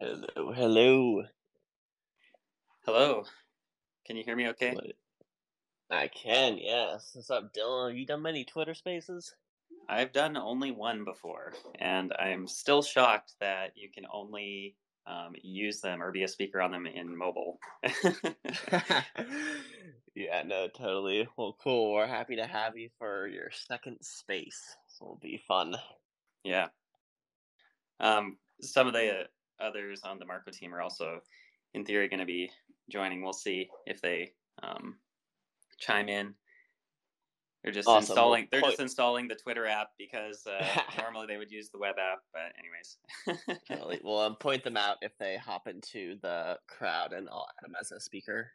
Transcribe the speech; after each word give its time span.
Hello, 0.00 0.52
hello. 0.52 1.24
Hello. 2.86 3.24
Can 4.06 4.16
you 4.16 4.22
hear 4.22 4.36
me 4.36 4.46
okay? 4.50 4.72
What? 4.72 4.92
I 5.90 6.06
can, 6.06 6.56
yes. 6.56 7.10
What's 7.14 7.32
up, 7.32 7.52
Dylan? 7.52 7.88
Have 7.88 7.98
you 7.98 8.06
done 8.06 8.22
many 8.22 8.44
Twitter 8.44 8.74
spaces? 8.74 9.34
I've 9.88 10.12
done 10.12 10.36
only 10.36 10.70
one 10.70 11.04
before, 11.04 11.52
and 11.80 12.12
I'm 12.16 12.46
still 12.46 12.80
shocked 12.80 13.32
that 13.40 13.72
you 13.74 13.88
can 13.92 14.04
only 14.12 14.76
um, 15.08 15.34
use 15.42 15.80
them 15.80 16.00
or 16.00 16.12
be 16.12 16.22
a 16.22 16.28
speaker 16.28 16.60
on 16.60 16.70
them 16.70 16.86
in 16.86 17.18
mobile. 17.18 17.58
yeah, 20.14 20.44
no, 20.46 20.68
totally. 20.68 21.26
Well, 21.36 21.56
cool. 21.60 21.92
We're 21.92 22.06
happy 22.06 22.36
to 22.36 22.46
have 22.46 22.76
you 22.76 22.90
for 22.98 23.26
your 23.26 23.50
second 23.50 23.96
space. 24.02 24.76
So 24.86 25.06
it'll 25.06 25.18
be 25.20 25.42
fun. 25.48 25.74
yeah. 26.44 26.68
Um, 27.98 28.38
some 28.60 28.86
of 28.86 28.92
the 28.92 29.26
others 29.60 30.00
on 30.04 30.18
the 30.18 30.24
Marko 30.26 30.50
team 30.50 30.74
are 30.74 30.80
also, 30.80 31.20
in 31.74 31.84
theory, 31.84 32.08
going 32.08 32.20
to 32.20 32.26
be 32.26 32.50
joining. 32.90 33.22
We'll 33.22 33.32
see 33.32 33.68
if 33.86 34.00
they 34.00 34.32
um, 34.62 34.96
chime 35.78 36.08
in. 36.08 36.34
They're 37.62 37.72
just 37.72 37.88
Awesome. 37.88 38.12
installing. 38.12 38.48
They're 38.50 38.60
just 38.60 38.80
installing 38.80 39.26
the 39.26 39.34
Twitter 39.34 39.66
app 39.66 39.88
because 39.98 40.46
uh, 40.46 40.64
normally 40.98 41.26
they 41.26 41.36
would 41.36 41.50
use 41.50 41.70
the 41.70 41.78
web 41.78 41.96
app. 41.98 42.20
But 42.32 42.52
anyways, 42.58 43.58
Totally. 43.68 44.00
Well, 44.02 44.20
um, 44.20 44.36
point 44.36 44.62
them 44.62 44.76
out 44.76 44.98
if 45.02 45.12
they 45.18 45.36
hop 45.36 45.66
into 45.66 46.16
the 46.22 46.58
crowd, 46.68 47.12
and 47.12 47.28
I'll 47.28 47.46
add 47.58 47.66
them 47.66 47.74
as 47.80 47.90
a 47.90 48.00
speaker. 48.00 48.50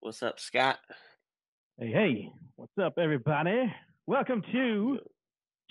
What's 0.00 0.22
up, 0.22 0.40
Scott? 0.40 0.78
Hey, 1.78 1.92
hey, 1.92 2.32
what's 2.56 2.78
up, 2.82 2.94
everybody? 2.98 3.70
Welcome 4.06 4.42
to 4.52 4.98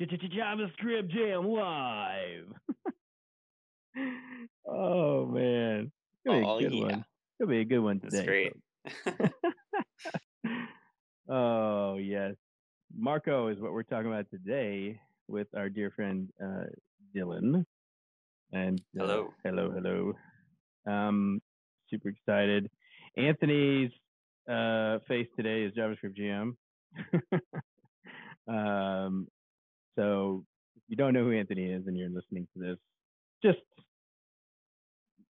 JavaScript 0.07 1.09
Jam 1.09 1.45
Live. 1.47 2.45
oh 4.67 5.25
man, 5.25 5.91
it'll 6.25 6.39
be 6.39 6.45
Oh, 6.45 6.57
a 6.57 6.61
good 6.61 6.73
yeah. 6.73 6.81
one. 6.85 7.05
It'll 7.39 7.49
be 7.49 7.59
a 7.61 7.65
good 7.65 7.79
one 7.79 7.99
today. 7.99 8.51
That's 8.85 9.01
great. 9.15 9.31
oh 11.29 11.95
yes, 11.97 12.35
Marko 12.97 13.47
is 13.49 13.59
what 13.59 13.73
we're 13.73 13.83
talking 13.83 14.07
about 14.11 14.29
today 14.31 14.99
with 15.27 15.47
our 15.55 15.69
dear 15.69 15.91
friend 15.91 16.29
uh, 16.41 16.63
Dylan. 17.15 17.65
And 18.51 18.79
uh, 18.99 19.03
Hello. 19.05 19.33
hello, 19.43 19.71
hello. 19.71 20.13
Um, 20.91 21.41
super 21.89 22.09
excited. 22.09 22.69
Anthony's 23.17 23.91
uh, 24.49 24.99
face 25.07 25.27
today 25.35 25.63
is 25.63 25.73
JavaScript 25.73 26.15
Jam. 26.15 26.57
um, 28.47 29.27
so 29.99 30.45
if 30.77 30.83
you 30.87 30.95
don't 30.95 31.13
know 31.13 31.25
who 31.25 31.33
Anthony 31.33 31.65
is 31.65 31.85
and 31.87 31.97
you're 31.97 32.09
listening 32.09 32.47
to 32.53 32.59
this, 32.61 32.77
just 33.43 33.59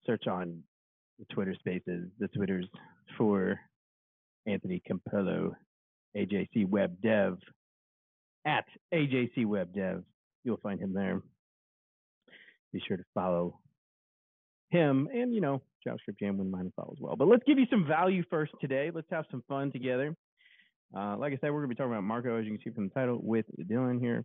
search 0.04 0.26
on 0.26 0.62
the 1.20 1.24
Twitter 1.32 1.54
spaces, 1.54 2.08
the 2.18 2.28
Twitters 2.28 2.66
for 3.16 3.58
Anthony 4.46 4.82
Campolo, 4.88 5.52
AJC 6.16 6.66
Web 6.66 7.00
Dev, 7.00 7.38
at 8.44 8.64
AJC 8.92 9.46
Web 9.46 9.72
Dev. 9.72 10.02
You'll 10.42 10.58
find 10.58 10.80
him 10.80 10.92
there. 10.92 11.22
Be 12.72 12.82
sure 12.86 12.96
to 12.96 13.04
follow 13.14 13.60
him 14.70 15.08
and, 15.12 15.32
you 15.32 15.40
know, 15.40 15.62
JavaScript 15.86 16.18
Jam 16.18 16.38
wouldn't 16.38 16.54
mind 16.54 16.72
follow 16.74 16.92
as 16.92 17.00
well. 17.00 17.14
But 17.14 17.28
let's 17.28 17.44
give 17.46 17.58
you 17.58 17.66
some 17.70 17.86
value 17.86 18.24
first 18.28 18.52
today. 18.60 18.90
Let's 18.92 19.06
have 19.12 19.26
some 19.30 19.44
fun 19.48 19.70
together. 19.70 20.16
Uh, 20.96 21.16
like 21.16 21.32
I 21.32 21.36
said, 21.36 21.50
we're 21.50 21.60
going 21.60 21.70
to 21.70 21.74
be 21.74 21.74
talking 21.76 21.92
about 21.92 22.02
Marko, 22.02 22.38
as 22.38 22.44
you 22.44 22.52
can 22.52 22.60
see 22.62 22.74
from 22.74 22.88
the 22.88 22.94
title, 22.94 23.20
with 23.22 23.46
Dylan 23.68 24.00
here. 24.00 24.24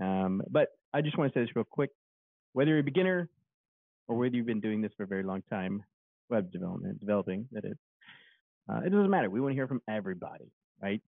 Um, 0.00 0.42
but 0.50 0.68
I 0.92 1.00
just 1.00 1.18
want 1.18 1.32
to 1.32 1.38
say 1.38 1.44
this 1.44 1.54
real 1.54 1.64
quick. 1.64 1.90
Whether 2.52 2.70
you're 2.70 2.80
a 2.80 2.84
beginner 2.84 3.28
or 4.06 4.16
whether 4.16 4.34
you've 4.34 4.46
been 4.46 4.60
doing 4.60 4.80
this 4.80 4.92
for 4.96 5.02
a 5.02 5.06
very 5.06 5.22
long 5.22 5.42
time, 5.50 5.82
web 6.30 6.50
development, 6.50 7.00
developing, 7.00 7.46
that 7.52 7.64
is, 7.64 7.76
uh, 8.70 8.80
it 8.84 8.90
doesn't 8.90 9.10
matter. 9.10 9.30
We 9.30 9.40
want 9.40 9.52
to 9.52 9.56
hear 9.56 9.68
from 9.68 9.82
everybody, 9.88 10.50
right? 10.82 11.00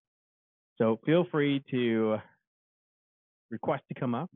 So 0.78 1.00
feel 1.04 1.26
free 1.30 1.62
to 1.70 2.18
request 3.50 3.82
to 3.92 3.98
come 3.98 4.14
up 4.14 4.30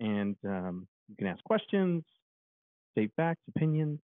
and 0.00 0.36
um, 0.44 0.86
you 1.08 1.16
can 1.16 1.26
ask 1.26 1.42
questions, 1.44 2.04
state 2.92 3.10
facts, 3.16 3.42
opinions, 3.54 4.00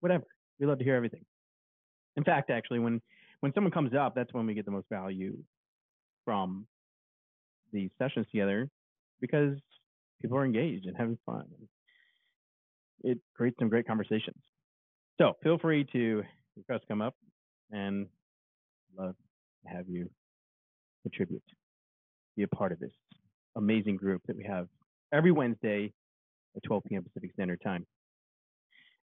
whatever. 0.00 0.24
We 0.58 0.66
love 0.66 0.78
to 0.78 0.84
hear 0.84 0.96
everything. 0.96 1.24
In 2.16 2.24
fact, 2.24 2.50
actually, 2.50 2.78
when 2.78 3.00
when 3.40 3.52
someone 3.54 3.72
comes 3.72 3.92
up, 3.94 4.14
that's 4.14 4.32
when 4.32 4.46
we 4.46 4.54
get 4.54 4.64
the 4.64 4.70
most 4.70 4.88
value 4.88 5.36
from 6.24 6.66
the 7.72 7.90
sessions 7.98 8.26
together 8.30 8.68
because 9.22 9.56
people 10.20 10.36
are 10.36 10.44
engaged 10.44 10.84
and 10.84 10.94
having 10.94 11.16
fun. 11.24 11.44
It 13.02 13.18
creates 13.34 13.56
some 13.58 13.70
great 13.70 13.86
conversations. 13.86 14.36
So 15.18 15.32
feel 15.42 15.58
free 15.58 15.86
to 15.92 16.22
request 16.56 16.84
come 16.88 17.00
up 17.00 17.14
and 17.70 18.06
love 18.98 19.14
to 19.64 19.74
have 19.74 19.88
you 19.88 20.10
contribute, 21.02 21.42
be 22.36 22.42
a 22.42 22.48
part 22.48 22.72
of 22.72 22.78
this 22.78 22.92
amazing 23.56 23.96
group 23.96 24.22
that 24.26 24.36
we 24.36 24.44
have 24.44 24.68
every 25.12 25.32
Wednesday 25.32 25.92
at 26.56 26.62
12 26.64 26.82
p.m. 26.88 27.02
Pacific 27.02 27.32
Standard 27.32 27.60
Time. 27.62 27.86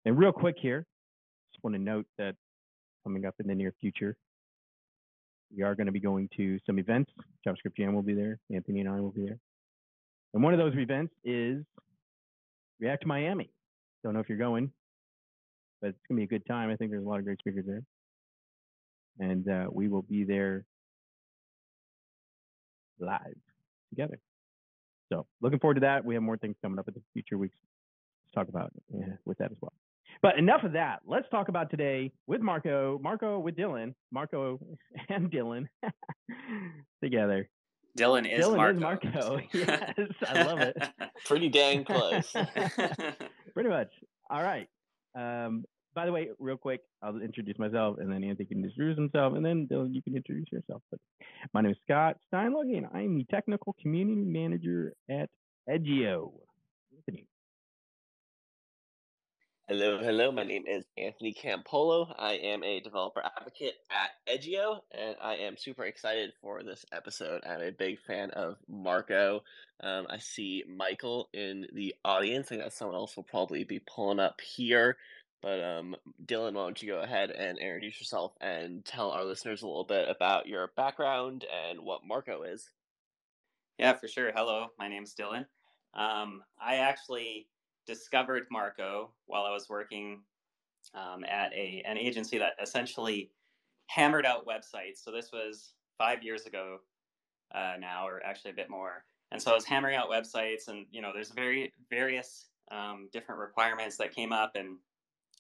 And 0.06 0.18
real 0.18 0.32
quick 0.32 0.56
here, 0.62 0.86
just 1.54 1.64
want 1.64 1.76
to 1.76 1.82
note 1.82 2.06
that 2.18 2.36
coming 3.04 3.26
up 3.26 3.36
in 3.40 3.48
the 3.48 3.56
near 3.56 3.74
future, 3.82 4.16
we 5.56 5.64
are 5.64 5.76
going 5.76 5.88
to 5.88 5.92
be 5.92 6.00
going 6.00 6.30
to 6.38 6.60
some 6.66 6.80
events. 6.80 7.12
JavaScript 7.46 7.76
Jam 7.78 7.94
will 7.94 8.02
be 8.02 8.14
there. 8.14 8.40
Anthony 8.54 8.82
and 8.82 8.90
I 8.90 9.00
will 9.00 9.12
be 9.12 9.26
there. 9.26 9.40
And 10.34 10.44
one 10.44 10.54
of 10.54 10.60
those 10.60 10.76
events 10.76 11.14
is 11.24 11.64
React 12.80 13.06
Miami. 13.06 13.50
Don't 14.04 14.14
know 14.14 14.20
if 14.20 14.30
you're 14.30 14.38
going, 14.38 14.72
but 15.82 15.90
it's 15.90 16.00
going 16.08 16.18
to 16.18 16.28
be 16.28 16.36
a 16.36 16.40
good 16.40 16.46
time. 16.46 16.70
I 16.70 16.76
think 16.76 16.92
there's 16.92 17.06
a 17.06 17.08
lot 17.10 17.20
of 17.20 17.26
great 17.26 17.40
speakers 17.40 17.66
there. 17.66 17.84
And 19.20 19.50
uh, 19.50 19.66
we 19.72 19.88
will 19.88 20.04
be 20.04 20.24
there 20.24 20.66
live 23.00 23.36
together. 23.90 24.20
So 25.12 25.26
looking 25.42 25.60
forward 25.60 25.76
to 25.76 25.82
that. 25.82 26.06
We 26.06 26.14
have 26.14 26.24
more 26.24 26.38
things 26.38 26.56
coming 26.62 26.80
up 26.80 26.88
in 26.88 26.94
the 26.94 27.02
future 27.14 27.38
weeks 27.38 27.56
to 28.28 28.40
talk 28.40 28.48
about 28.50 28.72
uh, 28.94 29.16
with 29.26 29.38
that 29.40 29.52
as 29.52 29.58
well. 29.60 29.74
But 30.22 30.38
enough 30.38 30.64
of 30.64 30.74
that. 30.74 31.00
Let's 31.06 31.28
talk 31.30 31.50
about 31.50 31.70
today 31.70 32.12
with 32.28 32.42
Marko, 32.42 33.00
Marko 33.02 33.40
with 33.40 33.56
Dylan, 33.56 33.94
Marko 34.12 34.60
and 35.10 35.32
Dylan 35.32 35.68
together. 37.04 37.50
Dylan 38.00 38.32
is 38.32 38.46
Dylan 38.46 38.58
Marko. 38.58 38.76
is 38.76 39.14
Marko. 39.14 39.40
Yes, 39.54 39.94
I 40.28 40.44
love 40.44 40.60
it. 40.60 40.78
Pretty 41.26 41.50
dang 41.50 41.84
close. 41.84 42.32
Pretty 43.54 43.70
much. 43.70 43.90
All 44.30 44.42
right. 44.44 44.68
Um, 45.18 45.66
by 45.96 46.06
the 46.06 46.12
way, 46.12 46.30
real 46.40 46.56
quick, 46.58 46.82
I'll 47.04 47.20
introduce 47.20 47.58
myself, 47.58 47.98
and 48.00 48.12
then 48.12 48.24
Anthony 48.24 48.46
can 48.46 48.64
introduce 48.64 48.98
himself, 48.98 49.34
and 49.36 49.44
then 49.46 49.68
Dylan, 49.70 49.94
you 49.94 50.02
can 50.02 50.16
introduce 50.16 50.46
yourself. 50.52 50.82
But 50.92 51.00
my 51.54 51.62
name 51.62 51.72
is 51.72 51.78
Scott 51.84 52.18
Steinlage, 52.32 52.78
and 52.78 52.88
I'm 52.94 53.18
the 53.18 53.26
technical 53.30 53.76
community 53.82 54.24
manager 54.24 54.94
at 55.10 55.30
Edgio. 55.70 56.32
Hello, 59.70 60.00
hello. 60.00 60.32
My 60.32 60.44
name 60.44 60.64
is 60.66 60.84
Anthony 60.98 61.32
Campolo. 61.32 62.12
I 62.18 62.34
am 62.38 62.64
a 62.64 62.80
developer 62.80 63.22
advocate 63.24 63.76
at 63.92 64.10
Edgio, 64.28 64.80
and 64.92 65.16
I 65.22 65.36
am 65.36 65.58
super 65.58 65.86
excited 65.86 66.34
for 66.42 66.64
this 66.64 66.88
episode. 66.92 67.44
I'm 67.48 67.62
a 67.62 67.72
big 67.72 68.00
fan 68.00 68.32
of 68.32 68.58
Marko. 68.68 69.44
Um, 69.82 70.08
I 70.10 70.18
see 70.18 70.64
Michael 70.68 71.30
in 71.36 71.68
the 71.72 71.94
audience. 72.04 72.52
I 72.52 72.56
guess 72.56 72.74
someone 72.74 72.96
else 72.96 73.16
will 73.16 73.26
probably 73.26 73.64
be 73.64 73.80
pulling 73.80 74.20
up 74.20 74.42
here. 74.42 74.98
But 75.40 75.64
um, 75.64 75.96
Dylan, 76.26 76.54
why 76.54 76.64
don't 76.64 76.82
you 76.82 76.92
go 76.92 77.02
ahead 77.02 77.30
and 77.30 77.60
introduce 77.60 78.02
yourself 78.02 78.34
and 78.42 78.84
tell 78.84 79.12
our 79.12 79.24
listeners 79.24 79.62
a 79.62 79.68
little 79.68 79.86
bit 79.86 80.10
about 80.10 80.48
your 80.48 80.72
background 80.78 81.46
and 81.70 81.82
what 81.82 82.02
Marko 82.04 82.42
is? 82.42 82.72
Yeah, 83.78 83.94
for 83.94 84.08
sure. 84.08 84.32
Hello, 84.36 84.70
my 84.80 84.88
name's 84.88 85.14
Dylan. 85.14 85.46
Um, 85.94 86.42
I 86.60 86.78
actually 86.78 87.46
discovered 87.86 88.48
Marko 88.52 89.12
while 89.26 89.44
I 89.44 89.52
was 89.52 89.70
working 89.70 90.22
um, 90.94 91.24
at 91.24 91.54
a 91.54 91.84
an 91.86 91.98
agency 91.98 92.38
that 92.38 92.54
essentially 92.62 93.32
hammered 93.88 94.26
out 94.26 94.46
websites. 94.48 95.04
So 95.04 95.12
this 95.12 95.32
was 95.32 95.74
five 95.98 96.24
years 96.24 96.46
ago 96.46 96.80
uh, 97.54 97.74
now, 97.80 98.08
or 98.08 98.22
actually 98.24 98.52
a 98.52 98.56
bit 98.56 98.70
more. 98.70 99.04
And 99.32 99.42
so 99.42 99.52
I 99.52 99.56
was 99.56 99.66
hammering 99.66 99.96
out 99.96 100.10
websites, 100.10 100.68
and 100.68 100.86
you 100.92 101.02
know, 101.02 101.12
there's 101.14 101.32
very 101.32 101.72
various 101.90 102.48
um, 102.72 103.10
different 103.12 103.40
requirements 103.40 103.98
that 103.98 104.14
came 104.14 104.32
up, 104.32 104.56
and 104.56 104.78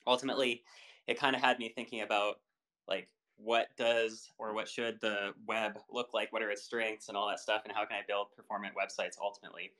ultimately, 0.05 0.63
it 1.07 1.19
kind 1.19 1.35
of 1.35 1.41
had 1.41 1.59
me 1.59 1.69
thinking 1.69 2.01
about 2.01 2.39
like 2.87 3.07
what 3.37 3.67
does 3.77 4.29
or 4.37 4.53
what 4.53 4.67
should 4.67 4.99
the 5.01 5.33
web 5.47 5.79
look 5.89 6.13
like? 6.13 6.31
What 6.33 6.43
are 6.43 6.51
its 6.51 6.63
strengths 6.63 7.07
and 7.07 7.17
all 7.17 7.29
that 7.29 7.39
stuff? 7.39 7.61
And 7.63 7.73
how 7.73 7.85
can 7.85 7.97
I 7.97 8.01
build 8.07 8.27
performant 8.35 8.73
websites 8.75 9.15
ultimately? 9.21 9.71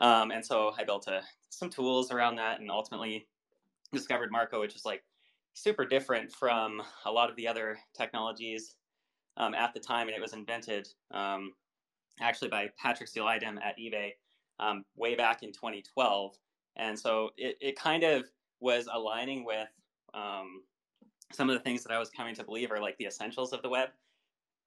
Um, 0.00 0.30
and 0.30 0.44
so 0.44 0.72
I 0.78 0.84
built 0.84 1.06
a, 1.08 1.22
some 1.50 1.70
tools 1.70 2.10
around 2.10 2.36
that 2.36 2.60
and 2.60 2.70
ultimately 2.70 3.26
discovered 3.92 4.32
Marko, 4.32 4.60
which 4.60 4.74
is 4.74 4.84
like 4.84 5.02
super 5.54 5.84
different 5.84 6.32
from 6.32 6.82
a 7.04 7.10
lot 7.10 7.28
of 7.28 7.36
the 7.36 7.46
other 7.46 7.78
technologies 7.96 8.76
um, 9.36 9.54
at 9.54 9.74
the 9.74 9.80
time. 9.80 10.08
And 10.08 10.16
it 10.16 10.20
was 10.20 10.32
invented 10.32 10.88
um, 11.10 11.52
actually 12.20 12.48
by 12.48 12.70
Patrick 12.80 13.08
Steele 13.08 13.26
Idem 13.26 13.58
at 13.58 13.78
eBay 13.78 14.12
um, 14.58 14.84
way 14.96 15.14
back 15.14 15.42
in 15.42 15.52
2012. 15.52 16.36
And 16.76 16.98
so 16.98 17.30
it, 17.36 17.56
it 17.60 17.76
kind 17.76 18.02
of 18.02 18.24
was 18.60 18.88
aligning 18.92 19.44
with 19.44 19.68
um, 20.14 20.62
some 21.32 21.48
of 21.48 21.54
the 21.54 21.60
things 21.60 21.82
that 21.82 21.92
I 21.92 21.98
was 21.98 22.10
coming 22.10 22.34
to 22.36 22.44
believe 22.44 22.70
are 22.70 22.80
like 22.80 22.96
the 22.98 23.06
essentials 23.06 23.52
of 23.52 23.62
the 23.62 23.68
web. 23.68 23.90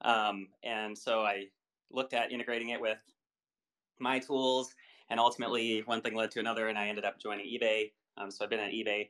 Um, 0.01 0.47
and 0.63 0.97
so 0.97 1.21
I 1.21 1.45
looked 1.91 2.13
at 2.13 2.31
integrating 2.31 2.69
it 2.69 2.81
with 2.81 2.99
my 3.99 4.19
tools, 4.19 4.73
and 5.09 5.19
ultimately 5.19 5.81
one 5.85 6.01
thing 6.01 6.15
led 6.15 6.31
to 6.31 6.39
another, 6.39 6.67
and 6.67 6.77
I 6.77 6.87
ended 6.87 7.05
up 7.05 7.19
joining 7.19 7.45
eBay. 7.45 7.91
Um, 8.17 8.31
so 8.31 8.43
I've 8.43 8.49
been 8.49 8.59
at 8.59 8.71
eBay 8.71 9.09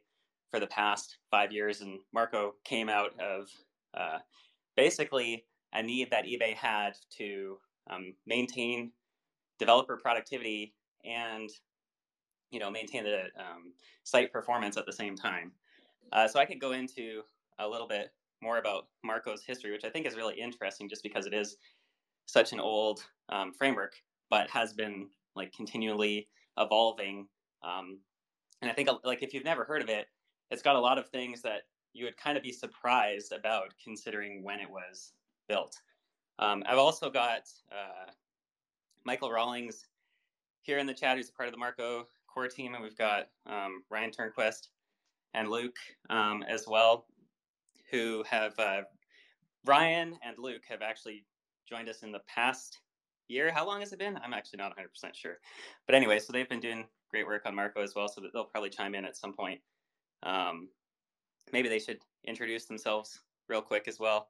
for 0.49 0.59
the 0.59 0.67
past 0.67 1.17
five 1.31 1.51
years, 1.51 1.81
and 1.81 1.99
Marko 2.13 2.55
came 2.63 2.89
out 2.89 3.19
of 3.19 3.49
uh, 3.93 4.19
basically 4.75 5.45
a 5.73 5.81
need 5.81 6.09
that 6.11 6.25
eBay 6.25 6.53
had 6.53 6.93
to 7.17 7.57
um, 7.89 8.13
maintain 8.25 8.91
developer 9.59 9.97
productivity 9.97 10.73
and 11.05 11.49
you 12.51 12.59
know 12.59 12.69
maintain 12.69 13.03
the 13.03 13.23
um, 13.37 13.73
site 14.03 14.31
performance 14.31 14.77
at 14.77 14.85
the 14.85 14.93
same 14.93 15.15
time. 15.15 15.51
Uh, 16.11 16.27
so 16.27 16.39
I 16.39 16.45
could 16.45 16.61
go 16.61 16.73
into 16.73 17.23
a 17.59 17.67
little 17.67 17.87
bit 17.87 18.11
more 18.41 18.57
about 18.57 18.87
Marko's 19.05 19.43
history, 19.43 19.71
which 19.71 19.85
I 19.85 19.89
think 19.89 20.05
is 20.05 20.15
really 20.15 20.39
interesting, 20.39 20.89
just 20.89 21.01
because 21.01 21.25
it 21.25 21.33
is 21.33 21.57
such 22.25 22.53
an 22.53 22.59
old 22.59 23.03
um, 23.29 23.53
framework, 23.53 23.95
but 24.29 24.49
has 24.49 24.73
been 24.73 25.07
like 25.35 25.53
continually 25.53 26.27
evolving. 26.57 27.27
Um, 27.63 27.99
and 28.61 28.69
I 28.69 28.73
think 28.73 28.89
like 29.03 29.23
if 29.23 29.33
you've 29.33 29.43
never 29.43 29.63
heard 29.63 29.81
of 29.81 29.89
it, 29.89 30.07
it's 30.51 30.61
got 30.61 30.75
a 30.75 30.79
lot 30.79 30.97
of 30.97 31.09
things 31.09 31.41
that 31.41 31.63
you 31.93 32.05
would 32.05 32.17
kind 32.17 32.37
of 32.37 32.43
be 32.43 32.51
surprised 32.51 33.31
about 33.31 33.73
considering 33.83 34.43
when 34.43 34.59
it 34.59 34.69
was 34.69 35.13
built. 35.47 35.75
Um, 36.39 36.63
I've 36.67 36.77
also 36.77 37.09
got 37.09 37.43
uh, 37.71 38.11
Michael 39.05 39.31
Rawlings 39.31 39.85
here 40.61 40.79
in 40.79 40.87
the 40.87 40.93
chat, 40.93 41.17
who's 41.17 41.29
a 41.29 41.33
part 41.33 41.47
of 41.47 41.53
the 41.53 41.59
Marko 41.59 42.07
core 42.27 42.47
team, 42.47 42.73
and 42.73 42.83
we've 42.83 42.97
got 42.97 43.27
um, 43.45 43.83
Ryan 43.89 44.11
Turnquist 44.11 44.69
and 45.33 45.49
Luke 45.49 45.77
um, 46.09 46.43
as 46.47 46.65
well, 46.67 47.05
who 47.91 48.23
have 48.27 48.57
uh, 48.57 48.81
Ryan 49.65 50.17
and 50.25 50.37
Luke 50.37 50.63
have 50.67 50.81
actually 50.81 51.25
joined 51.69 51.89
us 51.89 52.03
in 52.03 52.11
the 52.11 52.21
past 52.27 52.79
year. 53.33 53.51
How 53.51 53.65
long 53.65 53.81
has 53.81 53.91
it 53.91 53.99
been? 53.99 54.17
I'm 54.23 54.33
actually 54.33 54.57
not 54.57 54.77
100% 54.77 55.13
sure. 55.13 55.39
But 55.85 55.95
anyway, 55.95 56.19
so 56.19 56.31
they've 56.31 56.47
been 56.47 56.59
doing 56.59 56.85
great 57.09 57.27
work 57.27 57.43
on 57.45 57.55
Marko 57.55 57.81
as 57.81 57.93
well, 57.95 58.07
so 58.07 58.21
they'll 58.33 58.45
probably 58.45 58.69
chime 58.69 58.95
in 58.95 59.05
at 59.05 59.17
some 59.17 59.33
point. 59.33 59.59
Um, 60.23 60.69
maybe 61.51 61.69
they 61.69 61.79
should 61.79 61.99
introduce 62.25 62.65
themselves 62.65 63.19
real 63.49 63.61
quick 63.61 63.87
as 63.87 63.99
well. 63.99 64.29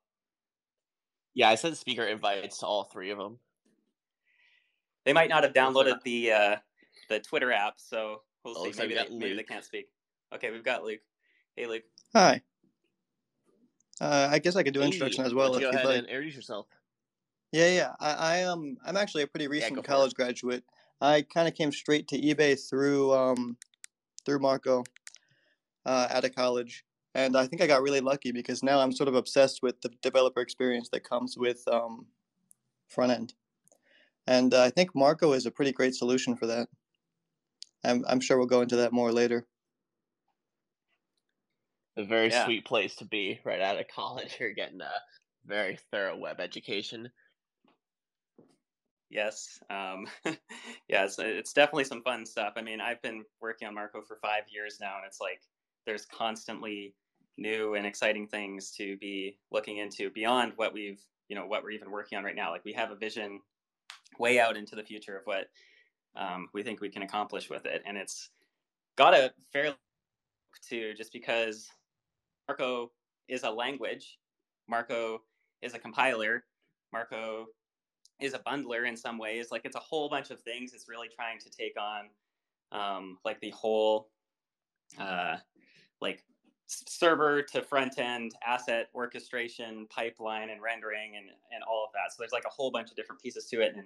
Yeah, 1.36 1.50
I 1.50 1.56
sent 1.56 1.78
speaker 1.78 2.04
invites 2.04 2.60
to 2.60 2.66
all 2.66 2.84
three 2.86 3.12
of 3.12 3.18
them. 3.18 3.40
They 5.06 5.14
might 5.14 5.30
not 5.30 5.44
have 5.44 5.54
downloaded 5.54 6.02
the 6.04 6.32
uh, 6.32 6.56
the 7.10 7.20
Twitter 7.20 7.52
app, 7.52 7.76
so 7.78 8.22
we'll 8.46 8.58
oh, 8.58 8.72
see. 8.72 8.80
Maybe, 8.80 8.94
they, 8.94 9.08
maybe 9.10 9.36
they 9.36 9.44
can't 9.44 9.66
speak. 9.66 9.88
Okay, 10.34 10.52
we've 10.52 10.64
got 10.64 10.84
Luke. 10.84 11.02
Hey, 11.56 11.68
Luke. 11.68 11.84
Hi. 12.14 12.42
Uh, 14.00 14.30
I 14.32 14.40
guess 14.40 14.56
I 14.56 14.64
could 14.64 14.74
do 14.74 14.80
hey, 14.80 14.88
introduction 14.88 15.26
as 15.26 15.34
well. 15.34 15.54
If 15.56 15.62
go 15.62 15.70
ahead 15.70 15.86
like. 15.86 15.98
and 16.00 16.08
introduce 16.08 16.36
yourself. 16.36 16.68
Yeah, 17.54 17.70
yeah. 17.70 17.92
I, 18.00 18.14
I 18.14 18.38
am. 18.38 18.78
I'm 18.86 18.98
actually 18.98 19.24
a 19.24 19.28
pretty 19.28 19.48
recent 19.48 19.78
yeah, 19.78 19.84
college 19.84 20.16
graduate. 20.16 20.64
I 21.00 21.22
kind 21.22 21.48
of 21.48 21.54
came 21.54 21.72
straight 21.72 22.08
to 22.10 22.20
eBay 22.20 22.60
through 22.60 23.14
um, 23.14 23.58
through 24.26 24.40
Marko 24.40 24.84
uh, 25.86 26.08
at 26.10 26.26
a 26.26 26.30
college, 26.30 26.84
and 27.14 27.38
I 27.38 27.46
think 27.48 27.62
I 27.62 27.68
got 27.68 27.84
really 27.84 28.02
lucky 28.02 28.32
because 28.32 28.64
now 28.64 28.80
I'm 28.80 28.92
sort 28.92 29.08
of 29.08 29.16
obsessed 29.16 29.62
with 29.62 29.80
the 29.82 29.92
developer 30.02 30.42
experience 30.42 30.90
that 30.90 31.08
comes 31.08 31.38
with 31.38 31.62
um, 31.72 32.08
front 32.90 33.12
end, 33.12 33.34
and 34.26 34.54
uh, 34.54 34.64
I 34.64 34.72
think 34.72 34.96
Marko 34.96 35.34
is 35.34 35.46
a 35.46 35.52
pretty 35.52 35.72
great 35.72 35.94
solution 35.94 36.36
for 36.36 36.48
that. 36.48 36.68
I'm 37.86 38.04
I'm 38.10 38.20
sure 38.20 38.38
we'll 38.38 38.48
go 38.48 38.62
into 38.62 38.78
that 38.78 38.92
more 38.92 39.12
later 39.12 39.46
a 41.98 42.04
very 42.04 42.30
yeah. 42.30 42.46
sweet 42.46 42.66
place 42.66 42.96
to 42.96 43.06
be 43.06 43.40
right 43.44 43.62
out 43.62 43.80
of 43.80 43.86
college. 43.88 44.38
You're 44.40 44.54
getting 44.54 44.82
a 44.82 44.92
very 45.46 45.78
thorough 45.92 46.18
web 46.18 46.40
education. 46.40 47.12
Yes, 49.14 49.60
um, 49.70 50.08
it's, 50.90 51.20
it's 51.20 51.54
definitely 51.54 51.84
some 51.84 52.02
fun 52.02 52.26
stuff. 52.26 52.54
I 52.56 52.64
mean, 52.64 52.82
I've 52.82 53.02
been 53.04 53.24
working 53.40 53.68
on 53.68 53.76
Marko 53.76 54.02
for 54.02 54.18
five 54.24 54.44
years 54.52 54.80
now, 54.82 54.96
and 54.98 55.06
it's 55.06 55.22
like 55.22 55.42
there's 55.86 56.06
constantly 56.06 56.96
new 57.38 57.76
and 57.76 57.86
exciting 57.86 58.28
things 58.28 58.72
to 58.72 58.98
be 58.98 59.38
looking 59.52 59.78
into 59.78 60.10
beyond 60.10 60.54
what 60.56 60.74
we've, 60.74 61.00
you 61.30 61.36
know, 61.36 61.46
what 61.46 61.64
we're 61.64 61.72
even 61.72 61.92
working 61.92 62.18
on 62.18 62.24
right 62.24 62.36
now. 62.36 62.50
Like 62.50 62.66
we 62.66 62.74
have 62.74 62.90
a 62.90 62.96
vision 62.96 63.40
way 64.18 64.40
out 64.40 64.58
into 64.58 64.76
the 64.76 64.84
future 64.84 65.16
of 65.18 65.24
what 65.26 65.46
um, 66.16 66.48
we 66.54 66.64
think 66.64 66.82
we 66.82 66.90
can 66.90 67.04
accomplish 67.04 67.52
with 67.52 67.68
it, 67.68 67.84
and 67.86 67.98
it's 67.98 68.32
got 68.96 69.14
a 69.14 69.32
fairly 69.52 69.76
to 70.70 70.96
just 70.96 71.14
because 71.14 71.70
Marko 72.48 72.92
is 73.28 73.44
a 73.44 73.52
language. 73.52 74.18
Marko 74.68 75.22
is 75.62 75.76
a 75.76 75.80
compiler. 75.80 76.46
Marko 76.92 77.48
is 78.20 78.34
a 78.34 78.40
bundler 78.40 78.88
in 78.88 78.96
some 78.96 79.18
ways. 79.18 79.48
Like 79.52 79.62
it's 79.66 79.76
a 79.76 79.80
whole 79.80 80.10
bunch 80.10 80.32
of 80.32 80.42
things. 80.42 80.74
It's 80.74 80.88
really 80.88 81.10
trying 81.14 81.40
to 81.40 81.50
take 81.50 81.76
on 81.80 82.10
um, 82.72 83.18
like 83.26 83.40
the 83.42 83.52
whole 83.52 84.10
uh, 85.00 85.38
like 86.02 86.24
server 86.68 87.42
to 87.42 87.62
front 87.62 88.00
end 88.00 88.34
asset 88.46 88.90
orchestration 88.96 89.88
pipeline 89.90 90.50
and 90.50 90.62
rendering 90.62 91.16
and, 91.18 91.28
and 91.28 91.64
all 91.70 91.84
of 91.86 91.92
that. 91.94 92.12
So 92.12 92.16
there's 92.20 92.32
like 92.32 92.46
a 92.46 92.52
whole 92.52 92.72
bunch 92.72 92.90
of 92.90 92.96
different 92.96 93.22
pieces 93.22 93.46
to 93.48 93.62
it. 93.62 93.76
And 93.76 93.86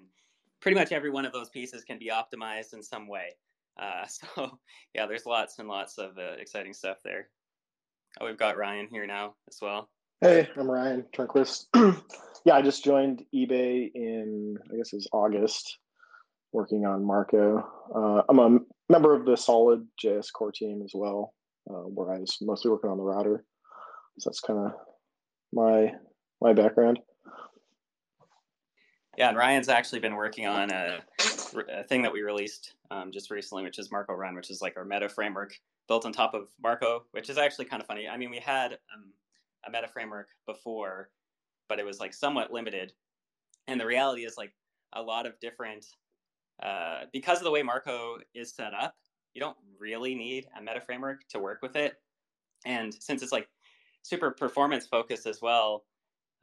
pretty 0.60 0.76
much 0.76 0.92
every 0.92 1.10
one 1.10 1.26
of 1.26 1.34
those 1.34 1.50
pieces 1.50 1.84
can 1.84 2.00
be 2.00 2.10
optimized 2.10 2.74
in 2.74 2.82
some 2.82 3.08
way. 3.08 3.36
Uh, 3.80 4.06
so 4.08 4.58
yeah, 4.94 5.06
there's 5.06 5.26
lots 5.26 5.60
and 5.60 5.68
lots 5.68 5.98
of 5.98 6.18
uh, 6.18 6.34
exciting 6.40 6.74
stuff 6.74 6.98
there. 7.04 7.30
Oh, 8.20 8.26
we've 8.26 8.38
got 8.38 8.58
Ryan 8.58 8.88
here 8.90 9.06
now 9.06 9.36
as 9.48 9.60
well. 9.62 9.90
Hey, 10.22 10.50
I'm 10.56 10.70
Ryan 10.70 11.06
Turnquist. 11.14 11.66
yeah, 12.48 12.56
I 12.56 12.62
just 12.62 12.82
joined 12.82 13.26
eBay 13.36 13.92
in, 13.94 14.58
I 14.72 14.78
guess 14.78 14.94
it 14.94 14.96
was 14.96 15.10
August, 15.12 15.80
working 16.54 16.86
on 16.86 17.04
Marko. 17.04 17.62
Uh, 17.94 18.22
I'm 18.30 18.40
a 18.40 18.60
member 18.90 19.14
of 19.14 19.26
the 19.26 19.36
Solid 19.36 19.86
JS 20.02 20.32
core 20.32 20.54
team 20.54 20.82
as 20.82 20.94
well, 20.96 21.34
uh, 21.70 21.74
where 21.74 22.14
I 22.14 22.20
was 22.20 22.38
mostly 22.40 22.72
working 22.72 22.90
on 22.90 22.96
the 22.96 23.04
router. 23.04 23.44
So 24.20 24.30
that's 24.30 24.40
kind 24.40 24.60
of 24.60 24.72
my 25.52 25.92
my 26.40 26.54
background. 26.54 27.00
Yeah, 29.18 29.28
and 29.28 29.38
Ryan's 29.38 29.68
actually 29.68 30.00
been 30.00 30.16
working 30.16 30.48
on 30.48 30.72
a, 30.72 31.00
a 31.70 31.84
thing 31.84 32.02
that 32.04 32.14
we 32.14 32.22
released 32.22 32.76
um, 32.92 33.12
just 33.12 33.30
recently, 33.30 33.64
which 33.64 33.78
is 33.78 33.92
Marko 33.92 34.14
Run, 34.14 34.36
which 34.36 34.52
is 34.52 34.62
like 34.62 34.78
our 34.78 34.86
meta 34.86 35.10
framework 35.10 35.54
built 35.90 36.06
on 36.06 36.14
top 36.14 36.34
of 36.34 36.48
Marko, 36.64 37.04
which 37.12 37.30
is 37.30 37.38
actually 37.38 37.66
kind 37.66 37.82
of 37.82 37.88
funny. 37.88 38.08
I 38.08 38.16
mean, 38.16 38.30
we 38.30 38.40
had 38.40 38.72
um, 38.96 39.12
a 39.68 39.70
meta 39.70 39.90
framework 39.90 40.30
before, 40.46 41.10
but 41.70 41.80
it 41.80 41.86
was 41.86 42.00
like 42.00 42.14
somewhat 42.14 42.52
limited. 42.52 42.94
And 43.68 43.80
the 43.80 43.86
reality 43.86 44.24
is 44.24 44.38
like 44.38 44.54
a 44.94 45.02
lot 45.02 45.26
of 45.26 45.40
different, 45.40 45.86
uh, 46.64 47.02
because 47.12 47.40
of 47.40 47.44
the 47.44 47.52
way 47.52 47.64
Marko 47.64 48.18
is 48.34 48.54
set 48.54 48.74
up, 48.74 48.96
you 49.34 49.42
don't 49.42 49.58
really 49.80 50.16
need 50.16 50.48
a 50.58 50.62
meta 50.62 50.82
framework 50.82 51.28
to 51.30 51.40
work 51.40 51.62
with 51.62 51.76
it. 51.76 51.96
And 52.66 52.94
since 52.94 53.22
it's 53.22 53.32
like 53.32 53.48
super 54.02 54.32
performance 54.32 54.88
focused 54.88 55.28
as 55.28 55.42
well, 55.42 55.86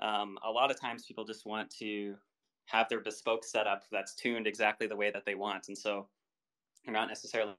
um, 0.00 0.38
a 0.44 0.50
lot 0.50 0.70
of 0.70 0.80
times 0.80 1.04
people 1.04 1.24
just 1.24 1.46
want 1.46 1.70
to 1.78 2.16
have 2.66 2.88
their 2.88 3.00
bespoke 3.00 3.44
setup 3.44 3.82
that's 3.90 4.14
tuned 4.14 4.46
exactly 4.46 4.86
the 4.86 4.96
way 4.96 5.10
that 5.10 5.24
they 5.24 5.34
want. 5.34 5.68
And 5.68 5.76
so 5.76 6.08
they're 6.84 6.94
not 6.94 7.08
necessarily 7.08 7.54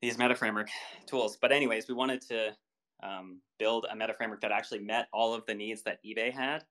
these 0.00 0.18
meta 0.18 0.34
framework 0.34 0.68
tools. 1.06 1.36
But 1.40 1.52
anyways, 1.52 1.88
we 1.88 1.94
wanted 1.94 2.20
to 2.28 2.56
um, 3.02 3.40
build 3.58 3.86
a 3.90 3.96
meta 3.96 4.14
framework 4.14 4.40
that 4.40 4.52
actually 4.52 4.80
met 4.80 5.08
all 5.12 5.34
of 5.34 5.44
the 5.46 5.54
needs 5.54 5.82
that 5.82 5.98
eBay 6.04 6.32
had 6.32 6.64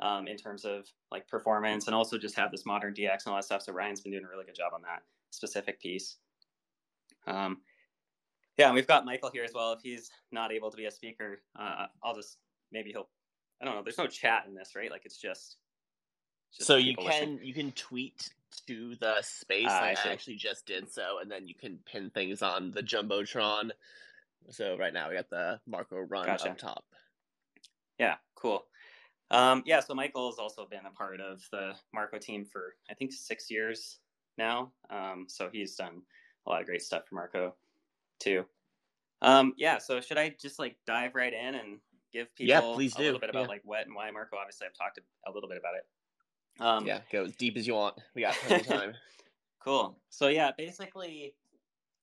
um, 0.00 0.26
in 0.26 0.36
terms 0.36 0.64
of 0.64 0.86
like 1.10 1.26
performance 1.28 1.86
and 1.86 1.94
also 1.94 2.18
just 2.18 2.36
have 2.36 2.50
this 2.50 2.66
modern 2.66 2.94
DX 2.94 3.24
and 3.24 3.28
all 3.28 3.36
that 3.36 3.44
stuff. 3.44 3.62
So 3.62 3.72
Ryan's 3.72 4.00
been 4.00 4.12
doing 4.12 4.24
a 4.24 4.28
really 4.28 4.44
good 4.44 4.56
job 4.56 4.72
on 4.74 4.82
that 4.82 5.02
specific 5.30 5.80
piece. 5.80 6.16
Um, 7.26 7.58
yeah, 8.56 8.66
and 8.66 8.74
we've 8.74 8.86
got 8.86 9.04
Michael 9.04 9.30
here 9.32 9.44
as 9.44 9.52
well. 9.54 9.72
If 9.72 9.80
he's 9.82 10.10
not 10.30 10.52
able 10.52 10.70
to 10.70 10.76
be 10.76 10.84
a 10.84 10.90
speaker, 10.90 11.40
uh, 11.58 11.86
I'll 12.02 12.14
just 12.14 12.38
maybe 12.70 12.90
he'll. 12.90 13.08
I 13.60 13.64
don't 13.64 13.74
know. 13.74 13.82
There's 13.82 13.98
no 13.98 14.06
chat 14.06 14.44
in 14.46 14.54
this, 14.54 14.72
right? 14.76 14.90
Like 14.90 15.02
it's 15.04 15.16
just. 15.16 15.56
just 16.54 16.66
so 16.66 16.76
you 16.76 16.94
can 16.94 17.06
listening. 17.06 17.40
you 17.42 17.54
can 17.54 17.72
tweet 17.72 18.30
to 18.68 18.94
the 19.00 19.20
space. 19.22 19.66
Uh, 19.66 19.70
I 19.70 19.96
actually 20.06 20.36
just 20.36 20.66
did 20.66 20.92
so, 20.92 21.18
and 21.20 21.30
then 21.30 21.48
you 21.48 21.54
can 21.54 21.78
pin 21.84 22.10
things 22.10 22.42
on 22.42 22.70
the 22.70 22.82
jumbotron. 22.82 23.70
So 24.50 24.76
right 24.76 24.92
now 24.92 25.08
we 25.08 25.14
got 25.14 25.30
the 25.30 25.60
Marko 25.66 25.98
run 25.98 26.26
gotcha. 26.26 26.50
up 26.50 26.58
top. 26.58 26.84
Yeah, 27.98 28.16
cool. 28.34 28.64
Um, 29.30 29.62
yeah, 29.66 29.80
so 29.80 29.94
Michael 29.94 30.30
has 30.30 30.38
also 30.38 30.66
been 30.66 30.86
a 30.86 30.90
part 30.90 31.20
of 31.20 31.42
the 31.50 31.72
Marko 31.92 32.18
team 32.18 32.44
for 32.44 32.74
I 32.90 32.94
think 32.94 33.12
six 33.12 33.50
years 33.50 33.98
now. 34.36 34.72
Um, 34.90 35.26
so 35.28 35.48
he's 35.52 35.74
done 35.74 36.02
a 36.46 36.50
lot 36.50 36.60
of 36.60 36.66
great 36.66 36.82
stuff 36.82 37.04
for 37.08 37.14
Marko 37.14 37.54
too. 38.20 38.44
Um, 39.22 39.54
yeah, 39.56 39.78
so 39.78 40.00
should 40.00 40.18
I 40.18 40.34
just 40.40 40.58
like 40.58 40.76
dive 40.86 41.14
right 41.14 41.32
in 41.32 41.54
and 41.54 41.78
give 42.12 42.34
people 42.36 42.50
yeah, 42.50 42.60
please 42.60 42.94
a 42.94 42.98
do. 42.98 43.04
little 43.04 43.20
bit 43.20 43.30
about 43.30 43.42
yeah. 43.42 43.48
like 43.48 43.62
what 43.64 43.86
and 43.86 43.94
why 43.94 44.10
Marko? 44.10 44.36
Obviously, 44.36 44.66
I've 44.66 44.74
talked 44.74 44.98
a 45.26 45.30
little 45.30 45.48
bit 45.48 45.58
about 45.58 45.74
it. 45.76 45.86
Um, 46.60 46.86
yeah, 46.86 47.00
go 47.10 47.24
as 47.24 47.34
deep 47.36 47.56
as 47.56 47.66
you 47.66 47.74
want. 47.74 47.96
We 48.14 48.22
got 48.22 48.34
plenty 48.34 48.60
of 48.60 48.66
time. 48.80 48.94
Cool. 49.62 49.98
So 50.10 50.28
yeah, 50.28 50.50
basically, 50.56 51.34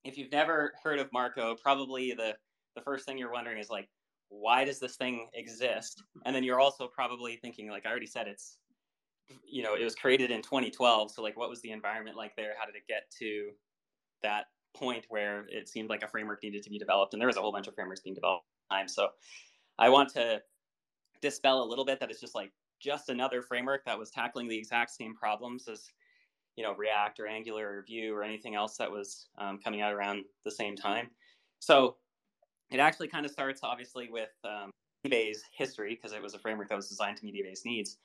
if 0.03 0.17
you've 0.17 0.31
never 0.31 0.73
heard 0.83 0.99
of 0.99 1.11
Marko, 1.13 1.55
probably 1.61 2.13
the 2.13 2.35
the 2.75 2.81
first 2.81 3.05
thing 3.05 3.17
you're 3.17 3.31
wondering 3.31 3.59
is 3.59 3.69
like, 3.69 3.89
why 4.29 4.63
does 4.63 4.79
this 4.79 4.95
thing 4.95 5.27
exist? 5.33 6.01
And 6.25 6.35
then 6.35 6.43
you're 6.43 6.59
also 6.59 6.87
probably 6.87 7.37
thinking, 7.41 7.69
like 7.69 7.85
I 7.85 7.89
already 7.89 8.07
said, 8.07 8.27
it's 8.27 8.57
you 9.45 9.63
know, 9.63 9.75
it 9.75 9.83
was 9.83 9.95
created 9.95 10.31
in 10.31 10.41
2012. 10.41 11.11
So 11.11 11.21
like, 11.21 11.37
what 11.37 11.49
was 11.49 11.61
the 11.61 11.71
environment 11.71 12.17
like 12.17 12.35
there? 12.35 12.53
How 12.59 12.65
did 12.65 12.75
it 12.75 12.83
get 12.87 13.03
to 13.19 13.51
that 14.23 14.45
point 14.73 15.05
where 15.09 15.45
it 15.49 15.69
seemed 15.69 15.89
like 15.89 16.03
a 16.03 16.07
framework 16.07 16.43
needed 16.43 16.63
to 16.63 16.69
be 16.69 16.79
developed? 16.79 17.13
And 17.13 17.21
there 17.21 17.27
was 17.27 17.37
a 17.37 17.41
whole 17.41 17.51
bunch 17.51 17.67
of 17.67 17.75
frameworks 17.75 18.01
being 18.01 18.15
developed 18.15 18.45
at 18.45 18.69
the 18.69 18.75
time. 18.75 18.87
So 18.87 19.09
I 19.79 19.89
want 19.89 20.09
to 20.13 20.41
dispel 21.21 21.63
a 21.63 21.65
little 21.65 21.85
bit 21.85 21.99
that 21.99 22.09
it's 22.09 22.19
just 22.19 22.35
like 22.35 22.51
just 22.79 23.09
another 23.09 23.41
framework 23.41 23.85
that 23.85 23.97
was 23.97 24.09
tackling 24.09 24.47
the 24.47 24.57
exact 24.57 24.91
same 24.91 25.15
problems 25.15 25.67
as 25.67 25.85
you 26.55 26.63
know 26.63 26.75
React 26.75 27.19
or 27.19 27.27
Angular 27.27 27.67
or 27.67 27.83
Vue 27.87 28.13
or 28.13 28.23
anything 28.23 28.55
else 28.55 28.77
that 28.77 28.91
was 28.91 29.27
um, 29.37 29.59
coming 29.63 29.81
out 29.81 29.93
around 29.93 30.23
the 30.45 30.51
same 30.51 30.75
time. 30.75 31.09
So 31.59 31.97
it 32.71 32.79
actually 32.79 33.07
kind 33.07 33.25
of 33.25 33.31
starts 33.31 33.61
obviously 33.63 34.09
with 34.09 34.29
um, 34.43 34.71
eBay's 35.05 35.43
history 35.55 35.95
because 35.95 36.15
it 36.15 36.21
was 36.21 36.33
a 36.33 36.39
framework 36.39 36.69
that 36.69 36.75
was 36.75 36.89
designed 36.89 37.17
to 37.17 37.25
meet 37.25 37.35
eBay's 37.35 37.63
needs. 37.65 37.97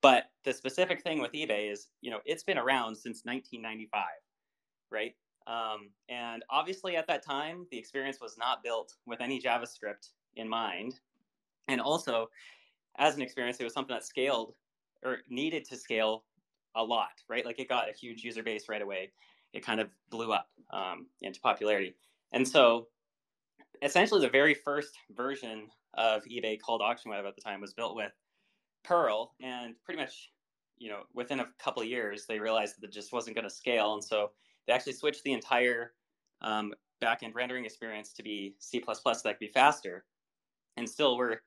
But 0.00 0.24
the 0.44 0.52
specific 0.52 1.02
thing 1.02 1.20
with 1.20 1.32
eBay 1.32 1.70
is, 1.70 1.88
you 2.00 2.10
know, 2.10 2.18
it's 2.24 2.42
been 2.42 2.58
around 2.58 2.96
since 2.96 3.22
1995, 3.24 4.04
right? 4.90 5.14
Um, 5.46 5.90
and 6.08 6.44
obviously 6.50 6.96
at 6.96 7.06
that 7.06 7.24
time, 7.24 7.66
the 7.70 7.78
experience 7.78 8.18
was 8.20 8.36
not 8.36 8.62
built 8.62 8.94
with 9.06 9.20
any 9.20 9.40
JavaScript 9.40 10.10
in 10.36 10.48
mind. 10.48 10.94
And 11.68 11.80
also, 11.80 12.30
as 12.98 13.14
an 13.14 13.22
experience, 13.22 13.58
it 13.60 13.64
was 13.64 13.74
something 13.74 13.94
that 13.94 14.04
scaled 14.04 14.54
or 15.04 15.18
needed 15.28 15.64
to 15.66 15.76
scale 15.76 16.24
a 16.74 16.82
lot, 16.82 17.22
right? 17.28 17.44
Like 17.44 17.58
it 17.58 17.68
got 17.68 17.88
a 17.88 17.92
huge 17.92 18.22
user 18.22 18.42
base 18.42 18.68
right 18.68 18.82
away. 18.82 19.12
It 19.52 19.64
kind 19.64 19.80
of 19.80 19.88
blew 20.10 20.32
up 20.32 20.48
um, 20.72 21.06
into 21.20 21.40
popularity. 21.40 21.94
And 22.32 22.46
so 22.46 22.88
essentially 23.82 24.20
the 24.20 24.30
very 24.30 24.54
first 24.54 24.96
version 25.14 25.68
of 25.94 26.22
eBay 26.24 26.58
called 26.60 26.80
auction 26.80 27.10
web 27.10 27.26
at 27.26 27.34
the 27.34 27.42
time 27.42 27.60
was 27.60 27.74
built 27.74 27.96
with 27.96 28.12
Perl 28.84 29.34
and 29.42 29.74
pretty 29.84 30.00
much, 30.00 30.30
you 30.78 30.88
know, 30.88 31.02
within 31.14 31.40
a 31.40 31.48
couple 31.58 31.84
years, 31.84 32.26
they 32.26 32.38
realized 32.38 32.76
that 32.80 32.88
it 32.88 32.92
just 32.92 33.12
wasn't 33.12 33.36
going 33.36 33.48
to 33.48 33.54
scale. 33.54 33.94
And 33.94 34.02
so 34.02 34.30
they 34.66 34.72
actually 34.72 34.94
switched 34.94 35.22
the 35.24 35.32
entire 35.32 35.92
um, 36.40 36.72
backend 37.02 37.34
rendering 37.34 37.64
experience 37.64 38.12
to 38.14 38.22
be 38.22 38.54
C++ 38.58 38.82
so 38.86 38.94
that 39.02 39.22
could 39.24 39.38
be 39.38 39.48
faster. 39.48 40.04
And 40.76 40.88
still 40.88 41.16
we're 41.16 41.42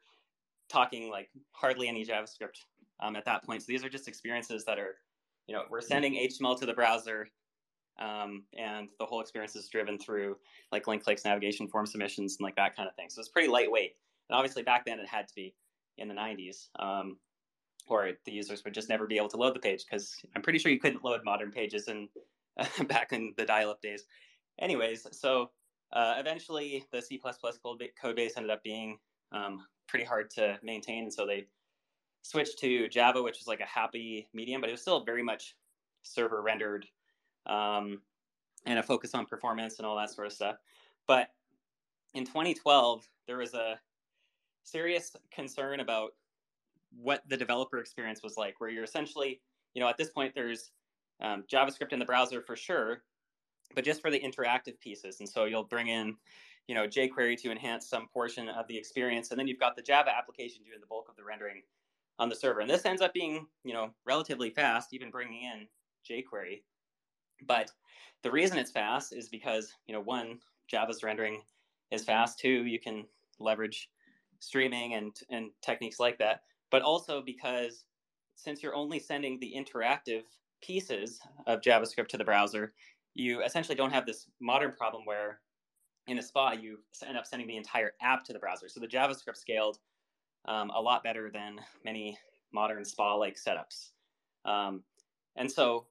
talking 0.69 1.09
like 1.09 1.29
hardly 1.51 1.87
any 1.87 2.05
JavaScript 2.05 2.59
um, 2.99 3.15
at 3.15 3.25
that 3.25 3.43
point. 3.43 3.61
So 3.61 3.65
these 3.67 3.83
are 3.83 3.89
just 3.89 4.07
experiences 4.07 4.63
that 4.65 4.79
are 4.79 4.95
you 5.47 5.55
know, 5.55 5.63
we're 5.69 5.81
sending 5.81 6.13
HTML 6.13 6.59
to 6.59 6.65
the 6.65 6.73
browser, 6.73 7.29
um, 7.99 8.43
and 8.57 8.89
the 8.99 9.05
whole 9.05 9.21
experience 9.21 9.55
is 9.55 9.67
driven 9.69 9.97
through 9.97 10.37
like 10.71 10.87
link 10.87 11.03
clicks, 11.03 11.23
navigation, 11.23 11.67
form 11.67 11.85
submissions, 11.85 12.37
and 12.37 12.43
like 12.43 12.55
that 12.55 12.75
kind 12.75 12.89
of 12.89 12.95
thing. 12.95 13.09
So 13.09 13.19
it's 13.19 13.29
pretty 13.29 13.47
lightweight. 13.47 13.91
And 14.29 14.37
obviously 14.37 14.63
back 14.63 14.85
then 14.85 14.99
it 14.99 15.07
had 15.07 15.27
to 15.27 15.35
be 15.35 15.53
in 15.97 16.07
the 16.07 16.15
90s, 16.15 16.67
um, 16.79 17.17
or 17.87 18.11
the 18.25 18.31
users 18.31 18.63
would 18.63 18.73
just 18.73 18.89
never 18.89 19.07
be 19.07 19.17
able 19.17 19.29
to 19.29 19.37
load 19.37 19.55
the 19.55 19.59
page 19.59 19.85
because 19.89 20.15
I'm 20.35 20.41
pretty 20.41 20.59
sure 20.59 20.71
you 20.71 20.79
couldn't 20.79 21.05
load 21.05 21.21
modern 21.23 21.51
pages 21.51 21.87
in 21.87 22.09
uh, 22.59 22.65
back 22.87 23.13
in 23.13 23.33
the 23.37 23.45
dial-up 23.45 23.81
days. 23.81 24.03
Anyways, 24.59 25.07
so 25.11 25.51
uh, 25.93 26.15
eventually 26.17 26.85
the 26.91 27.01
C++ 27.01 27.21
code 27.21 28.15
base 28.15 28.33
ended 28.35 28.51
up 28.51 28.63
being 28.63 28.97
um, 29.31 29.65
pretty 29.87 30.05
hard 30.05 30.29
to 30.31 30.57
maintain, 30.63 31.03
and 31.03 31.13
so 31.13 31.25
they 31.25 31.45
switched 32.25 32.57
to 32.57 32.87
Java, 32.89 33.21
which 33.21 33.37
was 33.37 33.47
like 33.47 33.59
a 33.59 33.65
happy 33.65 34.27
medium, 34.33 34.59
but 34.59 34.67
it 34.67 34.73
was 34.73 34.81
still 34.81 35.03
very 35.03 35.21
much 35.21 35.55
server 36.01 36.41
rendered 36.41 36.87
um, 37.45 38.01
and 38.65 38.79
a 38.79 38.83
focus 38.83 39.13
on 39.13 39.27
performance 39.27 39.77
and 39.77 39.85
all 39.85 39.95
that 39.95 40.09
sort 40.09 40.25
of 40.25 40.33
stuff. 40.33 40.55
But 41.05 41.27
in 42.15 42.25
2012, 42.25 43.07
there 43.27 43.37
was 43.37 43.53
a 43.53 43.79
serious 44.63 45.15
concern 45.31 45.81
about 45.81 46.13
what 46.99 47.21
the 47.27 47.37
developer 47.37 47.77
experience 47.77 48.23
was 48.23 48.37
like, 48.37 48.59
where 48.59 48.71
you're 48.71 48.83
essentially, 48.83 49.39
you 49.75 49.81
know, 49.81 49.87
at 49.87 49.97
this 49.97 50.09
point, 50.09 50.33
there's 50.33 50.71
um, 51.21 51.43
JavaScript 51.51 51.93
in 51.93 51.99
the 51.99 52.05
browser 52.05 52.41
for 52.41 52.55
sure, 52.55 53.03
but 53.75 53.83
just 53.83 54.01
for 54.01 54.09
the 54.09 54.19
interactive 54.19 54.79
pieces. 54.79 55.19
And 55.19 55.29
so 55.29 55.45
you'll 55.45 55.63
bring 55.63 55.89
in, 55.89 56.15
you 56.67 56.73
know, 56.73 56.87
jQuery 56.87 57.39
to 57.43 57.51
enhance 57.51 57.87
some 57.87 58.07
portion 58.07 58.49
of 58.49 58.67
the 58.67 58.77
experience, 58.77 59.29
and 59.29 59.39
then 59.39 59.47
you've 59.47 59.59
got 59.59 59.75
the 59.75 59.83
Java 59.83 60.09
application 60.09 60.63
doing 60.63 60.79
the 60.79 60.87
bulk 60.87 61.07
of 61.07 61.15
the 61.15 61.23
rendering 61.23 61.61
on 62.19 62.29
the 62.29 62.35
server. 62.35 62.61
And 62.61 62.69
this 62.69 62.85
ends 62.85 63.01
up 63.01 63.13
being, 63.13 63.47
you 63.63 63.73
know, 63.73 63.89
relatively 64.05 64.49
fast, 64.49 64.93
even 64.93 65.11
bringing 65.11 65.43
in 65.43 65.67
jQuery. 66.09 66.61
But 67.45 67.71
the 68.23 68.31
reason 68.31 68.57
it's 68.57 68.71
fast 68.71 69.13
is 69.13 69.29
because, 69.29 69.73
you 69.87 69.93
know, 69.93 70.01
one, 70.01 70.39
Java's 70.67 71.03
rendering 71.03 71.41
is 71.91 72.03
fast. 72.03 72.39
Two, 72.39 72.65
you 72.65 72.79
can 72.79 73.05
leverage 73.39 73.89
streaming 74.39 74.93
and, 74.93 75.15
and 75.29 75.51
techniques 75.61 75.99
like 75.99 76.17
that. 76.19 76.41
But 76.71 76.81
also 76.81 77.21
because 77.21 77.85
since 78.35 78.63
you're 78.63 78.75
only 78.75 78.99
sending 78.99 79.39
the 79.39 79.53
interactive 79.55 80.23
pieces 80.61 81.19
of 81.47 81.61
JavaScript 81.61 82.07
to 82.09 82.17
the 82.17 82.23
browser, 82.23 82.73
you 83.13 83.41
essentially 83.43 83.75
don't 83.75 83.93
have 83.93 84.05
this 84.05 84.27
modern 84.41 84.71
problem 84.71 85.03
where 85.05 85.39
in 86.07 86.19
a 86.19 86.21
SPA 86.21 86.53
you 86.53 86.79
end 87.05 87.17
up 87.17 87.25
sending 87.25 87.47
the 87.47 87.57
entire 87.57 87.93
app 88.01 88.23
to 88.25 88.33
the 88.33 88.39
browser. 88.39 88.67
So 88.69 88.79
the 88.79 88.87
JavaScript 88.87 89.37
scaled 89.37 89.79
um, 90.47 90.69
a 90.71 90.81
lot 90.81 91.03
better 91.03 91.29
than 91.31 91.59
many 91.83 92.17
modern 92.53 92.85
spa-like 92.85 93.35
setups. 93.35 93.89
Um, 94.45 94.83
and 95.35 95.51
so 95.51 95.87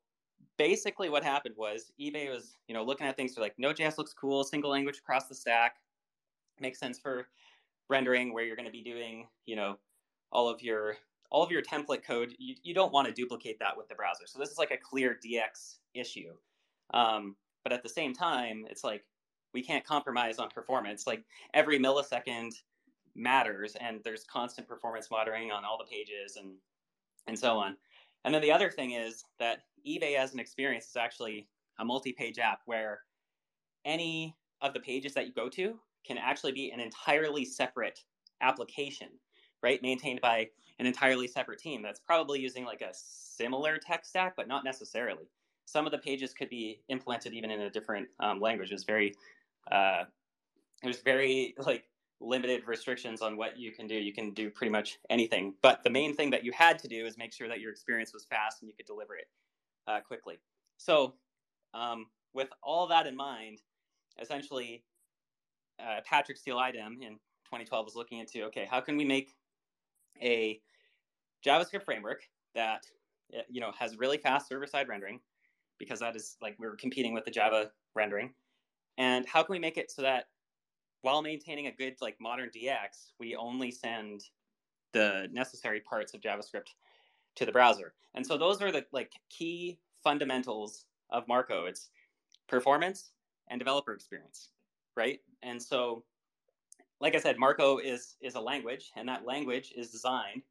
basically 0.56 1.08
what 1.08 1.24
happened 1.24 1.54
was 1.56 1.92
eBay 2.00 2.30
was, 2.30 2.56
you 2.68 2.74
know, 2.74 2.84
looking 2.84 3.06
at 3.06 3.16
things 3.16 3.34
for 3.34 3.40
like 3.40 3.54
Node.js 3.58 3.98
looks 3.98 4.12
cool, 4.12 4.44
single 4.44 4.70
language 4.70 4.98
across 4.98 5.28
the 5.28 5.34
stack, 5.34 5.76
makes 6.60 6.78
sense 6.78 6.98
for 6.98 7.28
rendering 7.88 8.32
where 8.32 8.44
you're 8.44 8.56
going 8.56 8.66
to 8.66 8.72
be 8.72 8.82
doing, 8.82 9.26
you 9.46 9.56
know, 9.56 9.76
all 10.32 10.48
of 10.48 10.62
your 10.62 10.96
all 11.30 11.42
of 11.42 11.50
your 11.50 11.62
template 11.62 12.04
code. 12.04 12.34
You, 12.38 12.54
you 12.62 12.74
don't 12.74 12.92
want 12.92 13.08
to 13.08 13.12
duplicate 13.12 13.58
that 13.58 13.76
with 13.76 13.88
the 13.88 13.94
browser. 13.94 14.24
So 14.26 14.38
this 14.38 14.50
is 14.50 14.58
like 14.58 14.70
a 14.70 14.76
clear 14.76 15.18
DX 15.24 15.78
issue. 15.94 16.32
Um, 16.92 17.34
but 17.64 17.72
at 17.72 17.82
the 17.82 17.88
same 17.88 18.14
time, 18.14 18.66
it's 18.70 18.84
like 18.84 19.04
we 19.52 19.62
can't 19.62 19.84
compromise 19.84 20.38
on 20.38 20.48
performance. 20.50 21.06
Like 21.06 21.24
every 21.54 21.78
millisecond 21.78 22.52
matters 23.14 23.76
and 23.80 24.00
there's 24.04 24.24
constant 24.24 24.66
performance 24.66 25.08
monitoring 25.10 25.50
on 25.50 25.64
all 25.64 25.78
the 25.78 25.84
pages 25.84 26.36
and 26.36 26.54
and 27.26 27.38
so 27.38 27.56
on. 27.56 27.76
And 28.24 28.34
then 28.34 28.42
the 28.42 28.52
other 28.52 28.70
thing 28.70 28.92
is 28.92 29.24
that 29.38 29.60
eBay 29.86 30.16
as 30.16 30.34
an 30.34 30.40
experience 30.40 30.88
is 30.88 30.96
actually 30.96 31.48
a 31.78 31.84
multi-page 31.84 32.38
app 32.38 32.60
where 32.66 33.00
any 33.84 34.36
of 34.60 34.74
the 34.74 34.80
pages 34.80 35.14
that 35.14 35.26
you 35.26 35.32
go 35.32 35.48
to 35.50 35.78
can 36.06 36.18
actually 36.18 36.52
be 36.52 36.70
an 36.70 36.80
entirely 36.80 37.44
separate 37.44 38.00
application, 38.40 39.08
right? 39.62 39.82
Maintained 39.82 40.20
by 40.20 40.48
an 40.78 40.86
entirely 40.86 41.28
separate 41.28 41.58
team 41.58 41.82
that's 41.82 42.00
probably 42.00 42.40
using 42.40 42.64
like 42.64 42.82
a 42.82 42.92
similar 42.92 43.78
tech 43.78 44.04
stack, 44.04 44.34
but 44.36 44.48
not 44.48 44.64
necessarily. 44.64 45.28
Some 45.66 45.86
of 45.86 45.92
the 45.92 45.98
pages 45.98 46.34
could 46.34 46.50
be 46.50 46.80
implemented 46.88 47.32
even 47.32 47.50
in 47.50 47.62
a 47.62 47.70
different 47.70 48.08
um, 48.20 48.40
language. 48.40 48.70
It 48.70 48.74
was 48.74 48.84
very, 48.84 49.14
uh, 49.70 50.04
it 50.82 50.86
was 50.86 51.00
very 51.00 51.54
like 51.66 51.84
limited 52.24 52.62
restrictions 52.66 53.22
on 53.22 53.36
what 53.36 53.58
you 53.58 53.72
can 53.72 53.86
do. 53.86 53.94
You 53.94 54.12
can 54.12 54.32
do 54.32 54.50
pretty 54.50 54.70
much 54.70 54.98
anything. 55.10 55.54
But 55.62 55.82
the 55.84 55.90
main 55.90 56.14
thing 56.14 56.30
that 56.30 56.44
you 56.44 56.52
had 56.52 56.78
to 56.80 56.88
do 56.88 57.04
is 57.06 57.18
make 57.18 57.32
sure 57.32 57.48
that 57.48 57.60
your 57.60 57.70
experience 57.70 58.12
was 58.12 58.24
fast 58.24 58.62
and 58.62 58.68
you 58.68 58.74
could 58.74 58.86
deliver 58.86 59.14
it 59.14 59.26
uh, 59.86 60.00
quickly. 60.00 60.38
So, 60.78 61.14
um, 61.74 62.06
with 62.32 62.48
all 62.62 62.86
that 62.88 63.06
in 63.06 63.16
mind, 63.16 63.60
essentially, 64.20 64.82
uh, 65.78 66.00
Patrick 66.04 66.38
Steele-Idem 66.38 66.98
in 67.00 67.14
2012 67.44 67.84
was 67.84 67.94
looking 67.94 68.18
into 68.18 68.44
okay, 68.44 68.66
how 68.68 68.80
can 68.80 68.96
we 68.96 69.04
make 69.04 69.34
a 70.22 70.60
JavaScript 71.44 71.84
framework 71.84 72.22
that 72.54 72.84
uh, 73.36 73.42
you 73.48 73.60
know 73.60 73.72
has 73.78 73.96
really 73.98 74.18
fast 74.18 74.48
server-side 74.48 74.88
rendering 74.88 75.20
because 75.78 76.00
that 76.00 76.16
is 76.16 76.36
like 76.40 76.56
we 76.58 76.66
are 76.66 76.76
competing 76.76 77.12
with 77.12 77.24
the 77.24 77.30
Java 77.30 77.70
rendering, 77.94 78.32
and 78.98 79.26
how 79.26 79.42
can 79.42 79.52
we 79.52 79.58
make 79.58 79.76
it 79.76 79.90
so 79.90 80.02
that 80.02 80.26
while 81.04 81.20
maintaining 81.20 81.66
a 81.66 81.72
good 81.72 81.94
like 82.00 82.16
modern 82.18 82.48
DX, 82.48 83.12
we 83.20 83.36
only 83.36 83.70
send 83.70 84.22
the 84.92 85.28
necessary 85.32 85.80
parts 85.80 86.14
of 86.14 86.22
JavaScript 86.22 86.68
to 87.36 87.44
the 87.44 87.52
browser. 87.52 87.92
And 88.14 88.26
so 88.26 88.38
those 88.38 88.62
are 88.62 88.72
the 88.72 88.86
like 88.90 89.12
key 89.28 89.78
fundamentals 90.02 90.86
of 91.10 91.28
Marko. 91.28 91.66
It's 91.66 91.90
performance 92.48 93.10
and 93.48 93.58
developer 93.58 93.92
experience, 93.92 94.48
right? 94.96 95.20
And 95.42 95.62
so 95.62 96.04
like 97.00 97.14
I 97.14 97.18
said, 97.18 97.38
Marko 97.38 97.78
is 97.78 98.16
is 98.22 98.34
a 98.34 98.40
language 98.40 98.90
and 98.96 99.06
that 99.06 99.26
language 99.26 99.74
is 99.76 99.90
designed 99.90 100.42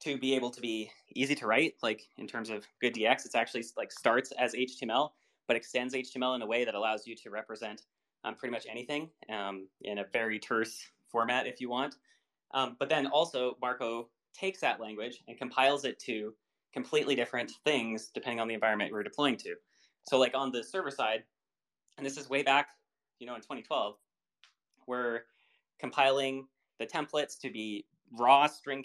to 0.00 0.16
be 0.16 0.34
able 0.34 0.50
to 0.50 0.60
be 0.62 0.90
easy 1.14 1.34
to 1.34 1.46
write, 1.46 1.74
like 1.82 2.08
in 2.16 2.26
terms 2.26 2.48
of 2.48 2.66
good 2.80 2.94
DX, 2.94 3.26
it's 3.26 3.34
actually 3.34 3.64
like 3.76 3.92
starts 3.92 4.32
as 4.32 4.54
HTML, 4.54 5.10
but 5.46 5.56
extends 5.56 5.94
HTML 5.94 6.34
in 6.34 6.42
a 6.42 6.46
way 6.46 6.64
that 6.64 6.74
allows 6.74 7.06
you 7.06 7.14
to 7.16 7.30
represent 7.30 7.82
um, 8.24 8.34
pretty 8.34 8.52
much 8.52 8.66
anything 8.70 9.10
um, 9.30 9.66
in 9.82 9.98
a 9.98 10.04
very 10.12 10.38
terse 10.38 10.82
format 11.08 11.46
if 11.46 11.60
you 11.60 11.68
want. 11.68 11.96
Um, 12.54 12.76
but 12.78 12.88
then 12.88 13.06
also, 13.06 13.56
Marko 13.60 14.08
takes 14.34 14.60
that 14.60 14.80
language 14.80 15.22
and 15.28 15.36
compiles 15.38 15.84
it 15.84 15.98
to 16.00 16.34
completely 16.72 17.14
different 17.14 17.52
things 17.64 18.10
depending 18.14 18.40
on 18.40 18.48
the 18.48 18.54
environment 18.54 18.92
we're 18.92 19.02
deploying 19.02 19.36
to. 19.36 19.54
So 20.08 20.18
like 20.18 20.34
on 20.34 20.50
the 20.50 20.64
server 20.64 20.90
side, 20.90 21.24
and 21.96 22.06
this 22.06 22.16
is 22.16 22.28
way 22.28 22.42
back, 22.42 22.70
you 23.18 23.26
know, 23.26 23.34
in 23.34 23.40
2012, 23.40 23.96
we're 24.86 25.20
compiling 25.78 26.46
the 26.78 26.86
templates 26.86 27.38
to 27.40 27.50
be 27.50 27.86
raw 28.18 28.46
string 28.46 28.84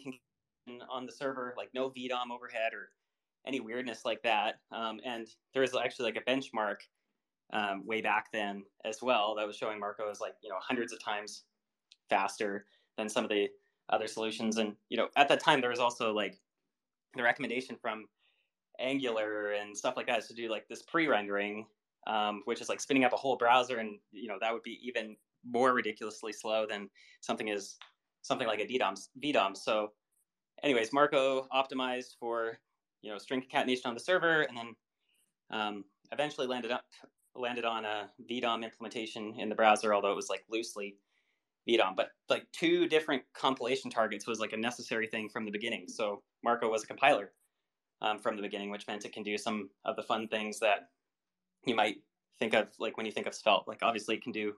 on 0.89 1.06
the 1.06 1.12
server, 1.12 1.53
like 1.58 1.70
no 1.74 1.89
VDOM 1.89 2.32
overhead 2.34 2.74
or 2.74 2.89
any 3.46 3.60
weirdness 3.60 4.03
like 4.03 4.22
that. 4.24 4.60
Um, 4.72 5.00
and 5.06 5.27
there 5.53 5.62
was 5.62 5.75
actually 5.75 6.12
like 6.12 6.17
a 6.17 6.29
benchmark 6.29 6.77
um, 7.54 7.86
way 7.86 8.01
back 8.01 8.27
then 8.34 8.63
as 8.86 9.01
well 9.01 9.36
that 9.36 9.48
was 9.48 9.56
showing 9.56 9.80
Marko 9.80 10.10
as 10.10 10.20
like 10.20 10.34
you 10.44 10.50
know 10.50 10.58
hundreds 10.60 10.92
of 10.92 11.04
times 11.04 11.44
faster 12.10 12.66
than 12.98 13.10
some 13.10 13.24
of 13.24 13.30
the 13.30 13.48
other 13.89 14.08
solutions. 14.08 14.58
And 14.58 14.75
you 14.89 14.98
know 14.98 15.08
at 15.16 15.27
that 15.30 15.39
time 15.39 15.62
there 15.62 15.70
was 15.70 15.80
also 15.80 16.13
like 16.13 16.38
the 17.16 17.24
recommendation 17.24 17.77
from 17.82 18.06
Angular 18.80 19.54
and 19.54 19.75
stuff 19.75 19.96
like 19.98 20.08
that 20.08 20.27
to 20.27 20.34
do 20.34 20.50
like 20.50 20.68
this 20.68 20.84
pre-rendering, 20.84 21.66
um, 22.06 22.42
which 22.46 22.62
is 22.62 22.70
like 22.70 22.80
spinning 22.80 23.06
up 23.06 23.13
a 23.13 23.18
whole 23.18 23.36
browser, 23.36 23.77
and 23.77 23.98
you 24.12 24.27
know 24.27 24.38
that 24.39 24.54
would 24.54 24.63
be 24.63 24.80
even 24.84 25.16
more 25.50 25.74
ridiculously 25.74 26.34
slow 26.34 26.66
than 26.68 26.89
something 27.22 27.48
is 27.48 27.77
something 28.22 28.48
like 28.48 28.60
a 28.60 28.66
VDOM. 28.66 29.00
VDOM. 29.24 29.56
So, 29.58 29.94
anyways, 30.63 30.94
Marko 30.94 31.48
optimized 31.54 32.18
for 32.20 32.60
you 33.01 33.12
know 33.12 33.18
string 33.18 33.42
concatenation 33.42 33.88
on 33.88 33.94
the 33.94 34.00
server, 34.00 34.42
and 34.44 34.58
then 34.58 34.75
um, 35.50 35.84
eventually 36.12 36.46
landed 36.46 36.72
up 36.72 36.86
landed 37.38 37.65
on 37.65 37.86
a 37.86 38.10
VDOM 38.29 38.63
implementation 38.63 39.36
in 39.38 39.50
the 39.50 39.56
browser, 39.56 39.94
although 39.94 40.12
it 40.12 40.15
was 40.15 40.29
like 40.29 40.44
loosely 40.50 40.98
VDOM. 41.67 41.96
But 41.96 42.10
like 42.29 42.46
two 42.51 42.88
different 42.88 43.24
compilation 43.34 43.91
targets 43.91 44.27
was 44.27 44.39
like 44.39 44.53
a 44.53 44.58
necessary 44.58 45.08
thing 45.08 45.29
from 45.29 45.46
the 45.46 45.51
beginning. 45.51 45.86
So 45.88 46.22
Marko 46.44 46.70
was 46.70 46.84
a 46.84 46.88
compiler 46.88 47.32
um, 48.01 48.20
from 48.20 48.36
the 48.36 48.41
beginning, 48.41 48.70
which 48.70 48.88
meant 48.88 49.06
it 49.06 49.13
can 49.13 49.24
do 49.24 49.38
some 49.38 49.70
of 49.86 49.96
the 49.96 50.03
fun 50.03 50.27
things 50.27 50.60
that 50.60 50.89
you 51.65 51.75
might 51.75 51.98
think 52.39 52.53
of, 52.53 52.67
like 52.79 52.98
when 52.98 53.06
you 53.06 53.12
think 53.12 53.27
of 53.27 53.36
Svelte. 53.36 53.67
Like 53.67 53.79
obviously, 53.82 54.15
it 54.15 54.24
can 54.24 54.32
do 54.32 54.53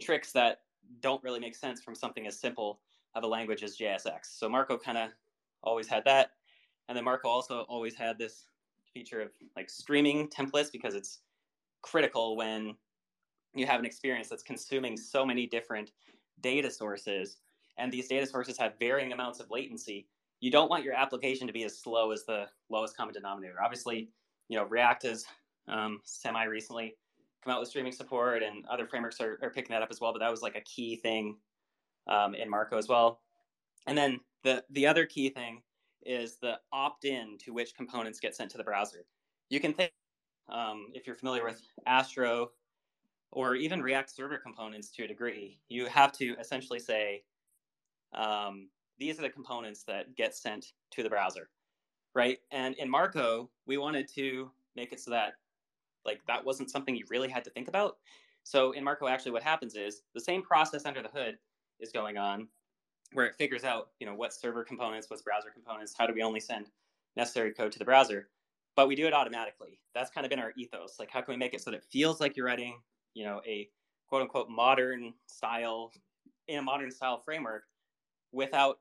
tricks 0.00 0.32
that 0.32 0.60
don't 1.00 1.22
really 1.22 1.40
make 1.40 1.54
sense 1.54 1.82
from 1.82 1.94
something 1.94 2.26
as 2.26 2.38
simple 2.38 2.80
of 3.14 3.22
a 3.22 3.26
language 3.26 3.62
as 3.62 3.76
JSX. 3.76 4.18
So 4.24 4.48
Marko 4.48 4.78
kind 4.78 4.98
of 4.98 5.10
always 5.62 5.88
had 5.88 6.04
that, 6.04 6.32
and 6.88 6.96
then 6.96 7.04
Marko 7.04 7.28
also 7.28 7.60
always 7.68 7.94
had 7.94 8.18
this 8.18 8.46
feature 8.92 9.20
of 9.20 9.30
like 9.56 9.68
streaming 9.68 10.28
templates 10.28 10.70
because 10.70 10.94
it's 10.94 11.20
critical 11.84 12.36
when 12.36 12.74
you 13.54 13.66
have 13.66 13.78
an 13.78 13.86
experience 13.86 14.28
that's 14.28 14.42
consuming 14.42 14.96
so 14.96 15.24
many 15.24 15.46
different 15.46 15.92
data 16.40 16.70
sources 16.70 17.36
and 17.78 17.92
these 17.92 18.08
data 18.08 18.26
sources 18.26 18.56
have 18.56 18.72
varying 18.78 19.12
amounts 19.12 19.38
of 19.38 19.50
latency 19.50 20.06
you 20.40 20.50
don't 20.50 20.70
want 20.70 20.82
your 20.82 20.94
application 20.94 21.46
to 21.46 21.52
be 21.52 21.64
as 21.64 21.78
slow 21.78 22.10
as 22.10 22.24
the 22.24 22.46
lowest 22.68 22.96
common 22.96 23.14
denominator. 23.14 23.56
Obviously 23.62 24.08
you 24.48 24.58
know 24.58 24.64
react 24.64 25.02
has 25.02 25.24
um, 25.68 26.00
semi 26.04 26.44
recently 26.44 26.96
come 27.44 27.52
out 27.52 27.60
with 27.60 27.68
streaming 27.68 27.92
support 27.92 28.42
and 28.42 28.64
other 28.66 28.86
frameworks 28.86 29.20
are, 29.20 29.38
are, 29.42 29.50
picking 29.50 29.74
that 29.74 29.82
up 29.82 29.90
as 29.90 30.00
well 30.00 30.12
but 30.12 30.18
that 30.18 30.30
was 30.30 30.40
like 30.40 30.56
a 30.56 30.62
key 30.62 30.96
thing 30.96 31.36
um, 32.06 32.34
in 32.34 32.48
marko 32.48 32.76
as 32.78 32.88
well. 32.88 33.20
And 33.86 33.96
then 33.96 34.20
the 34.42 34.64
the 34.70 34.86
other 34.86 35.06
key 35.06 35.30
thing 35.30 35.62
is 36.04 36.36
the 36.36 36.58
opt-in 36.72 37.38
to 37.38 37.52
which 37.52 37.74
components 37.74 38.20
get 38.20 38.34
sent 38.34 38.50
to 38.50 38.58
the 38.58 38.64
browser. 38.64 39.06
You 39.48 39.60
can 39.60 39.72
think 39.72 39.92
um, 40.48 40.88
if 40.94 41.06
you're 41.06 41.16
familiar 41.16 41.44
with 41.44 41.60
Astro 41.86 42.50
or 43.30 43.56
even 43.56 43.82
React 43.82 44.10
server 44.14 44.38
components 44.38 44.90
to 44.90 45.04
a 45.04 45.08
degree, 45.08 45.58
you 45.68 45.86
have 45.86 46.12
to 46.12 46.36
essentially 46.38 46.78
say, 46.78 47.22
um, 48.14 48.68
these 48.98 49.18
are 49.18 49.22
the 49.22 49.30
components 49.30 49.82
that 49.84 50.14
get 50.16 50.34
sent 50.34 50.66
to 50.92 51.02
the 51.02 51.08
browser, 51.08 51.48
right? 52.14 52.38
And 52.52 52.74
in 52.76 52.88
Marko, 52.88 53.50
we 53.66 53.76
wanted 53.76 54.08
to 54.14 54.50
make 54.76 54.92
it 54.92 55.00
so 55.00 55.10
that 55.10 55.34
like 56.04 56.20
that 56.26 56.44
wasn't 56.44 56.70
something 56.70 56.94
you 56.94 57.04
really 57.08 57.28
had 57.28 57.44
to 57.44 57.50
think 57.50 57.68
about. 57.68 57.96
So 58.44 58.72
in 58.72 58.84
Marko, 58.84 59.08
actually, 59.08 59.32
what 59.32 59.42
happens 59.42 59.74
is 59.74 60.02
the 60.14 60.20
same 60.20 60.42
process 60.42 60.84
under 60.84 61.02
the 61.02 61.08
hood 61.08 61.38
is 61.80 61.90
going 61.90 62.18
on, 62.18 62.46
where 63.14 63.26
it 63.26 63.34
figures 63.36 63.64
out, 63.64 63.88
you 64.00 64.06
know, 64.06 64.14
what 64.14 64.34
server 64.34 64.62
components, 64.62 65.08
what's 65.08 65.22
browser 65.22 65.50
components, 65.50 65.94
how 65.96 66.06
do 66.06 66.12
we 66.12 66.22
only 66.22 66.40
send 66.40 66.70
necessary 67.16 67.52
code 67.52 67.72
to 67.72 67.78
the 67.78 67.84
browser 67.84 68.28
but 68.76 68.88
we 68.88 68.94
do 68.94 69.06
it 69.06 69.14
automatically. 69.14 69.80
That's 69.94 70.10
kind 70.10 70.24
of 70.24 70.30
been 70.30 70.38
our 70.38 70.52
ethos. 70.56 70.96
Like, 70.98 71.10
how 71.10 71.20
can 71.20 71.32
we 71.34 71.38
make 71.38 71.54
it 71.54 71.60
so 71.60 71.70
that 71.70 71.76
it 71.78 71.84
feels 71.90 72.20
like 72.20 72.36
you're 72.36 72.46
writing, 72.46 72.78
you 73.14 73.24
know, 73.24 73.40
a 73.46 73.68
quote 74.08 74.22
unquote 74.22 74.48
modern 74.48 75.14
style 75.26 75.92
in 76.48 76.58
a 76.58 76.62
modern 76.62 76.90
style 76.90 77.22
framework 77.24 77.64
without 78.32 78.78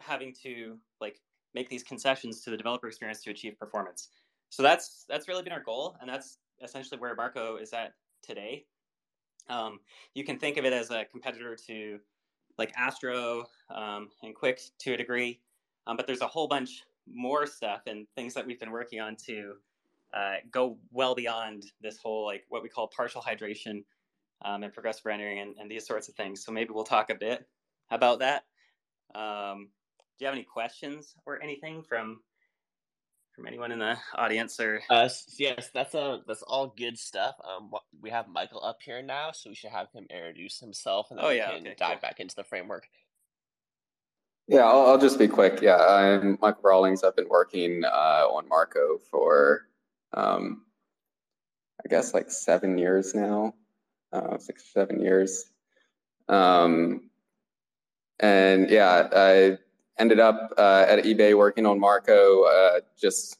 having 0.00 0.34
to 0.42 0.78
like 1.00 1.20
make 1.54 1.68
these 1.68 1.82
concessions 1.82 2.40
to 2.42 2.50
the 2.50 2.56
developer 2.56 2.86
experience 2.86 3.22
to 3.22 3.30
achieve 3.30 3.58
performance. 3.58 4.08
So 4.50 4.62
that's 4.62 5.04
that's 5.08 5.28
really 5.28 5.42
been 5.42 5.52
our 5.52 5.62
goal, 5.62 5.96
and 6.00 6.08
that's 6.08 6.38
essentially 6.62 6.98
where 6.98 7.14
Marko 7.14 7.56
is 7.56 7.72
at 7.72 7.94
today. 8.22 8.66
Um, 9.48 9.80
you 10.14 10.24
can 10.24 10.38
think 10.38 10.56
of 10.56 10.64
it 10.64 10.72
as 10.72 10.90
a 10.90 11.04
competitor 11.04 11.56
to 11.66 11.98
like 12.58 12.72
Astro 12.76 13.46
um, 13.74 14.08
and 14.22 14.34
Qwik 14.34 14.70
to 14.80 14.94
a 14.94 14.96
degree, 14.96 15.40
um, 15.86 15.96
but 15.96 16.06
there's 16.06 16.20
a 16.20 16.26
whole 16.26 16.46
bunch 16.48 16.82
more 17.06 17.46
stuff 17.46 17.82
and 17.86 18.06
things 18.14 18.34
that 18.34 18.46
we've 18.46 18.60
been 18.60 18.70
working 18.70 19.00
on 19.00 19.16
to 19.26 19.54
uh, 20.14 20.36
go 20.50 20.78
well 20.90 21.14
beyond 21.14 21.64
this 21.80 21.98
whole 21.98 22.24
like 22.24 22.44
what 22.48 22.62
we 22.62 22.68
call 22.68 22.88
partial 22.88 23.22
hydration 23.22 23.84
um, 24.44 24.62
and 24.62 24.72
progressive 24.72 25.04
rendering 25.04 25.38
and, 25.38 25.54
and, 25.60 25.70
these 25.70 25.86
sorts 25.86 26.08
of 26.08 26.14
things. 26.14 26.44
So 26.44 26.50
maybe 26.50 26.70
we'll 26.72 26.84
talk 26.84 27.10
a 27.10 27.14
bit 27.14 27.46
about 27.90 28.20
that. 28.20 28.44
Um, 29.14 29.68
do 30.18 30.24
you 30.24 30.26
have 30.26 30.34
any 30.34 30.44
questions 30.44 31.14
or 31.26 31.42
anything 31.42 31.82
from 31.82 32.20
from 33.34 33.46
anyone 33.46 33.70
in 33.70 33.78
the 33.78 33.96
audience 34.14 34.58
or? 34.58 34.82
Uh, 34.90 35.08
yes, 35.38 35.70
that's 35.72 35.94
a 35.94 36.00
uh, 36.00 36.18
that's 36.26 36.42
all 36.42 36.74
good 36.76 36.98
stuff. 36.98 37.34
Um, 37.44 37.70
we 38.00 38.10
have 38.10 38.28
Michael 38.28 38.64
up 38.64 38.78
here 38.84 39.02
now, 39.02 39.30
so 39.32 39.50
we 39.50 39.54
should 39.54 39.70
have 39.70 39.90
him 39.92 40.06
introduce 40.10 40.58
himself 40.58 41.08
and 41.10 41.18
then 41.18 41.26
oh, 41.26 41.30
yeah, 41.30 41.50
we 41.50 41.58
can 41.58 41.66
okay, 41.68 41.76
dive 41.78 42.00
cool. 42.00 42.08
back 42.08 42.20
into 42.20 42.34
the 42.34 42.44
framework. 42.44 42.88
Yeah, 44.50 44.64
I'll, 44.64 44.86
I'll, 44.86 44.98
just 44.98 45.16
be 45.16 45.28
quick. 45.28 45.60
Yeah, 45.62 45.76
I'm 45.76 46.36
Michael 46.42 46.62
Rawlings. 46.64 47.04
I've 47.04 47.14
been 47.14 47.28
working 47.28 47.84
uh, 47.84 48.24
on 48.28 48.48
Marko 48.48 48.98
for, 49.08 49.68
um, 50.12 50.62
I 51.84 51.88
guess, 51.88 52.14
like 52.14 52.32
seven 52.32 52.76
years 52.76 53.14
now, 53.14 53.54
uh, 54.12 54.38
six 54.38 54.64
or 54.64 54.70
seven 54.80 55.00
years. 55.00 55.44
Um, 56.28 57.10
and 58.18 58.68
yeah, 58.68 59.08
I 59.14 59.58
ended 60.00 60.18
up 60.18 60.52
uh, 60.58 60.84
at 60.88 61.04
eBay 61.04 61.38
working 61.38 61.64
on 61.64 61.78
Marko. 61.78 62.42
Uh, 62.42 62.80
just 63.00 63.38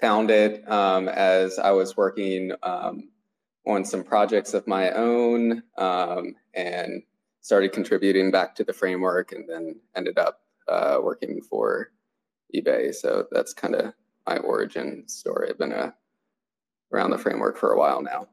found 0.00 0.32
it 0.32 0.68
um, 0.68 1.06
as 1.06 1.60
I 1.60 1.70
was 1.70 1.96
working 1.96 2.50
um, 2.64 3.08
on 3.68 3.84
some 3.84 4.02
projects 4.02 4.52
of 4.52 4.66
my 4.66 4.90
own 4.90 5.62
um, 5.78 6.34
and 6.54 7.04
started 7.42 7.72
contributing 7.72 8.30
back 8.30 8.54
to 8.54 8.64
the 8.64 8.72
framework 8.72 9.32
and 9.32 9.48
then 9.48 9.80
ended 9.94 10.18
up 10.18 10.40
uh, 10.68 10.98
working 11.02 11.42
for 11.42 11.90
eBay. 12.54 12.94
So 12.94 13.26
that's 13.30 13.52
kind 13.52 13.74
of 13.74 13.92
my 14.26 14.38
origin 14.38 15.04
story. 15.08 15.50
I've 15.50 15.58
been 15.58 15.72
uh, 15.72 15.90
around 16.92 17.10
the 17.10 17.18
framework 17.18 17.58
for 17.58 17.72
a 17.72 17.78
while 17.78 18.00
now. 18.00 18.28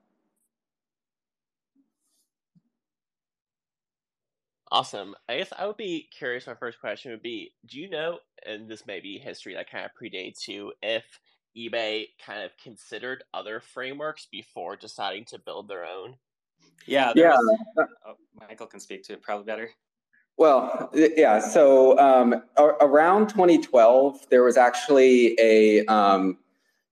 Awesome. 4.72 5.16
I 5.28 5.38
guess 5.38 5.52
I 5.58 5.66
would 5.66 5.78
be 5.78 6.08
curious. 6.16 6.46
My 6.46 6.54
first 6.54 6.80
question 6.80 7.12
would 7.12 7.24
be 7.24 7.54
Do 7.66 7.80
you 7.80 7.90
know, 7.90 8.20
and 8.46 8.70
this 8.70 8.86
may 8.86 9.00
be 9.00 9.18
history 9.18 9.56
that 9.56 9.70
kind 9.70 9.84
of 9.84 9.92
predates 10.00 10.48
you, 10.48 10.74
if 10.84 11.04
eBay 11.58 12.06
kind 12.24 12.44
of 12.44 12.52
considered 12.64 13.24
other 13.34 13.60
frameworks 13.60 14.28
before 14.32 14.76
deciding 14.76 15.26
to 15.26 15.40
build 15.40 15.68
their 15.68 15.86
own? 15.86 16.18
Yeah. 16.86 17.14
Yeah. 17.16 17.36
Was, 17.36 17.88
oh, 18.06 18.16
Michael 18.40 18.68
can 18.68 18.80
speak 18.80 19.04
to 19.04 19.14
it 19.14 19.22
probably 19.22 19.46
better. 19.46 19.70
Well, 20.38 20.90
yeah. 20.94 21.40
So 21.40 22.00
um, 22.00 22.42
around 22.58 23.28
2012, 23.28 24.30
there 24.30 24.42
was 24.42 24.56
actually 24.56 25.38
a 25.38 25.86
um, 25.88 26.38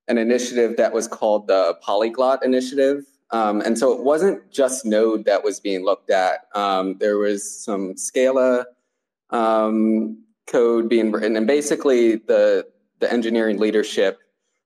an 0.10 0.18
initiative 0.18 0.76
that 0.76 0.92
was 0.92 1.08
called 1.08 1.48
the 1.48 1.78
Polyglot 1.82 2.44
Initiative, 2.44 3.06
um, 3.32 3.62
and 3.62 3.78
so 3.78 3.94
it 3.94 4.02
wasn't 4.04 4.52
just 4.52 4.86
Node 4.86 5.24
that 5.26 5.46
was 5.46 5.62
being 5.62 5.86
looked 5.86 6.10
at. 6.10 6.42
Um, 6.56 6.98
there 6.98 7.18
was 7.18 7.50
some 7.50 7.96
Scala 7.96 8.66
um, 9.30 10.22
code 10.48 10.90
being 10.90 11.14
written, 11.14 11.38
and 11.38 11.48
basically 11.48 12.18
the 12.18 12.68
the 13.00 13.10
engineering 13.12 13.60
leadership 13.60 14.20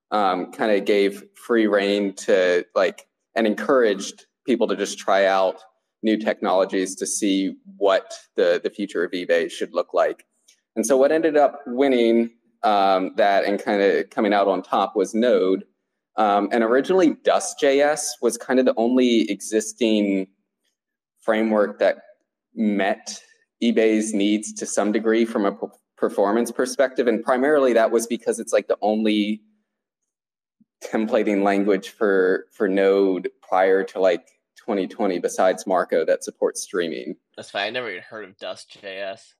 um, 0.09 0.51
kind 0.51 0.71
of 0.71 0.85
gave 0.85 1.23
free 1.35 1.67
reign 1.67 2.13
to 2.13 2.65
like 2.73 3.07
and 3.35 3.45
encouraged 3.45 4.25
people 4.51 4.67
to 4.67 4.75
just 4.75 4.99
try 4.99 5.25
out 5.25 5.61
new 6.03 6.17
technologies 6.17 6.93
to 6.93 7.07
see 7.07 7.55
what 7.77 8.11
the, 8.35 8.59
the 8.61 8.69
future 8.69 9.01
of 9.05 9.11
eBay 9.11 9.49
should 9.49 9.73
look 9.73 9.93
like. 9.93 10.25
And 10.75 10.85
so 10.85 10.97
what 10.97 11.09
ended 11.13 11.37
up 11.37 11.61
winning 11.67 12.31
um, 12.63 13.13
that 13.15 13.45
and 13.45 13.63
kind 13.63 13.81
of 13.81 14.09
coming 14.09 14.33
out 14.33 14.49
on 14.49 14.61
top 14.61 14.93
was 14.93 15.15
Node. 15.15 15.63
Um, 16.17 16.49
and 16.51 16.65
originally 16.65 17.15
Dust.js 17.23 18.01
was 18.21 18.37
kind 18.37 18.59
of 18.59 18.65
the 18.65 18.73
only 18.75 19.31
existing 19.31 20.27
framework 21.21 21.79
that 21.79 21.99
met 22.53 23.21
eBay's 23.63 24.13
needs 24.13 24.51
to 24.51 24.65
some 24.65 24.91
degree 24.91 25.23
from 25.23 25.45
a 25.45 25.55
performance 25.97 26.51
perspective. 26.51 27.07
And 27.07 27.23
primarily 27.23 27.71
that 27.71 27.89
was 27.89 28.05
because 28.05 28.37
it's 28.37 28.51
like 28.51 28.67
the 28.67 28.77
only 28.81 29.41
templating 30.83 31.43
language 31.43 31.89
for 31.89 32.47
for 32.51 32.67
Node 32.67 33.29
prior 33.47 33.83
to 33.83 33.99
like 34.01 34.27
2020 34.65 35.19
besides 35.19 35.65
Marko 35.67 36.05
that 36.05 36.23
supports 36.23 36.61
streaming. 36.61 37.15
That's 37.35 37.51
fine. 37.51 37.67
I 37.67 37.69
never 37.71 37.89
even 37.89 38.03
heard 38.03 38.25
of 38.25 38.37
Dust.js. 38.37 39.33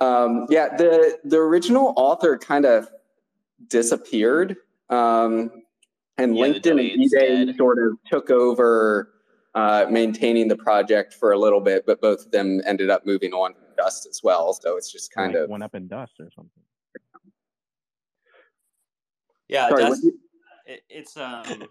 Um, 0.00 0.46
yeah, 0.50 0.76
the 0.76 1.18
the 1.24 1.38
original 1.38 1.94
author 1.96 2.36
kind 2.36 2.66
of 2.66 2.88
disappeared, 3.68 4.56
um, 4.90 5.50
and 6.18 6.36
yeah, 6.36 6.46
LinkedIn 6.46 6.70
and 6.72 6.80
eBay 6.80 7.46
dead. 7.46 7.56
sort 7.56 7.78
of 7.78 7.96
took 8.10 8.30
over 8.30 9.12
uh, 9.54 9.86
maintaining 9.88 10.48
the 10.48 10.56
project 10.56 11.14
for 11.14 11.32
a 11.32 11.38
little 11.38 11.60
bit, 11.60 11.86
but 11.86 12.00
both 12.00 12.26
of 12.26 12.32
them 12.32 12.60
ended 12.66 12.90
up 12.90 13.06
moving 13.06 13.32
on 13.32 13.54
to 13.54 13.60
Dust 13.76 14.06
as 14.10 14.20
well. 14.22 14.52
So 14.52 14.76
it's 14.76 14.90
just 14.90 15.12
kind 15.12 15.34
like 15.34 15.44
of 15.44 15.50
went 15.50 15.62
up 15.62 15.74
in 15.74 15.86
Dust 15.86 16.14
or 16.18 16.28
something. 16.34 16.62
Yeah, 19.48 19.68
Sorry, 19.68 19.82
Dust, 19.82 20.06
it, 20.66 20.80
it's 20.88 21.16
um, 21.16 21.44
you 21.48 21.58
know, 21.58 21.68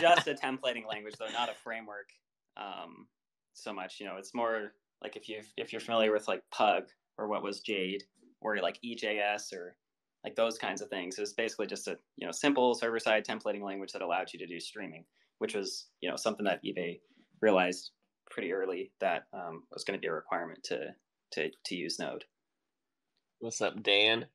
just 0.00 0.28
a 0.28 0.34
templating 0.34 0.86
language, 0.88 1.14
though 1.18 1.28
not 1.32 1.48
a 1.48 1.54
framework 1.54 2.10
um, 2.56 3.06
so 3.54 3.72
much. 3.72 4.00
You 4.00 4.06
know, 4.06 4.16
it's 4.16 4.34
more 4.34 4.72
like 5.02 5.16
if 5.16 5.28
you 5.28 5.40
if 5.56 5.72
you're 5.72 5.80
familiar 5.80 6.12
with 6.12 6.28
like 6.28 6.42
Pug 6.50 6.84
or 7.18 7.28
what 7.28 7.42
was 7.42 7.60
Jade 7.60 8.04
or 8.40 8.56
like 8.58 8.78
EJS 8.84 9.52
or 9.52 9.76
like 10.24 10.34
those 10.34 10.58
kinds 10.58 10.82
of 10.82 10.88
things. 10.88 11.18
It's 11.18 11.32
basically 11.32 11.66
just 11.66 11.88
a 11.88 11.96
you 12.16 12.26
know 12.26 12.32
simple 12.32 12.74
server 12.74 12.98
side 12.98 13.24
templating 13.24 13.62
language 13.62 13.92
that 13.92 14.02
allowed 14.02 14.32
you 14.32 14.38
to 14.40 14.46
do 14.46 14.60
streaming, 14.60 15.04
which 15.38 15.54
was 15.54 15.86
you 16.00 16.10
know 16.10 16.16
something 16.16 16.44
that 16.44 16.62
eBay 16.64 17.00
realized 17.40 17.90
pretty 18.30 18.52
early 18.52 18.90
that 19.00 19.24
um, 19.32 19.62
was 19.72 19.84
going 19.84 19.96
to 19.96 20.00
be 20.00 20.08
a 20.08 20.12
requirement 20.12 20.62
to 20.64 20.94
to 21.32 21.50
to 21.64 21.74
use 21.74 21.98
Node. 21.98 22.24
What's 23.38 23.60
up, 23.60 23.82
Dan? 23.82 24.26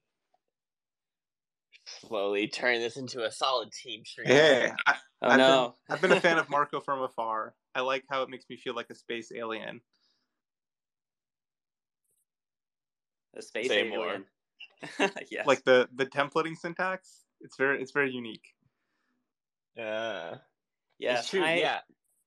Slowly 1.85 2.47
turn 2.47 2.79
this 2.79 2.97
into 2.97 3.23
a 3.23 3.31
solid 3.31 3.71
team 3.71 4.05
stream. 4.05 4.27
Hey, 4.27 4.71
I, 4.85 4.95
oh 5.21 5.27
I've 5.29 5.37
no! 5.37 5.75
Been, 5.87 5.95
I've 5.95 6.01
been 6.01 6.11
a 6.11 6.21
fan 6.21 6.37
of 6.37 6.49
Marko 6.49 6.79
from 6.79 7.01
afar. 7.01 7.55
I 7.73 7.81
like 7.81 8.03
how 8.09 8.21
it 8.21 8.29
makes 8.29 8.45
me 8.49 8.57
feel 8.57 8.75
like 8.75 8.89
a 8.89 8.95
space 8.95 9.31
alien. 9.35 9.81
A 13.35 13.41
space 13.41 13.67
Say 13.67 13.91
alien. 13.91 14.25
yes. 15.29 15.47
Like 15.47 15.63
the 15.63 15.89
the 15.95 16.05
templating 16.05 16.57
syntax, 16.57 17.25
it's 17.39 17.57
very 17.57 17.81
it's 17.81 17.91
very 17.91 18.11
unique. 18.11 18.45
Yeah. 19.75 19.83
Uh, 19.83 20.37
yeah. 20.99 21.19
It's 21.19 21.29
true. 21.29 21.43
I, 21.43 21.55
yeah. 21.55 21.79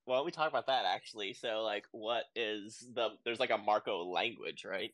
Well, 0.06 0.24
we 0.24 0.30
talk 0.30 0.48
about 0.48 0.66
that 0.66 0.84
actually. 0.84 1.32
So, 1.34 1.62
like, 1.62 1.84
what 1.92 2.24
is 2.34 2.84
the? 2.94 3.10
There's 3.24 3.40
like 3.40 3.50
a 3.50 3.58
Marko 3.58 4.04
language, 4.04 4.64
right? 4.64 4.92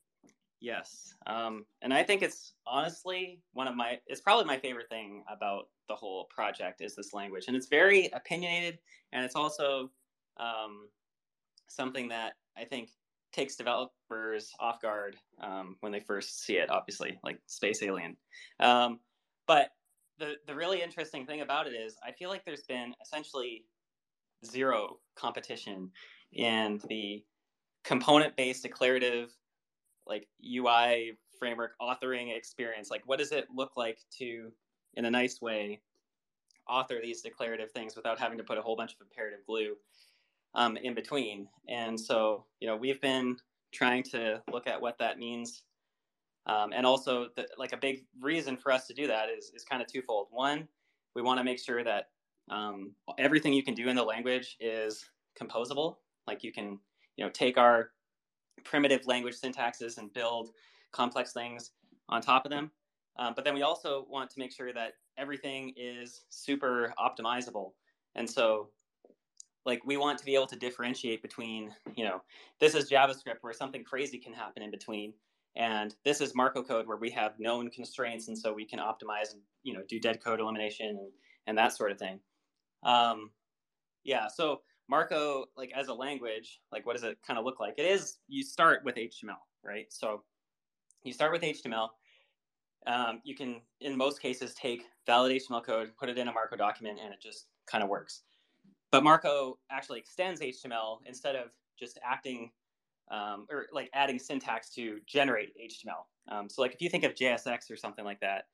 Yes. 0.60 1.14
Um, 1.26 1.64
and 1.80 1.92
I 1.92 2.02
think 2.02 2.22
it's 2.22 2.52
honestly 2.66 3.40
one 3.54 3.66
of 3.66 3.74
my. 3.74 3.98
It's 4.06 4.20
probably 4.20 4.44
my 4.44 4.58
favorite 4.58 4.90
thing 4.90 5.24
about 5.30 5.68
the 5.88 5.94
whole 5.94 6.26
project 6.26 6.82
is 6.82 6.94
this 6.94 7.14
language, 7.14 7.44
and 7.48 7.56
it's 7.56 7.68
very 7.68 8.10
opinionated, 8.12 8.78
and 9.12 9.24
it's 9.24 9.34
also 9.34 9.90
um, 10.36 10.88
something 11.68 12.08
that 12.08 12.34
I 12.58 12.64
think 12.64 12.90
takes 13.32 13.56
developers 13.56 14.52
off 14.60 14.82
guard 14.82 15.16
um, 15.40 15.76
when 15.80 15.92
they 15.92 16.00
first 16.00 16.44
see 16.44 16.56
it. 16.56 16.70
Obviously, 16.70 17.18
like 17.24 17.38
Space 17.46 17.82
Alien. 17.82 18.16
Um, 18.58 19.00
but 19.46 19.70
the 20.18 20.34
the 20.46 20.54
really 20.54 20.82
interesting 20.82 21.24
thing 21.24 21.40
about 21.40 21.68
it 21.68 21.72
is, 21.72 21.96
I 22.04 22.12
feel 22.12 22.28
like 22.28 22.44
there's 22.44 22.64
been 22.64 22.94
essentially 23.02 23.64
zero 24.44 24.98
competition 25.16 25.90
in 26.32 26.80
the 26.88 27.24
component 27.82 28.36
based 28.36 28.62
declarative 28.62 29.32
like 30.10 30.28
UI 30.44 31.16
framework 31.38 31.72
authoring 31.80 32.36
experience. 32.36 32.90
Like, 32.90 33.02
what 33.06 33.18
does 33.18 33.32
it 33.32 33.46
look 33.54 33.72
like 33.76 34.00
to, 34.18 34.52
in 34.94 35.06
a 35.06 35.10
nice 35.10 35.40
way, 35.40 35.80
author 36.68 36.98
these 37.02 37.22
declarative 37.22 37.70
things 37.72 37.96
without 37.96 38.18
having 38.18 38.36
to 38.36 38.44
put 38.44 38.58
a 38.58 38.62
whole 38.62 38.76
bunch 38.76 38.92
of 38.92 39.00
imperative 39.00 39.40
glue 39.46 39.76
um, 40.54 40.76
in 40.76 40.94
between. 40.94 41.48
And 41.68 41.98
so, 41.98 42.44
you 42.60 42.68
know, 42.68 42.76
we've 42.76 43.00
been 43.00 43.36
trying 43.72 44.02
to 44.04 44.42
look 44.52 44.66
at 44.66 44.80
what 44.80 44.98
that 44.98 45.18
means. 45.18 45.62
Um, 46.46 46.72
and 46.74 46.84
also, 46.84 47.28
the, 47.36 47.46
like 47.56 47.72
a 47.72 47.76
big 47.76 48.04
reason 48.20 48.56
for 48.56 48.72
us 48.72 48.86
to 48.88 48.94
do 48.94 49.06
that 49.06 49.28
is, 49.28 49.52
is 49.54 49.64
kind 49.64 49.80
of 49.80 49.88
twofold. 49.88 50.28
One, 50.30 50.66
we 51.14 51.22
want 51.22 51.38
to 51.38 51.44
make 51.44 51.58
sure 51.60 51.84
that 51.84 52.08
um, 52.50 52.92
everything 53.18 53.52
you 53.52 53.62
can 53.62 53.74
do 53.74 53.88
in 53.88 53.96
the 53.96 54.02
language 54.02 54.56
is 54.58 55.04
composable. 55.40 55.96
Like 56.26 56.42
you 56.42 56.52
can, 56.52 56.78
you 57.16 57.24
know, 57.24 57.30
take 57.30 57.58
our 57.58 57.90
primitive 58.64 59.06
language 59.06 59.36
syntaxes 59.40 59.98
and 59.98 60.12
build 60.12 60.50
complex 60.92 61.32
things 61.32 61.72
on 62.08 62.20
top 62.20 62.44
of 62.44 62.50
them. 62.50 62.70
Um, 63.18 63.34
but 63.34 63.44
then 63.44 63.54
we 63.54 63.62
also 63.62 64.06
want 64.08 64.30
to 64.30 64.38
make 64.38 64.52
sure 64.52 64.72
that 64.72 64.92
everything 65.18 65.74
is 65.76 66.24
super 66.30 66.92
optimizable. 66.98 67.72
And 68.14 68.28
so 68.28 68.70
like 69.66 69.84
we 69.84 69.96
want 69.96 70.18
to 70.18 70.24
be 70.24 70.34
able 70.34 70.46
to 70.46 70.56
differentiate 70.56 71.22
between 71.22 71.70
you 71.94 72.04
know 72.04 72.22
this 72.60 72.74
is 72.74 72.90
javascript 72.90 73.38
where 73.42 73.52
something 73.52 73.84
crazy 73.84 74.18
can 74.18 74.32
happen 74.32 74.62
in 74.62 74.70
between 74.70 75.12
and 75.56 75.94
this 76.04 76.20
is 76.20 76.34
marko 76.34 76.62
code 76.62 76.86
where 76.86 76.96
we 76.96 77.10
have 77.10 77.38
known 77.38 77.70
constraints 77.70 78.28
and 78.28 78.38
so 78.38 78.52
we 78.52 78.64
can 78.64 78.78
optimize 78.78 79.32
and 79.32 79.42
you 79.62 79.72
know 79.72 79.80
do 79.88 80.00
dead 80.00 80.22
code 80.22 80.40
elimination 80.40 80.88
and, 80.88 81.12
and 81.46 81.58
that 81.58 81.76
sort 81.76 81.90
of 81.90 81.98
thing 81.98 82.18
um, 82.82 83.30
yeah 84.04 84.26
so 84.26 84.60
marko 84.90 85.46
like 85.56 85.72
as 85.74 85.88
a 85.88 85.94
language 85.94 86.60
like 86.72 86.84
what 86.84 86.94
does 86.94 87.04
it 87.04 87.18
kind 87.26 87.38
of 87.38 87.44
look 87.44 87.60
like? 87.60 87.74
It 87.78 87.86
is 87.86 88.18
you 88.28 88.42
start 88.42 88.84
with 88.84 88.96
html 88.96 89.38
right? 89.64 89.86
So 89.90 90.22
you 91.04 91.12
start 91.12 91.32
with 91.32 91.42
html 91.42 91.88
um, 92.86 93.20
you 93.24 93.34
can 93.36 93.60
in 93.80 93.96
most 93.96 94.20
cases 94.20 94.54
take 94.54 94.84
valid 95.06 95.32
html 95.32 95.64
code 95.64 95.92
put 95.98 96.08
it 96.08 96.18
in 96.18 96.28
a 96.28 96.32
marko 96.32 96.56
document 96.56 96.98
and 97.02 97.14
it 97.14 97.20
just 97.20 97.46
kind 97.70 97.84
of 97.84 97.88
works. 97.88 98.22
But 98.90 99.04
Marko 99.04 99.58
actually 99.70 100.00
extends 100.00 100.40
HTML 100.40 100.98
instead 101.06 101.36
of 101.36 101.50
just 101.78 101.98
acting 102.04 102.50
um, 103.10 103.46
or 103.50 103.66
like 103.72 103.90
adding 103.94 104.18
syntax 104.18 104.70
to 104.74 105.00
generate 105.06 105.50
HTML. 105.56 106.34
Um, 106.34 106.48
so 106.48 106.62
like 106.62 106.74
if 106.74 106.82
you 106.82 106.88
think 106.88 107.04
of 107.04 107.14
JSX 107.14 107.70
or 107.70 107.76
something 107.76 108.04
like 108.04 108.20
that, 108.20 108.44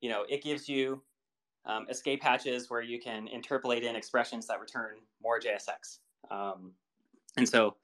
you 0.00 0.08
know, 0.08 0.24
it 0.28 0.42
gives 0.42 0.68
you 0.68 1.02
um, 1.66 1.86
escape 1.88 2.22
hatches 2.22 2.70
where 2.70 2.82
you 2.82 3.00
can 3.00 3.28
interpolate 3.28 3.84
in 3.84 3.96
expressions 3.96 4.46
that 4.46 4.60
return 4.60 4.96
more 5.22 5.38
JSX. 5.38 5.98
Um, 6.30 6.72
and 7.36 7.48
so 7.48 7.76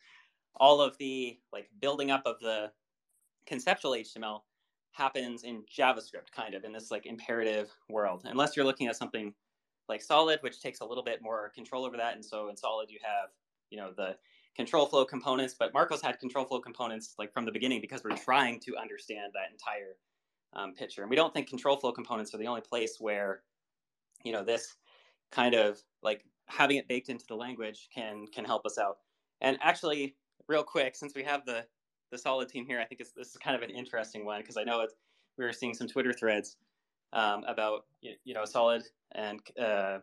all 0.57 0.81
of 0.81 0.97
the 0.99 1.39
like 1.53 1.69
building 1.81 2.11
up 2.11 2.23
of 2.27 2.41
the 2.41 2.71
conceptual 3.47 3.93
HTML 3.93 4.41
happens 4.93 5.45
in 5.45 5.63
JavaScript 5.79 6.33
kind 6.35 6.55
of 6.55 6.65
in 6.65 6.73
this 6.73 6.91
like 6.91 7.07
imperative 7.07 7.71
world, 7.89 8.23
unless 8.25 8.57
you're 8.57 8.65
looking 8.65 8.87
at 8.87 8.97
something 8.97 9.35
like 9.89 10.03
solid, 10.03 10.39
which 10.43 10.61
takes 10.61 10.81
a 10.81 10.85
little 10.85 11.05
bit 11.05 11.21
more 11.23 11.53
control 11.55 11.85
over 11.85 11.97
that. 11.97 12.15
And 12.15 12.25
so 12.25 12.49
in 12.49 12.57
solid, 12.57 12.91
you 12.91 12.99
have, 13.03 13.31
you 13.71 13.79
know, 13.79 13.93
the 13.97 14.17
control 14.57 14.87
flow 14.87 15.05
components, 15.05 15.55
but 15.59 15.73
Marko's 15.75 16.01
had 16.01 16.19
control 16.19 16.45
flow 16.45 16.61
components 16.61 17.15
like 17.19 17.33
from 17.33 17.45
the 17.45 17.53
beginning 17.53 17.81
because 17.81 18.03
we're 18.03 18.17
trying 18.17 18.59
to 18.61 18.77
understand 18.77 19.33
that 19.35 19.53
entire 19.53 19.97
um, 20.55 20.73
picture. 20.73 21.03
And 21.03 21.11
we 21.11 21.17
don't 21.17 21.33
think 21.33 21.49
control 21.49 21.77
flow 21.77 21.93
components 21.93 22.35
are 22.35 22.39
the 22.39 22.47
only 22.47 22.63
place 22.63 22.97
where, 22.99 23.43
you 24.25 24.33
know, 24.33 24.45
this 24.45 24.77
kind 25.31 25.55
of 25.55 25.83
like 26.03 26.25
having 26.49 26.77
it 26.77 26.89
baked 26.89 27.09
into 27.09 27.25
the 27.29 27.37
language 27.37 27.89
can 27.95 28.27
can 28.33 28.45
help 28.45 28.65
us 28.67 28.79
out. 28.79 28.99
And 29.41 29.59
actually, 29.61 30.17
real 30.49 30.63
quick, 30.63 30.97
since 30.97 31.15
we 31.15 31.23
have 31.25 31.45
the 31.45 31.65
the 32.11 32.19
solid 32.19 32.49
team 32.49 32.67
here, 32.67 32.81
I 32.81 32.85
think 32.85 33.01
this 33.01 33.29
is 33.29 33.37
kind 33.37 33.57
of 33.57 33.63
an 33.63 33.71
interesting 33.71 34.25
one 34.25 34.41
because 34.41 34.57
I 34.57 34.65
know 34.65 34.81
it's 34.81 34.95
we 35.37 35.45
were 35.45 35.53
seeing 35.53 35.75
some 35.75 35.89
Twitter 35.89 36.13
threads 36.13 36.57
um, 37.13 37.45
about 37.47 37.83
you 38.01 38.35
know 38.35 38.45
solid 38.45 38.83
and 39.15 39.41
uh, 39.61 39.99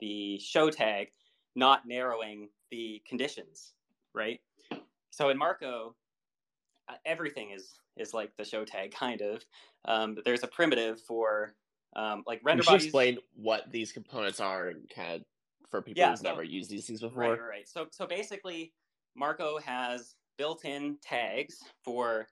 the 0.00 0.38
show 0.38 0.70
tag 0.70 1.08
not 1.54 1.86
narrowing 1.86 2.48
the 2.70 3.02
conditions, 3.06 3.72
right? 4.14 4.40
So 5.10 5.28
in 5.28 5.36
Marko, 5.36 5.94
uh, 6.88 6.94
everything 7.04 7.50
is 7.50 7.74
is 7.96 8.14
like 8.14 8.34
the 8.36 8.44
show 8.44 8.64
tag 8.64 8.92
kind 8.92 9.20
of. 9.20 9.44
Um, 9.84 10.16
there's 10.24 10.42
a 10.42 10.48
primitive 10.48 11.00
for 11.00 11.54
um, 11.94 12.24
like 12.26 12.40
render 12.42 12.62
bodies. 12.62 12.84
explain 12.84 13.18
what 13.34 13.70
these 13.70 13.92
components 13.92 14.40
are 14.40 14.68
and 14.68 14.88
kind 14.94 15.16
of 15.16 15.22
for 15.70 15.82
people 15.82 16.00
yeah, 16.00 16.10
who've 16.10 16.18
so, 16.18 16.28
never 16.28 16.42
used 16.42 16.70
these 16.70 16.86
things 16.86 17.00
before. 17.00 17.22
Right, 17.22 17.40
right. 17.40 17.68
So 17.68 17.86
so 17.90 18.06
basically, 18.06 18.72
Marko 19.14 19.58
has 19.64 20.14
built-in 20.38 20.96
tags 21.02 21.58
for 21.84 22.26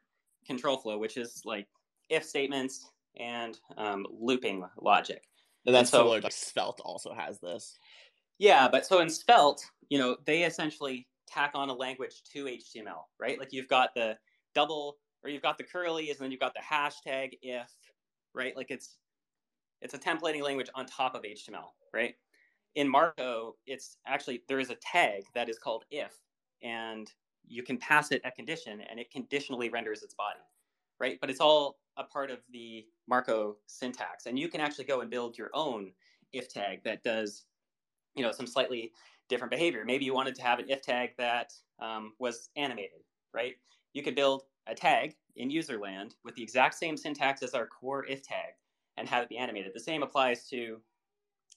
control 0.46 0.78
flow, 0.78 0.98
which 0.98 1.16
is 1.16 1.42
like 1.44 1.66
if 2.08 2.24
statements 2.24 2.90
and 3.18 3.58
um, 3.76 4.06
looping 4.10 4.64
logic. 4.80 5.22
And 5.66 5.74
that's 5.74 5.88
and 5.88 5.88
so, 5.88 5.98
similar. 5.98 6.20
Like 6.20 6.32
Svelte 6.32 6.80
also 6.84 7.12
has 7.12 7.38
this. 7.40 7.78
Yeah, 8.38 8.68
but 8.68 8.86
so 8.86 9.00
in 9.00 9.10
Svelte, 9.10 9.62
you 9.90 9.98
know, 9.98 10.16
they 10.24 10.44
essentially 10.44 11.06
tack 11.28 11.52
on 11.54 11.68
a 11.68 11.74
language 11.74 12.22
to 12.32 12.44
HTML, 12.44 13.04
right? 13.18 13.38
Like 13.38 13.52
you've 13.52 13.68
got 13.68 13.90
the 13.94 14.16
double, 14.54 14.96
or 15.22 15.30
you've 15.30 15.42
got 15.42 15.58
the 15.58 15.64
curly's, 15.64 16.16
and 16.16 16.20
then 16.20 16.30
you've 16.30 16.40
got 16.40 16.54
the 16.54 16.60
hashtag 16.60 17.38
if, 17.42 17.70
right? 18.34 18.56
Like 18.56 18.70
it's 18.70 18.96
it's 19.80 19.94
a 19.94 19.98
templating 19.98 20.42
language 20.42 20.68
on 20.74 20.86
top 20.86 21.14
of 21.14 21.22
HTML, 21.22 21.70
right? 21.92 22.14
In 22.74 22.88
Marko, 22.88 23.56
it's 23.66 23.96
actually 24.06 24.42
there 24.48 24.60
is 24.60 24.70
a 24.70 24.76
tag 24.76 25.24
that 25.34 25.48
is 25.48 25.58
called 25.58 25.84
if, 25.90 26.12
and 26.62 27.10
you 27.46 27.62
can 27.62 27.78
pass 27.78 28.12
it 28.12 28.20
a 28.24 28.30
condition, 28.30 28.80
and 28.88 29.00
it 29.00 29.10
conditionally 29.10 29.68
renders 29.68 30.02
its 30.02 30.14
body, 30.14 30.38
right? 31.00 31.18
But 31.20 31.30
it's 31.30 31.40
all 31.40 31.78
a 31.96 32.04
part 32.04 32.30
of 32.30 32.38
the 32.52 32.86
Marko 33.08 33.56
syntax. 33.66 34.26
And 34.26 34.38
you 34.38 34.48
can 34.48 34.60
actually 34.60 34.84
go 34.84 35.00
and 35.00 35.10
build 35.10 35.36
your 35.36 35.50
own 35.52 35.92
if 36.32 36.48
tag 36.48 36.84
that 36.84 37.02
does, 37.02 37.44
you 38.14 38.22
know, 38.22 38.30
some 38.30 38.46
slightly 38.46 38.92
different 39.28 39.50
behavior. 39.50 39.84
Maybe 39.84 40.04
you 40.04 40.14
wanted 40.14 40.34
to 40.36 40.42
have 40.42 40.58
an 40.58 40.66
if 40.68 40.82
tag 40.82 41.10
that 41.18 41.52
um, 41.80 42.12
was 42.18 42.50
animated, 42.56 43.02
right? 43.34 43.54
You 43.92 44.02
could 44.02 44.14
build 44.14 44.44
a 44.66 44.74
tag 44.74 45.16
in 45.36 45.50
userland 45.50 46.12
with 46.24 46.34
the 46.34 46.42
exact 46.42 46.74
same 46.74 46.96
syntax 46.96 47.42
as 47.42 47.54
our 47.54 47.66
core 47.66 48.04
if 48.06 48.22
tag 48.22 48.54
and 49.00 49.08
have 49.08 49.22
it 49.22 49.28
be 49.28 49.38
animated. 49.38 49.72
The 49.74 49.80
same 49.80 50.02
applies 50.02 50.46
to 50.50 50.78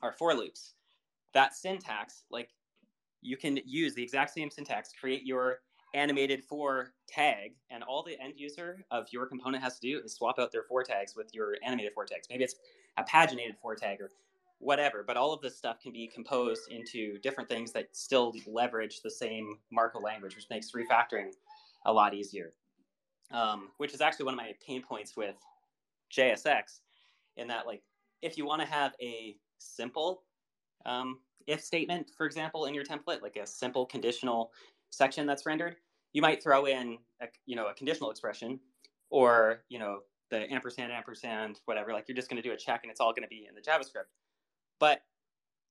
our 0.02 0.14
for 0.14 0.34
loops. 0.34 0.74
That 1.34 1.54
syntax, 1.54 2.24
like 2.32 2.50
you 3.22 3.38
can 3.38 3.60
use 3.66 3.94
the 3.94 4.02
exact 4.02 4.34
same 4.34 4.50
syntax, 4.50 4.92
create 5.00 5.26
your 5.26 5.60
animated 5.94 6.44
for 6.44 6.94
tag, 7.08 7.54
and 7.70 7.84
all 7.84 8.02
the 8.02 8.20
end 8.20 8.34
user 8.38 8.84
of 8.92 9.08
your 9.12 9.26
component 9.26 9.62
has 9.62 9.78
to 9.80 9.82
do 9.82 10.02
is 10.04 10.14
swap 10.14 10.40
out 10.40 10.52
their 10.52 10.64
for 10.64 10.84
tags 10.84 11.16
with 11.16 11.34
your 11.34 11.56
animated 11.64 11.94
for 11.94 12.06
tags. 12.06 12.28
Maybe 12.30 12.46
it's 12.46 12.56
a 12.98 13.04
paginated 13.04 13.58
for 13.62 13.76
tag 13.76 14.02
or 14.02 14.10
whatever, 14.60 15.04
but 15.06 15.18
all 15.18 15.34
of 15.34 15.42
this 15.42 15.58
stuff 15.58 15.80
can 15.82 15.92
be 15.92 16.08
composed 16.08 16.72
into 16.72 17.20
different 17.20 17.50
things 17.50 17.74
that 17.74 17.90
still 17.92 18.34
leverage 18.48 19.02
the 19.02 19.12
same 19.12 19.58
Marko 19.70 20.00
language, 20.00 20.36
which 20.36 20.50
makes 20.50 20.72
refactoring 20.72 21.34
a 21.86 21.92
lot 21.94 22.14
easier. 22.14 22.54
Um, 23.32 23.70
which 23.78 23.94
is 23.94 24.02
actually 24.02 24.26
one 24.26 24.36
of 24.36 24.38
my 24.38 24.54
pain 24.66 24.82
points 24.82 25.18
with 25.18 25.36
JSX, 26.16 26.82
in 27.38 27.48
that 27.48 27.68
like 27.68 27.84
if 28.22 28.38
you 28.38 28.46
want 28.46 28.62
to 28.62 28.68
have 28.68 28.94
a 29.02 29.36
simple 29.58 30.24
um, 30.86 31.20
if 31.48 31.62
statement, 31.62 32.12
for 32.18 32.26
example, 32.26 32.66
in 32.66 32.74
your 32.74 32.86
template, 32.86 33.22
like 33.22 33.36
a 33.36 33.46
simple 33.46 33.86
conditional 33.86 34.52
section 34.90 35.26
that's 35.26 35.46
rendered, 35.46 35.76
you 36.14 36.22
might 36.22 36.42
throw 36.42 36.66
in 36.66 36.98
a, 37.22 37.28
you 37.46 37.56
know 37.56 37.68
a 37.68 37.74
conditional 37.74 38.12
expression 38.12 38.60
or 39.10 39.64
you 39.70 39.80
know 39.80 40.00
the 40.30 40.52
ampersand 40.52 40.92
ampersand 40.92 41.60
whatever 41.66 41.92
like 41.92 42.06
you're 42.08 42.16
just 42.16 42.30
going 42.30 42.42
to 42.42 42.48
do 42.48 42.54
a 42.54 42.58
check 42.58 42.82
and 42.84 42.92
it's 42.92 43.00
all 43.00 43.12
going 43.12 43.24
to 43.24 43.30
be 43.30 43.48
in 43.48 43.56
the 43.56 43.62
javascript. 43.62 44.10
But 44.80 45.02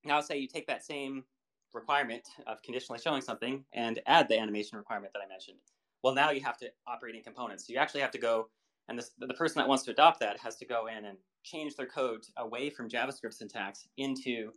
now 0.05 0.21
say 0.21 0.39
you 0.39 0.49
take 0.49 0.67
that 0.67 0.85
same 0.85 1.25
requirement 1.73 2.29
of 2.47 2.63
conditionally 2.63 3.01
showing 3.01 3.23
something 3.23 3.65
and 3.73 4.01
add 4.07 4.29
the 4.29 4.39
animation 4.39 4.77
requirement 4.77 5.13
that 5.15 5.21
i 5.25 5.29
mentioned. 5.29 5.59
Well 6.03 6.15
now 6.15 6.31
you 6.31 6.41
have 6.43 6.59
to 6.59 6.71
operate 6.87 7.15
in 7.15 7.23
components. 7.23 7.67
So 7.67 7.73
you 7.73 7.79
actually 7.79 8.03
have 8.03 8.11
to 8.11 8.19
go 8.19 8.49
and 8.89 8.99
this, 8.99 9.13
the 9.19 9.35
person 9.35 9.59
that 9.59 9.69
wants 9.69 9.85
to 9.85 9.91
adopt 9.91 10.21
that 10.21 10.39
has 10.39 10.57
to 10.57 10.67
go 10.67 10.87
in 10.87 11.05
and 11.05 11.17
change 11.45 11.75
their 11.77 11.87
code 11.87 12.23
away 12.37 12.71
from 12.71 12.89
javascript 12.89 13.35
syntax 13.35 13.87
into 13.97 14.51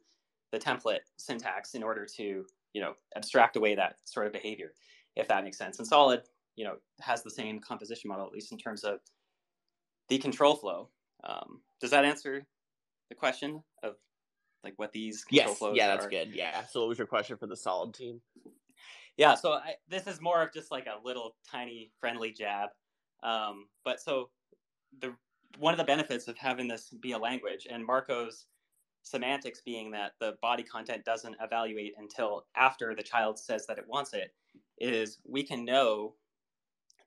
the 0.51 0.59
template 0.59 0.99
syntax 1.17 1.73
in 1.73 1.83
order 1.83 2.05
to 2.17 2.45
you 2.73 2.81
know 2.81 2.93
abstract 3.15 3.55
away 3.55 3.75
that 3.75 3.95
sort 4.05 4.27
of 4.27 4.33
behavior 4.33 4.71
if 5.15 5.27
that 5.27 5.43
makes 5.43 5.57
sense. 5.57 5.79
And 5.79 5.87
solid 5.87 6.21
you 6.55 6.65
know 6.65 6.75
has 7.01 7.23
the 7.23 7.31
same 7.31 7.59
composition 7.59 8.07
model 8.07 8.25
at 8.25 8.31
least 8.31 8.51
in 8.51 8.57
terms 8.57 8.83
of 8.83 8.99
the 10.09 10.17
control 10.17 10.55
flow. 10.55 10.89
Um, 11.23 11.61
does 11.81 11.91
that 11.91 12.05
answer 12.05 12.45
the 13.09 13.15
question 13.15 13.63
of 13.83 13.95
like 14.63 14.73
what 14.77 14.91
these 14.91 15.23
control 15.23 15.49
yes, 15.49 15.57
flows 15.57 15.77
yeah 15.77 15.87
that's 15.87 16.05
are? 16.05 16.09
good. 16.09 16.29
Yeah. 16.33 16.65
So 16.65 16.81
what 16.81 16.89
was 16.89 16.97
your 16.97 17.07
question 17.07 17.37
for 17.37 17.47
the 17.47 17.57
solid 17.57 17.93
team? 17.93 18.21
Yeah 19.17 19.35
so 19.35 19.53
I, 19.53 19.75
this 19.87 20.07
is 20.07 20.21
more 20.21 20.41
of 20.41 20.53
just 20.53 20.71
like 20.71 20.87
a 20.87 21.05
little 21.05 21.35
tiny 21.49 21.91
friendly 21.99 22.31
jab 22.31 22.69
um, 23.23 23.67
but 23.83 23.99
so 23.99 24.29
the 25.01 25.13
one 25.57 25.73
of 25.73 25.77
the 25.77 25.83
benefits 25.83 26.27
of 26.27 26.37
having 26.37 26.67
this 26.67 26.89
be 27.01 27.13
a 27.13 27.17
language 27.17 27.67
and 27.69 27.87
marko's 27.87 28.47
semantics 29.03 29.61
being 29.61 29.91
that 29.91 30.13
the 30.19 30.35
body 30.41 30.63
content 30.63 31.05
doesn't 31.05 31.35
evaluate 31.39 31.93
until 31.97 32.45
after 32.55 32.95
the 32.95 33.03
child 33.03 33.37
says 33.37 33.67
that 33.67 33.77
it 33.77 33.85
wants 33.87 34.13
it 34.13 34.33
is 34.79 35.19
we 35.27 35.43
can 35.43 35.63
know 35.63 36.15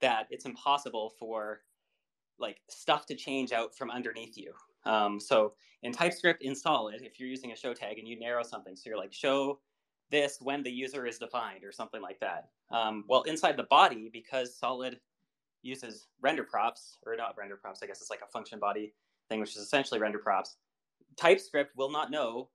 that 0.01 0.27
it's 0.31 0.45
impossible 0.45 1.13
for 1.19 1.63
like 2.39 2.59
stuff 2.69 3.05
to 3.07 3.17
change 3.17 3.53
out 3.53 3.77
from 3.77 3.91
underneath 3.91 4.37
you. 4.37 4.53
Um, 4.85 5.19
so 5.19 5.55
in 5.83 5.93
typescript 5.93 6.43
in 6.43 6.55
solid 6.55 7.03
if 7.03 7.19
you're 7.19 7.29
using 7.29 7.51
a 7.53 7.57
show 7.57 7.75
tag 7.75 7.99
and 7.99 8.07
you 8.07 8.19
narrow 8.19 8.45
something. 8.45 8.77
So 8.77 8.91
you're 8.91 8.99
like 8.99 9.13
show 9.13 9.59
this 10.11 10.39
when 10.41 10.63
the 10.63 10.71
user 10.71 11.05
is 11.05 11.19
defined 11.19 11.65
or 11.65 11.73
something 11.73 12.01
like 12.01 12.21
that. 12.21 12.49
Um, 12.71 13.05
well 13.09 13.23
inside 13.23 13.57
the 13.57 13.65
body 13.65 14.09
because 14.13 14.57
solid 14.57 15.01
uses 15.63 16.09
render 16.21 16.45
props 16.45 16.99
or 17.07 17.17
not 17.17 17.35
render 17.37 17.57
props 17.57 17.81
i 17.83 17.87
guess 17.87 18.01
it's 18.01 18.11
like 18.11 18.23
a 18.23 18.31
function 18.31 18.59
body 18.59 18.95
thing 19.29 19.41
which 19.41 19.51
is 19.51 19.63
essentially 19.63 20.01
render 20.01 20.19
props 20.19 20.57
TypeScript 21.19 21.77
will 21.77 21.91
not 21.91 22.11
know 22.11 22.49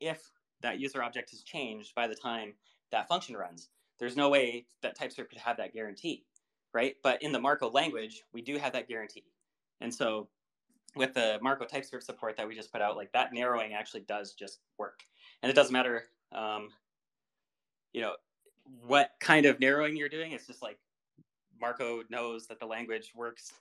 if 0.00 0.30
that 0.60 0.80
user 0.80 1.02
object 1.02 1.30
has 1.30 1.42
changed 1.42 1.94
by 1.94 2.06
the 2.06 2.14
time 2.14 2.54
that 2.90 3.08
function 3.08 3.36
runs. 3.36 3.68
There's 3.98 4.16
no 4.16 4.28
way 4.28 4.66
that 4.82 4.96
TypeScript 4.96 5.30
could 5.30 5.40
have 5.40 5.56
that 5.56 5.72
guarantee, 5.72 6.24
right? 6.74 6.96
But 7.02 7.22
in 7.22 7.32
the 7.32 7.40
Marko 7.40 7.70
language, 7.70 8.22
we 8.32 8.42
do 8.42 8.58
have 8.58 8.72
that 8.72 8.88
guarantee. 8.88 9.24
And 9.80 9.94
so 9.94 10.28
with 10.96 11.14
the 11.14 11.38
Marko 11.42 11.64
TypeScript 11.64 12.04
support 12.04 12.36
that 12.36 12.48
we 12.48 12.54
just 12.54 12.72
put 12.72 12.82
out, 12.82 12.96
like 12.96 13.12
that 13.12 13.32
narrowing 13.32 13.72
actually 13.72 14.02
does 14.02 14.34
just 14.34 14.58
work. 14.78 15.00
And 15.42 15.50
it 15.50 15.54
doesn't 15.54 15.72
matter, 15.72 16.04
um, 16.32 16.70
you 17.92 18.00
know, 18.00 18.14
what 18.86 19.12
kind 19.20 19.46
of 19.46 19.60
narrowing 19.60 19.96
you're 19.96 20.08
doing. 20.08 20.32
It's 20.32 20.46
just 20.46 20.62
like 20.62 20.78
Marko 21.60 22.02
knows 22.10 22.46
that 22.46 22.60
the 22.60 22.66
language 22.66 23.12
works 23.14 23.52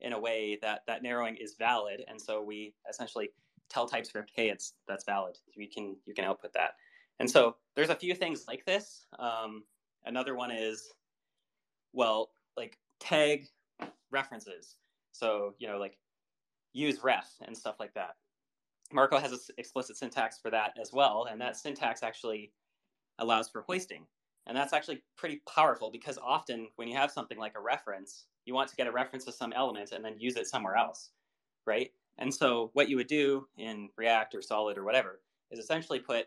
in 0.00 0.12
a 0.12 0.18
way 0.18 0.58
that 0.62 0.82
that 0.86 1.02
narrowing 1.02 1.36
is 1.36 1.54
valid. 1.58 2.04
And 2.08 2.20
so 2.20 2.42
we 2.42 2.74
essentially 2.88 3.30
tell 3.68 3.88
TypeScript, 3.88 4.30
hey, 4.34 4.48
it's 4.50 4.74
that's 4.86 5.04
valid. 5.04 5.38
You 5.54 5.68
can 5.68 5.96
you 6.06 6.14
can 6.14 6.24
output 6.24 6.52
that. 6.54 6.72
And 7.18 7.30
so 7.30 7.56
there's 7.74 7.90
a 7.90 7.94
few 7.96 8.14
things 8.14 8.44
like 8.46 8.64
this. 8.64 9.06
Um, 9.18 9.64
another 10.04 10.36
one 10.36 10.50
is, 10.50 10.92
well, 11.92 12.30
like 12.56 12.78
tag 13.00 13.46
references. 14.10 14.76
So 15.12 15.54
you 15.58 15.66
know, 15.66 15.78
like 15.78 15.98
use 16.72 17.02
ref 17.02 17.28
and 17.46 17.56
stuff 17.56 17.76
like 17.80 17.94
that. 17.94 18.16
Marko 18.92 19.18
has 19.18 19.32
an 19.32 19.38
explicit 19.58 19.96
syntax 19.96 20.38
for 20.38 20.50
that 20.50 20.72
as 20.80 20.92
well, 20.92 21.26
and 21.30 21.40
that 21.40 21.56
syntax 21.56 22.02
actually 22.02 22.52
allows 23.18 23.48
for 23.48 23.62
hoisting. 23.62 24.06
And 24.48 24.56
that's 24.56 24.72
actually 24.72 25.02
pretty 25.16 25.42
powerful 25.46 25.90
because 25.90 26.18
often 26.18 26.68
when 26.76 26.88
you 26.88 26.96
have 26.96 27.10
something 27.10 27.38
like 27.38 27.54
a 27.56 27.60
reference, 27.60 28.24
you 28.46 28.54
want 28.54 28.70
to 28.70 28.76
get 28.76 28.86
a 28.86 28.92
reference 28.92 29.26
to 29.26 29.32
some 29.32 29.52
element 29.52 29.92
and 29.92 30.02
then 30.02 30.18
use 30.18 30.36
it 30.36 30.46
somewhere 30.46 30.74
else, 30.74 31.10
right? 31.66 31.90
And 32.16 32.34
so 32.34 32.70
what 32.72 32.88
you 32.88 32.96
would 32.96 33.06
do 33.06 33.46
in 33.58 33.90
React 33.96 34.36
or 34.36 34.42
Solid 34.42 34.78
or 34.78 34.84
whatever 34.84 35.20
is 35.50 35.58
essentially 35.58 36.00
put 36.00 36.26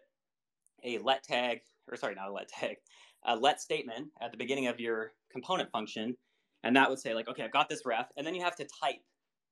a 0.84 1.00
let 1.00 1.24
tag, 1.24 1.62
or 1.90 1.98
sorry, 1.98 2.16
not 2.16 2.30
a 2.30 2.32
let 2.32 2.48
tag, 2.48 2.78
a 3.26 3.36
let 3.36 3.60
statement 3.60 4.10
at 4.22 4.32
the 4.32 4.38
beginning 4.38 4.68
of 4.68 4.80
your 4.80 5.14
component 5.32 5.72
function. 5.72 6.16
And 6.64 6.76
that 6.76 6.90
would 6.90 7.00
say 7.00 7.16
like, 7.16 7.28
okay, 7.28 7.44
I've 7.44 7.52
got 7.52 7.70
this 7.70 7.86
ref. 7.86 8.08
And 8.18 8.26
then 8.26 8.36
you 8.36 8.44
have 8.44 8.56
to 8.58 8.68
type 8.82 9.02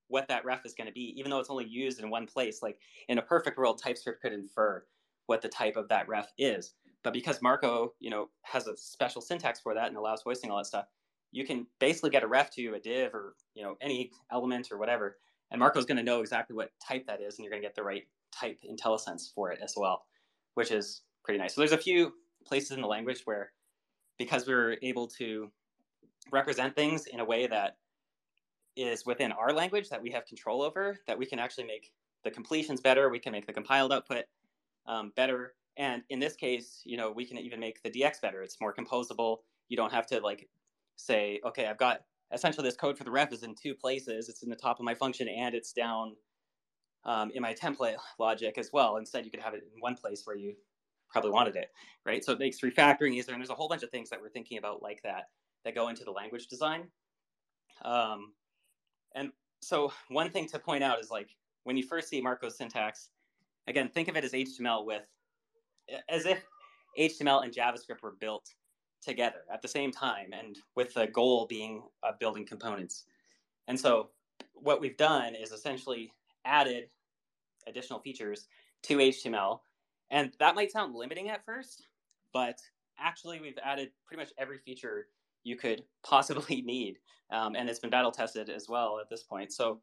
what 0.07 0.27
that 0.27 0.45
ref 0.45 0.65
is 0.65 0.73
going 0.75 0.87
to 0.87 0.93
be, 0.93 1.13
even 1.17 1.31
though 1.31 1.39
it's 1.39 1.49
only 1.49 1.67
used 1.67 1.99
in 1.99 2.09
one 2.09 2.27
place. 2.27 2.61
Like 2.61 2.79
in 3.07 3.17
a 3.17 3.23
perfect 3.23 3.57
world, 3.57 3.81
TypeScript 3.81 4.21
could 4.21 4.33
infer 4.33 4.83
what 5.27 5.41
the 5.41 5.49
type 5.49 5.75
of 5.75 5.87
that 5.89 6.07
ref 6.07 6.31
is. 6.37 6.73
But 7.03 7.13
because 7.13 7.41
Marko, 7.41 7.93
you 7.99 8.09
know, 8.09 8.29
has 8.41 8.67
a 8.67 8.75
special 8.75 9.21
syntax 9.21 9.59
for 9.59 9.73
that 9.73 9.87
and 9.87 9.97
allows 9.97 10.21
hoisting 10.21 10.51
all 10.51 10.57
that 10.57 10.65
stuff, 10.65 10.85
you 11.31 11.45
can 11.45 11.65
basically 11.79 12.09
get 12.09 12.23
a 12.23 12.27
ref 12.27 12.51
to 12.51 12.73
a 12.73 12.79
div 12.79 13.13
or, 13.13 13.35
you 13.53 13.63
know, 13.63 13.77
any 13.81 14.11
element 14.31 14.69
or 14.71 14.77
whatever 14.77 15.17
and 15.51 15.59
Marko's 15.59 15.85
going 15.85 15.97
to 15.97 16.03
know 16.03 16.21
exactly 16.21 16.55
what 16.55 16.71
type 16.85 17.07
that 17.07 17.21
is, 17.21 17.37
and 17.37 17.43
you're 17.43 17.51
going 17.51 17.61
to 17.61 17.67
get 17.67 17.75
the 17.75 17.83
right 17.83 18.03
type 18.31 18.59
IntelliSense 18.69 19.33
for 19.33 19.51
it 19.51 19.59
as 19.61 19.73
well, 19.75 20.05
which 20.53 20.71
is 20.71 21.01
pretty 21.23 21.39
nice. 21.39 21.55
So 21.55 21.61
there's 21.61 21.71
a 21.71 21.77
few 21.77 22.13
places 22.45 22.71
in 22.71 22.81
the 22.81 22.87
language 22.87 23.21
where, 23.25 23.51
because 24.17 24.47
we're 24.47 24.77
able 24.81 25.07
to 25.07 25.49
represent 26.31 26.75
things 26.75 27.07
in 27.07 27.19
a 27.19 27.25
way 27.25 27.47
that 27.47 27.77
is 28.75 29.05
within 29.05 29.31
our 29.31 29.51
language 29.51 29.89
that 29.89 30.01
we 30.01 30.11
have 30.11 30.25
control 30.25 30.61
over, 30.61 30.99
that 31.07 31.17
we 31.17 31.25
can 31.25 31.39
actually 31.39 31.65
make 31.65 31.91
the 32.23 32.29
completions 32.29 32.79
better, 32.79 33.09
we 33.09 33.19
can 33.19 33.31
make 33.31 33.47
the 33.47 33.53
compiled 33.53 33.91
output 33.91 34.25
um, 34.85 35.11
better, 35.15 35.55
and 35.79 36.03
in 36.09 36.19
this 36.19 36.35
case, 36.35 36.81
you 36.83 36.97
know, 36.97 37.09
we 37.09 37.25
can 37.25 37.37
even 37.37 37.59
make 37.59 37.81
the 37.81 37.89
DX 37.89 38.21
better. 38.21 38.43
It's 38.43 38.57
more 38.59 38.75
composable. 38.75 39.37
You 39.69 39.77
don't 39.77 39.93
have 39.93 40.05
to 40.07 40.19
like 40.19 40.49
say, 40.97 41.39
okay, 41.45 41.67
I've 41.67 41.77
got 41.77 42.01
essentially 42.33 42.67
this 42.67 42.75
code 42.75 42.97
for 42.97 43.05
the 43.05 43.11
ref 43.11 43.31
is 43.31 43.43
in 43.43 43.55
two 43.55 43.73
places. 43.73 44.27
It's 44.27 44.43
in 44.43 44.49
the 44.49 44.57
top 44.57 44.79
of 44.79 44.85
my 44.85 44.93
function 44.93 45.29
and 45.29 45.55
it's 45.55 45.71
down 45.71 46.17
um, 47.05 47.31
in 47.33 47.41
my 47.41 47.53
template 47.53 47.95
logic 48.19 48.57
as 48.57 48.71
well. 48.73 48.97
Instead, 48.97 49.23
you 49.23 49.31
could 49.31 49.39
have 49.39 49.53
it 49.53 49.63
in 49.73 49.79
one 49.79 49.95
place 49.95 50.23
where 50.25 50.35
you 50.35 50.53
probably 51.09 51.31
wanted 51.31 51.55
it, 51.55 51.69
right? 52.05 52.25
So 52.25 52.33
it 52.33 52.39
makes 52.39 52.59
refactoring 52.59 53.13
easier. 53.13 53.33
And 53.33 53.41
there's 53.41 53.49
a 53.49 53.55
whole 53.55 53.69
bunch 53.69 53.81
of 53.83 53.89
things 53.89 54.09
that 54.09 54.21
we're 54.21 54.29
thinking 54.29 54.57
about 54.57 54.83
like 54.83 55.01
that 55.03 55.29
that 55.63 55.75
go 55.75 55.87
into 55.87 56.03
the 56.03 56.11
language 56.11 56.47
design. 56.47 56.89
Um, 57.85 58.33
and 59.15 59.31
so 59.61 59.93
one 60.09 60.29
thing 60.29 60.45
to 60.49 60.59
point 60.59 60.83
out 60.83 60.99
is 60.99 61.09
like 61.09 61.29
when 61.63 61.77
you 61.77 61.83
first 61.83 62.09
see 62.09 62.21
Marko's 62.21 62.57
syntax, 62.57 63.11
again, 63.67 63.87
think 63.87 64.09
of 64.09 64.17
it 64.17 64.25
as 64.25 64.33
HTML 64.33 64.85
with 64.85 65.03
as 66.09 66.25
if 66.25 66.43
HTML 66.97 67.43
and 67.43 67.53
JavaScript 67.53 68.01
were 68.01 68.15
built 68.19 68.53
together 69.01 69.41
at 69.51 69.61
the 69.61 69.67
same 69.67 69.91
time 69.91 70.33
and 70.33 70.57
with 70.75 70.93
the 70.93 71.07
goal 71.07 71.45
being 71.47 71.83
of 72.03 72.19
building 72.19 72.45
components. 72.45 73.05
And 73.67 73.79
so 73.79 74.09
what 74.53 74.81
we've 74.81 74.97
done 74.97 75.35
is 75.35 75.51
essentially 75.51 76.11
added 76.45 76.89
additional 77.67 77.99
features 77.99 78.47
to 78.83 78.97
HTML. 78.97 79.59
And 80.11 80.31
that 80.39 80.55
might 80.55 80.71
sound 80.71 80.95
limiting 80.95 81.29
at 81.29 81.45
first, 81.45 81.87
but 82.33 82.59
actually 82.99 83.39
we've 83.39 83.59
added 83.63 83.91
pretty 84.05 84.21
much 84.21 84.33
every 84.37 84.57
feature 84.57 85.07
you 85.43 85.55
could 85.55 85.83
possibly 86.03 86.61
need. 86.61 86.97
Um, 87.31 87.55
and 87.55 87.69
it's 87.69 87.79
been 87.79 87.91
battle 87.91 88.11
tested 88.11 88.49
as 88.49 88.67
well 88.67 88.99
at 88.99 89.09
this 89.09 89.23
point. 89.23 89.53
So 89.53 89.79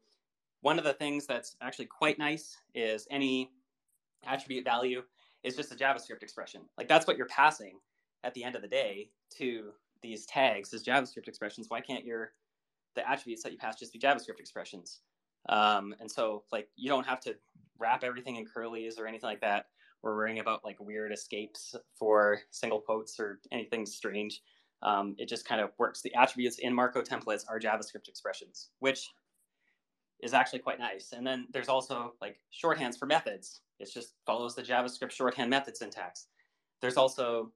one 0.61 0.77
of 0.77 0.83
the 0.83 0.93
things 0.93 1.25
that's 1.25 1.55
actually 1.61 1.85
quite 1.85 2.19
nice 2.19 2.57
is 2.75 3.07
any 3.09 3.51
attribute 4.25 4.65
value 4.65 5.03
is 5.47 5.55
just 5.55 5.71
a 5.71 5.75
JavaScript 5.75 6.21
expression. 6.21 6.61
Like 6.77 6.87
that's 6.87 7.07
what 7.07 7.17
you're 7.17 7.27
passing 7.27 7.79
at 8.23 8.33
the 8.33 8.43
end 8.43 8.55
of 8.55 8.61
the 8.61 8.67
day 8.67 9.09
to 9.37 9.71
these 10.01 10.25
tags 10.25 10.73
as 10.73 10.83
JavaScript 10.83 11.27
expressions. 11.27 11.67
Why 11.69 11.81
can't 11.81 12.05
your 12.05 12.33
the 12.95 13.09
attributes 13.09 13.43
that 13.43 13.51
you 13.51 13.57
pass 13.57 13.79
just 13.79 13.93
be 13.93 13.99
JavaScript 13.99 14.39
expressions? 14.39 14.99
Um, 15.49 15.95
and 15.99 16.11
so 16.11 16.43
like 16.51 16.67
you 16.75 16.89
don't 16.89 17.05
have 17.05 17.21
to 17.21 17.35
wrap 17.79 18.03
everything 18.03 18.35
in 18.35 18.45
curlies 18.45 18.99
or 18.99 19.07
anything 19.07 19.29
like 19.29 19.41
that. 19.41 19.67
We're 20.03 20.15
worrying 20.15 20.39
about 20.39 20.65
like 20.65 20.77
weird 20.79 21.11
escapes 21.11 21.75
for 21.97 22.39
single 22.51 22.81
quotes 22.81 23.19
or 23.19 23.39
anything 23.51 23.85
strange. 23.85 24.41
Um, 24.83 25.15
it 25.17 25.27
just 25.27 25.47
kind 25.47 25.61
of 25.61 25.71
works. 25.79 26.01
The 26.01 26.13
attributes 26.13 26.59
in 26.59 26.73
Marko 26.73 27.01
templates 27.01 27.45
are 27.49 27.59
JavaScript 27.59 28.07
expressions, 28.07 28.69
which 28.79 29.09
is 30.19 30.33
actually 30.33 30.59
quite 30.59 30.79
nice. 30.79 31.13
And 31.13 31.25
then 31.25 31.47
there's 31.51 31.69
also 31.69 32.13
like 32.21 32.37
shorthands 32.51 32.97
for 32.97 33.05
methods. 33.05 33.61
It 33.79 33.91
just 33.93 34.13
follows 34.25 34.55
the 34.55 34.63
JavaScript 34.63 35.11
shorthand 35.11 35.49
method 35.49 35.77
syntax. 35.77 36.27
There's 36.81 36.97
also, 36.97 37.51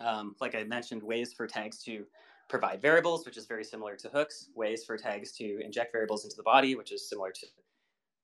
um, 0.00 0.34
like 0.40 0.54
I 0.54 0.64
mentioned, 0.64 1.02
ways 1.02 1.32
for 1.32 1.46
tags 1.46 1.82
to 1.84 2.04
provide 2.48 2.80
variables, 2.80 3.24
which 3.26 3.36
is 3.36 3.46
very 3.46 3.64
similar 3.64 3.96
to 3.96 4.08
hooks, 4.08 4.48
ways 4.54 4.84
for 4.84 4.96
tags 4.96 5.32
to 5.32 5.60
inject 5.64 5.92
variables 5.92 6.24
into 6.24 6.36
the 6.36 6.42
body, 6.42 6.74
which 6.74 6.92
is 6.92 7.08
similar 7.08 7.30
to 7.32 7.46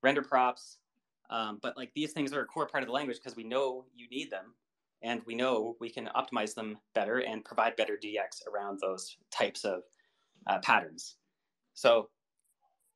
render 0.01 0.21
props. 0.21 0.77
Um, 1.29 1.59
but 1.61 1.75
like 1.77 1.91
these 1.95 2.13
things 2.13 2.33
are 2.33 2.41
a 2.41 2.45
core 2.45 2.67
part 2.67 2.83
of 2.83 2.87
the 2.87 2.93
language 2.93 3.17
because 3.17 3.35
we 3.35 3.43
know 3.43 3.85
you 3.95 4.07
need 4.09 4.29
them 4.29 4.53
and 5.01 5.21
we 5.25 5.35
know 5.35 5.75
we 5.79 5.89
can 5.89 6.09
optimize 6.15 6.53
them 6.53 6.77
better 6.95 7.19
and 7.19 7.43
provide 7.43 7.75
better 7.75 7.97
DX 8.01 8.47
around 8.51 8.79
those 8.79 9.17
types 9.31 9.65
of 9.65 9.81
uh, 10.47 10.59
patterns. 10.59 11.15
So 11.73 12.09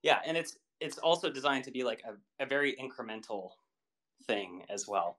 yeah, 0.03 0.19
and 0.25 0.37
it's 0.37 0.57
it's 0.79 0.97
also 0.99 1.29
designed 1.29 1.63
to 1.63 1.71
be 1.71 1.83
like 1.83 2.03
a, 2.07 2.43
a 2.43 2.45
very 2.45 2.75
incremental 2.75 3.49
thing 4.27 4.63
as 4.69 4.87
well. 4.87 5.17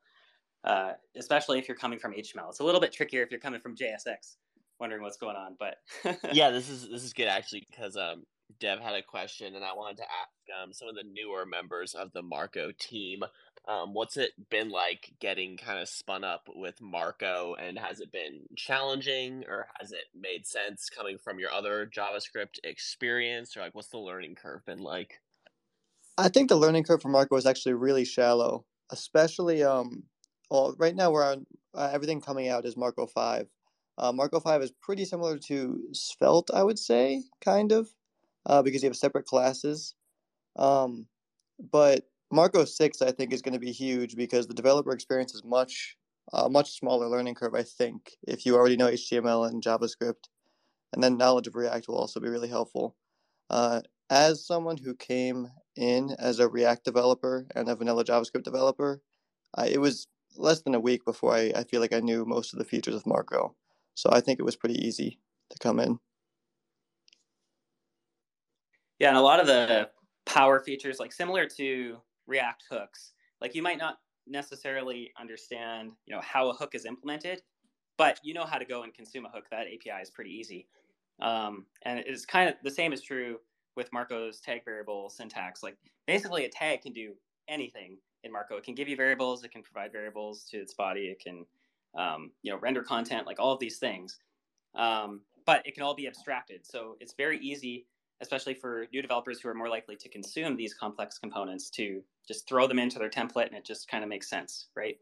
Uh, 0.65 0.93
especially 1.17 1.59
if 1.59 1.69
you're 1.69 1.77
coming 1.77 1.99
from 1.99 2.13
HTML. 2.13 2.49
It's 2.51 2.61
a 2.61 2.65
little 2.65 2.81
bit 2.81 2.93
trickier 2.93 3.23
if 3.23 3.31
you're 3.31 3.41
coming 3.41 3.61
from 3.61 3.77
JSX, 3.77 4.37
wondering 4.81 5.03
what's 5.03 5.17
going 5.17 5.37
on. 5.37 5.57
But 5.59 5.77
yeah, 6.33 6.51
this 6.51 6.69
is 6.69 6.89
this 6.89 7.05
is 7.05 7.13
good 7.13 7.29
actually 7.29 7.67
because 7.71 7.97
um, 7.97 8.25
Dev 8.61 8.81
had 8.81 8.95
a 8.95 9.03
question, 9.03 9.55
and 9.55 9.65
I 9.65 9.75
wanted 9.75 9.99
to 9.99 10.03
ask 10.05 10.63
um, 10.63 10.73
some 10.73 10.89
of 10.89 10.95
the 10.95 11.05
newer 11.05 11.47
members 11.47 11.95
of 11.95 12.13
the 12.13 12.23
Marko 12.23 12.73
team. 12.79 13.23
Um, 13.67 13.93
what's 13.93 14.17
it 14.17 14.33
been 14.51 14.71
like 14.71 15.13
getting 15.21 15.59
kind 15.59 15.79
of 15.79 15.89
spun 15.89 16.25
up 16.25 16.49
with 16.55 16.81
Marko, 16.81 17.55
and 17.55 17.79
has 17.79 18.01
it 18.01 18.11
been 18.11 18.41
challenging, 18.57 19.45
or 19.47 19.69
has 19.79 19.93
it 19.93 20.05
made 20.19 20.47
sense 20.47 20.89
coming 20.89 21.19
from 21.19 21.39
your 21.39 21.53
other 21.53 21.87
JavaScript 21.87 22.59
experience, 22.65 23.57
or 23.57 23.61
like 23.61 23.75
what's 23.75 23.89
the 23.89 23.99
learning 23.99 24.37
curve 24.37 24.65
been 24.65 24.83
like? 24.83 25.21
I 26.17 26.29
think 26.29 26.49
the 26.49 26.57
learning 26.57 26.85
curve 26.85 27.03
for 27.03 27.11
Marko 27.11 27.37
is 27.37 27.47
actually 27.47 27.75
really 27.75 28.05
shallow, 28.05 28.65
especially 28.91 29.63
um, 29.63 30.05
well, 30.51 30.75
right 30.79 30.95
now 30.95 31.11
we're 31.11 31.25
on 31.25 31.47
uh, 31.75 31.91
everything 31.93 32.21
coming 32.21 32.49
out 32.49 32.67
is 32.67 32.77
Marko 32.77 33.07
five. 33.07 33.49
Uh, 33.99 34.13
Marko 34.13 34.41
five 34.41 34.63
is 34.63 34.73
pretty 34.81 35.05
similar 35.05 35.39
to 35.39 35.81
Svelte, 35.93 36.51
I 36.55 36.63
would 36.63 36.79
say, 36.79 37.25
kind 37.41 37.73
of 37.73 37.89
uh, 38.47 38.63
because 38.63 38.83
you 38.83 38.89
have 38.89 38.97
separate 38.97 39.27
classes. 39.27 39.95
Um, 40.57 41.07
but 41.73 42.05
Marko 42.31 42.65
6, 42.65 43.03
I 43.03 43.11
think, 43.11 43.33
is 43.33 43.43
going 43.43 43.55
to 43.55 43.59
be 43.59 43.73
huge 43.73 44.17
because 44.17 44.47
the 44.47 44.55
developer 44.55 44.93
experience 44.93 45.35
is 45.35 45.45
much, 45.45 45.97
uh, 46.33 46.49
much 46.49 46.79
smaller 46.79 47.09
learning 47.09 47.35
curve, 47.35 47.55
I 47.55 47.63
think, 47.63 48.13
if 48.27 48.45
you 48.45 48.55
already 48.57 48.77
know 48.77 48.89
HTML 48.89 49.49
and 49.49 49.63
JavaScript. 49.63 50.29
And 50.93 51.03
then 51.03 51.19
knowledge 51.19 51.47
of 51.47 51.55
React 51.55 51.89
will 51.89 51.99
also 51.99 52.21
be 52.21 52.29
really 52.29 52.49
helpful. 52.49 52.97
Uh, 53.51 53.83
as 54.11 54.47
someone 54.47 54.77
who 54.77 54.95
came 54.95 55.49
in 55.79 56.15
as 56.19 56.41
a 56.41 56.49
React 56.49 56.85
developer 56.85 57.47
and 57.55 57.69
a 57.69 57.77
vanilla 57.77 58.05
JavaScript 58.05 58.43
developer, 58.43 59.01
it 59.67 59.81
was 59.81 60.09
less 60.37 60.61
than 60.63 60.75
a 60.75 60.81
week 60.81 61.05
before 61.05 61.35
I, 61.35 61.53
I 61.55 61.65
feel 61.65 61.81
like 61.81 61.93
I 61.93 62.01
knew 62.01 62.25
most 62.25 62.53
of 62.53 62.59
the 62.59 62.65
features 62.65 62.95
of 62.95 63.07
Marko. 63.07 63.55
So 63.95 64.11
I 64.13 64.21
think 64.21 64.39
it 64.39 64.45
was 64.45 64.57
pretty 64.57 64.87
easy 64.87 65.19
to 65.51 65.59
come 65.59 65.81
in. 65.81 65.99
Yeah, 68.99 69.09
and 69.09 69.17
a 69.17 69.23
lot 69.23 69.41
of 69.41 69.47
the 69.47 69.91
power 70.27 70.61
features, 70.61 70.99
like 70.99 71.13
similar 71.13 71.47
to 71.57 71.99
React 72.27 72.65
hooks, 72.71 73.13
like 73.41 73.55
you 73.55 73.63
might 73.63 73.79
not 73.79 73.99
necessarily 74.27 75.11
understand, 75.19 75.93
you 76.07 76.15
know, 76.15 76.21
how 76.21 76.51
a 76.51 76.53
hook 76.53 76.75
is 76.75 76.85
implemented, 76.85 77.43
but 77.97 78.21
you 78.23 78.35
know 78.35 78.45
how 78.45 78.59
to 78.59 78.65
go 78.65 78.83
and 78.83 78.93
consume 78.93 79.27
a 79.27 79.31
hook. 79.31 79.45
That 79.51 79.67
API 79.67 80.03
is 80.03 80.11
pretty 80.11 80.31
easy. 80.31 80.69
Um, 81.21 81.67
and 81.83 82.01
it's 82.01 82.25
kind 82.25 82.49
of 82.49 82.57
the 82.63 82.71
same 82.71 82.93
is 82.93 83.03
true 83.03 83.39
with 83.79 83.91
Marko's 83.93 84.41
tag 84.41 84.65
variable 84.65 85.09
syntax. 85.09 85.63
Like 85.63 85.79
basically, 86.07 86.45
a 86.45 86.51
tag 86.51 86.83
can 86.83 86.93
do 86.93 87.15
anything 87.49 87.97
in 88.25 88.33
Marko. 88.33 88.57
It 88.57 88.65
can 88.65 88.75
give 88.75 88.89
you 88.89 88.97
variables. 88.97 89.43
It 89.45 89.53
can 89.53 89.63
provide 89.63 89.93
variables 89.93 90.45
to 90.51 90.59
its 90.59 90.75
body. 90.75 91.07
It 91.07 91.21
can, 91.21 91.47
um, 91.97 92.33
you 92.43 92.53
know, 92.53 92.59
render 92.59 92.83
content. 92.83 93.27
Like 93.27 93.41
all 93.41 93.53
of 93.53 93.61
these 93.61 93.79
things. 93.79 94.19
Um, 94.75 95.23
but 95.47 95.67
it 95.67 95.73
can 95.73 95.83
all 95.83 95.95
be 95.95 96.07
abstracted. 96.07 96.67
So 96.67 96.97
it's 97.01 97.15
very 97.17 97.39
easy 97.39 97.87
especially 98.21 98.55
for 98.55 98.87
new 98.93 99.03
developers 99.03 99.41
who 99.41 99.49
are 99.49 99.55
more 99.55 99.69
likely 99.69 99.97
to 99.97 100.09
consume 100.09 100.57
these 100.57 100.75
complex 100.75 101.19
components 101.19 101.71
to 101.71 102.03
just 102.27 102.49
throw 102.49 102.67
them 102.67 102.79
into 102.79 102.99
their 102.99 103.11
template 103.11 103.47
and 103.47 103.57
it 103.57 103.65
just 103.65 103.89
kind 103.89 104.03
of 104.03 104.11
makes 104.11 104.29
sense, 104.29 104.67
right? 104.77 104.97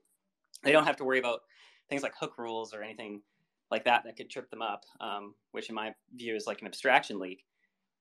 They 0.62 0.72
don't 0.72 0.84
have 0.84 0.96
to 0.96 1.04
worry 1.04 1.18
about 1.18 1.40
things 1.88 2.02
like 2.02 2.14
hook 2.18 2.34
rules 2.38 2.74
or 2.74 2.82
anything 2.82 3.22
like 3.70 3.84
that 3.84 4.04
that 4.04 4.16
could 4.16 4.30
trip 4.30 4.50
them 4.50 4.62
up, 4.62 4.84
um, 5.00 5.34
which 5.52 5.68
in 5.68 5.74
my 5.74 5.94
view 6.14 6.36
is 6.36 6.46
like 6.46 6.60
an 6.60 6.66
abstraction 6.66 7.18
leak. 7.18 7.44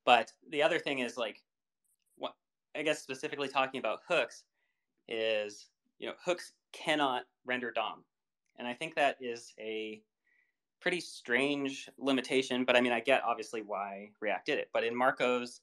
But 0.05 0.31
the 0.49 0.61
other 0.61 0.79
thing 0.79 0.99
is 0.99 1.17
like, 1.17 1.41
what 2.17 2.35
I 2.75 2.83
guess 2.83 3.01
specifically 3.01 3.47
talking 3.47 3.79
about 3.79 3.99
hooks 4.07 4.43
is, 5.07 5.67
you 5.99 6.07
know, 6.07 6.13
hooks 6.23 6.53
cannot 6.71 7.23
render 7.45 7.71
DOM. 7.71 8.03
And 8.57 8.67
I 8.67 8.73
think 8.73 8.95
that 8.95 9.17
is 9.19 9.53
a 9.59 10.01
pretty 10.79 10.99
strange 10.99 11.89
limitation, 11.97 12.63
but 12.63 12.75
I 12.75 12.81
mean, 12.81 12.91
I 12.91 12.99
get 12.99 13.23
obviously 13.23 13.61
why 13.61 14.11
React 14.21 14.45
did 14.45 14.59
it. 14.59 14.69
But 14.71 14.83
in 14.83 14.93
Marko's 14.93 15.61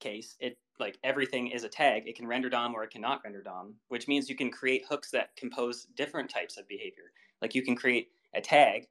case, 0.00 0.36
it 0.40 0.58
like 0.78 0.98
everything 1.04 1.48
is 1.48 1.64
a 1.64 1.68
tag. 1.68 2.06
It 2.06 2.16
can 2.16 2.26
render 2.26 2.50
DOM 2.50 2.74
or 2.74 2.82
it 2.84 2.90
cannot 2.90 3.22
render 3.24 3.42
DOM, 3.42 3.74
which 3.88 4.08
means 4.08 4.28
you 4.28 4.36
can 4.36 4.50
create 4.50 4.84
hooks 4.88 5.10
that 5.12 5.34
compose 5.36 5.86
different 5.96 6.28
types 6.28 6.58
of 6.58 6.68
behavior. 6.68 7.12
Like 7.40 7.54
you 7.54 7.62
can 7.62 7.76
create 7.76 8.08
a 8.34 8.40
tag 8.40 8.88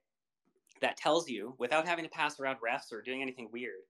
that 0.80 0.96
tells 0.96 1.28
you 1.28 1.54
without 1.58 1.86
having 1.86 2.04
to 2.04 2.10
pass 2.10 2.40
around 2.40 2.56
refs 2.56 2.92
or 2.92 3.02
doing 3.02 3.22
anything 3.22 3.48
weird 3.52 3.84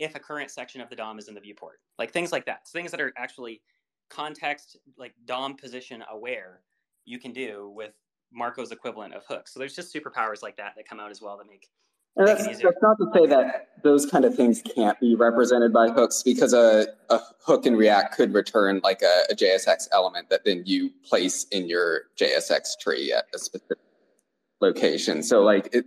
if 0.00 0.14
a 0.16 0.18
current 0.18 0.50
section 0.50 0.80
of 0.80 0.88
the 0.88 0.96
DOM 0.96 1.18
is 1.18 1.28
in 1.28 1.34
the 1.34 1.40
viewport. 1.40 1.80
Like 1.98 2.10
things 2.10 2.32
like 2.32 2.46
that. 2.46 2.66
Things 2.66 2.90
that 2.90 3.00
are 3.00 3.12
actually 3.16 3.60
context 4.08 4.76
like 4.98 5.14
DOM 5.26 5.56
position 5.56 6.02
aware 6.10 6.62
you 7.04 7.18
can 7.18 7.32
do 7.32 7.72
with 7.74 7.92
Marko's 8.36 8.72
equivalent 8.72 9.14
of 9.14 9.24
hooks. 9.26 9.52
So 9.52 9.60
there's 9.60 9.76
just 9.76 9.94
superpowers 9.94 10.42
like 10.42 10.56
that 10.56 10.72
that 10.76 10.88
come 10.88 10.98
out 10.98 11.10
as 11.10 11.20
well 11.20 11.36
that 11.36 11.46
make. 11.46 11.68
And 12.16 12.26
that's, 12.26 12.44
that's 12.44 12.82
not 12.82 12.96
to 12.98 13.06
say 13.14 13.26
that 13.26 13.68
those 13.84 14.04
kind 14.04 14.24
of 14.24 14.34
things 14.34 14.62
can't 14.62 14.98
be 15.00 15.14
represented 15.14 15.72
by 15.72 15.88
hooks 15.90 16.22
because 16.24 16.52
a, 16.52 16.86
a 17.08 17.20
hook 17.44 17.66
in 17.66 17.76
React 17.76 18.16
could 18.16 18.34
return 18.34 18.80
like 18.82 19.02
a, 19.02 19.24
a 19.30 19.34
JSX 19.34 19.86
element 19.92 20.28
that 20.30 20.44
then 20.44 20.62
you 20.66 20.90
place 21.04 21.44
in 21.52 21.68
your 21.68 22.02
JSX 22.18 22.78
tree 22.80 23.12
at 23.12 23.26
a 23.32 23.38
specific 23.38 23.78
location. 24.60 25.22
So 25.22 25.42
like 25.42 25.68
it, 25.72 25.86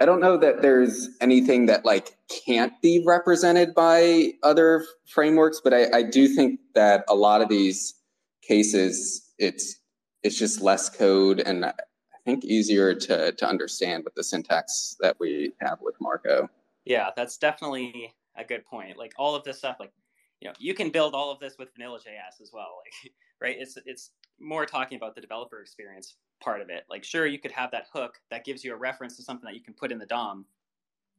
I 0.00 0.06
don't 0.06 0.20
know 0.20 0.38
that 0.38 0.62
there's 0.62 1.10
anything 1.20 1.66
that 1.66 1.84
like 1.84 2.16
can't 2.46 2.72
be 2.80 3.04
represented 3.06 3.74
by 3.74 4.32
other 4.42 4.86
frameworks, 5.06 5.60
but 5.62 5.74
I, 5.74 5.98
I 5.98 6.02
do 6.02 6.26
think 6.26 6.58
that 6.74 7.04
a 7.06 7.14
lot 7.14 7.42
of 7.42 7.50
these 7.50 7.94
cases, 8.42 9.30
it's 9.38 9.76
it's 10.22 10.38
just 10.38 10.60
less 10.62 10.88
code 10.88 11.40
and 11.40 11.64
uh, 11.64 11.72
I 11.78 12.16
think 12.24 12.44
easier 12.44 12.94
to 12.94 13.32
to 13.32 13.46
understand 13.46 14.04
with 14.04 14.14
the 14.14 14.24
syntax 14.24 14.96
that 15.00 15.16
we 15.20 15.52
have 15.60 15.78
with 15.82 15.96
Marko. 16.00 16.48
Yeah, 16.86 17.10
that's 17.14 17.36
definitely 17.36 18.14
a 18.36 18.44
good 18.44 18.64
point. 18.64 18.96
Like 18.96 19.12
all 19.18 19.34
of 19.34 19.44
this 19.44 19.58
stuff, 19.58 19.76
like 19.80 19.92
you 20.40 20.48
know, 20.48 20.54
you 20.58 20.72
can 20.72 20.88
build 20.88 21.14
all 21.14 21.30
of 21.30 21.40
this 21.40 21.56
with 21.58 21.74
vanilla 21.74 21.98
JS 21.98 22.40
as 22.40 22.50
well. 22.54 22.78
Like, 22.82 23.12
right? 23.40 23.56
It's 23.58 23.76
it's 23.84 24.12
more 24.38 24.64
talking 24.64 24.96
about 24.96 25.14
the 25.14 25.20
developer 25.20 25.60
experience 25.60 26.16
part 26.40 26.60
of 26.60 26.70
it. 26.70 26.84
Like, 26.88 27.04
sure, 27.04 27.26
you 27.26 27.38
could 27.38 27.52
have 27.52 27.70
that 27.72 27.86
hook 27.92 28.20
that 28.30 28.44
gives 28.44 28.64
you 28.64 28.72
a 28.72 28.76
reference 28.76 29.16
to 29.16 29.22
something 29.22 29.46
that 29.46 29.54
you 29.54 29.62
can 29.62 29.74
put 29.74 29.92
in 29.92 29.98
the 29.98 30.06
DOM, 30.06 30.46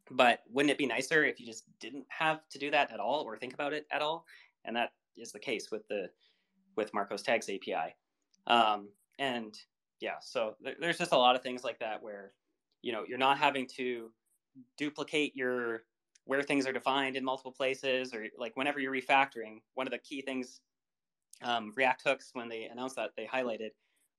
but 0.10 0.42
wouldn't 0.52 0.72
it 0.72 0.78
be 0.78 0.86
nicer 0.86 1.24
if 1.24 1.40
you 1.40 1.46
just 1.46 1.66
didn't 1.80 2.06
have 2.10 2.42
to 2.50 2.60
do 2.60 2.72
that 2.72 2.92
at 2.92 3.00
all 3.00 3.22
or 3.22 3.38
think 3.38 3.54
about 3.54 3.74
it 3.74 3.88
at 3.92 4.02
all? 4.02 4.26
And 4.66 4.76
that 4.76 4.92
is 5.18 5.32
the 5.32 5.40
case 5.40 5.72
with 5.72 5.88
the 5.88 6.10
with 6.76 6.92
Marko's 6.94 7.22
Tags 7.22 7.50
API. 7.50 7.96
Um, 8.48 8.90
and 9.20 9.58
yeah, 10.00 10.16
so 10.22 10.56
th- 10.64 10.78
there's 10.80 10.98
just 10.98 11.12
a 11.12 11.18
lot 11.18 11.36
of 11.36 11.44
things 11.44 11.64
like 11.64 11.80
that 11.80 12.02
where, 12.02 12.32
you 12.82 12.92
know, 12.92 13.04
you're 13.08 13.18
not 13.18 13.38
having 13.38 13.68
to 13.76 14.12
duplicate 14.78 15.36
your 15.36 15.84
where 16.26 16.44
things 16.44 16.66
are 16.66 16.74
defined 16.74 17.16
in 17.16 17.24
multiple 17.24 17.52
places 17.52 18.14
or 18.14 18.26
like 18.38 18.56
whenever 18.56 18.80
you're 18.80 18.94
refactoring 18.94 19.60
one 19.74 19.88
of 19.88 19.92
the 19.92 19.98
key 19.98 20.22
things 20.22 20.62
um, 21.44 21.72
react 21.76 22.04
hooks 22.06 22.30
when 22.34 22.48
they 22.48 22.66
announced 22.66 22.96
that 22.96 23.12
they 23.18 23.26
highlighted 23.26 23.72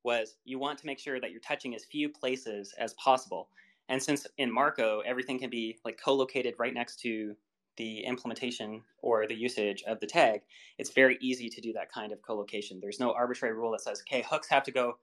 was 0.05 0.37
you 0.45 0.59
want 0.59 0.79
to 0.79 0.87
make 0.87 0.99
sure 0.99 1.21
that 1.21 1.31
you're 1.31 1.41
touching 1.41 1.75
as 1.75 1.85
few 1.85 2.09
places 2.09 2.75
as 2.79 2.95
possible 2.95 3.49
and 3.89 4.03
since 4.03 4.27
in 4.39 4.53
marko 4.53 5.03
everything 5.07 5.39
can 5.39 5.51
be 5.51 5.79
like 5.85 6.01
co-located 6.03 6.55
right 6.59 6.75
next 6.75 7.01
to 7.01 7.37
the 7.77 8.01
implementation 8.01 8.83
or 8.99 9.27
the 9.27 9.35
usage 9.35 9.83
of 9.87 10.01
the 10.01 10.07
tag, 10.07 10.43
it's 10.79 10.91
very 10.91 11.19
easy 11.21 11.49
to 11.49 11.61
do 11.61 11.73
that 11.73 11.91
kind 11.91 12.13
of 12.13 12.21
co-location. 12.23 12.79
There's 12.81 13.01
no 13.01 13.13
arbitrary 13.13 13.55
rule 13.55 13.73
that 13.73 13.81
says, 13.81 14.03
okay, 14.03 14.25
hooks 14.29 14.49
have 14.49 14.63
to 14.65 14.71
go 14.71 14.99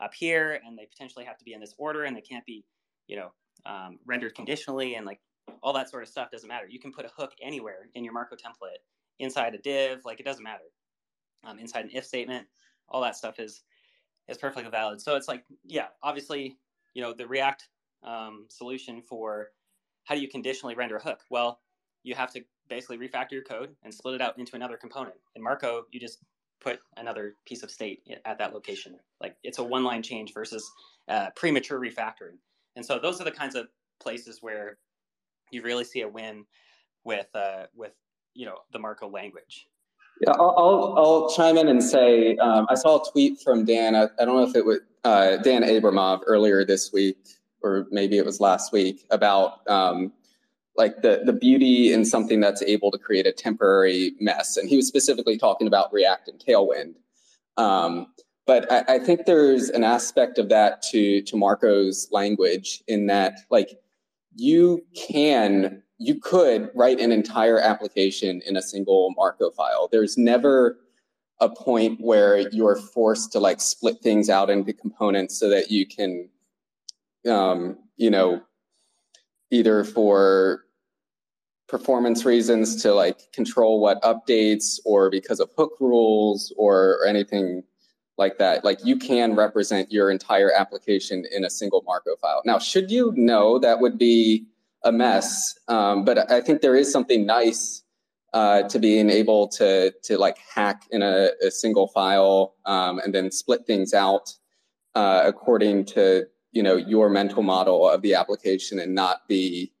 up 0.00 0.14
here 0.14 0.60
and 0.66 0.78
they 0.78 0.86
potentially 0.86 1.24
have 1.24 1.38
to 1.38 1.44
be 1.44 1.52
in 1.52 1.60
this 1.60 1.74
order 1.78 2.04
and 2.04 2.16
they 2.16 2.20
can't 2.20 2.44
be, 2.46 2.64
you 3.06 3.16
know, 3.16 3.32
um, 3.66 3.98
rendered 4.06 4.34
conditionally 4.34 4.94
and 4.94 5.06
like 5.06 5.20
all 5.62 5.72
that 5.72 5.90
sort 5.90 6.02
of 6.02 6.08
stuff 6.08 6.30
doesn't 6.30 6.48
matter. 6.48 6.66
You 6.68 6.80
can 6.80 6.92
put 6.92 7.04
a 7.04 7.10
hook 7.16 7.32
anywhere 7.42 7.88
in 7.94 8.04
your 8.04 8.12
Marko 8.12 8.36
template 8.36 8.82
inside 9.18 9.54
a 9.54 9.58
div, 9.58 10.04
like 10.04 10.20
it 10.20 10.26
doesn't 10.26 10.42
matter. 10.42 10.64
Um, 11.44 11.58
inside 11.58 11.84
an 11.84 11.90
if 11.92 12.04
statement, 12.06 12.46
all 12.88 13.02
that 13.02 13.16
stuff 13.16 13.38
is 13.38 13.62
is 14.28 14.38
perfectly 14.38 14.70
valid. 14.70 15.00
So 15.00 15.16
it's 15.16 15.28
like, 15.28 15.44
yeah, 15.64 15.86
obviously, 16.02 16.56
you 16.94 17.02
know, 17.02 17.12
the 17.12 17.26
React 17.26 17.68
um, 18.02 18.46
solution 18.48 19.02
for 19.02 19.48
how 20.04 20.14
do 20.14 20.20
you 20.20 20.28
conditionally 20.28 20.74
render 20.74 20.96
a 20.96 21.02
hook? 21.02 21.20
Well, 21.30 21.60
you 22.02 22.14
have 22.14 22.32
to 22.32 22.44
basically 22.68 22.98
refactor 22.98 23.32
your 23.32 23.42
code 23.42 23.74
and 23.82 23.92
split 23.92 24.14
it 24.14 24.20
out 24.20 24.38
into 24.38 24.56
another 24.56 24.76
component. 24.76 25.16
In 25.34 25.42
Marko, 25.42 25.84
you 25.90 26.00
just 26.00 26.18
put 26.60 26.80
another 26.96 27.36
piece 27.46 27.62
of 27.62 27.70
state 27.70 28.02
at 28.24 28.38
that 28.38 28.54
location. 28.54 28.98
Like 29.20 29.36
it's 29.42 29.58
a 29.58 29.64
one 29.64 29.84
line 29.84 30.02
change 30.02 30.32
versus 30.32 30.70
uh, 31.08 31.30
premature 31.36 31.80
refactoring. 31.80 32.38
And 32.76 32.84
so 32.84 32.98
those 32.98 33.20
are 33.20 33.24
the 33.24 33.30
kinds 33.30 33.54
of 33.54 33.66
places 34.00 34.38
where 34.40 34.78
you 35.50 35.62
really 35.62 35.84
see 35.84 36.00
a 36.00 36.08
win 36.08 36.44
with 37.04 37.28
uh, 37.34 37.64
with 37.74 37.92
you 38.34 38.46
know 38.46 38.58
the 38.72 38.78
Marko 38.78 39.08
language. 39.08 39.68
Yeah, 40.20 40.32
I'll, 40.32 40.94
I'll, 40.96 41.30
chime 41.34 41.58
in 41.58 41.68
and 41.68 41.82
say 41.82 42.36
um, 42.36 42.66
I 42.70 42.76
saw 42.76 43.02
a 43.02 43.10
tweet 43.10 43.40
from 43.40 43.64
Dan. 43.64 43.96
I, 43.96 44.04
I 44.18 44.24
don't 44.24 44.36
know 44.36 44.48
if 44.48 44.54
it 44.54 44.64
was 44.64 44.78
uh, 45.02 45.36
Dan 45.38 45.62
Abramov 45.62 46.20
earlier 46.26 46.64
this 46.64 46.92
week 46.92 47.18
or 47.64 47.86
maybe 47.90 48.18
it 48.18 48.24
was 48.24 48.38
last 48.38 48.72
week 48.72 49.06
about 49.10 49.68
um, 49.68 50.12
like 50.76 51.02
the 51.02 51.22
the 51.24 51.32
beauty 51.32 51.92
in 51.92 52.04
something 52.04 52.38
that's 52.38 52.62
able 52.62 52.90
to 52.92 52.98
create 52.98 53.26
a 53.26 53.32
temporary 53.32 54.12
mess, 54.20 54.56
and 54.56 54.68
he 54.68 54.76
was 54.76 54.86
specifically 54.86 55.38
talking 55.38 55.66
about 55.66 55.92
React 55.92 56.28
and 56.28 56.38
Tailwind. 56.38 56.94
Um, 57.56 58.08
but 58.46 58.70
I, 58.70 58.96
I, 58.96 58.98
think 58.98 59.24
there's 59.24 59.70
an 59.70 59.84
aspect 59.84 60.38
of 60.38 60.48
that 60.50 60.82
to 60.90 61.22
to 61.22 61.36
Marko's 61.36 62.08
language 62.12 62.82
in 62.86 63.06
that 63.06 63.38
like 63.50 63.80
you 64.36 64.84
can 65.08 65.82
you 65.98 66.16
could 66.20 66.70
write 66.74 67.00
an 67.00 67.12
entire 67.12 67.58
application 67.58 68.42
in 68.46 68.56
a 68.56 68.62
single 68.62 69.14
Marko 69.16 69.50
file. 69.50 69.88
There's 69.90 70.18
never 70.18 70.78
a 71.40 71.48
point 71.48 72.00
where 72.00 72.48
you're 72.50 72.76
forced 72.76 73.32
to 73.32 73.40
like 73.40 73.60
split 73.60 73.98
things 74.00 74.30
out 74.30 74.50
into 74.50 74.72
components 74.72 75.38
so 75.38 75.48
that 75.48 75.70
you 75.70 75.86
can 75.86 76.28
um, 77.28 77.78
you 77.96 78.10
know 78.10 78.42
either 79.50 79.84
for 79.84 80.64
performance 81.68 82.24
reasons 82.24 82.82
to 82.82 82.92
like 82.92 83.32
control 83.32 83.80
what 83.80 84.02
updates 84.02 84.78
or 84.84 85.10
because 85.10 85.40
of 85.40 85.50
hook 85.56 85.72
rules 85.80 86.52
or, 86.56 86.98
or 87.00 87.06
anything 87.06 87.62
like 88.18 88.38
that. 88.38 88.64
Like 88.64 88.84
you 88.84 88.96
can 88.96 89.34
represent 89.34 89.90
your 89.90 90.10
entire 90.10 90.52
application 90.52 91.24
in 91.34 91.44
a 91.44 91.50
single 91.50 91.82
Marko 91.86 92.16
file. 92.16 92.42
Now, 92.44 92.58
should 92.58 92.90
you 92.90 93.12
know 93.16 93.58
that 93.58 93.80
would 93.80 93.98
be 93.98 94.46
a 94.84 94.92
mess, 94.92 95.58
um, 95.68 96.04
but 96.04 96.30
I 96.30 96.40
think 96.40 96.60
there 96.60 96.76
is 96.76 96.92
something 96.92 97.26
nice 97.26 97.82
uh, 98.32 98.64
to 98.64 98.78
being 98.78 99.10
able 99.10 99.48
to 99.48 99.92
to 100.02 100.18
like 100.18 100.36
hack 100.38 100.82
in 100.90 101.02
a, 101.02 101.30
a 101.42 101.50
single 101.50 101.88
file 101.88 102.54
um, 102.66 102.98
and 102.98 103.14
then 103.14 103.30
split 103.30 103.66
things 103.66 103.94
out 103.94 104.34
uh, 104.94 105.22
according 105.24 105.84
to 105.84 106.26
you 106.52 106.62
know 106.62 106.76
your 106.76 107.08
mental 107.08 107.42
model 107.42 107.88
of 107.88 108.02
the 108.02 108.14
application 108.14 108.78
and 108.78 108.94
not 108.94 109.26
be 109.28 109.72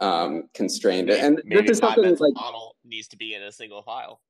um, 0.00 0.48
constrained. 0.54 1.08
Maybe, 1.08 1.20
and 1.20 1.42
maybe 1.44 1.62
this 1.62 1.72
is 1.72 1.78
something 1.78 2.16
like 2.16 2.34
model 2.34 2.76
needs 2.84 3.08
to 3.08 3.16
be 3.16 3.34
in 3.34 3.42
a 3.42 3.52
single 3.52 3.82
file. 3.82 4.20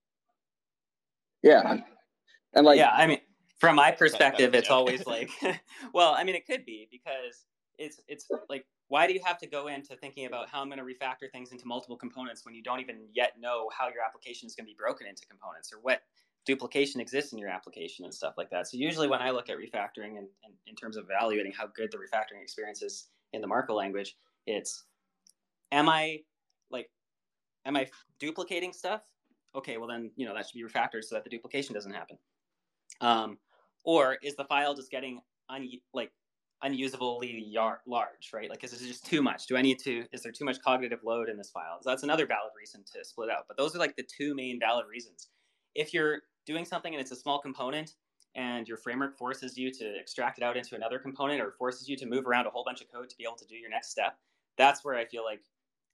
Yeah, 1.43 1.79
and 2.55 2.67
like 2.67 2.79
yeah, 2.79 2.91
I 2.91 3.07
mean, 3.07 3.21
from 3.59 3.77
my 3.77 3.91
perspective, 3.91 4.55
it's 4.55 4.71
always 4.71 5.07
like, 5.07 5.31
well, 5.95 6.15
I 6.17 6.25
mean, 6.25 6.35
it 6.35 6.47
could 6.47 6.65
be 6.65 6.89
because 6.91 7.45
it's 7.79 8.01
it's 8.09 8.27
like 8.49 8.67
why 8.89 9.07
do 9.07 9.13
you 9.13 9.21
have 9.25 9.39
to 9.39 9.47
go 9.47 9.69
into 9.69 9.95
thinking 9.97 10.27
about 10.27 10.49
how 10.49 10.61
I'm 10.61 10.69
going 10.69 10.79
to 10.79 10.85
refactor 10.85 11.31
things 11.31 11.53
into 11.53 11.67
multiple 11.67 11.97
components 11.97 12.45
when 12.45 12.55
you 12.55 12.63
don't 12.63 12.81
even 12.81 13.07
yet 13.13 13.35
know 13.39 13.71
how 13.77 13.87
your 13.87 14.03
application 14.05 14.47
is 14.47 14.55
going 14.55 14.65
to 14.65 14.71
be 14.71 14.77
broken 14.77 15.07
into 15.07 15.27
components 15.27 15.73
or 15.73 15.79
what 15.83 16.03
duplication 16.47 17.01
exists 17.01 17.33
in 17.33 17.39
your 17.39 17.51
application 17.51 18.07
and 18.07 18.15
stuff 18.15 18.35
like 18.39 18.49
that. 18.51 18.67
So 18.67 18.79
usually 18.79 19.07
when 19.07 19.21
I 19.21 19.31
look 19.31 19.51
at 19.51 19.59
refactoring 19.59 20.17
and, 20.17 20.29
and 20.45 20.55
in 20.67 20.75
terms 20.75 20.97
of 20.97 21.05
evaluating 21.05 21.53
how 21.53 21.67
good 21.67 21.93
the 21.93 21.99
refactoring 21.99 22.43
experience 22.43 22.81
is 22.81 23.09
in 23.35 23.43
the 23.43 23.47
Marko 23.47 23.75
language, 23.75 24.17
it's 24.47 24.85
am 25.71 25.91
I 25.91 26.21
like, 26.71 26.89
am 27.67 27.77
I 27.77 27.89
duplicating 28.19 28.73
stuff? 28.73 29.03
Okay, 29.55 29.77
well 29.77 29.89
then, 29.89 30.11
you 30.17 30.27
know, 30.27 30.35
that 30.35 30.49
should 30.49 30.55
be 30.55 30.65
refactored 30.65 31.05
so 31.05 31.15
that 31.15 31.25
the 31.25 31.31
duplication 31.31 31.75
doesn't 31.75 31.93
happen. 31.93 32.17
Um, 33.03 33.39
or 33.85 34.17
is 34.23 34.35
the 34.35 34.45
file 34.45 34.75
just 34.75 34.91
getting 34.91 35.21
un- 35.51 35.69
like 35.93 36.13
unusably 36.63 37.53
large, 37.87 38.31
right? 38.33 38.51
Like, 38.51 38.65
is 38.65 38.73
it 38.73 38.87
just 38.87 39.07
too 39.07 39.23
much? 39.23 39.47
Do 39.47 39.57
I 39.57 39.63
need 39.63 39.79
to, 39.81 40.05
is 40.13 40.23
there 40.23 40.33
too 40.33 40.45
much 40.45 40.61
cognitive 40.61 41.01
load 41.05 41.29
in 41.29 41.37
this 41.37 41.51
file? 41.51 41.79
So 41.81 41.91
that's 41.91 42.03
another 42.03 42.27
valid 42.27 42.53
reason 42.57 42.83
to 42.95 43.05
split 43.05 43.31
out. 43.31 43.45
But 43.47 43.57
those 43.57 43.75
are 43.75 43.79
like 43.79 43.97
the 43.97 44.05
two 44.05 44.35
main 44.35 44.59
valid 44.59 44.87
reasons. 44.91 45.29
If 45.75 45.95
you're 45.95 46.23
doing 46.47 46.65
something 46.65 46.93
and 46.93 47.01
it's 47.01 47.13
a 47.13 47.17
small 47.17 47.39
component 47.41 47.95
and 48.35 48.69
your 48.69 48.77
framework 48.77 49.17
forces 49.17 49.57
you 49.57 49.73
to 49.73 49.99
extract 49.99 50.39
it 50.39 50.45
out 50.45 50.57
into 50.57 50.75
another 50.75 50.99
component 50.99 51.41
or 51.41 51.53
forces 51.53 51.89
you 51.89 51.97
to 51.97 52.07
move 52.07 52.27
around 52.27 52.47
a 52.47 52.51
whole 52.51 52.65
bunch 52.65 52.81
of 52.81 52.91
code 52.93 53.09
to 53.11 53.17
be 53.17 53.25
able 53.25 53.37
to 53.37 53.47
do 53.47 53.57
your 53.57 53.71
next 53.71 53.91
step, 53.91 54.17
that's 54.57 54.85
where 54.85 54.97
I 54.97 55.05
feel 55.05 55.25
like 55.25 55.41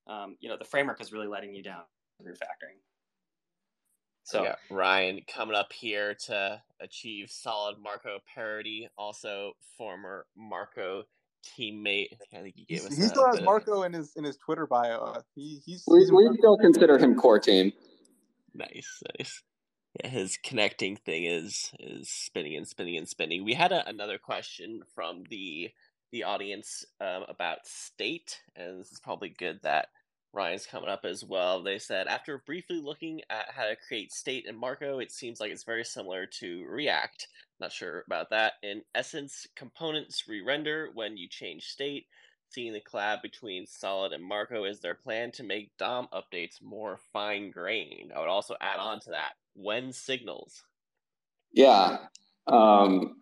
um, 0.06 0.36
you 0.40 0.48
know 0.48 0.56
the 0.58 0.64
framework 0.64 1.00
is 1.00 1.12
really 1.12 1.26
letting 1.26 1.54
you 1.54 1.62
down 1.62 1.82
refactoring. 2.22 2.78
So 4.24 4.42
yeah, 4.42 4.54
Ryan 4.70 5.20
coming 5.28 5.54
up 5.54 5.72
here 5.72 6.14
to 6.26 6.60
achieve 6.80 7.30
solid 7.30 7.76
Marko 7.78 8.18
parity. 8.34 8.88
Also, 8.96 9.52
former 9.76 10.26
Marko 10.34 11.04
teammate. 11.44 12.08
I 12.32 12.40
think 12.40 12.54
he 12.56 12.64
gave 12.64 12.86
us. 12.86 12.96
He 12.96 13.02
still 13.02 13.26
has 13.26 13.42
Marko 13.42 13.82
in 13.82 13.92
his 13.92 14.12
in 14.16 14.24
his 14.24 14.38
Twitter 14.38 14.66
bio. 14.66 15.22
He, 15.34 15.60
he's. 15.64 15.84
We, 15.86 16.10
we 16.10 16.36
still 16.38 16.56
consider 16.56 16.98
him 16.98 17.14
core 17.16 17.38
team. 17.38 17.72
Nice, 18.54 19.02
nice. 19.18 19.42
Yeah, 20.02 20.08
his 20.08 20.38
connecting 20.42 20.96
thing 20.96 21.24
is 21.24 21.72
is 21.78 22.08
spinning 22.08 22.56
and 22.56 22.66
spinning 22.66 22.96
and 22.96 23.08
spinning. 23.08 23.44
We 23.44 23.52
had 23.52 23.72
a, 23.72 23.86
another 23.86 24.16
question 24.16 24.80
from 24.94 25.24
the 25.28 25.70
the 26.12 26.24
audience 26.24 26.84
um, 26.98 27.24
about 27.28 27.66
state, 27.66 28.40
and 28.56 28.80
this 28.80 28.90
is 28.90 29.00
probably 29.00 29.28
good 29.28 29.60
that 29.64 29.88
Ryan's 30.34 30.66
coming 30.66 30.88
up 30.88 31.04
as 31.04 31.24
well. 31.24 31.62
They 31.62 31.78
said 31.78 32.08
after 32.08 32.42
briefly 32.44 32.80
looking 32.82 33.20
at 33.30 33.50
how 33.50 33.64
to 33.64 33.76
create 33.76 34.12
state 34.12 34.46
in 34.46 34.56
Marko, 34.56 34.98
it 34.98 35.12
seems 35.12 35.40
like 35.40 35.52
it's 35.52 35.64
very 35.64 35.84
similar 35.84 36.26
to 36.40 36.64
React. 36.68 37.28
Not 37.60 37.72
sure 37.72 38.02
about 38.06 38.30
that. 38.30 38.54
In 38.62 38.82
essence, 38.94 39.46
components 39.54 40.24
re-render 40.28 40.90
when 40.94 41.16
you 41.16 41.28
change 41.28 41.64
state. 41.66 42.06
Seeing 42.50 42.72
the 42.72 42.80
collab 42.80 43.22
between 43.22 43.66
Solid 43.66 44.12
and 44.12 44.22
Marko 44.22 44.64
is 44.64 44.80
their 44.80 44.94
plan 44.94 45.32
to 45.32 45.42
make 45.42 45.76
DOM 45.78 46.08
updates 46.12 46.62
more 46.62 46.98
fine-grained. 47.12 48.12
I 48.14 48.20
would 48.20 48.28
also 48.28 48.54
add 48.60 48.78
on 48.78 49.00
to 49.00 49.10
that 49.10 49.32
when 49.54 49.92
signals. 49.92 50.62
Yeah. 51.52 51.98
Um, 52.46 53.16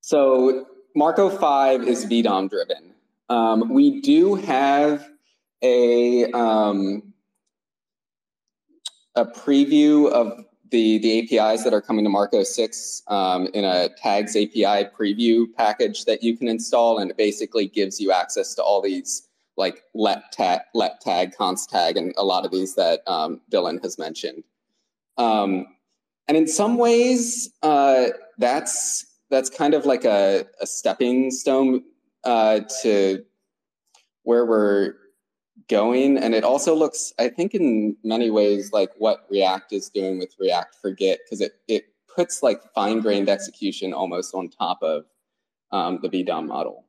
so 0.00 0.66
Marko 0.94 1.30
5 1.30 1.84
is 1.84 2.06
VDOM 2.06 2.50
driven. 2.50 2.94
Um, 3.28 3.72
we 3.72 4.00
do 4.00 4.34
have 4.34 5.08
a, 5.66 6.30
um, 6.32 7.12
a 9.14 9.24
preview 9.24 10.10
of 10.10 10.44
the, 10.70 10.98
the 10.98 11.38
APIs 11.38 11.64
that 11.64 11.72
are 11.72 11.80
coming 11.80 12.04
to 12.04 12.10
Marko 12.10 12.42
6 12.42 13.02
um, 13.08 13.48
in 13.54 13.64
a 13.64 13.88
tags 13.96 14.36
API 14.36 14.88
preview 14.98 15.46
package 15.56 16.04
that 16.04 16.22
you 16.22 16.36
can 16.36 16.48
install, 16.48 16.98
and 16.98 17.10
it 17.10 17.16
basically 17.16 17.66
gives 17.68 18.00
you 18.00 18.12
access 18.12 18.54
to 18.54 18.62
all 18.62 18.80
these 18.82 19.28
like 19.56 19.84
let 19.94 20.32
tag, 20.32 20.60
let 20.74 21.00
tag, 21.00 21.34
const 21.34 21.70
tag, 21.70 21.96
and 21.96 22.12
a 22.18 22.24
lot 22.24 22.44
of 22.44 22.50
these 22.50 22.74
that 22.74 23.00
um, 23.06 23.40
Dylan 23.50 23.82
has 23.82 23.98
mentioned. 23.98 24.44
Um, 25.16 25.66
and 26.28 26.36
in 26.36 26.46
some 26.46 26.76
ways, 26.76 27.50
uh, 27.62 28.06
that's 28.38 29.06
that's 29.30 29.48
kind 29.48 29.74
of 29.74 29.86
like 29.86 30.04
a, 30.04 30.46
a 30.60 30.66
stepping 30.66 31.30
stone 31.30 31.82
uh, 32.24 32.60
to 32.82 33.24
where 34.24 34.44
we're 34.44 34.94
going. 35.68 36.18
And 36.18 36.34
it 36.34 36.44
also 36.44 36.74
looks, 36.74 37.12
I 37.18 37.28
think, 37.28 37.54
in 37.54 37.96
many 38.04 38.30
ways, 38.30 38.72
like 38.72 38.90
what 38.98 39.26
React 39.30 39.72
is 39.72 39.88
doing 39.88 40.18
with 40.18 40.34
React 40.38 40.76
Forget, 40.80 41.20
because 41.24 41.40
it, 41.40 41.60
it 41.68 41.86
puts 42.14 42.42
like 42.42 42.62
fine 42.74 43.00
grained 43.00 43.28
execution 43.28 43.92
almost 43.92 44.34
on 44.34 44.48
top 44.48 44.82
of 44.82 45.04
um, 45.72 45.98
the 46.02 46.08
VDOM 46.08 46.46
model. 46.46 46.84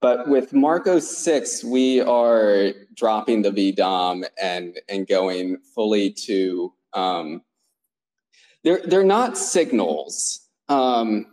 But 0.00 0.28
with 0.28 0.52
Marko 0.52 0.98
6, 0.98 1.64
we 1.64 2.00
are 2.02 2.72
dropping 2.94 3.42
the 3.42 3.50
VDOM 3.50 4.24
and, 4.40 4.78
and 4.88 5.06
going 5.06 5.58
fully 5.74 6.10
to, 6.10 6.72
um, 6.92 7.42
they're, 8.62 8.82
they're 8.84 9.04
not 9.04 9.38
signals. 9.38 10.46
Um, 10.68 11.26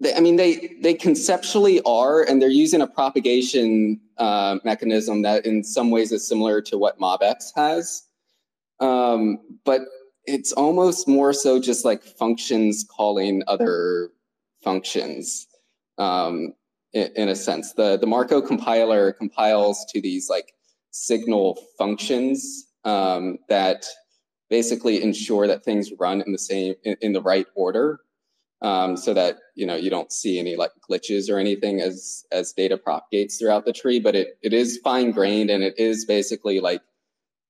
they, 0.00 0.14
I 0.14 0.20
mean, 0.20 0.36
they 0.36 0.76
they 0.80 0.94
conceptually 0.94 1.80
are, 1.86 2.22
and 2.22 2.40
they're 2.40 2.48
using 2.48 2.80
a 2.80 2.86
propagation 2.86 4.00
uh, 4.18 4.58
mechanism 4.64 5.22
that, 5.22 5.46
in 5.46 5.64
some 5.64 5.90
ways, 5.90 6.12
is 6.12 6.26
similar 6.26 6.60
to 6.62 6.78
what 6.78 6.98
MobX 6.98 7.50
has. 7.54 8.04
Um, 8.80 9.38
but 9.64 9.82
it's 10.24 10.52
almost 10.52 11.06
more 11.06 11.32
so 11.32 11.60
just 11.60 11.84
like 11.84 12.02
functions 12.02 12.84
calling 12.84 13.42
other 13.46 14.10
functions. 14.62 15.46
Um, 15.98 16.54
in, 16.92 17.10
in 17.16 17.28
a 17.28 17.36
sense, 17.36 17.72
the 17.72 17.96
the 17.96 18.06
Marko 18.06 18.40
compiler 18.40 19.12
compiles 19.12 19.84
to 19.92 20.00
these 20.00 20.28
like 20.28 20.54
signal 20.90 21.58
functions 21.76 22.66
um, 22.84 23.38
that 23.48 23.86
basically 24.50 25.02
ensure 25.02 25.46
that 25.46 25.64
things 25.64 25.90
run 25.98 26.22
in 26.22 26.32
the 26.32 26.38
same 26.38 26.74
in, 26.84 26.96
in 27.00 27.12
the 27.12 27.22
right 27.22 27.46
order 27.54 28.00
um, 28.62 28.96
so 28.96 29.12
that 29.14 29.36
you 29.54 29.66
know 29.66 29.76
you 29.76 29.90
don't 29.90 30.12
see 30.12 30.38
any 30.38 30.56
like 30.56 30.72
glitches 30.88 31.30
or 31.30 31.38
anything 31.38 31.80
as 31.80 32.24
as 32.32 32.52
data 32.52 32.76
propagates 32.76 33.38
throughout 33.38 33.64
the 33.64 33.72
tree 33.72 34.00
but 34.00 34.14
it, 34.14 34.38
it 34.42 34.52
is 34.52 34.78
fine 34.82 35.10
grained 35.10 35.50
and 35.50 35.62
it 35.62 35.78
is 35.78 36.04
basically 36.04 36.60
like 36.60 36.82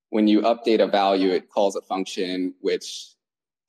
when 0.09 0.27
you 0.27 0.41
update 0.41 0.81
a 0.81 0.87
value 0.87 1.31
it 1.31 1.49
calls 1.49 1.75
a 1.75 1.81
function 1.81 2.53
which 2.61 3.15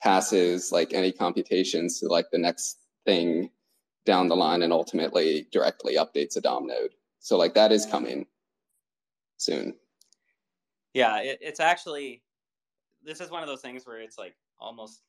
passes 0.02 0.72
like 0.72 0.92
any 0.92 1.12
computations 1.12 2.00
to 2.00 2.06
like 2.06 2.30
the 2.30 2.38
next 2.38 2.78
thing 3.04 3.50
down 4.04 4.28
the 4.28 4.36
line 4.36 4.62
and 4.62 4.72
ultimately 4.72 5.48
directly 5.50 5.96
updates 5.96 6.36
a 6.36 6.40
dom 6.40 6.66
node. 6.66 6.92
So 7.18 7.36
like 7.36 7.54
that 7.54 7.72
is 7.72 7.86
coming 7.86 8.26
soon. 9.36 9.74
Yeah 10.94 11.18
it, 11.18 11.38
it's 11.40 11.60
actually 11.60 12.22
this 13.02 13.20
is 13.20 13.30
one 13.30 13.42
of 13.42 13.48
those 13.48 13.60
things 13.60 13.86
where 13.86 14.00
it's 14.00 14.18
like 14.18 14.36
almost 14.58 15.02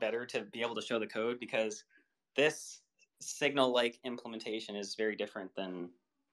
better 0.00 0.26
to 0.26 0.42
be 0.52 0.62
able 0.62 0.74
to 0.74 0.82
show 0.82 0.98
the 0.98 1.06
code 1.06 1.38
because 1.40 1.84
this 2.36 2.80
signal 3.20 3.72
like 3.72 3.98
implementation 4.04 4.76
is 4.76 4.94
very 4.94 5.16
different 5.16 5.54
than 5.54 5.90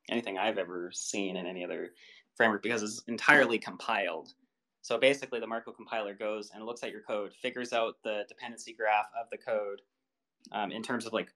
anything 0.10 0.38
I've 0.38 0.58
ever 0.58 0.92
seen 0.94 1.38
in 1.38 1.46
any 1.46 1.64
other 1.64 1.92
framework 2.36 2.64
because 2.64 2.84
it's 2.84 3.04
entirely 3.08 3.60
compiled. 3.60 4.34
So 4.82 4.98
basically, 4.98 5.40
the 5.40 5.48
Marko 5.48 5.72
compiler 5.72 6.14
goes 6.14 6.52
and 6.54 6.66
looks 6.66 6.84
at 6.84 6.92
your 6.92 7.02
code, 7.02 7.34
figures 7.34 7.74
out 7.74 7.96
the 8.04 8.24
dependency 8.28 8.74
graph 8.74 9.08
of 9.20 9.30
the 9.30 9.38
code 9.38 9.82
um, 10.52 10.72
in 10.72 10.82
terms 10.82 11.06
of 11.06 11.14
like 11.14 11.34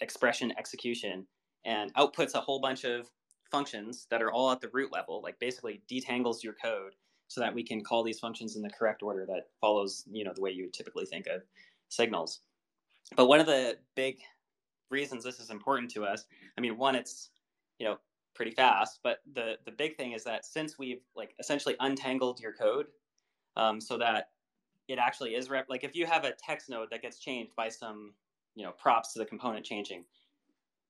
expression 0.00 0.52
execution, 0.58 1.26
and 1.64 1.92
outputs 1.94 2.34
a 2.34 2.40
whole 2.40 2.60
bunch 2.60 2.84
of 2.84 3.10
functions 3.50 4.06
that 4.10 4.22
are 4.22 4.32
all 4.32 4.50
at 4.50 4.60
the 4.60 4.70
root 4.72 4.90
level, 4.92 5.20
like 5.22 5.38
basically 5.38 5.82
detangles 5.90 6.42
your 6.42 6.54
code 6.54 6.94
so 7.28 7.40
that 7.42 7.54
we 7.54 7.62
can 7.62 7.84
call 7.84 8.02
these 8.02 8.18
functions 8.18 8.56
in 8.56 8.62
the 8.62 8.70
correct 8.70 9.02
order 9.02 9.26
that 9.26 9.48
follows, 9.60 10.04
you 10.10 10.24
know, 10.24 10.32
the 10.34 10.40
way 10.40 10.50
you 10.50 10.64
would 10.64 10.72
typically 10.72 11.04
think 11.04 11.26
of 11.26 11.42
signals. 11.88 12.40
But 13.16 13.26
one 13.26 13.38
of 13.38 13.46
the 13.46 13.76
big 13.94 14.18
reasons 14.90 15.24
this 15.24 15.38
is 15.38 15.50
important 15.50 15.90
to 15.92 16.04
us, 16.04 16.24
I 16.56 16.60
mean, 16.60 16.76
one, 16.78 16.94
it's, 16.94 17.30
you 17.78 17.86
know, 17.86 17.98
pretty 18.34 18.50
fast, 18.52 19.00
but 19.02 19.18
the 19.34 19.56
the 19.64 19.72
big 19.72 19.96
thing 19.96 20.12
is 20.12 20.22
that 20.24 20.44
since 20.46 20.78
we've 20.78 21.02
like 21.16 21.34
essentially 21.40 21.74
untangled 21.80 22.38
your 22.40 22.52
code, 22.52 22.86
um, 23.56 23.80
so 23.80 23.98
that 23.98 24.30
it 24.86 24.98
actually 24.98 25.34
is 25.34 25.50
rep 25.50 25.66
like 25.68 25.82
if 25.82 25.96
you 25.96 26.06
have 26.06 26.24
a 26.24 26.32
text 26.32 26.70
node 26.70 26.88
that 26.90 27.02
gets 27.02 27.18
changed 27.18 27.54
by 27.56 27.68
some 27.68 28.14
you 28.54 28.64
know 28.64 28.70
props 28.70 29.12
to 29.12 29.18
the 29.18 29.24
component 29.24 29.66
changing, 29.66 30.04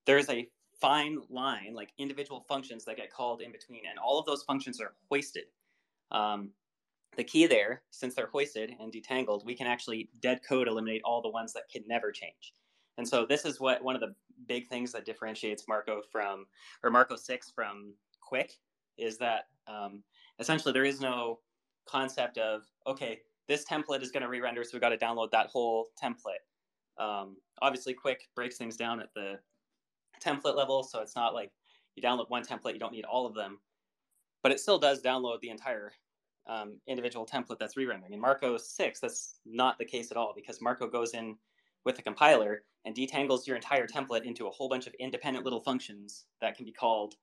there's 0.04 0.28
a 0.28 0.46
fine 0.78 1.18
line 1.30 1.72
like 1.74 1.92
individual 1.96 2.44
functions 2.46 2.84
that 2.84 2.98
get 2.98 3.10
called 3.10 3.40
in 3.40 3.50
between, 3.50 3.80
and 3.88 3.98
all 3.98 4.20
of 4.20 4.26
those 4.26 4.42
functions 4.42 4.78
are 4.78 4.92
hoisted 5.08 5.44
um, 6.10 6.50
the 7.16 7.24
key 7.24 7.46
there, 7.46 7.82
since 7.90 8.14
they're 8.14 8.28
hoisted 8.28 8.74
and 8.78 8.92
detangled, 8.92 9.44
we 9.44 9.54
can 9.54 9.66
actually 9.66 10.08
dead 10.20 10.40
code 10.48 10.68
eliminate 10.68 11.02
all 11.04 11.20
the 11.20 11.28
ones 11.28 11.52
that 11.52 11.68
can 11.70 11.82
never 11.86 12.12
change. 12.12 12.54
And 12.96 13.06
so 13.06 13.26
this 13.26 13.44
is 13.44 13.60
what 13.60 13.82
one 13.82 13.94
of 13.94 14.00
the 14.00 14.14
big 14.46 14.68
things 14.68 14.92
that 14.92 15.04
differentiates 15.04 15.64
Marko 15.68 16.02
from, 16.10 16.46
or 16.82 16.90
Marko 16.90 17.16
6 17.16 17.52
from 17.54 17.94
Qwik 18.30 18.52
is 18.98 19.18
that 19.18 19.46
um, 19.66 20.02
essentially 20.38 20.72
there 20.72 20.84
is 20.84 21.00
no 21.00 21.40
concept 21.86 22.38
of, 22.38 22.62
okay, 22.86 23.20
this 23.48 23.64
template 23.64 24.02
is 24.02 24.10
going 24.10 24.22
to 24.22 24.28
re-render, 24.28 24.62
so 24.62 24.70
we 24.74 24.80
got 24.80 24.90
to 24.90 24.98
download 24.98 25.30
that 25.30 25.46
whole 25.46 25.88
template. 26.02 26.44
Um, 27.02 27.36
obviously, 27.62 27.94
Qwik 27.94 28.16
breaks 28.34 28.58
things 28.58 28.76
down 28.76 29.00
at 29.00 29.08
the 29.14 29.38
template 30.22 30.56
level, 30.56 30.82
so 30.82 31.00
it's 31.00 31.16
not 31.16 31.34
like 31.34 31.50
you 31.94 32.02
download 32.02 32.28
one 32.28 32.44
template, 32.44 32.74
you 32.74 32.80
don't 32.80 32.92
need 32.92 33.04
all 33.04 33.26
of 33.26 33.34
them 33.34 33.58
but 34.42 34.52
it 34.52 34.60
still 34.60 34.78
does 34.78 35.02
download 35.02 35.40
the 35.40 35.50
entire 35.50 35.92
um, 36.48 36.78
individual 36.86 37.26
template 37.26 37.58
that's 37.58 37.76
re-rendering. 37.76 38.12
In 38.12 38.20
Marko 38.20 38.56
6, 38.56 39.00
that's 39.00 39.40
not 39.44 39.78
the 39.78 39.84
case 39.84 40.10
at 40.10 40.16
all 40.16 40.32
because 40.34 40.60
Marko 40.60 40.88
goes 40.88 41.14
in 41.14 41.36
with 41.84 41.96
the 41.96 42.02
compiler 42.02 42.62
and 42.84 42.94
detangles 42.94 43.46
your 43.46 43.56
entire 43.56 43.86
template 43.86 44.24
into 44.24 44.46
a 44.46 44.50
whole 44.50 44.68
bunch 44.68 44.86
of 44.86 44.94
independent 44.98 45.44
little 45.44 45.60
functions 45.60 46.24
that 46.40 46.56
can 46.56 46.64
be 46.64 46.72
called 46.72 47.14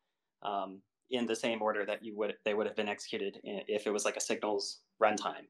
um, 0.43 0.79
in 1.09 1.25
the 1.25 1.35
same 1.35 1.61
order 1.61 1.85
that 1.85 2.03
you 2.03 2.15
would 2.15 2.35
they 2.43 2.53
would 2.53 2.65
have 2.65 2.75
been 2.75 2.89
executed 2.89 3.39
if 3.43 3.85
it 3.85 3.91
was 3.91 4.05
like 4.05 4.15
a 4.15 4.21
signals 4.21 4.79
runtime. 5.01 5.45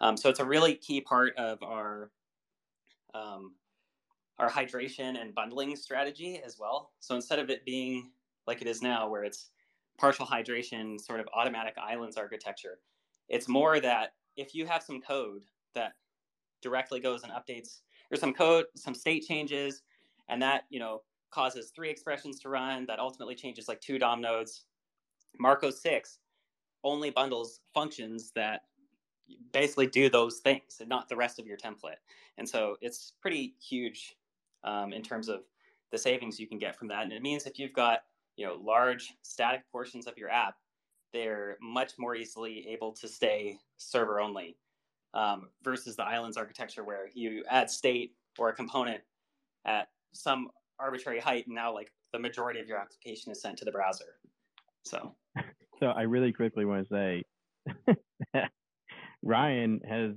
Um, 0.00 0.16
so 0.16 0.28
it's 0.28 0.40
a 0.40 0.44
really 0.44 0.74
key 0.74 1.00
part 1.00 1.36
of 1.36 1.62
our 1.62 2.10
um, 3.14 3.54
our 4.38 4.48
hydration 4.48 5.20
and 5.20 5.34
bundling 5.34 5.74
strategy 5.76 6.40
as 6.44 6.56
well. 6.58 6.92
So 7.00 7.14
instead 7.14 7.38
of 7.38 7.50
it 7.50 7.64
being 7.64 8.10
like 8.46 8.62
it 8.62 8.68
is 8.68 8.82
now, 8.82 9.08
where 9.08 9.24
it's 9.24 9.50
partial 9.98 10.26
hydration 10.26 11.00
sort 11.00 11.20
of 11.20 11.28
automatic 11.34 11.74
islands 11.78 12.16
architecture. 12.16 12.78
It's 13.28 13.48
more 13.48 13.80
that 13.80 14.14
if 14.36 14.54
you 14.54 14.66
have 14.66 14.82
some 14.82 15.00
code 15.00 15.44
that 15.74 15.92
directly 16.62 17.00
goes 17.00 17.22
and 17.24 17.32
updates 17.32 17.80
or 18.10 18.16
some 18.16 18.32
code, 18.32 18.66
some 18.76 18.94
state 18.94 19.24
changes, 19.26 19.82
and 20.28 20.40
that, 20.40 20.64
you 20.70 20.78
know, 20.78 21.02
causes 21.30 21.72
three 21.74 21.90
expressions 21.90 22.38
to 22.40 22.48
run, 22.48 22.86
that 22.86 22.98
ultimately 22.98 23.34
changes 23.34 23.68
like 23.68 23.80
two 23.80 23.98
DOM 23.98 24.20
nodes. 24.20 24.64
Marko 25.38 25.70
6 25.70 26.18
only 26.84 27.10
bundles 27.10 27.60
functions 27.74 28.30
that 28.34 28.62
basically 29.52 29.86
do 29.86 30.08
those 30.08 30.38
things 30.38 30.78
and 30.80 30.88
not 30.88 31.08
the 31.08 31.16
rest 31.16 31.38
of 31.38 31.46
your 31.46 31.56
template. 31.56 32.00
And 32.38 32.48
so 32.48 32.76
it's 32.80 33.12
pretty 33.20 33.54
huge 33.60 34.16
um, 34.64 34.92
in 34.92 35.02
terms 35.02 35.28
of 35.28 35.40
the 35.90 35.98
savings 35.98 36.38
you 36.38 36.46
can 36.46 36.58
get 36.58 36.76
from 36.76 36.88
that. 36.88 37.02
And 37.02 37.12
it 37.12 37.22
means 37.22 37.46
if 37.46 37.58
you've 37.58 37.72
got 37.72 38.00
you 38.38 38.46
know 38.46 38.56
large 38.62 39.12
static 39.22 39.62
portions 39.70 40.06
of 40.06 40.16
your 40.16 40.30
app, 40.30 40.54
they're 41.12 41.58
much 41.60 41.92
more 41.98 42.14
easily 42.14 42.66
able 42.68 42.92
to 42.92 43.08
stay 43.08 43.58
server 43.78 44.20
only 44.20 44.56
um, 45.12 45.48
versus 45.64 45.96
the 45.96 46.04
islands 46.04 46.36
architecture 46.36 46.84
where 46.84 47.08
you 47.14 47.44
add 47.50 47.68
state 47.68 48.12
or 48.38 48.48
a 48.48 48.54
component 48.54 49.00
at 49.66 49.88
some 50.12 50.48
arbitrary 50.78 51.18
height, 51.18 51.46
and 51.46 51.54
now 51.54 51.74
like 51.74 51.90
the 52.12 52.18
majority 52.18 52.60
of 52.60 52.68
your 52.68 52.78
application 52.78 53.32
is 53.32 53.42
sent 53.42 53.58
to 53.58 53.64
the 53.64 53.72
browser. 53.72 54.20
So, 54.84 55.16
so 55.80 55.86
I 55.88 56.02
really 56.02 56.32
quickly 56.32 56.64
want 56.64 56.88
to 56.88 57.22
say 57.84 57.94
Ryan 59.24 59.80
has 59.88 60.12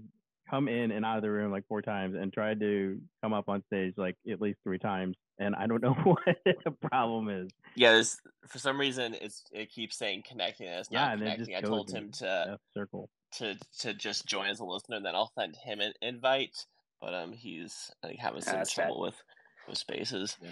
come 0.52 0.68
in 0.68 0.92
and 0.92 1.06
out 1.06 1.18
of 1.18 1.24
the 1.24 1.32
room 1.32 1.52
like 1.52 1.66
four 1.68 1.82
times 1.82 2.16
and 2.16 2.32
tried 2.32 2.60
to 2.60 3.00
come 3.24 3.34
up 3.34 3.48
on 3.48 3.64
stage 3.68 3.94
like 3.98 4.16
at 4.30 4.42
least 4.42 4.60
three 4.64 4.78
times 4.78 5.16
and 5.40 5.56
I 5.56 5.66
don't 5.66 5.82
know 5.82 5.94
what 6.04 6.20
the 6.46 6.72
problem 6.90 7.30
is. 7.30 7.50
Yeah, 7.76 8.02
for 8.48 8.60
some 8.60 8.80
reason 8.80 9.16
it's 9.20 9.44
it 9.52 9.72
keeps 9.72 9.98
saying 9.98 10.24
connecting 10.28 10.68
and 10.68 10.80
it's 10.80 10.92
not 10.92 11.12
yeah, 11.12 11.18
connecting. 11.18 11.56
I 11.56 11.62
told 11.62 11.90
him 11.90 12.12
to 12.20 12.58
circle 12.74 13.10
to 13.38 13.58
to 13.80 13.94
just 13.94 14.26
join 14.26 14.48
as 14.48 14.60
a 14.60 14.66
listener, 14.66 14.98
and 14.98 15.06
then 15.06 15.16
I'll 15.16 15.32
send 15.38 15.56
him 15.56 15.80
an 15.80 15.94
invite. 16.02 16.66
But 17.02 17.14
um, 17.14 17.32
he's 17.32 17.92
I 18.04 18.08
think 18.08 18.20
having 18.20 18.42
some 18.42 18.64
trouble 18.66 18.98
bad. 18.98 19.02
with 19.02 19.24
with 19.68 19.78
spaces. 19.78 20.38
Yeah, 20.42 20.50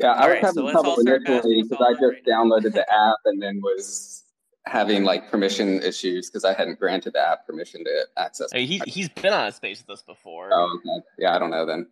yeah 0.00 0.12
I 0.12 0.26
was 0.26 0.34
right, 0.34 0.42
having 0.42 0.66
so 0.66 0.70
trouble 0.70 0.96
initially 1.00 1.62
because 1.62 1.84
I 1.84 1.92
just 1.92 2.04
right 2.04 2.24
downloaded 2.24 2.74
the 2.74 2.86
app 2.92 3.16
and 3.24 3.42
then 3.42 3.60
was 3.62 4.22
having 4.66 5.04
like 5.04 5.30
permission 5.30 5.82
issues 5.82 6.28
because 6.28 6.44
I 6.44 6.52
hadn't 6.52 6.78
granted 6.78 7.14
the 7.14 7.20
app 7.20 7.46
permission 7.46 7.84
to 7.84 8.06
access. 8.16 8.50
I 8.52 8.58
mean, 8.58 8.66
he 8.66 8.82
he's 8.86 9.08
been 9.08 9.32
on 9.32 9.46
a 9.46 9.52
space 9.52 9.82
with 9.86 9.90
us 9.90 10.02
before. 10.02 10.50
Oh, 10.52 10.78
okay. 10.78 11.04
yeah, 11.18 11.34
I 11.34 11.38
don't 11.38 11.50
know 11.50 11.66
then. 11.66 11.88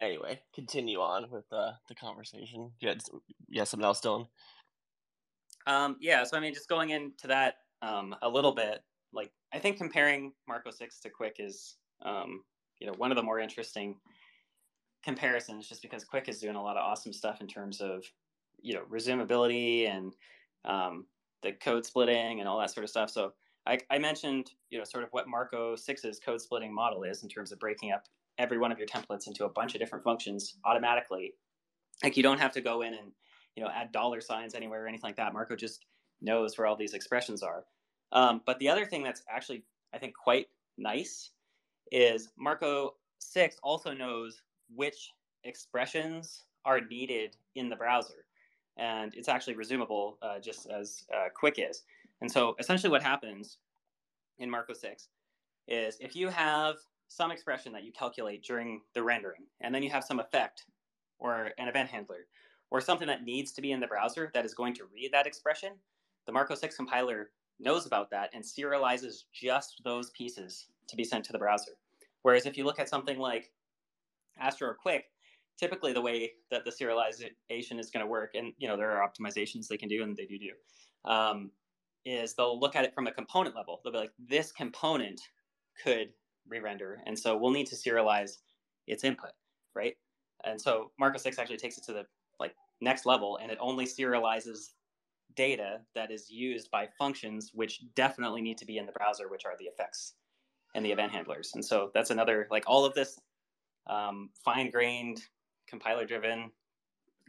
Anyway, 0.00 0.40
continue 0.54 1.00
on 1.00 1.28
with 1.30 1.44
uh, 1.52 1.72
the 1.88 1.94
conversation. 1.94 2.70
Yeah, 2.80 2.94
yeah, 3.48 3.64
something 3.64 3.84
else, 3.84 4.00
Dylan. 4.00 4.28
Um, 5.66 5.96
yeah, 6.00 6.24
so 6.24 6.36
I 6.36 6.40
mean, 6.40 6.54
just 6.54 6.68
going 6.68 6.90
into 6.90 7.26
that 7.26 7.56
um, 7.82 8.14
a 8.22 8.28
little 8.28 8.52
bit, 8.52 8.82
like 9.12 9.32
I 9.52 9.58
think 9.58 9.76
comparing 9.76 10.32
Marko 10.46 10.70
Six 10.70 11.00
to 11.00 11.10
Qwik 11.10 11.34
is, 11.38 11.76
um, 12.02 12.42
you 12.80 12.86
know, 12.86 12.94
one 12.96 13.10
of 13.10 13.16
the 13.16 13.22
more 13.22 13.40
interesting 13.40 13.96
comparisons, 15.04 15.68
just 15.68 15.82
because 15.82 16.04
Qwik 16.04 16.28
is 16.28 16.40
doing 16.40 16.56
a 16.56 16.62
lot 16.62 16.76
of 16.76 16.84
awesome 16.84 17.12
stuff 17.12 17.40
in 17.40 17.46
terms 17.46 17.80
of, 17.80 18.04
you 18.60 18.74
know, 18.74 18.82
resumability 18.90 19.88
and 19.88 20.14
um, 20.64 21.06
the 21.42 21.52
code 21.52 21.86
splitting 21.86 22.40
and 22.40 22.48
all 22.48 22.58
that 22.58 22.70
sort 22.70 22.84
of 22.84 22.90
stuff. 22.90 23.10
So 23.10 23.32
I, 23.66 23.78
I 23.90 23.98
mentioned, 23.98 24.50
you 24.70 24.78
know, 24.78 24.84
sort 24.84 25.04
of 25.04 25.10
what 25.12 25.28
Marko 25.28 25.74
6's 25.74 26.20
code 26.20 26.40
splitting 26.40 26.74
model 26.74 27.04
is 27.04 27.22
in 27.22 27.28
terms 27.28 27.52
of 27.52 27.58
breaking 27.58 27.92
up 27.92 28.04
every 28.38 28.58
one 28.58 28.72
of 28.72 28.78
your 28.78 28.86
templates 28.86 29.26
into 29.26 29.44
a 29.44 29.48
bunch 29.48 29.74
of 29.74 29.80
different 29.80 30.04
functions 30.04 30.56
automatically. 30.64 31.34
Like 32.02 32.16
you 32.16 32.22
don't 32.22 32.38
have 32.38 32.52
to 32.52 32.60
go 32.60 32.82
in 32.82 32.94
and 32.94 33.12
you 33.56 33.62
know 33.62 33.70
add 33.74 33.92
dollar 33.92 34.20
signs 34.20 34.54
anywhere 34.54 34.84
or 34.84 34.88
anything 34.88 35.08
like 35.08 35.16
that. 35.16 35.32
Marko 35.32 35.56
just 35.56 35.84
knows 36.22 36.56
where 36.56 36.66
all 36.66 36.76
these 36.76 36.94
expressions 36.94 37.42
are. 37.42 37.64
Um, 38.12 38.40
but 38.46 38.58
the 38.58 38.68
other 38.68 38.86
thing 38.86 39.02
that's 39.02 39.22
actually 39.28 39.64
I 39.92 39.98
think 39.98 40.14
quite 40.14 40.46
nice 40.76 41.30
is 41.90 42.30
Marko 42.38 42.94
6 43.18 43.56
also 43.62 43.92
knows 43.92 44.42
which 44.74 45.12
expressions 45.44 46.44
are 46.64 46.80
needed 46.80 47.36
in 47.54 47.68
the 47.68 47.76
browser. 47.76 48.24
And 48.78 49.14
it's 49.14 49.28
actually 49.28 49.54
resumable 49.54 50.14
uh, 50.22 50.38
just 50.38 50.66
as 50.66 51.04
uh, 51.12 51.28
Qwik 51.40 51.54
is. 51.58 51.82
And 52.20 52.30
so 52.30 52.54
essentially 52.58 52.90
what 52.90 53.02
happens 53.02 53.58
in 54.38 54.48
Marko 54.48 54.72
6 54.72 55.08
is 55.66 55.96
if 56.00 56.16
you 56.16 56.28
have 56.28 56.76
some 57.08 57.30
expression 57.30 57.72
that 57.72 57.84
you 57.84 57.92
calculate 57.92 58.42
during 58.42 58.82
the 58.94 59.02
rendering, 59.02 59.46
and 59.60 59.74
then 59.74 59.82
you 59.82 59.90
have 59.90 60.04
some 60.04 60.20
effect 60.20 60.64
or 61.18 61.50
an 61.58 61.68
event 61.68 61.88
handler 61.88 62.26
or 62.70 62.80
something 62.80 63.08
that 63.08 63.24
needs 63.24 63.52
to 63.52 63.62
be 63.62 63.72
in 63.72 63.80
the 63.80 63.86
browser 63.86 64.30
that 64.34 64.44
is 64.44 64.54
going 64.54 64.74
to 64.74 64.84
read 64.94 65.12
that 65.12 65.26
expression, 65.26 65.72
the 66.26 66.32
Marko 66.32 66.54
6 66.54 66.76
compiler 66.76 67.30
knows 67.58 67.86
about 67.86 68.10
that 68.10 68.30
and 68.34 68.44
serializes 68.44 69.24
just 69.32 69.80
those 69.84 70.10
pieces 70.10 70.66
to 70.86 70.96
be 70.96 71.04
sent 71.04 71.24
to 71.24 71.32
the 71.32 71.38
browser. 71.38 71.72
Whereas 72.22 72.46
if 72.46 72.56
you 72.56 72.64
look 72.64 72.78
at 72.78 72.88
something 72.88 73.18
like 73.18 73.50
Astro 74.38 74.68
or 74.68 74.76
Qwik, 74.84 75.02
typically 75.58 75.92
the 75.92 76.00
way 76.00 76.32
that 76.50 76.64
the 76.64 76.70
serialization 76.70 77.78
is 77.78 77.90
going 77.90 78.04
to 78.04 78.06
work, 78.06 78.34
and 78.34 78.52
you 78.58 78.68
know 78.68 78.76
there 78.76 78.90
are 78.90 79.08
optimizations 79.08 79.66
they 79.66 79.76
can 79.76 79.88
do, 79.88 80.02
and 80.02 80.16
they 80.16 80.26
do 80.26 80.38
do, 80.38 81.10
um, 81.10 81.50
is 82.04 82.34
they'll 82.34 82.58
look 82.58 82.76
at 82.76 82.84
it 82.84 82.94
from 82.94 83.06
a 83.06 83.12
component 83.12 83.56
level. 83.56 83.80
They'll 83.82 83.92
be 83.92 83.98
like, 83.98 84.12
this 84.18 84.52
component 84.52 85.20
could 85.82 86.08
re-render, 86.48 87.00
and 87.06 87.18
so 87.18 87.36
we'll 87.36 87.50
need 87.50 87.66
to 87.68 87.76
serialize 87.76 88.38
its 88.86 89.04
input, 89.04 89.32
right? 89.74 89.94
And 90.44 90.60
so 90.60 90.92
Marko 90.98 91.18
6 91.18 91.38
actually 91.38 91.56
takes 91.58 91.76
it 91.76 91.84
to 91.84 91.92
the 91.92 92.06
like 92.40 92.54
next 92.80 93.06
level, 93.06 93.38
and 93.42 93.50
it 93.50 93.58
only 93.60 93.84
serializes 93.84 94.70
data 95.36 95.80
that 95.94 96.10
is 96.10 96.30
used 96.30 96.70
by 96.70 96.88
functions 96.98 97.52
which 97.54 97.82
definitely 97.94 98.40
need 98.40 98.58
to 98.58 98.64
be 98.64 98.78
in 98.78 98.86
the 98.86 98.92
browser, 98.92 99.28
which 99.28 99.44
are 99.44 99.56
the 99.58 99.66
effects 99.66 100.14
and 100.74 100.84
the 100.84 100.92
event 100.92 101.12
handlers. 101.12 101.52
And 101.54 101.64
so 101.64 101.90
that's 101.94 102.10
another 102.10 102.46
like 102.50 102.64
all 102.66 102.84
of 102.84 102.94
this 102.94 103.18
um, 103.88 104.30
fine-grained, 104.44 105.22
compiler-driven 105.68 106.50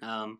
um, 0.02 0.40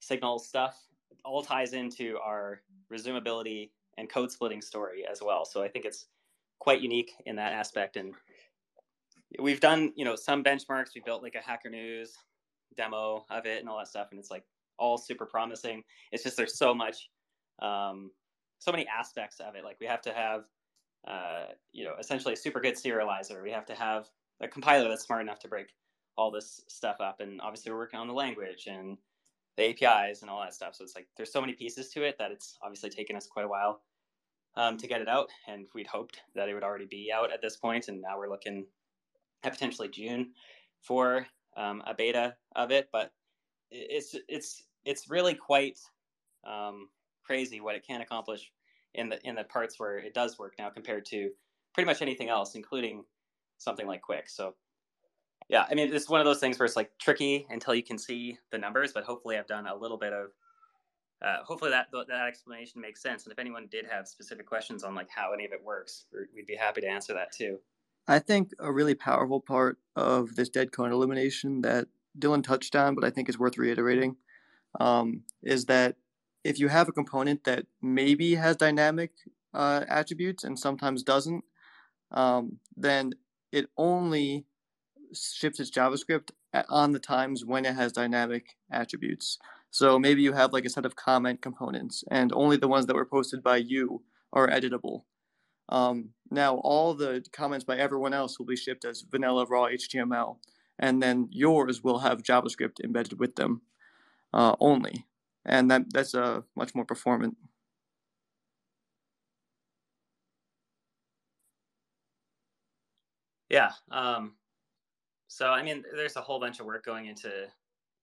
signal 0.00 0.38
stuff 0.38 0.78
all 1.24 1.42
ties 1.42 1.72
into 1.72 2.18
our 2.22 2.62
resumability 2.92 3.70
and 3.98 4.08
code 4.08 4.30
splitting 4.30 4.62
story 4.62 5.04
as 5.10 5.20
well. 5.22 5.44
So 5.44 5.62
I 5.62 5.68
think 5.68 5.84
it's 5.84 6.06
quite 6.60 6.80
unique 6.80 7.12
in 7.26 7.36
that 7.36 7.52
aspect. 7.52 7.96
And 7.96 8.14
we've 9.40 9.60
done, 9.60 9.92
you 9.96 10.04
know, 10.04 10.14
some 10.14 10.44
benchmarks. 10.44 10.94
We 10.94 11.02
built 11.04 11.22
like 11.22 11.34
a 11.34 11.40
Hacker 11.40 11.70
News 11.70 12.14
demo 12.76 13.24
of 13.30 13.46
it 13.46 13.60
and 13.60 13.68
all 13.68 13.78
that 13.78 13.88
stuff, 13.88 14.08
and 14.10 14.20
it's 14.20 14.30
like 14.30 14.44
all 14.78 14.98
super 14.98 15.26
promising. 15.26 15.82
It's 16.12 16.22
just 16.22 16.36
there's 16.36 16.58
so 16.58 16.74
much, 16.74 17.08
um, 17.60 18.10
so 18.58 18.70
many 18.70 18.86
aspects 18.86 19.40
of 19.40 19.54
it. 19.56 19.64
Like 19.64 19.78
we 19.80 19.86
have 19.86 20.02
to 20.02 20.12
have, 20.12 20.44
uh, 21.08 21.46
you 21.72 21.84
know, 21.84 21.94
essentially 21.98 22.34
a 22.34 22.36
super 22.36 22.60
good 22.60 22.74
serializer. 22.74 23.42
We 23.42 23.50
have 23.50 23.66
to 23.66 23.74
have 23.74 24.08
a 24.40 24.48
compiler 24.48 24.88
that's 24.88 25.04
smart 25.04 25.22
enough 25.22 25.38
to 25.40 25.48
break 25.48 25.68
all 26.16 26.30
this 26.30 26.62
stuff 26.68 26.96
up, 27.00 27.20
and 27.20 27.40
obviously 27.40 27.72
we're 27.72 27.78
working 27.78 28.00
on 28.00 28.08
the 28.08 28.14
language 28.14 28.66
and 28.66 28.96
the 29.56 29.70
APIs 29.70 30.22
and 30.22 30.30
all 30.30 30.40
that 30.40 30.54
stuff. 30.54 30.74
So 30.74 30.84
it's 30.84 30.94
like 30.94 31.08
there's 31.16 31.32
so 31.32 31.40
many 31.40 31.52
pieces 31.52 31.90
to 31.90 32.02
it 32.02 32.16
that 32.18 32.30
it's 32.30 32.58
obviously 32.62 32.90
taken 32.90 33.16
us 33.16 33.26
quite 33.26 33.44
a 33.44 33.48
while 33.48 33.82
um, 34.56 34.76
to 34.78 34.86
get 34.86 35.00
it 35.00 35.08
out, 35.08 35.28
and 35.46 35.66
we'd 35.74 35.86
hoped 35.86 36.20
that 36.34 36.48
it 36.48 36.54
would 36.54 36.64
already 36.64 36.86
be 36.86 37.10
out 37.12 37.32
at 37.32 37.42
this 37.42 37.56
point, 37.56 37.88
and 37.88 38.00
now 38.00 38.18
we're 38.18 38.30
looking 38.30 38.66
at 39.44 39.52
potentially 39.52 39.88
June 39.88 40.32
for 40.82 41.26
um, 41.56 41.82
a 41.86 41.94
beta 41.94 42.34
of 42.54 42.70
it. 42.70 42.88
But 42.92 43.12
it's 43.70 44.14
it's 44.28 44.64
it's 44.84 45.10
really 45.10 45.34
quite 45.34 45.78
um, 46.44 46.88
crazy 47.24 47.60
what 47.60 47.74
it 47.74 47.86
can 47.86 48.00
accomplish 48.00 48.50
in 48.94 49.08
the 49.08 49.18
in 49.26 49.34
the 49.34 49.44
parts 49.44 49.78
where 49.78 49.98
it 49.98 50.14
does 50.14 50.38
work 50.38 50.54
now 50.58 50.70
compared 50.70 51.04
to 51.06 51.30
pretty 51.74 51.86
much 51.86 52.00
anything 52.00 52.28
else, 52.28 52.54
including 52.54 53.04
something 53.58 53.86
like 53.86 54.02
Qwik 54.08 54.28
So 54.28 54.54
yeah, 55.48 55.64
I 55.70 55.74
mean, 55.74 55.92
it's 55.92 56.08
one 56.08 56.20
of 56.20 56.24
those 56.24 56.40
things 56.40 56.58
where 56.58 56.66
it's 56.66 56.76
like 56.76 56.90
tricky 56.98 57.46
until 57.50 57.74
you 57.74 57.82
can 57.82 57.98
see 57.98 58.38
the 58.50 58.58
numbers, 58.58 58.92
but 58.92 59.04
hopefully 59.04 59.38
I've 59.38 59.46
done 59.46 59.66
a 59.66 59.76
little 59.76 59.98
bit 59.98 60.12
of, 60.12 60.26
uh, 61.24 61.42
hopefully 61.44 61.70
that 61.70 61.86
that 61.92 62.26
explanation 62.28 62.80
makes 62.80 63.00
sense. 63.00 63.24
And 63.24 63.32
if 63.32 63.38
anyone 63.38 63.68
did 63.70 63.86
have 63.90 64.08
specific 64.08 64.46
questions 64.46 64.84
on 64.84 64.94
like 64.94 65.08
how 65.08 65.32
any 65.32 65.44
of 65.44 65.52
it 65.52 65.62
works, 65.64 66.06
we'd 66.34 66.46
be 66.46 66.56
happy 66.56 66.80
to 66.80 66.88
answer 66.88 67.14
that 67.14 67.32
too. 67.32 67.58
I 68.08 68.18
think 68.18 68.52
a 68.58 68.72
really 68.72 68.94
powerful 68.94 69.40
part 69.40 69.78
of 69.94 70.36
this 70.36 70.48
dead 70.48 70.72
code 70.72 70.92
elimination 70.92 71.62
that 71.62 71.88
Dylan 72.18 72.42
touched 72.42 72.76
on, 72.76 72.94
but 72.94 73.04
I 73.04 73.10
think 73.10 73.28
is 73.28 73.38
worth 73.38 73.58
reiterating, 73.58 74.16
um, 74.80 75.22
is 75.42 75.66
that 75.66 75.96
if 76.44 76.58
you 76.58 76.68
have 76.68 76.88
a 76.88 76.92
component 76.92 77.44
that 77.44 77.66
maybe 77.82 78.34
has 78.34 78.56
dynamic 78.56 79.10
uh, 79.54 79.84
attributes 79.88 80.44
and 80.44 80.58
sometimes 80.58 81.02
doesn't, 81.02 81.44
um, 82.12 82.58
then 82.76 83.12
it 83.52 83.66
only 83.76 84.44
ships 85.16 85.60
its 85.60 85.70
JavaScript 85.70 86.30
on 86.68 86.92
the 86.92 86.98
times 86.98 87.44
when 87.44 87.64
it 87.64 87.74
has 87.74 87.92
dynamic 87.92 88.56
attributes. 88.70 89.38
So 89.70 89.98
maybe 89.98 90.22
you 90.22 90.32
have 90.32 90.52
like 90.52 90.64
a 90.64 90.70
set 90.70 90.86
of 90.86 90.96
comment 90.96 91.42
components, 91.42 92.04
and 92.10 92.32
only 92.32 92.56
the 92.56 92.68
ones 92.68 92.86
that 92.86 92.96
were 92.96 93.04
posted 93.04 93.42
by 93.42 93.56
you 93.56 94.02
are 94.32 94.48
editable. 94.48 95.02
Um, 95.68 96.10
now, 96.30 96.56
all 96.56 96.94
the 96.94 97.24
comments 97.32 97.64
by 97.64 97.76
everyone 97.76 98.14
else 98.14 98.38
will 98.38 98.46
be 98.46 98.56
shipped 98.56 98.84
as 98.84 99.02
vanilla 99.02 99.46
raw 99.46 99.64
HTML, 99.64 100.38
and 100.78 101.02
then 101.02 101.28
yours 101.30 101.82
will 101.82 101.98
have 102.00 102.22
JavaScript 102.22 102.80
embedded 102.82 103.18
with 103.18 103.36
them 103.36 103.62
uh, 104.32 104.54
only, 104.60 105.06
and 105.44 105.70
that 105.70 105.92
that's 105.92 106.14
a 106.14 106.22
uh, 106.22 106.40
much 106.54 106.74
more 106.74 106.84
performant. 106.84 107.36
Yeah, 113.48 113.72
um, 113.90 114.34
so 115.36 115.50
I 115.50 115.62
mean, 115.62 115.84
there's 115.94 116.16
a 116.16 116.22
whole 116.22 116.40
bunch 116.40 116.60
of 116.60 116.66
work 116.66 116.82
going 116.82 117.08
into 117.08 117.30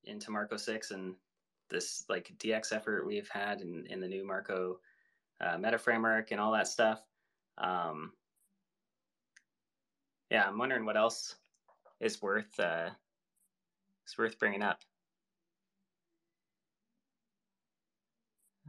into 0.03 0.29
Marko 0.29 0.55
six 0.55 0.91
and 0.91 1.15
this 1.67 2.05
like 2.07 2.31
DX 2.37 2.71
effort 2.71 3.07
we've 3.07 3.27
had 3.27 3.61
in, 3.61 3.87
in 3.89 3.99
the 3.99 4.07
new 4.07 4.23
Marko 4.23 4.77
uh, 5.41 5.57
meta 5.57 5.79
framework 5.79 6.29
and 6.29 6.39
all 6.39 6.51
that 6.51 6.67
stuff. 6.67 7.01
Um, 7.57 8.11
yeah, 10.29 10.43
I'm 10.47 10.59
wondering 10.59 10.85
what 10.85 10.95
else 10.95 11.37
is 11.99 12.21
worth 12.21 12.59
uh, 12.59 12.91
is 14.07 14.15
worth 14.15 14.37
bringing 14.37 14.61
up. 14.61 14.81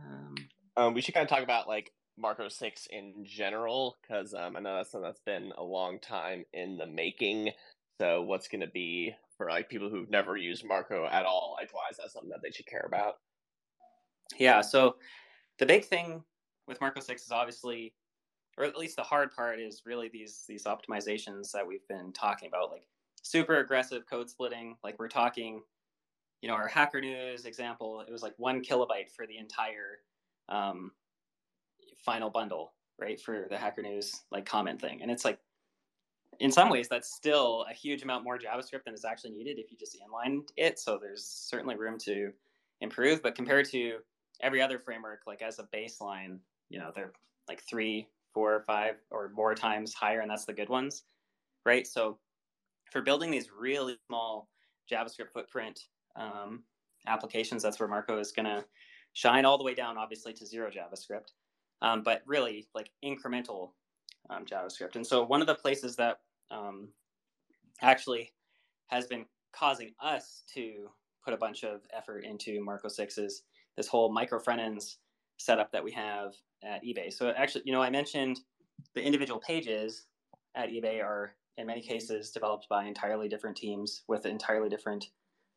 Um, 0.01 0.35
um, 0.79 0.95
we 0.95 1.03
should 1.03 1.13
kind 1.13 1.25
of 1.25 1.29
talk 1.29 1.45
about 1.45 1.69
like 1.69 1.93
Marko 2.17 2.49
Six 2.49 2.89
in 2.91 3.27
general 3.27 3.99
because 4.01 4.33
um, 4.33 4.57
I 4.57 4.61
know 4.61 4.77
that's 4.77 4.91
something 4.91 5.07
that's 5.07 5.21
been 5.21 5.53
a 5.59 5.63
long 5.63 5.99
time 5.99 6.47
in 6.55 6.79
the 6.79 6.87
making. 6.87 7.51
So 8.01 8.23
what's 8.23 8.49
going 8.49 8.61
to 8.61 8.67
be 8.67 9.15
for 9.37 9.49
like 9.51 9.69
people 9.69 9.89
who've 9.89 10.11
never 10.11 10.37
used 10.37 10.65
Marko 10.65 11.07
at 11.07 11.25
all? 11.25 11.57
Like, 11.61 11.73
why 11.73 11.83
is 11.91 11.97
that 11.99 12.11
something 12.11 12.31
that 12.31 12.41
they 12.43 12.51
should 12.51 12.67
care 12.67 12.85
about? 12.87 13.15
Yeah. 14.39 14.61
So 14.61 14.97
the 15.59 15.67
big 15.67 15.85
thing 15.85 16.23
with 16.67 16.81
Marko 16.81 17.01
Six 17.01 17.23
is 17.23 17.31
obviously, 17.31 17.95
or 18.59 18.65
at 18.65 18.77
least 18.77 18.97
the 18.97 19.03
hard 19.03 19.33
part 19.33 19.61
is 19.61 19.83
really 19.87 20.09
these 20.09 20.45
these 20.49 20.65
optimizations 20.65 21.53
that 21.53 21.67
we've 21.67 21.87
been 21.89 22.13
talking 22.13 22.49
about, 22.49 22.71
like 22.71 22.87
super 23.23 23.59
aggressive 23.59 24.07
code 24.09 24.29
splitting. 24.29 24.77
Like 24.83 24.99
we're 24.99 25.09
talking, 25.09 25.63
you 26.41 26.49
know, 26.49 26.55
our 26.55 26.69
Hacker 26.69 27.01
News 27.01 27.45
example, 27.45 28.01
it 28.07 28.13
was 28.13 28.23
like 28.23 28.35
one 28.39 28.63
kilobyte 28.63 29.11
for 29.15 29.27
the 29.27 29.39
entire 29.39 29.99
um, 30.49 30.93
final 32.05 32.31
bundle, 32.31 32.75
right, 32.99 33.21
for 33.21 33.47
the 33.51 33.59
Hacker 33.59 33.83
News 33.83 34.23
like 34.31 34.47
comment 34.47 34.81
thing, 34.81 35.03
and 35.03 35.11
it's 35.11 35.25
like 35.25 35.39
in 36.41 36.51
some 36.51 36.69
ways 36.69 36.89
that's 36.89 37.15
still 37.15 37.65
a 37.71 37.75
huge 37.75 38.03
amount 38.03 38.25
more 38.25 38.39
javascript 38.39 38.85
than 38.85 38.95
is 38.95 39.05
actually 39.05 39.31
needed 39.31 39.59
if 39.59 39.71
you 39.71 39.77
just 39.77 39.97
inline 39.97 40.41
it 40.57 40.79
so 40.79 40.99
there's 41.01 41.25
certainly 41.25 41.77
room 41.77 41.99
to 41.99 42.33
improve 42.81 43.23
but 43.23 43.35
compared 43.35 43.69
to 43.69 43.99
every 44.41 44.61
other 44.61 44.79
framework 44.79 45.21
like 45.27 45.43
as 45.43 45.59
a 45.59 45.69
baseline 45.75 46.39
you 46.69 46.79
know 46.79 46.91
they're 46.95 47.13
like 47.49 47.63
three 47.63 48.09
four 48.33 48.65
five 48.67 48.97
or 49.11 49.31
more 49.35 49.55
times 49.55 49.95
higher 49.95 50.21
and 50.21 50.31
that's 50.31 50.45
the 50.45 50.53
good 50.53 50.69
ones 50.69 51.05
right 51.65 51.87
so 51.87 52.19
for 52.91 53.03
building 53.03 53.31
these 53.31 53.51
really 53.51 53.97
small 54.07 54.49
javascript 54.91 55.31
footprint 55.33 55.81
um, 56.17 56.63
applications 57.07 57.63
that's 57.63 57.79
where 57.79 57.89
marko 57.89 58.19
is 58.19 58.33
going 58.33 58.47
to 58.47 58.65
shine 59.13 59.45
all 59.45 59.59
the 59.59 59.65
way 59.65 59.75
down 59.75 59.97
obviously 59.97 60.33
to 60.33 60.47
zero 60.47 60.71
javascript 60.71 61.33
um, 61.83 62.03
but 62.03 62.23
really 62.27 62.67
like 62.75 62.91
incremental 63.05 63.71
um, 64.31 64.45
JavaScript. 64.45 64.97
And 64.97 65.07
so 65.07 65.25
one 65.25 65.41
of 65.41 65.47
the 65.47 65.55
places 65.55 65.97
that 65.97 66.21
um, 66.51 66.89
actually 67.83 68.33
has 68.89 69.07
been 69.07 69.25
causing 69.53 69.93
us 70.03 70.43
to 70.55 70.89
put 71.25 71.35
a 71.35 71.39
bunch 71.39 71.65
of 71.65 71.83
effort 71.97 72.25
into 72.25 72.63
Marko 72.63 72.89
6 72.89 73.19
is 73.19 73.43
this 73.77 73.89
whole 73.89 74.13
micro 74.13 74.39
front 74.39 74.61
ends 74.61 74.99
setup 75.39 75.73
that 75.73 75.83
we 75.83 75.91
have 75.93 76.35
at 76.63 76.85
eBay. 76.85 77.13
So 77.13 77.31
actually, 77.31 77.63
you 77.65 77.73
know, 77.73 77.83
I 77.83 77.91
mentioned 77.91 78.41
the 78.95 79.03
individual 79.03 79.41
pages 79.41 80.07
at 80.55 80.71
eBay 80.71 81.03
are 81.03 81.35
in 81.57 81.67
many 81.67 81.81
cases 81.81 82.31
developed 82.31 82.69
by 82.69 82.85
entirely 82.85 83.29
different 83.29 83.57
teams 83.57 84.03
with 84.09 84.27
entirely 84.27 84.69
different 84.69 85.07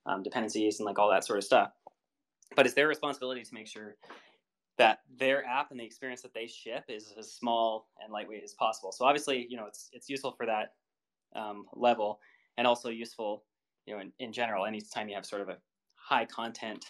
um, 0.05 0.23
dependencies 0.23 0.79
and 0.79 0.85
like 0.85 0.99
all 0.99 1.09
that 1.09 1.25
sort 1.25 1.37
of 1.37 1.43
stuff. 1.43 1.71
But 2.55 2.65
it's 2.65 2.75
their 2.75 2.87
responsibility 2.87 3.43
to 3.43 3.53
make 3.53 3.67
sure 3.67 3.97
that 4.77 4.99
their 5.17 5.45
app 5.45 5.71
and 5.71 5.79
the 5.79 5.83
experience 5.83 6.21
that 6.21 6.33
they 6.33 6.47
ship 6.47 6.83
is 6.87 7.13
as 7.17 7.31
small 7.31 7.89
and 8.01 8.13
lightweight 8.13 8.43
as 8.43 8.53
possible. 8.53 8.91
So 8.91 9.05
obviously, 9.05 9.47
you 9.49 9.57
know, 9.57 9.65
it's 9.65 9.89
it's 9.91 10.09
useful 10.09 10.31
for 10.31 10.45
that 10.45 10.73
um, 11.35 11.65
level. 11.73 12.19
and 12.57 12.65
also 12.65 12.89
useful, 12.89 13.43
you 13.85 13.93
know, 13.93 14.01
in, 14.01 14.11
in 14.19 14.33
general, 14.33 14.65
anytime 14.65 15.07
you 15.07 15.15
have 15.15 15.25
sort 15.25 15.41
of 15.41 15.49
a 15.49 15.57
high 15.95 16.25
content 16.25 16.85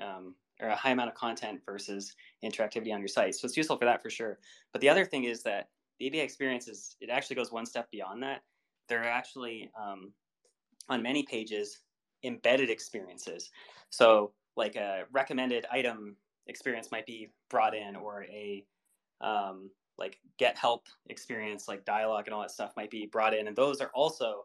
um, 0.00 0.34
or 0.60 0.68
a 0.68 0.76
high 0.76 0.90
amount 0.90 1.08
of 1.08 1.14
content 1.14 1.60
versus 1.64 2.14
interactivity 2.44 2.92
on 2.92 3.00
your 3.00 3.08
site. 3.08 3.34
So 3.34 3.46
it's 3.46 3.56
useful 3.56 3.76
for 3.76 3.84
that 3.84 4.02
for 4.02 4.10
sure. 4.10 4.38
But 4.72 4.80
the 4.80 4.88
other 4.88 5.04
thing 5.04 5.24
is 5.24 5.42
that 5.42 5.68
the 5.98 6.10
eBay 6.10 6.22
experience 6.22 6.68
is 6.68 6.96
it 7.00 7.10
actually 7.10 7.36
goes 7.36 7.50
one 7.50 7.66
step 7.66 7.90
beyond 7.90 8.22
that. 8.22 8.42
There 8.88 9.00
are 9.00 9.08
actually 9.08 9.70
um, 9.80 10.12
on 10.88 11.02
many 11.02 11.22
pages 11.24 11.80
embedded 12.24 12.70
experiences. 12.70 13.50
So 13.90 14.32
like 14.56 14.76
a 14.76 15.04
recommended 15.10 15.66
item 15.72 16.16
experience 16.46 16.90
might 16.90 17.06
be 17.06 17.30
brought 17.50 17.74
in, 17.74 17.96
or 17.96 18.24
a 18.24 18.64
um, 19.20 19.70
like 19.98 20.18
get 20.38 20.56
help 20.56 20.86
experience, 21.08 21.68
like 21.68 21.84
dialogue 21.84 22.24
and 22.26 22.34
all 22.34 22.40
that 22.40 22.50
stuff 22.50 22.72
might 22.76 22.90
be 22.90 23.08
brought 23.10 23.34
in, 23.34 23.46
and 23.46 23.56
those 23.56 23.80
are 23.80 23.90
also 23.94 24.44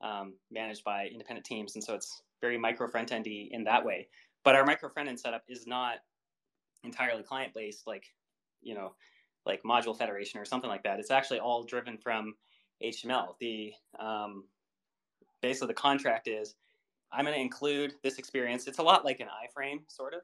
um, 0.00 0.34
managed 0.50 0.84
by 0.84 1.06
independent 1.06 1.46
teams. 1.46 1.74
And 1.74 1.84
so 1.84 1.94
it's 1.94 2.22
very 2.40 2.58
micro 2.58 2.88
front 2.88 3.12
endy 3.12 3.48
in 3.52 3.64
that 3.64 3.84
way. 3.84 4.08
But 4.44 4.54
our 4.54 4.64
micro 4.64 4.88
front 4.88 5.08
end 5.08 5.18
setup 5.18 5.42
is 5.48 5.66
not 5.66 5.96
entirely 6.84 7.22
client 7.22 7.52
based, 7.54 7.86
like 7.86 8.04
you 8.62 8.74
know, 8.74 8.94
like 9.44 9.62
module 9.62 9.96
federation 9.96 10.40
or 10.40 10.44
something 10.44 10.70
like 10.70 10.82
that. 10.84 10.98
It's 10.98 11.10
actually 11.10 11.40
all 11.40 11.64
driven 11.64 11.98
from 11.98 12.34
HTML. 12.82 13.34
The 13.40 13.72
um, 13.98 14.44
basically 15.40 15.68
the 15.68 15.74
contract 15.74 16.28
is 16.28 16.54
I'm 17.12 17.24
going 17.24 17.36
to 17.36 17.40
include 17.40 17.94
this 18.02 18.18
experience. 18.18 18.66
It's 18.66 18.78
a 18.78 18.82
lot 18.82 19.04
like 19.04 19.20
an 19.20 19.28
iframe, 19.28 19.80
sort 19.88 20.14
of. 20.14 20.20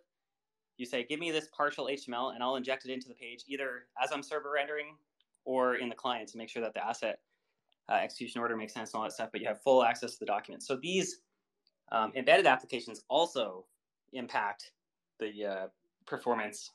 You 0.83 0.87
say, 0.87 1.05
give 1.05 1.21
me 1.21 1.31
this 1.31 1.47
partial 1.57 1.87
HTML, 1.87 2.35
and 2.35 2.43
I'll 2.43 2.57
inject 2.57 2.85
it 2.85 2.91
into 2.91 3.07
the 3.07 3.15
page 3.15 3.45
either 3.47 3.85
as 4.03 4.11
I'm 4.13 4.21
server 4.21 4.51
rendering 4.51 4.97
or 5.45 5.77
in 5.77 5.89
the 5.89 5.95
client 5.95 6.29
to 6.31 6.37
make 6.37 6.49
sure 6.49 6.61
that 6.61 6.75
the 6.75 6.85
asset 6.85 7.21
uh, 7.89 7.95
execution 7.95 8.41
order 8.41 8.57
makes 8.57 8.75
sense 8.75 8.93
and 8.93 8.99
all 8.99 9.05
that 9.05 9.13
stuff. 9.13 9.29
But 9.31 9.41
you 9.41 9.47
have 9.47 9.63
full 9.63 9.85
access 9.85 10.15
to 10.15 10.19
the 10.19 10.27
document. 10.27 10.65
So 10.65 10.75
these 10.75 11.21
um, 11.93 12.11
embedded 12.17 12.47
applications 12.47 13.05
also 13.09 13.65
impact 14.13 14.73
the 15.21 15.47
uh, 15.47 15.67
performance 16.05 16.73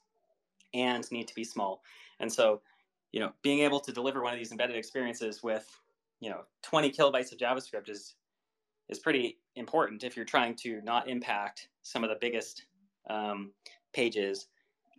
and 0.74 1.06
need 1.12 1.28
to 1.28 1.36
be 1.36 1.44
small. 1.44 1.82
And 2.22 2.32
so, 2.32 2.62
you 3.12 3.20
know, 3.20 3.34
being 3.42 3.60
able 3.60 3.82
to 3.82 3.92
deliver 3.92 4.24
one 4.24 4.32
of 4.32 4.40
these 4.40 4.52
embedded 4.52 4.78
experiences 4.78 5.44
with, 5.44 5.68
you 6.22 6.30
know, 6.30 6.44
20 6.62 6.92
kilobytes 6.92 7.34
of 7.34 7.40
JavaScript 7.40 7.90
is 7.90 8.16
is 8.88 9.00
pretty 9.00 9.38
important 9.58 10.06
if 10.06 10.16
you're 10.16 10.24
trying 10.24 10.56
to 10.56 10.80
not 10.82 11.10
impact 11.10 11.68
some 11.82 12.06
of 12.06 12.10
the 12.10 12.16
biggest 12.22 12.68
um, 13.10 13.52
pages 13.94 14.48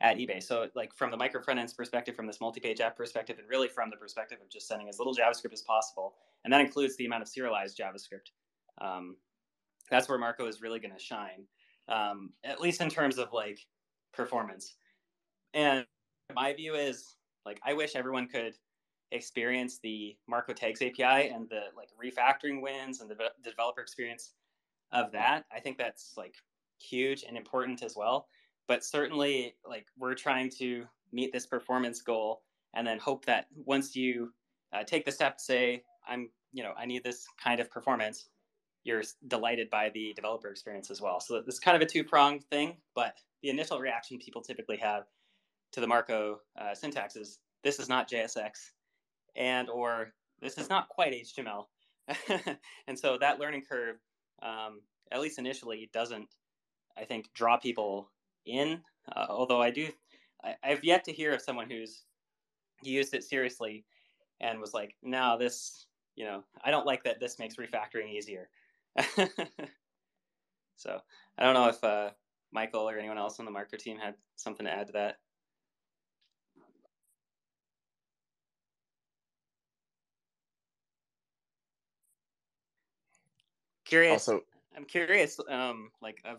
at 0.01 0.17
eBay. 0.17 0.43
So, 0.43 0.69
like 0.75 0.95
from 0.95 1.11
the 1.11 1.17
micro 1.17 1.43
front 1.43 1.61
ends 1.61 1.73
perspective, 1.73 2.15
from 2.15 2.27
this 2.27 2.41
multi-page 2.41 2.81
app 2.81 2.97
perspective, 2.97 3.39
and 3.39 3.49
really 3.49 3.69
from 3.69 3.91
the 3.91 3.97
perspective 3.97 4.39
of 4.43 4.49
just 4.49 4.69
sending 4.69 4.89
as 4.89 4.99
little 4.99 5.15
JavaScript 5.15 5.53
as 5.53 5.63
possible, 5.63 6.15
and 6.45 6.53
that 6.53 6.61
includes 6.61 6.97
the 6.97 7.07
amount 7.07 7.23
of 7.23 7.29
serialized 7.29 7.79
JavaScript. 7.79 8.31
Um, 8.81 9.17
that's 9.91 10.09
where 10.09 10.19
Marko 10.19 10.47
is 10.47 10.61
really 10.61 10.79
going 10.79 10.95
to 10.95 11.03
shine, 11.03 11.45
um, 11.89 12.31
at 12.45 12.61
least 12.61 12.81
in 12.81 12.89
terms 12.89 13.19
of 13.19 13.33
like 13.33 13.59
performance. 14.13 14.77
And 15.55 15.85
my 16.35 16.53
view 16.53 16.75
is 16.75 17.17
like 17.45 17.61
I 17.65 17.73
wish 17.73 17.97
everyone 17.97 18.29
could 18.29 18.55
experience 19.11 19.79
the 19.83 20.17
Marko 20.29 20.53
Tags 20.53 20.83
API 20.83 21.31
and 21.31 21.49
the 21.49 21.63
like 21.77 21.89
refactoring 22.03 22.61
wins 22.61 23.01
and 23.01 23.11
the, 23.11 23.15
the 23.15 23.51
developer 23.51 23.81
experience 23.81 24.35
of 24.93 25.11
that. 25.13 25.45
I 25.53 25.61
think 25.61 25.79
that's 25.79 26.15
like 26.17 26.35
huge 26.81 27.25
and 27.27 27.37
important 27.37 27.83
as 27.83 27.95
well. 27.97 28.29
But 28.69 28.85
certainly, 28.85 29.55
like 29.67 29.87
we're 29.99 30.15
trying 30.15 30.51
to 30.59 30.87
meet 31.11 31.33
this 31.33 31.47
performance 31.47 32.03
goal, 32.03 32.43
and 32.75 32.87
then 32.87 32.99
hope 32.99 33.25
that 33.25 33.47
once 33.65 33.97
you 33.97 34.33
uh, 34.73 34.85
take 34.85 35.05
the 35.05 35.13
step 35.13 35.39
to 35.39 35.43
say, 35.43 35.83
"I'm," 36.07 36.31
you 36.53 36.63
know, 36.63 36.75
I 36.79 36.87
need 36.87 37.03
this 37.03 37.27
kind 37.43 37.61
of 37.61 37.71
performance, 37.71 38.29
you're 38.85 39.03
delighted 39.27 39.71
by 39.71 39.91
the 39.91 40.13
developer 40.15 40.49
experience 40.49 40.91
as 40.91 41.01
well. 41.01 41.19
So 41.21 41.37
it's 41.37 41.59
kind 41.59 41.77
of 41.77 41.83
a 41.83 41.87
two 41.87 42.05
pronged 42.05 42.45
thing. 42.45 42.77
But 42.95 43.15
the 43.43 43.49
initial 43.49 43.81
reaction 43.81 44.19
people 44.19 44.43
typically 44.43 44.77
have 44.77 45.05
to 45.73 45.81
the 45.81 45.87
Marko 45.87 46.41
uh, 46.61 46.75
syntax 46.75 47.17
is, 47.17 47.39
"This 47.65 47.81
is 47.81 47.89
not 47.89 48.09
JSX," 48.11 48.73
and 49.35 49.71
or 49.71 50.13
"This 50.41 50.59
is 50.59 50.69
not 50.69 50.89
quite 50.91 51.15
HTML." 51.15 51.67
and 52.87 52.99
so 52.99 53.19
that 53.19 53.39
learning 53.39 53.63
curve, 53.69 53.97
um, 54.43 54.83
at 55.11 55.21
least 55.21 55.39
initially, 55.39 55.91
doesn't 55.93 56.29
I 56.99 57.05
think 57.05 57.33
draw 57.35 57.57
people 57.57 58.11
in. 58.49 58.81
Uh, 59.15 59.27
although 59.29 59.63
I 59.63 59.71
do, 59.71 59.89
I, 60.45 60.55
I've 60.63 60.85
yet 60.85 61.05
to 61.05 61.13
hear 61.13 61.33
of 61.35 61.43
someone 61.43 61.71
who's 61.71 62.05
used 62.83 63.15
it 63.15 63.25
seriously 63.25 63.85
and 64.41 64.61
was 64.61 64.75
like, 64.75 64.97
"No, 65.03 65.37
this, 65.39 65.87
you 66.17 66.25
know, 66.25 66.45
I 66.63 66.71
don't 66.71 66.87
like 66.87 67.05
that. 67.05 67.21
This 67.21 67.39
makes 67.39 67.57
refactoring 67.57 68.13
easier." 68.13 68.49
so 70.77 71.01
I 71.39 71.45
don't 71.45 71.55
know 71.55 71.69
if 71.69 71.83
uh, 71.83 72.11
Michael 72.53 72.89
or 72.89 72.99
anyone 72.99 73.19
else 73.19 73.39
on 73.39 73.45
the 73.45 73.51
Marko 73.51 73.77
team 73.77 73.99
had 73.99 74.15
something 74.37 74.67
to 74.67 74.73
add 74.73 74.87
to 74.89 74.93
that. 74.95 75.19
Curious. 83.85 84.29
Also, 84.29 84.45
I'm 84.77 84.85
curious, 84.85 85.41
um, 85.49 85.91
like 86.03 86.21
of 86.25 86.39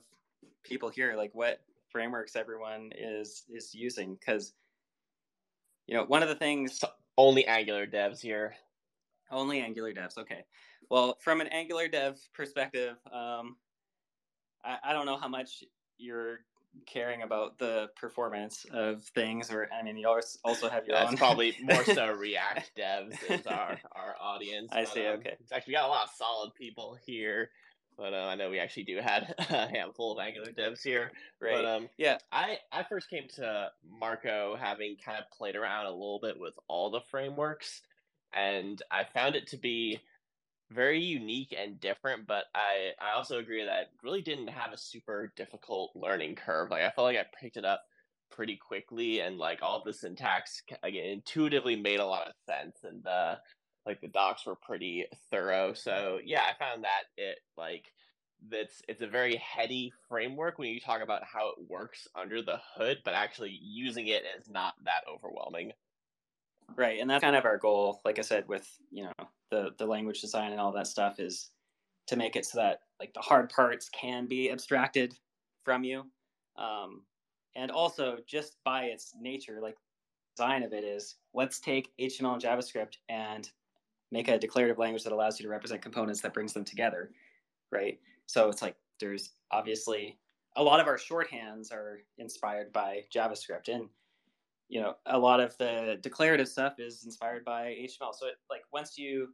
people 0.64 0.90
here, 0.90 1.16
like 1.16 1.32
what 1.34 1.60
frameworks 1.92 2.36
everyone 2.36 2.92
is 2.98 3.44
is 3.50 3.74
using 3.74 4.16
because 4.16 4.54
you 5.88 5.96
know 5.96 6.06
one 6.06 6.24
of 6.24 6.30
the 6.30 6.36
things 6.36 6.84
only 7.18 7.46
angular 7.46 7.86
devs 7.86 8.22
here. 8.22 8.56
Only 9.32 9.60
angular 9.60 9.94
devs 9.94 10.18
okay. 10.18 10.46
Well 10.90 11.18
from 11.20 11.42
an 11.42 11.48
angular 11.48 11.88
dev 11.88 12.18
perspective 12.34 12.96
um, 13.12 13.58
I, 14.64 14.78
I 14.86 14.94
don't 14.94 15.06
know 15.06 15.18
how 15.18 15.28
much 15.28 15.64
you're 15.98 16.40
caring 16.86 17.24
about 17.24 17.58
the 17.58 17.90
performance 17.96 18.66
of 18.72 19.04
things 19.16 19.52
or 19.52 19.68
i 19.74 19.84
mean 19.84 19.98
you 19.98 20.08
also 20.08 20.70
have 20.70 20.86
your 20.86 20.96
That's 20.96 21.12
own 21.12 21.18
probably 21.18 21.56
more 21.64 21.84
so 21.84 22.12
react 22.14 22.72
devs 22.78 23.18
is 23.28 23.46
our 23.48 23.80
our 23.92 24.16
audience 24.22 24.70
i 24.72 24.84
see 24.84 25.06
um, 25.06 25.18
okay. 25.18 25.36
actually 25.52 25.74
got 25.74 25.86
a 25.86 25.88
lot 25.88 26.04
of 26.04 26.12
solid 26.16 26.54
people 26.54 26.96
here 27.06 27.50
but 28.00 28.14
uh, 28.14 28.28
I 28.28 28.36
know 28.36 28.50
we 28.50 28.60
actually 28.60 28.84
do 28.84 29.00
had 29.02 29.36
a 29.50 29.68
handful 29.68 30.14
of 30.14 30.20
Angular 30.20 30.52
devs 30.52 30.82
here. 30.82 31.12
Right. 31.42 31.54
But 31.54 31.66
um, 31.66 31.90
yeah, 31.98 32.18
I 32.32 32.58
I 32.72 32.84
first 32.84 33.10
came 33.10 33.28
to 33.36 33.70
Marko 34.00 34.56
having 34.60 34.96
kind 35.04 35.20
of 35.20 35.30
played 35.38 35.56
around 35.56 35.86
a 35.86 35.92
little 35.92 36.20
bit 36.22 36.40
with 36.40 36.54
all 36.68 36.90
the 36.90 37.02
frameworks, 37.12 37.82
and 38.34 38.82
I 38.90 39.04
found 39.04 39.36
it 39.36 39.48
to 39.48 39.58
be 39.58 40.00
very 40.72 41.02
unique 41.02 41.54
and 41.58 41.80
different. 41.80 42.26
But 42.26 42.46
I 42.56 42.92
I 43.02 43.16
also 43.16 43.40
agree 43.40 43.64
that 43.66 43.82
it 43.82 43.88
really 44.02 44.22
didn't 44.22 44.48
have 44.48 44.72
a 44.72 44.78
super 44.78 45.34
difficult 45.36 45.92
learning 45.96 46.36
curve. 46.36 46.72
Like 46.72 46.84
I 46.84 46.92
felt 46.92 47.06
like 47.06 47.18
I 47.18 47.26
picked 47.40 47.58
it 47.58 47.66
up 47.66 47.84
pretty 48.32 48.56
quickly, 48.56 49.20
and 49.20 49.38
like 49.38 49.60
all 49.62 49.84
the 49.84 49.94
syntax 49.94 50.64
again 50.84 51.06
intuitively 51.06 51.76
made 51.76 52.00
a 52.00 52.06
lot 52.06 52.28
of 52.28 52.34
sense, 52.48 52.78
and 52.84 53.06
uh, 53.06 53.36
like 53.90 54.02
the 54.02 54.08
docs 54.08 54.46
were 54.46 54.56
pretty 54.56 55.06
thorough. 55.32 55.74
So 55.74 56.20
yeah, 56.24 56.44
I 56.44 56.58
found 56.64 56.84
that 56.84 57.06
it 57.18 57.40
like 57.58 57.92
that's 58.48 58.84
it's 58.88 59.02
a 59.02 59.08
very 59.08 59.36
heady 59.38 59.92
framework 60.08 60.60
when 60.60 60.70
you 60.70 60.80
talk 60.80 61.02
about 61.02 61.24
how 61.24 61.50
it 61.50 61.56
works 61.68 62.08
under 62.16 62.44
the 62.44 62.60
hood, 62.76 63.00
but 63.04 63.16
actually 63.16 63.60
using 63.62 64.08
it 64.08 64.24
is 64.40 64.48
not 64.48 64.76
that 64.86 65.04
overwhelming. 65.12 65.74
Right, 66.76 67.00
and 67.02 67.10
that's 67.10 67.24
kind 67.24 67.36
of 67.36 67.46
our 67.46 67.58
goal. 67.58 68.00
Like 68.06 68.20
I 68.20 68.22
said, 68.22 68.48
with 68.48 68.70
you 68.92 69.06
know 69.06 69.28
the 69.50 69.72
the 69.80 69.88
language 69.88 70.22
design 70.22 70.52
and 70.52 70.62
all 70.62 70.72
that 70.74 70.86
stuff 70.86 71.20
is 71.20 71.50
to 72.06 72.16
make 72.16 72.36
it 72.36 72.46
so 72.46 72.60
that 72.60 72.82
like 73.00 73.14
the 73.16 73.22
hard 73.22 73.50
parts 73.50 73.90
can 73.90 74.28
be 74.28 74.52
abstracted 74.52 75.16
from 75.66 75.84
you, 75.84 76.06
um, 76.58 77.02
and 77.56 77.72
also 77.72 78.20
just 78.28 78.58
by 78.64 78.84
its 78.84 79.16
nature, 79.20 79.60
like 79.64 79.78
design 80.38 80.62
of 80.62 80.74
it 80.74 80.84
is 80.84 81.16
let's 81.34 81.60
take 81.60 81.92
HTML 82.00 82.34
and 82.34 82.42
JavaScript 82.42 82.98
and 83.10 83.50
make 84.12 84.28
a 84.28 84.40
declarative 84.40 84.78
language 84.78 85.04
that 85.04 85.14
allows 85.14 85.40
you 85.40 85.44
to 85.46 85.52
represent 85.52 85.82
components 85.82 86.22
that 86.22 86.34
brings 86.34 86.54
them 86.54 86.64
together, 86.64 87.12
right? 87.72 88.00
So 88.26 88.50
it's 88.50 88.62
like 88.62 88.76
there's 89.00 89.32
obviously 89.52 90.18
a 90.56 90.64
lot 90.64 90.80
of 90.80 90.88
our 90.88 90.98
shorthands 90.98 91.72
are 91.72 92.00
inspired 92.18 92.74
by 92.74 93.04
JavaScript, 93.14 93.70
and 93.70 93.88
you 94.68 94.82
know 94.82 94.96
a 95.06 95.18
lot 95.18 95.40
of 95.40 95.58
the 95.58 95.98
declarative 96.02 96.48
stuff 96.48 96.80
is 96.80 97.04
inspired 97.06 97.46
by 97.46 97.76
HTML. 97.80 98.14
So 98.14 98.28
it, 98.28 98.36
like 98.50 98.64
once 98.74 98.98
you, 98.98 99.30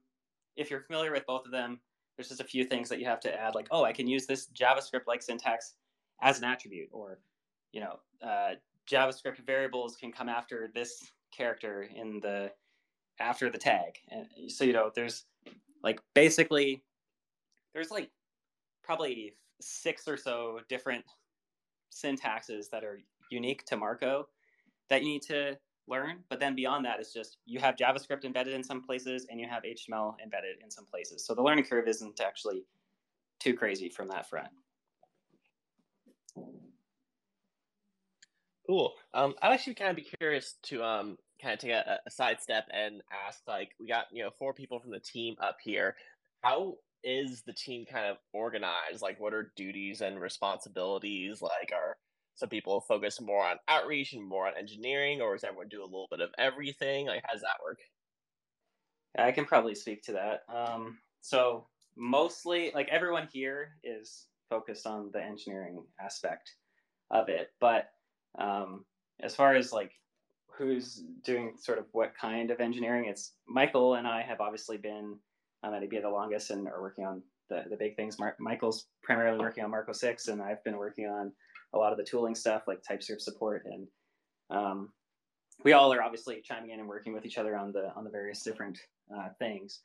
if 0.55 0.69
you're 0.69 0.81
familiar 0.81 1.11
with 1.11 1.25
both 1.25 1.45
of 1.45 1.51
them, 1.51 1.79
there's 2.15 2.29
just 2.29 2.41
a 2.41 2.45
few 2.45 2.63
things 2.63 2.89
that 2.89 2.99
you 2.99 3.05
have 3.05 3.19
to 3.21 3.33
add, 3.33 3.55
like 3.55 3.67
oh, 3.71 3.83
I 3.83 3.93
can 3.93 4.07
use 4.07 4.25
this 4.25 4.47
JavaScript-like 4.49 5.21
syntax 5.21 5.73
as 6.21 6.37
an 6.37 6.45
attribute, 6.45 6.89
or 6.91 7.19
you 7.71 7.81
know, 7.81 7.99
uh, 8.25 8.55
JavaScript 8.89 9.45
variables 9.45 9.95
can 9.95 10.11
come 10.11 10.29
after 10.29 10.69
this 10.73 11.11
character 11.35 11.89
in 11.93 12.19
the 12.21 12.51
after 13.19 13.49
the 13.49 13.57
tag. 13.57 13.99
And 14.09 14.27
so, 14.51 14.63
you 14.63 14.73
know, 14.73 14.91
there's 14.93 15.25
like 15.83 15.99
basically, 16.13 16.83
there's 17.73 17.91
like 17.91 18.09
probably 18.83 19.35
six 19.61 20.07
or 20.07 20.17
so 20.17 20.59
different 20.69 21.05
syntaxes 21.91 22.69
that 22.71 22.83
are 22.83 22.99
unique 23.29 23.65
to 23.65 23.77
Marko 23.77 24.27
that 24.89 25.01
you 25.01 25.07
need 25.07 25.21
to 25.23 25.57
learn. 25.87 26.19
But 26.29 26.39
then 26.39 26.55
beyond 26.55 26.85
that, 26.85 26.99
it's 26.99 27.13
just 27.13 27.37
you 27.45 27.59
have 27.59 27.75
JavaScript 27.75 28.25
embedded 28.25 28.53
in 28.53 28.63
some 28.63 28.81
places 28.81 29.27
and 29.29 29.39
you 29.39 29.47
have 29.47 29.63
HTML 29.63 30.15
embedded 30.23 30.57
in 30.63 30.69
some 30.69 30.85
places. 30.85 31.25
So 31.25 31.33
the 31.33 31.41
learning 31.41 31.65
curve 31.65 31.87
isn't 31.87 32.19
actually 32.19 32.63
too 33.39 33.53
crazy 33.53 33.89
from 33.89 34.07
that 34.09 34.29
front. 34.29 34.49
Cool. 38.67 38.93
Um, 39.13 39.35
I'd 39.41 39.53
actually 39.53 39.75
kind 39.75 39.91
of 39.91 39.95
be 39.95 40.09
curious 40.19 40.55
to 40.63 40.83
um 40.83 41.17
kind 41.41 41.53
of 41.53 41.59
take 41.59 41.71
a, 41.71 41.99
a 42.05 42.11
sidestep 42.11 42.65
and 42.71 43.01
ask 43.27 43.41
like 43.47 43.71
we 43.79 43.87
got 43.87 44.05
you 44.11 44.23
know 44.23 44.29
four 44.37 44.53
people 44.53 44.79
from 44.79 44.91
the 44.91 44.99
team 44.99 45.35
up 45.41 45.57
here. 45.61 45.95
How 46.41 46.75
is 47.03 47.43
the 47.43 47.53
team 47.53 47.85
kind 47.89 48.07
of 48.07 48.17
organized? 48.33 49.01
Like, 49.01 49.19
what 49.19 49.33
are 49.33 49.51
duties 49.55 50.01
and 50.01 50.19
responsibilities? 50.19 51.41
Like, 51.41 51.71
are 51.73 51.97
some 52.35 52.49
people 52.49 52.81
focus 52.81 53.21
more 53.21 53.45
on 53.45 53.57
outreach 53.67 54.13
and 54.13 54.27
more 54.27 54.47
on 54.47 54.57
engineering, 54.57 55.21
or 55.21 55.33
does 55.33 55.43
everyone 55.43 55.69
do 55.69 55.81
a 55.81 55.85
little 55.85 56.07
bit 56.09 56.21
of 56.21 56.31
everything? 56.37 57.07
Like, 57.07 57.21
how 57.25 57.33
does 57.33 57.41
that 57.41 57.63
work? 57.63 57.79
I 59.17 59.31
can 59.31 59.45
probably 59.45 59.75
speak 59.75 60.03
to 60.03 60.13
that. 60.13 60.43
Um, 60.53 60.97
so 61.21 61.67
mostly, 61.95 62.71
like 62.75 62.89
everyone 62.89 63.29
here 63.31 63.75
is 63.83 64.25
focused 64.49 64.85
on 64.85 65.09
the 65.13 65.23
engineering 65.23 65.83
aspect 66.03 66.51
of 67.11 67.29
it, 67.29 67.49
but 67.61 67.89
um, 68.37 68.83
as 69.21 69.35
far 69.35 69.55
as 69.55 69.71
like 69.71 69.93
who's 70.57 71.03
doing 71.23 71.53
sort 71.57 71.77
of 71.77 71.85
what 71.91 72.13
kind 72.19 72.51
of 72.51 72.59
engineering, 72.59 73.05
it's 73.05 73.33
Michael 73.47 73.95
and 73.95 74.07
I 74.07 74.21
have 74.21 74.41
obviously 74.41 74.77
been 74.77 75.17
um, 75.63 75.73
at 75.73 75.81
eBay 75.81 76.01
the 76.01 76.09
longest 76.09 76.51
and 76.51 76.67
are 76.67 76.81
working 76.81 77.05
on 77.05 77.21
the, 77.49 77.63
the 77.69 77.75
big 77.75 77.95
things. 77.95 78.19
Mar- 78.19 78.35
Michael's 78.39 78.87
primarily 79.03 79.39
working 79.39 79.63
on 79.63 79.71
Marko 79.71 79.93
6, 79.93 80.27
and 80.27 80.41
I've 80.41 80.63
been 80.63 80.77
working 80.77 81.07
on 81.07 81.31
a 81.73 81.77
lot 81.77 81.91
of 81.91 81.97
the 81.97 82.03
tooling 82.03 82.35
stuff 82.35 82.63
like 82.67 82.81
TypeScript 82.83 83.21
support. 83.21 83.65
And 83.65 83.87
um, 84.49 84.89
we 85.63 85.73
all 85.73 85.93
are 85.93 86.01
obviously 86.01 86.41
chiming 86.43 86.71
in 86.71 86.79
and 86.79 86.89
working 86.89 87.13
with 87.13 87.25
each 87.25 87.37
other 87.37 87.57
on 87.57 87.71
the 87.71 87.91
on 87.95 88.03
the 88.03 88.09
various 88.09 88.43
different 88.43 88.79
uh, 89.15 89.29
things. 89.39 89.81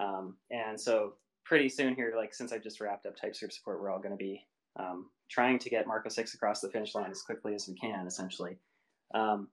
Um, 0.00 0.36
and 0.50 0.80
so 0.80 1.14
pretty 1.44 1.68
soon 1.68 1.94
here, 1.94 2.14
like 2.16 2.34
since 2.34 2.52
I've 2.52 2.62
just 2.62 2.80
wrapped 2.80 3.06
up 3.06 3.16
TypeScript 3.16 3.54
support, 3.54 3.80
we're 3.80 3.90
all 3.90 3.98
going 3.98 4.10
to 4.10 4.16
be 4.16 4.44
um, 4.76 5.10
trying 5.30 5.58
to 5.60 5.70
get 5.70 5.86
Marko 5.86 6.08
6 6.08 6.34
across 6.34 6.60
the 6.60 6.68
finish 6.68 6.94
line 6.94 7.10
as 7.10 7.22
quickly 7.22 7.54
as 7.54 7.68
we 7.68 7.74
can, 7.74 8.06
essentially. 8.06 8.56
Um, 9.14 9.48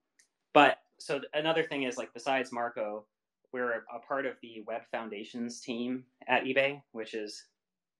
but 0.54 0.78
so 0.99 1.22
another 1.34 1.64
thing 1.64 1.84
is 1.84 1.97
like 1.97 2.14
besides 2.14 2.52
Marko, 2.52 3.06
we're 3.52 3.84
a 3.93 3.99
part 4.08 4.26
of 4.26 4.36
the 4.41 4.64
Web 4.68 4.82
Foundations 4.91 5.60
team 5.60 6.06
at 6.28 6.43
eBay, 6.43 6.82
which 6.91 7.14
is 7.14 7.45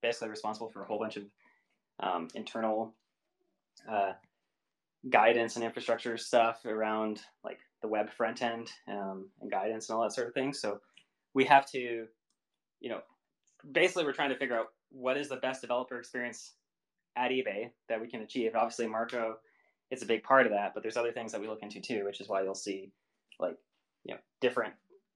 basically 0.02 0.30
responsible 0.30 0.70
for 0.70 0.84
a 0.84 0.86
whole 0.86 0.99
bunch 0.99 1.18
of 1.18 1.24
um, 1.99 2.28
internal 2.36 2.93
uh, 3.89 4.14
guidance 5.10 5.56
and 5.56 5.66
infrastructure 5.66 6.18
stuff 6.18 6.66
around 6.66 7.22
like 7.43 7.60
the 7.82 7.88
web 7.88 8.10
front 8.10 8.41
end 8.41 8.72
um, 8.88 9.30
and 9.41 9.52
guidance 9.52 9.89
and 9.89 9.95
all 9.95 10.04
that 10.04 10.14
sort 10.14 10.28
of 10.28 10.34
thing. 10.34 10.54
So 10.54 10.80
we 11.34 11.45
have 11.45 11.66
to, 11.72 12.08
you 12.80 12.89
know, 12.89 13.02
basically 13.72 14.04
we're 14.06 14.14
trying 14.14 14.30
to 14.30 14.38
figure 14.38 14.58
out 14.58 14.68
what 14.91 15.18
is 15.18 15.30
the 15.30 15.38
best 15.38 15.62
developer 15.62 15.97
experience 15.97 16.54
at 17.16 17.32
eBay 17.32 17.72
that 17.89 17.99
we 17.99 18.08
can 18.08 18.22
achieve. 18.22 18.56
Obviously, 18.56 18.88
Marko 18.88 19.38
is 19.92 20.02
a 20.02 20.06
big 20.06 20.24
part 20.24 20.46
of 20.46 20.54
that, 20.54 20.74
but 20.74 20.82
there's 20.82 20.98
other 20.98 21.12
things 21.12 21.32
that 21.32 21.42
we 21.42 21.48
look 21.48 21.62
into 21.62 21.80
too, 21.80 22.06
which 22.06 22.22
is 22.22 22.30
why 22.30 22.42
you'll 22.42 22.56
see 22.56 22.92
like 23.39 23.58
you 24.04 24.14
know 24.14 24.20
different 24.39 24.74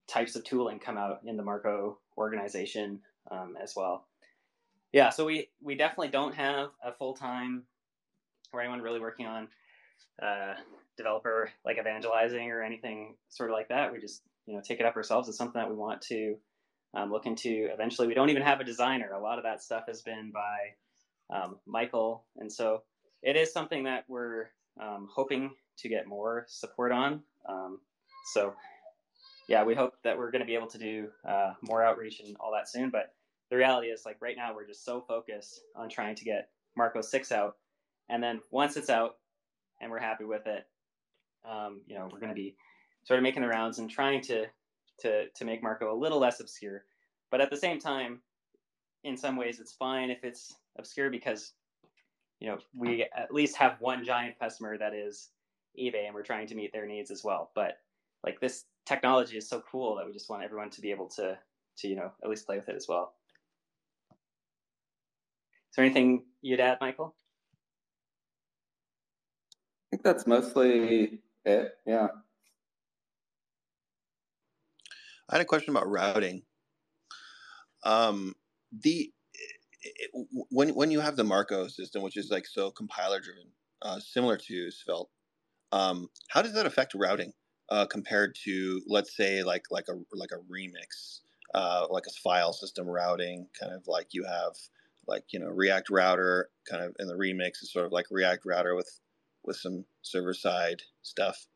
types 0.07 0.35
of 0.35 0.43
tooling 0.43 0.79
come 0.79 0.97
out 0.97 1.21
in 1.25 1.37
the 1.37 1.43
Marko 1.43 1.97
organization 2.17 2.99
um, 3.31 3.55
as 3.61 3.73
well. 3.75 4.05
Yeah, 4.91 5.09
so 5.09 5.25
we 5.25 5.49
we 5.61 5.75
definitely 5.75 6.09
don't 6.09 6.35
have 6.35 6.69
a 6.83 6.91
full 6.91 7.13
time 7.13 7.63
or 8.53 8.61
anyone 8.61 8.81
really 8.81 8.99
working 8.99 9.25
on 9.25 9.47
uh, 10.21 10.53
developer 10.97 11.49
like 11.65 11.77
evangelizing 11.77 12.51
or 12.51 12.61
anything 12.61 13.15
sort 13.29 13.49
of 13.49 13.55
like 13.55 13.69
that. 13.69 13.91
We 13.91 13.99
just 13.99 14.21
you 14.45 14.53
know 14.53 14.61
take 14.61 14.79
it 14.79 14.85
up 14.85 14.95
ourselves. 14.95 15.27
It's 15.27 15.37
something 15.37 15.59
that 15.59 15.69
we 15.69 15.75
want 15.75 16.01
to 16.03 16.35
um, 16.93 17.11
look 17.11 17.25
into 17.25 17.69
eventually. 17.73 18.07
We 18.07 18.13
don't 18.13 18.29
even 18.29 18.43
have 18.43 18.59
a 18.59 18.65
designer. 18.65 19.11
A 19.13 19.21
lot 19.21 19.37
of 19.37 19.43
that 19.43 19.63
stuff 19.63 19.83
has 19.87 20.01
been 20.01 20.31
by 20.31 21.35
um, 21.35 21.57
Michael, 21.65 22.25
and 22.37 22.51
so 22.51 22.83
it 23.21 23.35
is 23.35 23.51
something 23.51 23.83
that 23.85 24.05
we're 24.07 24.49
um, 24.81 25.07
hoping 25.13 25.51
to 25.77 25.89
get 25.89 26.07
more 26.07 26.45
support 26.47 26.91
on. 26.91 27.21
Um, 27.47 27.79
so 28.33 28.53
yeah, 29.47 29.63
we 29.63 29.75
hope 29.75 29.93
that 30.03 30.17
we're 30.17 30.31
going 30.31 30.41
to 30.41 30.45
be 30.45 30.55
able 30.55 30.67
to 30.67 30.77
do 30.77 31.07
uh, 31.27 31.53
more 31.61 31.83
outreach 31.83 32.19
and 32.19 32.35
all 32.39 32.51
that 32.53 32.69
soon. 32.69 32.89
But 32.89 33.13
the 33.49 33.57
reality 33.57 33.87
is, 33.87 34.03
like 34.05 34.17
right 34.21 34.35
now, 34.35 34.53
we're 34.55 34.65
just 34.65 34.83
so 34.83 35.01
focused 35.07 35.61
on 35.75 35.89
trying 35.89 36.15
to 36.15 36.23
get 36.23 36.49
Marko 36.75 37.01
Six 37.01 37.31
out, 37.31 37.57
and 38.09 38.23
then 38.23 38.41
once 38.51 38.75
it's 38.75 38.89
out 38.89 39.17
and 39.79 39.91
we're 39.91 39.99
happy 39.99 40.23
with 40.23 40.47
it, 40.47 40.65
um, 41.47 41.81
you 41.85 41.95
know, 41.95 42.09
we're 42.11 42.19
going 42.19 42.29
to 42.29 42.35
be 42.35 42.55
sort 43.03 43.19
of 43.19 43.23
making 43.23 43.43
the 43.43 43.47
rounds 43.47 43.77
and 43.79 43.89
trying 43.89 44.21
to 44.21 44.45
to 45.01 45.27
to 45.29 45.45
make 45.45 45.61
Marko 45.61 45.93
a 45.93 45.97
little 45.97 46.19
less 46.19 46.39
obscure. 46.39 46.85
But 47.29 47.41
at 47.41 47.49
the 47.49 47.57
same 47.57 47.79
time, 47.79 48.21
in 49.03 49.15
some 49.17 49.35
ways, 49.35 49.59
it's 49.59 49.73
fine 49.73 50.09
if 50.09 50.23
it's 50.23 50.55
obscure 50.77 51.09
because 51.09 51.53
you 52.39 52.47
know 52.47 52.57
we 52.73 53.07
at 53.15 53.33
least 53.33 53.55
have 53.57 53.79
one 53.79 54.03
giant 54.03 54.39
customer 54.39 54.77
that 54.77 54.93
is 54.93 55.29
eBay, 55.79 56.05
and 56.05 56.13
we're 56.13 56.23
trying 56.23 56.47
to 56.47 56.55
meet 56.55 56.71
their 56.71 56.85
needs 56.85 57.11
as 57.11 57.23
well. 57.23 57.51
But 57.55 57.77
like 58.23 58.39
this 58.39 58.65
technology 58.85 59.37
is 59.37 59.47
so 59.47 59.63
cool 59.69 59.95
that 59.95 60.05
we 60.05 60.13
just 60.13 60.29
want 60.29 60.43
everyone 60.43 60.69
to 60.71 60.81
be 60.81 60.91
able 60.91 61.07
to 61.09 61.37
to 61.77 61.87
you 61.87 61.95
know 61.95 62.11
at 62.23 62.29
least 62.29 62.45
play 62.45 62.57
with 62.57 62.69
it 62.69 62.75
as 62.75 62.87
well. 62.87 63.13
Is 64.11 65.75
there 65.75 65.85
anything 65.85 66.23
you'd 66.41 66.61
add, 66.61 66.77
Michael? 66.79 67.15
I 69.51 69.97
think 69.97 70.03
that's 70.03 70.25
mostly 70.25 71.19
it. 71.43 71.73
Yeah. 71.85 72.07
I 75.29 75.35
had 75.35 75.41
a 75.41 75.45
question 75.45 75.75
about 75.75 75.89
routing. 75.89 76.43
Um, 77.83 78.35
the 78.71 79.11
it, 79.85 80.27
when 80.49 80.69
when 80.69 80.91
you 80.91 80.99
have 80.99 81.15
the 81.15 81.23
Marko 81.23 81.67
system, 81.67 82.01
which 82.01 82.17
is 82.17 82.29
like 82.29 82.45
so 82.47 82.71
compiler 82.71 83.19
driven, 83.19 83.47
uh, 83.81 83.99
similar 83.99 84.37
to 84.37 84.71
Svelte, 84.71 85.09
um, 85.71 86.09
how 86.29 86.41
does 86.41 86.53
that 86.53 86.65
affect 86.65 86.93
routing? 86.95 87.33
uh, 87.69 87.85
compared 87.85 88.35
to 88.43 88.81
let's 88.87 89.15
say 89.15 89.43
like 89.43 89.63
like 89.71 89.85
a 89.89 89.93
like 90.13 90.31
a 90.31 90.41
remix, 90.51 91.21
uh, 91.53 91.87
like 91.89 92.05
a 92.07 92.13
file 92.23 92.53
system 92.53 92.87
routing, 92.87 93.47
kind 93.59 93.73
of 93.73 93.87
like 93.87 94.07
you 94.11 94.23
have 94.25 94.53
like 95.07 95.23
you 95.29 95.39
know 95.39 95.47
React 95.47 95.89
router 95.89 96.49
kind 96.69 96.83
of 96.83 96.95
in 96.99 97.07
the 97.07 97.15
remix 97.15 97.61
is 97.61 97.71
sort 97.71 97.85
of 97.85 97.91
like 97.91 98.05
React 98.11 98.45
router 98.45 98.75
with 98.75 98.99
with 99.43 99.57
some 99.57 99.85
server 100.01 100.33
side 100.33 100.81
stuff. 101.01 101.47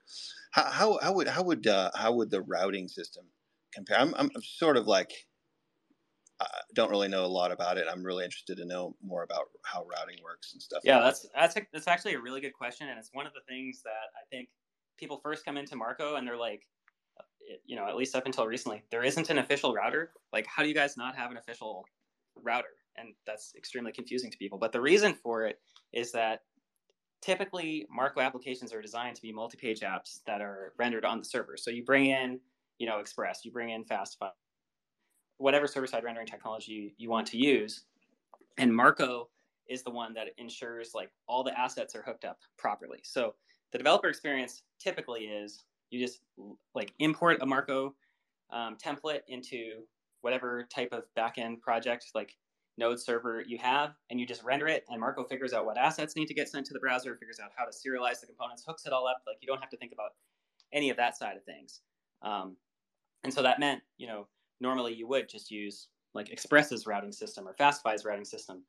How, 0.52 0.64
how, 0.64 1.00
how 1.02 1.14
would 1.14 1.28
how 1.28 1.44
would 1.44 1.68
uh, 1.68 1.92
how 1.96 2.14
would 2.14 2.32
the 2.32 2.42
routing 2.42 2.88
system 2.88 3.26
compare? 3.74 4.00
I'm, 4.00 4.14
I'm 4.16 4.32
sort 4.42 4.78
of 4.78 4.88
like 4.88 5.28
I 6.42 6.48
don't 6.74 6.90
really 6.90 7.10
know 7.10 7.26
a 7.26 7.28
lot 7.28 7.52
about 7.52 7.78
it. 7.78 7.86
I'm 7.92 8.04
really 8.04 8.24
interested 8.24 8.58
to 8.58 8.66
know 8.66 8.96
more 9.04 9.24
about 9.24 9.46
how 9.66 9.86
routing 9.86 10.18
works 10.24 10.54
and 10.54 10.62
stuff. 10.62 10.82
Yeah, 10.84 10.98
like 10.98 11.06
that's 11.06 11.28
that's 11.36 11.56
a, 11.58 11.62
that's 11.74 11.88
actually 11.88 12.14
a 12.14 12.20
really 12.22 12.42
good 12.42 12.54
question, 12.54 12.88
and 12.88 12.98
it's 12.98 13.10
one 13.12 13.28
of 13.28 13.34
the 13.34 13.42
things 13.48 13.82
that 13.84 14.10
I 14.16 14.24
think 14.30 14.50
people 14.98 15.20
first 15.24 15.46
come 15.46 15.58
into 15.58 15.76
Marko 15.76 16.16
and 16.16 16.28
they're 16.28 16.38
like, 16.38 16.68
uh, 17.20 17.24
you 17.66 17.76
know, 17.76 17.88
at 17.88 17.96
least 17.96 18.16
up 18.16 18.26
until 18.26 18.46
recently, 18.46 18.84
there 18.92 19.04
isn't 19.04 19.30
an 19.30 19.38
official 19.38 19.74
router. 19.74 20.12
Like, 20.34 20.46
how 20.46 20.62
do 20.62 20.70
you 20.70 20.76
guys 20.76 20.98
not 20.98 21.16
have 21.16 21.32
an 21.32 21.38
official 21.38 21.86
router? 22.36 22.68
And 22.98 23.14
that's 23.26 23.54
extremely 23.58 23.94
confusing 23.94 24.30
to 24.30 24.38
people. 24.38 24.58
But 24.58 24.74
the 24.74 24.82
reason 24.82 25.14
for 25.14 25.46
it 25.46 25.60
is 25.94 26.12
that 26.12 26.42
typically 27.22 27.86
Marko 27.90 28.20
applications 28.20 28.74
are 28.74 28.82
designed 28.82 29.16
to 29.16 29.22
be 29.22 29.32
multi-page 29.32 29.80
apps 29.82 30.20
that 30.28 30.42
are 30.42 30.74
rendered 30.78 31.06
on 31.06 31.20
the 31.20 31.26
server. 31.26 31.56
So 31.56 31.72
you 31.72 31.86
bring 31.86 32.08
in, 32.08 32.40
you 32.78 32.88
know, 32.88 33.00
Express, 33.00 33.46
you 33.46 33.52
bring 33.52 33.70
in 33.70 33.86
Fastify, 33.86 34.30
whatever 35.40 35.68
server-side 35.68 36.04
rendering 36.04 36.28
technology 36.28 36.94
you, 36.98 37.10
want 37.10 37.26
to 37.28 37.38
use, 37.38 37.86
and 38.58 38.74
Marko 38.74 39.30
is 39.68 39.84
the 39.84 39.90
one 39.90 40.14
that 40.14 40.28
ensures 40.38 40.92
like 40.94 41.10
all 41.28 41.44
the 41.44 41.58
assets 41.60 41.96
are 41.96 42.04
hooked 42.04 42.26
up 42.26 42.38
properly. 42.58 43.00
So 43.04 43.34
the 43.72 43.78
developer 43.78 44.08
experience 44.08 44.64
typically 44.80 45.22
is 45.22 45.64
you 45.90 46.00
just 46.00 46.22
like 46.76 46.94
import 47.00 47.40
a 47.42 47.46
Marko 47.46 47.96
um, 48.52 48.78
template 48.84 49.22
into 49.28 49.84
whatever 50.22 50.68
type 50.74 50.92
of 50.92 51.04
backend 51.18 51.62
project 51.62 52.06
like 52.14 52.36
node 52.78 53.00
server 53.00 53.44
you 53.46 53.58
have, 53.58 53.92
and 54.10 54.20
you 54.20 54.26
just 54.26 54.44
render 54.44 54.68
it, 54.68 54.86
and 54.90 55.00
Marco 55.00 55.24
figures 55.24 55.54
out 55.54 55.66
what 55.66 55.78
assets 55.78 56.16
need 56.16 56.28
to 56.28 56.34
get 56.34 56.48
sent 56.48 56.66
to 56.66 56.74
the 56.74 56.80
browser, 56.80 57.16
figures 57.16 57.40
out 57.44 57.52
how 57.56 57.66
to 57.66 57.72
serialize 57.72 58.22
the 58.22 58.28
components, 58.28 58.64
hooks 58.66 58.86
it 58.86 58.94
all 58.94 59.06
up. 59.08 59.22
Like 59.28 59.38
you 59.42 59.48
don't 59.48 59.60
have 59.60 59.70
to 59.70 59.78
think 59.78 59.92
about 59.92 60.12
any 60.72 60.90
of 60.90 60.98
that 60.98 61.18
side 61.18 61.36
of 61.36 61.44
things. 61.44 61.82
Um, 62.22 62.56
and 63.24 63.34
so 63.34 63.42
that 63.44 63.60
meant, 63.60 63.82
you 63.98 64.08
know, 64.08 64.28
normally 64.60 64.93
you 64.93 65.07
would 65.07 65.30
just 65.30 65.51
use 65.51 65.88
like 66.14 66.30
Express's 66.30 66.88
routing 66.88 67.12
system 67.12 67.47
or 67.47 67.53
Fastify's 67.53 68.05
routing 68.05 68.26
system 68.26 68.64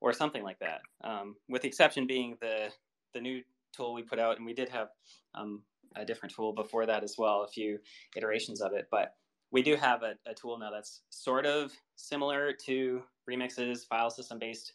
or 0.00 0.12
something 0.12 0.42
like 0.42 0.58
that. 0.60 0.80
Um, 1.02 1.36
with 1.48 1.62
the 1.62 1.68
exception 1.68 2.06
being 2.06 2.36
the 2.40 2.68
the 3.14 3.20
new 3.20 3.42
tool 3.74 3.94
we 3.94 4.02
put 4.02 4.18
out, 4.18 4.36
and 4.36 4.46
we 4.46 4.52
did 4.54 4.68
have 4.68 4.88
um, 5.34 5.62
a 5.96 6.04
different 6.04 6.34
tool 6.34 6.52
before 6.52 6.86
that 6.86 7.02
as 7.02 7.16
well, 7.18 7.42
a 7.42 7.48
few 7.48 7.78
iterations 8.16 8.60
of 8.60 8.72
it. 8.72 8.88
But 8.90 9.14
we 9.50 9.62
do 9.62 9.76
have 9.76 10.02
a, 10.02 10.14
a 10.26 10.34
tool 10.34 10.58
now 10.58 10.70
that's 10.70 11.02
sort 11.10 11.46
of 11.46 11.72
similar 11.96 12.52
to 12.66 13.02
Remix's 13.28 13.84
file 13.84 14.10
system 14.10 14.38
based 14.38 14.74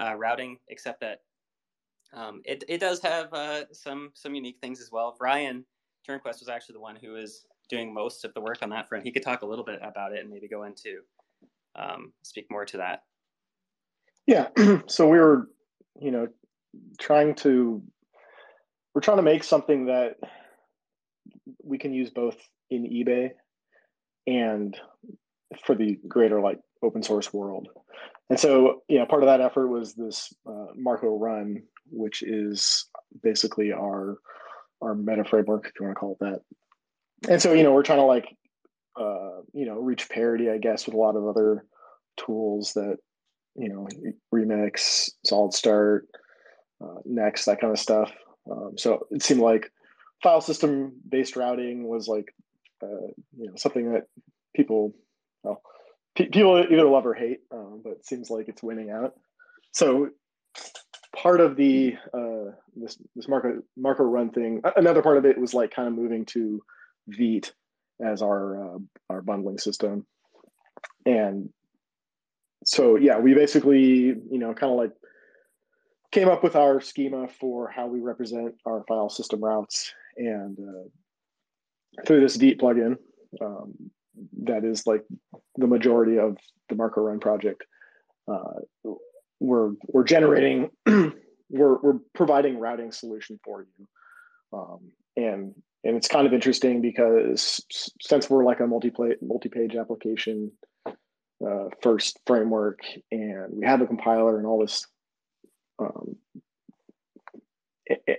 uh, 0.00 0.14
routing, 0.14 0.58
except 0.68 1.00
that 1.00 1.22
um, 2.14 2.40
it, 2.44 2.64
it 2.68 2.78
does 2.78 3.00
have 3.00 3.32
uh, 3.32 3.64
some 3.72 4.10
some 4.14 4.34
unique 4.34 4.58
things 4.60 4.80
as 4.80 4.90
well. 4.90 5.16
Ryan 5.20 5.64
Turnquist 6.08 6.40
was 6.40 6.48
actually 6.48 6.74
the 6.74 6.80
one 6.80 6.96
who 6.96 7.12
was 7.12 7.46
doing 7.68 7.92
most 7.92 8.24
of 8.24 8.34
the 8.34 8.40
work 8.40 8.58
on 8.62 8.70
that 8.70 8.88
front. 8.88 9.04
He 9.04 9.12
could 9.12 9.22
talk 9.22 9.42
a 9.42 9.46
little 9.46 9.64
bit 9.64 9.80
about 9.82 10.12
it 10.12 10.20
and 10.20 10.30
maybe 10.30 10.48
go 10.48 10.64
into 10.64 11.00
um, 11.76 12.12
speak 12.22 12.46
more 12.50 12.64
to 12.66 12.78
that. 12.78 13.02
Yeah. 14.26 14.48
so 14.86 15.08
we 15.08 15.18
were, 15.18 15.48
you 16.00 16.10
know, 16.10 16.28
trying 16.98 17.34
to 17.36 17.82
we're 18.94 19.00
trying 19.00 19.18
to 19.18 19.22
make 19.22 19.44
something 19.44 19.86
that 19.86 20.16
we 21.62 21.78
can 21.78 21.92
use 21.92 22.10
both 22.10 22.36
in 22.70 22.84
eBay 22.84 23.30
and 24.26 24.78
for 25.64 25.74
the 25.74 25.98
greater 26.06 26.40
like 26.40 26.58
open 26.82 27.02
source 27.02 27.32
world. 27.32 27.68
And 28.30 28.38
so, 28.38 28.82
yeah, 28.88 29.04
part 29.06 29.22
of 29.22 29.28
that 29.28 29.40
effort 29.40 29.68
was 29.68 29.94
this 29.94 30.32
uh, 30.46 30.66
Marko 30.76 31.16
Run, 31.18 31.62
which 31.90 32.22
is 32.22 32.86
basically 33.22 33.72
our 33.72 34.18
our 34.80 34.94
meta 34.94 35.24
framework, 35.24 35.66
if 35.66 35.72
you 35.78 35.86
want 35.86 35.96
to 35.96 36.00
call 36.00 36.12
it 36.12 36.24
that. 36.24 36.40
And 37.28 37.40
so, 37.40 37.52
you 37.52 37.62
know, 37.62 37.72
we're 37.72 37.82
trying 37.82 37.98
to 37.98 38.04
like, 38.04 38.26
uh, 38.98 39.40
you 39.52 39.66
know, 39.66 39.80
reach 39.80 40.08
parity, 40.08 40.50
I 40.50 40.58
guess, 40.58 40.86
with 40.86 40.94
a 40.94 40.98
lot 40.98 41.16
of 41.16 41.26
other 41.26 41.64
tools 42.16 42.74
that, 42.74 42.98
you 43.56 43.68
know, 43.68 43.88
Remix, 44.32 45.10
Solid 45.24 45.52
Start, 45.52 46.06
uh, 46.82 47.00
Next, 47.04 47.46
that 47.46 47.60
kind 47.60 47.72
of 47.72 47.78
stuff. 47.78 48.12
Um, 48.50 48.72
so 48.76 49.06
it 49.10 49.22
seemed 49.22 49.40
like 49.40 49.72
file 50.22 50.40
system 50.40 50.92
based 51.08 51.36
routing 51.36 51.88
was 51.88 52.06
like, 52.08 52.34
uh, 52.82 53.08
you 53.36 53.48
know, 53.48 53.52
something 53.56 53.92
that 53.92 54.04
people, 54.54 54.94
well, 55.42 55.60
people 56.14 56.58
either 56.58 56.88
love 56.88 57.06
or 57.06 57.14
hate, 57.14 57.40
um, 57.52 57.80
but 57.82 57.94
it 57.94 58.06
seems 58.06 58.30
like 58.30 58.48
it's 58.48 58.62
winning 58.62 58.90
out. 58.90 59.14
So 59.72 60.10
part 61.14 61.40
of 61.40 61.56
the 61.56 61.94
uh, 62.14 62.52
this 62.76 62.96
this 63.14 63.28
Marko 63.28 63.62
Marko 63.76 64.04
run 64.04 64.30
thing, 64.30 64.62
another 64.76 65.02
part 65.02 65.16
of 65.18 65.24
it 65.24 65.38
was 65.38 65.54
like 65.54 65.70
kind 65.70 65.88
of 65.88 65.94
moving 65.94 66.24
to 66.26 66.62
Vite 67.08 67.52
as 68.04 68.22
our 68.22 68.74
uh, 68.76 68.78
our 69.10 69.22
bundling 69.22 69.58
system, 69.58 70.06
and 71.06 71.48
so 72.64 72.96
yeah, 72.96 73.18
we 73.18 73.34
basically 73.34 73.80
you 73.80 74.38
know 74.38 74.54
kind 74.54 74.72
of 74.72 74.78
like 74.78 74.92
came 76.12 76.28
up 76.28 76.42
with 76.42 76.56
our 76.56 76.80
schema 76.80 77.28
for 77.28 77.68
how 77.68 77.86
we 77.86 78.00
represent 78.00 78.54
our 78.66 78.84
file 78.88 79.10
system 79.10 79.42
routes, 79.42 79.92
and 80.16 80.58
uh, 80.58 82.02
through 82.06 82.20
this 82.20 82.36
Vite 82.36 82.58
plugin. 82.58 82.96
Um, 83.40 83.74
that 84.44 84.64
is 84.64 84.86
like 84.86 85.04
the 85.56 85.66
majority 85.66 86.18
of 86.18 86.36
the 86.68 86.74
Marko 86.74 87.02
Run 87.02 87.20
project. 87.20 87.64
Uh, 88.26 88.60
we're 89.40 89.72
we're 89.86 90.04
generating 90.04 90.70
we're 90.86 91.78
we're 91.78 91.98
providing 92.14 92.58
routing 92.58 92.92
solution 92.92 93.38
for 93.44 93.64
you, 93.64 93.88
um, 94.52 94.80
and 95.16 95.54
and 95.88 95.96
it's 95.96 96.06
kind 96.06 96.26
of 96.26 96.34
interesting 96.34 96.82
because 96.82 97.64
since 98.02 98.28
we're 98.28 98.44
like 98.44 98.60
a 98.60 98.66
multi 98.66 98.92
multi 99.22 99.48
page 99.48 99.74
application 99.74 100.52
uh, 100.86 101.68
first 101.80 102.20
framework, 102.26 102.80
and 103.10 103.54
we 103.56 103.64
have 103.64 103.80
a 103.80 103.86
compiler 103.86 104.36
and 104.36 104.46
all 104.46 104.60
this. 104.60 104.86
Um, 105.78 106.16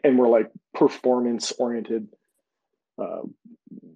and 0.03 0.17
we're 0.17 0.29
like 0.29 0.49
performance 0.73 1.51
oriented 1.59 2.07
uh, 2.97 3.21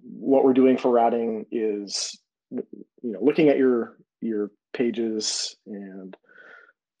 what 0.04 0.44
we're 0.44 0.52
doing 0.52 0.78
for 0.78 0.92
routing 0.92 1.46
is 1.50 2.16
you 2.52 2.62
know 3.02 3.18
looking 3.20 3.48
at 3.48 3.58
your 3.58 3.96
your 4.20 4.52
pages 4.72 5.56
and 5.66 6.16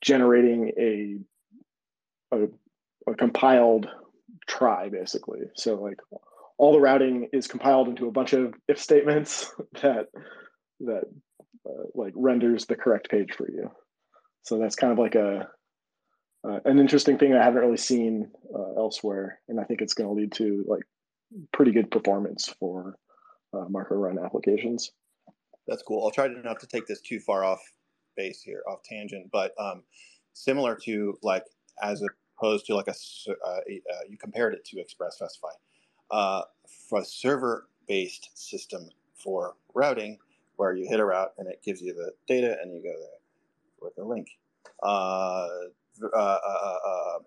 generating 0.00 0.72
a 0.76 2.36
a, 2.36 2.48
a 3.08 3.14
compiled 3.14 3.88
trie 4.48 4.88
basically 4.88 5.42
so 5.54 5.76
like 5.76 6.00
all 6.58 6.72
the 6.72 6.80
routing 6.80 7.28
is 7.32 7.46
compiled 7.46 7.88
into 7.88 8.06
a 8.06 8.12
bunch 8.12 8.32
of 8.32 8.54
if 8.68 8.78
statements 8.80 9.52
that 9.82 10.06
that 10.80 11.04
uh, 11.66 11.84
like 11.94 12.12
renders 12.16 12.66
the 12.66 12.76
correct 12.76 13.10
page 13.10 13.32
for 13.36 13.50
you 13.50 13.70
so 14.42 14.58
that's 14.58 14.76
kind 14.76 14.92
of 14.92 14.98
like 14.98 15.14
a 15.14 15.48
uh, 16.46 16.60
an 16.64 16.78
interesting 16.78 17.18
thing 17.18 17.34
i 17.34 17.42
haven't 17.42 17.62
really 17.62 17.76
seen 17.76 18.30
uh, 18.54 18.74
elsewhere 18.76 19.40
and 19.48 19.60
i 19.60 19.64
think 19.64 19.80
it's 19.80 19.94
going 19.94 20.08
to 20.08 20.14
lead 20.14 20.32
to 20.32 20.64
like 20.66 20.82
pretty 21.52 21.72
good 21.72 21.90
performance 21.90 22.54
for 22.60 22.96
uh, 23.54 23.64
Marko 23.68 23.94
Run 23.94 24.18
applications. 24.18 24.92
That's 25.66 25.82
cool. 25.82 26.04
I'll 26.04 26.10
try 26.10 26.28
to 26.28 26.42
not 26.42 26.60
to 26.60 26.66
take 26.66 26.86
this 26.86 27.00
too 27.00 27.20
far 27.20 27.44
off 27.44 27.60
base 28.16 28.42
here, 28.42 28.62
off 28.68 28.80
tangent, 28.84 29.30
but 29.32 29.52
um, 29.58 29.82
similar 30.34 30.76
to 30.84 31.16
like 31.22 31.44
as 31.82 32.02
opposed 32.38 32.66
to 32.66 32.74
like 32.74 32.88
a, 32.88 32.94
uh, 33.30 33.50
uh, 33.50 33.60
you 34.08 34.18
compared 34.18 34.54
it 34.54 34.64
to 34.66 34.80
Express 34.80 35.18
Fastify. 35.20 35.52
Uh, 36.14 36.42
for 36.88 37.00
a 37.00 37.04
server-based 37.04 38.30
system 38.34 38.88
for 39.16 39.56
routing, 39.74 40.16
where 40.54 40.72
you 40.72 40.86
hit 40.88 41.00
a 41.00 41.04
route 41.04 41.32
and 41.38 41.48
it 41.48 41.60
gives 41.64 41.82
you 41.82 41.92
the 41.92 42.12
data 42.28 42.56
and 42.62 42.72
you 42.72 42.80
go 42.80 42.94
there 42.96 43.18
with 43.80 43.98
a 43.98 44.04
link. 44.04 44.28
Uh, 44.80 45.48
uh, 46.14 46.16
uh, 46.16 47.18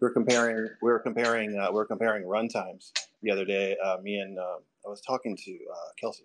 we're 0.00 0.10
comparing 0.10 0.68
we're 0.82 0.98
comparing 0.98 1.56
uh, 1.56 1.70
we're 1.70 1.86
comparing 1.86 2.24
runtimes 2.24 2.90
the 3.22 3.30
other 3.30 3.44
day. 3.44 3.76
Uh, 3.84 3.98
me 4.02 4.18
and 4.18 4.36
uh, 4.36 4.56
I 4.84 4.88
was 4.88 5.00
talking 5.00 5.36
to 5.36 5.52
uh, 5.52 5.90
Kelsey, 6.00 6.24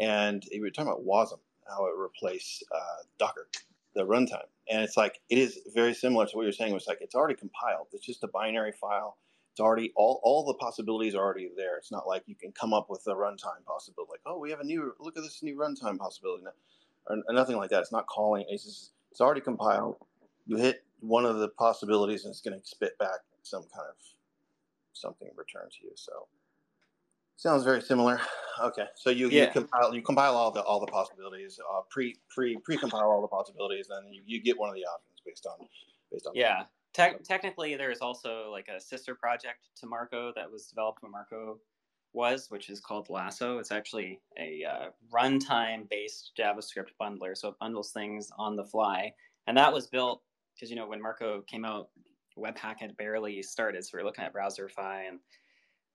and 0.00 0.42
we 0.50 0.60
were 0.60 0.70
talking 0.70 0.90
about 0.90 1.04
Wasm, 1.04 1.40
how 1.68 1.84
it 1.86 1.92
replaced 1.94 2.64
uh, 2.74 3.02
Docker, 3.18 3.48
the 3.94 4.06
runtime, 4.06 4.48
and 4.70 4.82
it's 4.82 4.96
like 4.96 5.20
it 5.28 5.36
is 5.36 5.60
very 5.74 5.92
similar 5.92 6.24
to 6.24 6.36
what 6.36 6.44
you're 6.44 6.52
saying. 6.52 6.74
It's 6.74 6.88
like 6.88 7.02
it's 7.02 7.14
already 7.14 7.34
compiled. 7.34 7.88
It's 7.92 8.06
just 8.06 8.24
a 8.24 8.28
binary 8.28 8.72
file. 8.72 9.18
It's 9.54 9.60
already 9.60 9.92
all 9.94 10.20
all 10.24 10.44
the 10.44 10.54
possibilities 10.54 11.14
are 11.14 11.22
already 11.22 11.48
there. 11.56 11.76
It's 11.76 11.92
not 11.92 12.08
like 12.08 12.24
you 12.26 12.34
can 12.34 12.50
come 12.50 12.74
up 12.74 12.90
with 12.90 13.02
a 13.06 13.14
runtime 13.14 13.64
possibility. 13.64 14.10
Like 14.10 14.20
oh, 14.26 14.36
we 14.36 14.50
have 14.50 14.58
a 14.58 14.64
new 14.64 14.92
look 14.98 15.16
at 15.16 15.22
this 15.22 15.44
new 15.44 15.56
runtime 15.56 15.96
possibility, 15.96 16.42
or, 17.06 17.18
or 17.28 17.32
nothing 17.32 17.56
like 17.56 17.70
that. 17.70 17.78
It's 17.78 17.92
not 17.92 18.08
calling. 18.08 18.44
It's 18.48 18.64
just 18.64 18.94
it's 19.12 19.20
already 19.20 19.40
compiled. 19.40 19.94
You 20.44 20.56
hit 20.56 20.82
one 20.98 21.24
of 21.24 21.36
the 21.36 21.50
possibilities 21.50 22.24
and 22.24 22.32
it's 22.32 22.40
going 22.40 22.60
to 22.60 22.66
spit 22.66 22.98
back 22.98 23.20
some 23.44 23.62
kind 23.62 23.86
of 23.88 23.94
something 24.92 25.28
return 25.36 25.68
to 25.70 25.86
you. 25.86 25.92
So 25.94 26.26
sounds 27.36 27.62
very 27.62 27.80
similar. 27.80 28.20
Okay, 28.60 28.86
so 28.96 29.10
you, 29.10 29.28
yeah. 29.30 29.46
you 29.46 29.50
compile 29.50 29.94
you 29.94 30.02
compile 30.02 30.36
all 30.36 30.50
the 30.50 30.62
all 30.62 30.80
the 30.80 30.90
possibilities, 30.90 31.60
uh, 31.72 31.80
pre 31.90 32.16
pre 32.28 32.56
pre 32.56 32.76
compile 32.76 33.08
all 33.08 33.20
the 33.20 33.28
possibilities, 33.28 33.86
then 33.88 34.12
you, 34.12 34.22
you 34.26 34.42
get 34.42 34.58
one 34.58 34.68
of 34.68 34.74
the 34.74 34.82
options 34.82 35.20
based 35.24 35.46
on 35.46 35.66
based 36.10 36.26
on. 36.26 36.32
Yeah, 36.34 36.64
Te- 36.94 37.18
technically 37.24 37.74
there 37.74 37.90
is 37.90 38.00
also 38.00 38.50
like 38.50 38.68
a 38.68 38.80
sister 38.80 39.14
project 39.14 39.68
to 39.76 39.86
Marko 39.86 40.32
that 40.36 40.50
was 40.50 40.66
developed 40.66 41.02
when 41.02 41.12
Marko 41.12 41.58
was, 42.12 42.50
which 42.50 42.70
is 42.70 42.80
called 42.80 43.10
Lasso. 43.10 43.58
It's 43.58 43.72
actually 43.72 44.20
a 44.38 44.64
uh, 44.64 44.86
runtime 45.12 45.88
based 45.90 46.32
JavaScript 46.38 46.90
bundler, 47.00 47.36
so 47.36 47.48
it 47.48 47.58
bundles 47.58 47.90
things 47.90 48.30
on 48.38 48.56
the 48.56 48.64
fly, 48.64 49.12
and 49.46 49.56
that 49.56 49.72
was 49.72 49.88
built 49.88 50.22
because 50.54 50.70
you 50.70 50.76
know 50.76 50.86
when 50.86 51.02
Marko 51.02 51.42
came 51.42 51.64
out, 51.64 51.88
Webpack 52.38 52.78
had 52.78 52.96
barely 52.96 53.42
started, 53.42 53.84
so 53.84 53.90
we 53.94 54.02
were 54.02 54.06
looking 54.06 54.24
at 54.24 54.32
Browserify 54.32 55.08
and 55.08 55.18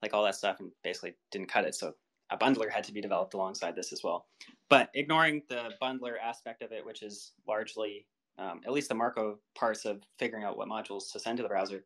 like 0.02 0.14
all 0.14 0.24
that 0.26 0.36
stuff, 0.36 0.60
and 0.60 0.72
basically 0.84 1.16
didn't 1.32 1.48
cut 1.48 1.66
it. 1.66 1.76
So 1.76 1.94
a 2.30 2.38
bundler 2.38 2.70
had 2.70 2.84
to 2.84 2.94
be 2.94 3.02
developed 3.02 3.34
alongside 3.34 3.76
this 3.76 3.92
as 3.92 4.04
well. 4.04 4.28
But 4.70 4.90
ignoring 4.94 5.44
the 5.50 5.72
bundler 5.82 6.14
aspect 6.22 6.62
of 6.62 6.72
it, 6.72 6.86
which 6.86 7.02
is 7.02 7.32
largely 7.48 8.06
um, 8.40 8.62
at 8.66 8.72
least 8.72 8.90
the 8.90 8.96
Marko 8.96 9.38
parts 9.56 9.86
of 9.86 10.02
figuring 10.18 10.44
out 10.44 10.58
what 10.58 10.68
modules 10.68 11.12
to 11.12 11.20
send 11.20 11.38
to 11.38 11.44
the 11.44 11.50
browser, 11.50 11.84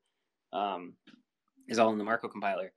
um, 0.53 0.93
is 1.67 1.79
all 1.79 1.91
in 1.91 1.97
the 1.97 2.03
Marko 2.03 2.27
compiler. 2.27 2.71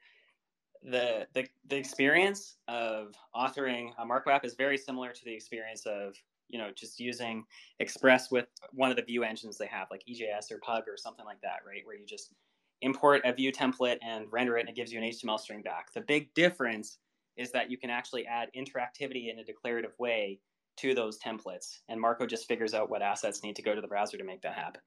The, 0.83 1.27
the 1.35 1.47
the 1.69 1.77
experience 1.77 2.57
of 2.69 3.15
authoring 3.35 3.91
a 3.99 4.07
Marko 4.07 4.31
app 4.31 4.45
is 4.45 4.55
very 4.55 4.79
similar 4.79 5.13
to 5.13 5.25
the 5.25 5.35
experience 5.35 5.85
of 5.85 6.15
you 6.49 6.59
know 6.59 6.71
just 6.75 7.01
using 7.01 7.45
express 7.81 8.31
with 8.31 8.47
one 8.73 8.91
of 8.91 8.97
the 8.97 9.03
view 9.03 9.25
engines 9.25 9.59
they 9.59 9.67
have 9.67 9.89
like 9.91 10.03
ejs 10.09 10.51
or 10.53 10.59
pug 10.59 10.85
or 10.87 10.97
something 10.97 11.25
like 11.25 11.41
that 11.41 11.59
right 11.67 11.83
where 11.85 11.97
you 11.97 12.07
just 12.07 12.35
import 12.83 13.21
a 13.25 13.33
view 13.33 13.51
template 13.51 13.99
and 14.03 14.27
render 14.31 14.57
it 14.57 14.61
and 14.61 14.69
it 14.69 14.77
gives 14.77 14.93
you 14.93 15.01
an 15.01 15.05
html 15.05 15.41
string 15.41 15.63
back 15.63 15.93
the 15.93 16.01
big 16.03 16.33
difference 16.35 16.99
is 17.37 17.51
that 17.51 17.71
you 17.71 17.77
can 17.77 17.91
actually 17.91 18.27
add 18.27 18.49
interactivity 18.57 19.31
in 19.31 19.39
a 19.39 19.45
declarative 19.45 19.93
way 19.99 20.39
to 20.77 20.95
those 20.95 21.19
templates 21.19 21.79
and 21.89 22.01
marko 22.01 22.27
just 22.27 22.47
figures 22.49 22.75
out 22.75 22.91
what 22.91 23.03
assets 23.03 23.43
need 23.43 23.57
to 23.57 23.63
go 23.63 23.75
to 23.75 23.81
the 23.81 23.89
browser 23.89 24.17
to 24.17 24.25
make 24.25 24.43
that 24.43 24.55
happen 24.55 24.81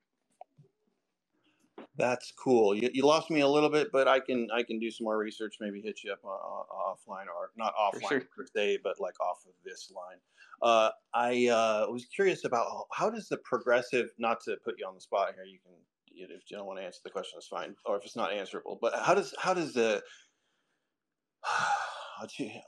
that's 1.99 2.31
cool. 2.31 2.73
You, 2.73 2.89
you 2.93 3.05
lost 3.05 3.29
me 3.29 3.41
a 3.41 3.47
little 3.47 3.69
bit, 3.69 3.89
but 3.91 4.07
I 4.07 4.21
can 4.21 4.47
I 4.53 4.63
can 4.63 4.79
do 4.79 4.89
some 4.89 5.03
more 5.03 5.17
research. 5.17 5.57
Maybe 5.59 5.81
hit 5.81 5.99
you 6.03 6.13
up 6.13 6.19
uh, 6.23 6.29
uh 6.29 6.93
offline 6.93 7.27
or 7.27 7.51
not 7.57 7.73
offline 7.75 8.07
sure. 8.07 8.21
per 8.21 8.45
se, 8.55 8.79
but 8.83 9.01
like 9.01 9.19
off 9.19 9.43
of 9.45 9.53
this 9.65 9.91
line. 9.93 10.17
Uh, 10.61 10.91
I 11.13 11.47
uh, 11.47 11.91
was 11.91 12.05
curious 12.05 12.45
about 12.45 12.67
how 12.93 13.09
does 13.09 13.27
the 13.27 13.37
progressive. 13.37 14.11
Not 14.17 14.41
to 14.45 14.55
put 14.63 14.75
you 14.79 14.87
on 14.87 14.95
the 14.95 15.01
spot 15.01 15.33
here, 15.35 15.43
you 15.43 15.59
can 15.59 15.73
if 16.07 16.49
you 16.49 16.57
don't 16.57 16.65
want 16.65 16.79
to 16.79 16.85
answer 16.85 16.99
the 17.03 17.09
question, 17.09 17.37
it's 17.37 17.47
fine, 17.47 17.75
or 17.85 17.97
if 17.97 18.05
it's 18.05 18.15
not 18.15 18.31
answerable. 18.33 18.77
But 18.81 18.93
how 18.95 19.13
does 19.13 19.33
how 19.37 19.53
does 19.53 19.73
the 19.73 20.01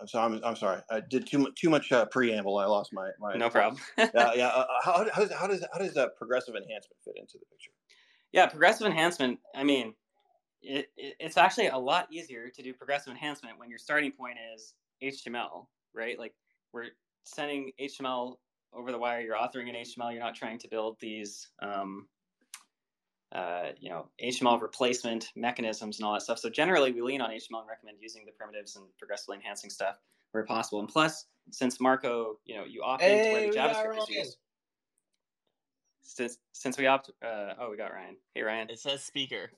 so 0.05 0.19
I'm, 0.19 0.39
I'm 0.43 0.55
sorry. 0.55 0.81
I 0.89 1.01
did 1.01 1.27
too 1.27 1.39
much 1.39 1.55
too 1.55 1.69
much 1.69 1.91
uh, 1.91 2.05
preamble. 2.05 2.57
I 2.57 2.65
lost 2.65 2.91
my, 2.93 3.09
my 3.19 3.35
no 3.35 3.49
problem. 3.49 3.81
yeah, 3.97 4.33
yeah. 4.35 4.47
Uh, 4.55 4.65
how, 4.83 5.05
how, 5.13 5.21
does 5.21 5.31
how 5.33 5.47
does 5.47 5.65
how 5.73 5.79
does 5.79 5.93
that 5.93 6.15
progressive 6.17 6.55
enhancement 6.55 6.97
fit 7.03 7.15
into 7.17 7.37
the 7.39 7.45
picture? 7.45 7.71
Yeah, 8.31 8.47
progressive 8.47 8.87
enhancement. 8.87 9.39
I 9.55 9.63
mean, 9.63 9.93
it, 10.61 10.89
it, 10.95 11.15
it's 11.19 11.37
actually 11.37 11.67
a 11.67 11.77
lot 11.77 12.07
easier 12.11 12.49
to 12.49 12.61
do 12.61 12.73
progressive 12.73 13.11
enhancement 13.11 13.59
when 13.59 13.69
your 13.69 13.79
starting 13.79 14.11
point 14.11 14.37
is 14.53 14.73
HTML, 15.03 15.67
right? 15.93 16.17
Like 16.17 16.33
we're 16.73 16.87
sending 17.23 17.71
HTML 17.79 18.35
over 18.73 18.91
the 18.91 18.97
wire. 18.97 19.21
You're 19.21 19.35
authoring 19.35 19.69
in 19.69 19.75
HTML. 19.75 20.11
You're 20.11 20.23
not 20.23 20.35
trying 20.35 20.59
to 20.59 20.67
build 20.67 20.97
these, 20.99 21.49
um, 21.61 22.07
uh, 23.31 23.69
you 23.79 23.89
know, 23.89 24.07
HTML 24.23 24.61
replacement 24.61 25.31
mechanisms 25.35 25.99
and 25.99 26.05
all 26.05 26.13
that 26.13 26.21
stuff. 26.21 26.39
So 26.39 26.49
generally, 26.49 26.91
we 26.91 27.01
lean 27.01 27.21
on 27.21 27.29
HTML 27.29 27.59
and 27.59 27.69
recommend 27.69 27.97
using 28.01 28.25
the 28.25 28.31
primitives 28.31 28.75
and 28.75 28.85
progressively 28.97 29.37
enhancing 29.37 29.69
stuff 29.69 29.95
where 30.31 30.43
possible. 30.43 30.79
And 30.79 30.89
plus, 30.89 31.25
since 31.51 31.79
Marko, 31.79 32.37
you 32.45 32.55
know, 32.55 32.65
you 32.65 32.81
opt 32.83 33.03
into 33.03 33.31
where 33.31 33.51
the 33.51 33.57
JavaScript 33.57 34.01
is 34.01 34.09
used. 34.09 34.37
Since 36.01 36.37
since 36.51 36.77
we 36.77 36.87
opt, 36.87 37.09
uh, 37.23 37.53
oh, 37.59 37.69
we 37.71 37.77
got 37.77 37.93
Ryan. 37.93 38.17
Hey, 38.35 38.41
Ryan. 38.41 38.69
It 38.69 38.79
says 38.79 39.01
speaker. 39.01 39.51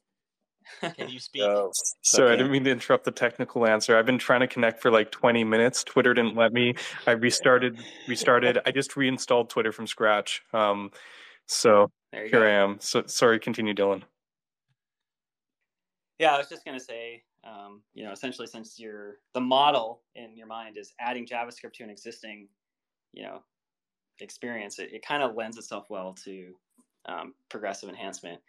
Can 0.95 1.09
you 1.09 1.19
speak? 1.19 1.41
Oh, 1.41 1.71
sorry, 2.03 2.27
okay. 2.27 2.33
I 2.33 2.37
didn't 2.37 2.51
mean 2.51 2.63
to 2.65 2.71
interrupt 2.71 3.05
the 3.05 3.11
technical 3.11 3.65
answer. 3.65 3.97
I've 3.97 4.05
been 4.05 4.19
trying 4.19 4.41
to 4.41 4.47
connect 4.47 4.81
for 4.81 4.91
like 4.91 5.11
20 5.11 5.43
minutes. 5.43 5.83
Twitter 5.83 6.13
didn't 6.13 6.35
let 6.35 6.53
me. 6.53 6.75
I 7.07 7.11
restarted, 7.11 7.79
restarted. 8.07 8.59
I 8.65 8.71
just 8.71 8.95
reinstalled 8.95 9.49
Twitter 9.49 9.71
from 9.71 9.87
scratch. 9.87 10.41
Um, 10.53 10.91
so 11.47 11.91
here 12.21 12.29
go. 12.29 12.43
I 12.43 12.49
am. 12.49 12.77
So 12.79 13.03
sorry, 13.07 13.39
continue, 13.39 13.73
Dylan. 13.73 14.03
Yeah, 16.19 16.35
I 16.35 16.37
was 16.37 16.49
just 16.49 16.65
gonna 16.65 16.79
say, 16.79 17.23
um, 17.43 17.81
you 17.93 18.03
know, 18.03 18.11
essentially, 18.11 18.47
since 18.47 18.79
your 18.79 19.17
the 19.33 19.41
model 19.41 20.01
in 20.15 20.37
your 20.37 20.47
mind 20.47 20.77
is 20.77 20.93
adding 20.99 21.25
JavaScript 21.25 21.73
to 21.73 21.83
an 21.83 21.89
existing, 21.89 22.47
you 23.13 23.23
know, 23.23 23.43
experience, 24.19 24.79
it, 24.79 24.93
it 24.93 25.05
kind 25.05 25.23
of 25.23 25.35
lends 25.35 25.57
itself 25.57 25.87
well 25.89 26.13
to 26.25 26.53
um, 27.05 27.33
progressive 27.49 27.89
enhancement 27.89 28.39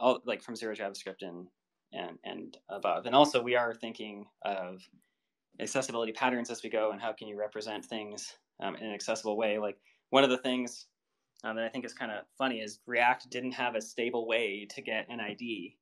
all 0.00 0.20
like 0.26 0.42
from 0.42 0.56
zero 0.56 0.74
JavaScript 0.74 1.22
and 1.22 1.46
and 1.92 2.18
and 2.24 2.56
above. 2.68 3.06
And 3.06 3.14
also, 3.14 3.42
we 3.42 3.56
are 3.56 3.74
thinking 3.74 4.26
of 4.44 4.82
accessibility 5.60 6.12
patterns 6.12 6.50
as 6.50 6.62
we 6.62 6.70
go, 6.70 6.90
and 6.90 7.00
how 7.00 7.12
can 7.12 7.28
you 7.28 7.38
represent 7.38 7.84
things 7.84 8.34
um, 8.60 8.74
in 8.76 8.86
an 8.86 8.94
accessible 8.94 9.36
way. 9.36 9.58
Like 9.58 9.78
one 10.10 10.24
of 10.24 10.30
the 10.30 10.38
things 10.38 10.86
um, 11.44 11.56
that 11.56 11.64
I 11.64 11.68
think 11.68 11.84
is 11.84 11.92
kind 11.92 12.10
of 12.10 12.24
funny 12.38 12.60
is 12.60 12.80
React 12.86 13.30
didn't 13.30 13.52
have 13.52 13.74
a 13.74 13.80
stable 13.80 14.26
way 14.26 14.66
to 14.70 14.80
get 14.80 15.06
an 15.10 15.20
ID 15.20 15.76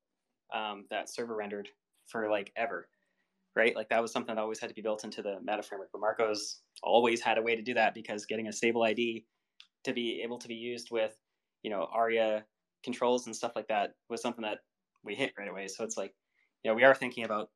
um, 0.53 0.85
that 0.91 1.09
server 1.09 1.37
rendered 1.37 1.69
for 2.09 2.29
like 2.29 2.53
ever, 2.57 2.89
right? 3.55 3.75
Like 3.75 3.89
that 3.89 4.03
was 4.03 4.13
something 4.13 4.35
that 4.35 4.41
always 4.41 4.59
had 4.59 4.69
to 4.69 4.75
be 4.75 4.83
built 4.83 5.05
into 5.05 5.23
the 5.23 5.39
meta 5.43 5.63
framework. 5.63 5.91
But 5.93 6.03
Marko's 6.03 6.61
always 6.83 7.21
had 7.21 7.39
a 7.39 7.43
way 7.43 7.55
to 7.55 7.63
do 7.63 7.75
that 7.75 7.95
because 7.95 8.27
getting 8.27 8.49
a 8.49 8.53
stable 8.53 8.83
ID 8.83 9.25
to 9.85 9.93
be 9.93 10.21
able 10.23 10.39
to 10.39 10.49
be 10.49 10.55
used 10.55 10.91
with, 10.91 11.17
you 11.63 11.71
know, 11.71 11.89
ARIA 11.93 12.45
controls 12.83 13.27
and 13.27 13.35
stuff 13.35 13.53
like 13.55 13.69
that 13.69 13.95
was 14.11 14.21
something 14.21 14.43
that 14.43 14.59
we 15.05 15.15
hit 15.15 15.33
right 15.39 15.49
away. 15.49 15.69
So 15.69 15.85
it's 15.85 15.97
like, 15.97 16.13
you 16.65 16.71
know, 16.71 16.75
we 16.75 16.85
are 16.85 16.95
thinking 16.95 17.25
about 17.25 17.51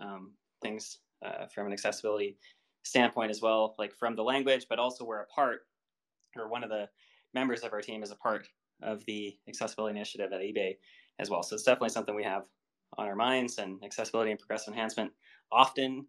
um, 0.00 0.32
things 0.62 0.98
uh, 1.24 1.46
from 1.46 1.66
an 1.66 1.72
accessibility 1.72 2.36
standpoint 2.84 3.30
as 3.30 3.40
well, 3.40 3.76
like 3.78 3.94
from 3.94 4.16
the 4.16 4.22
language, 4.22 4.66
but 4.68 4.80
also 4.80 5.04
we're 5.04 5.20
a 5.20 5.26
part, 5.26 5.60
or 6.36 6.48
one 6.48 6.64
of 6.64 6.70
the 6.70 6.88
members 7.34 7.62
of 7.62 7.72
our 7.72 7.80
team 7.80 8.02
is 8.02 8.10
a 8.10 8.16
part 8.16 8.48
of 8.82 9.04
the 9.06 9.36
accessibility 9.48 9.96
initiative 9.96 10.32
at 10.32 10.40
eBay 10.40 10.76
as 11.18 11.30
well. 11.30 11.42
So 11.42 11.54
it's 11.54 11.64
definitely 11.64 11.90
something 11.90 12.14
we 12.14 12.24
have 12.24 12.44
on 12.98 13.06
our 13.06 13.16
minds, 13.16 13.58
and 13.58 13.82
accessibility 13.82 14.30
and 14.30 14.38
progressive 14.38 14.74
enhancement 14.74 15.10
often 15.50 16.06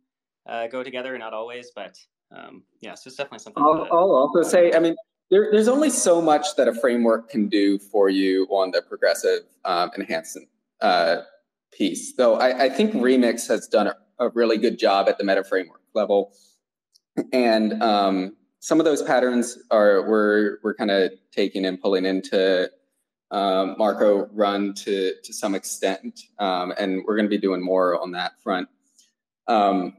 uh, 0.47 0.67
go 0.67 0.83
together, 0.83 1.17
not 1.17 1.33
always, 1.33 1.71
but 1.75 1.97
um, 2.35 2.63
yeah, 2.81 2.95
so 2.95 3.07
it's 3.07 3.15
definitely 3.15 3.39
something. 3.39 3.63
I'll, 3.63 3.87
I'll 3.91 4.11
also 4.11 4.41
say, 4.41 4.73
I 4.73 4.79
mean, 4.79 4.95
there, 5.29 5.49
there's 5.51 5.67
only 5.67 5.89
so 5.89 6.21
much 6.21 6.55
that 6.57 6.67
a 6.67 6.73
framework 6.73 7.29
can 7.29 7.47
do 7.47 7.79
for 7.79 8.09
you 8.09 8.45
on 8.49 8.71
the 8.71 8.81
progressive 8.81 9.41
um, 9.65 9.91
enhancement 9.97 10.49
uh, 10.81 11.21
piece. 11.71 12.13
Though 12.15 12.35
I, 12.35 12.65
I, 12.65 12.69
think 12.69 12.93
Remix 12.93 13.47
has 13.47 13.67
done 13.67 13.87
a, 13.87 13.95
a, 14.19 14.29
really 14.29 14.57
good 14.57 14.77
job 14.77 15.07
at 15.07 15.17
the 15.17 15.23
meta 15.23 15.43
framework 15.43 15.81
level, 15.93 16.33
and 17.31 17.81
um, 17.81 18.35
some 18.63 18.79
of 18.79 18.85
those 18.85 19.01
patterns 19.01 19.57
are 19.71 20.07
we're 20.07 20.57
we're 20.63 20.73
kind 20.73 20.89
of 20.89 21.11
taking 21.33 21.65
and 21.65 21.81
pulling 21.81 22.05
into 22.05 22.71
um, 23.29 23.75
Marko 23.77 24.29
Run 24.31 24.73
to 24.75 25.15
to 25.21 25.33
some 25.33 25.53
extent, 25.53 26.21
um, 26.39 26.73
and 26.77 27.03
we're 27.05 27.17
going 27.17 27.25
to 27.25 27.29
be 27.29 27.37
doing 27.37 27.61
more 27.61 28.01
on 28.01 28.11
that 28.11 28.41
front. 28.41 28.69
Um, 29.49 29.97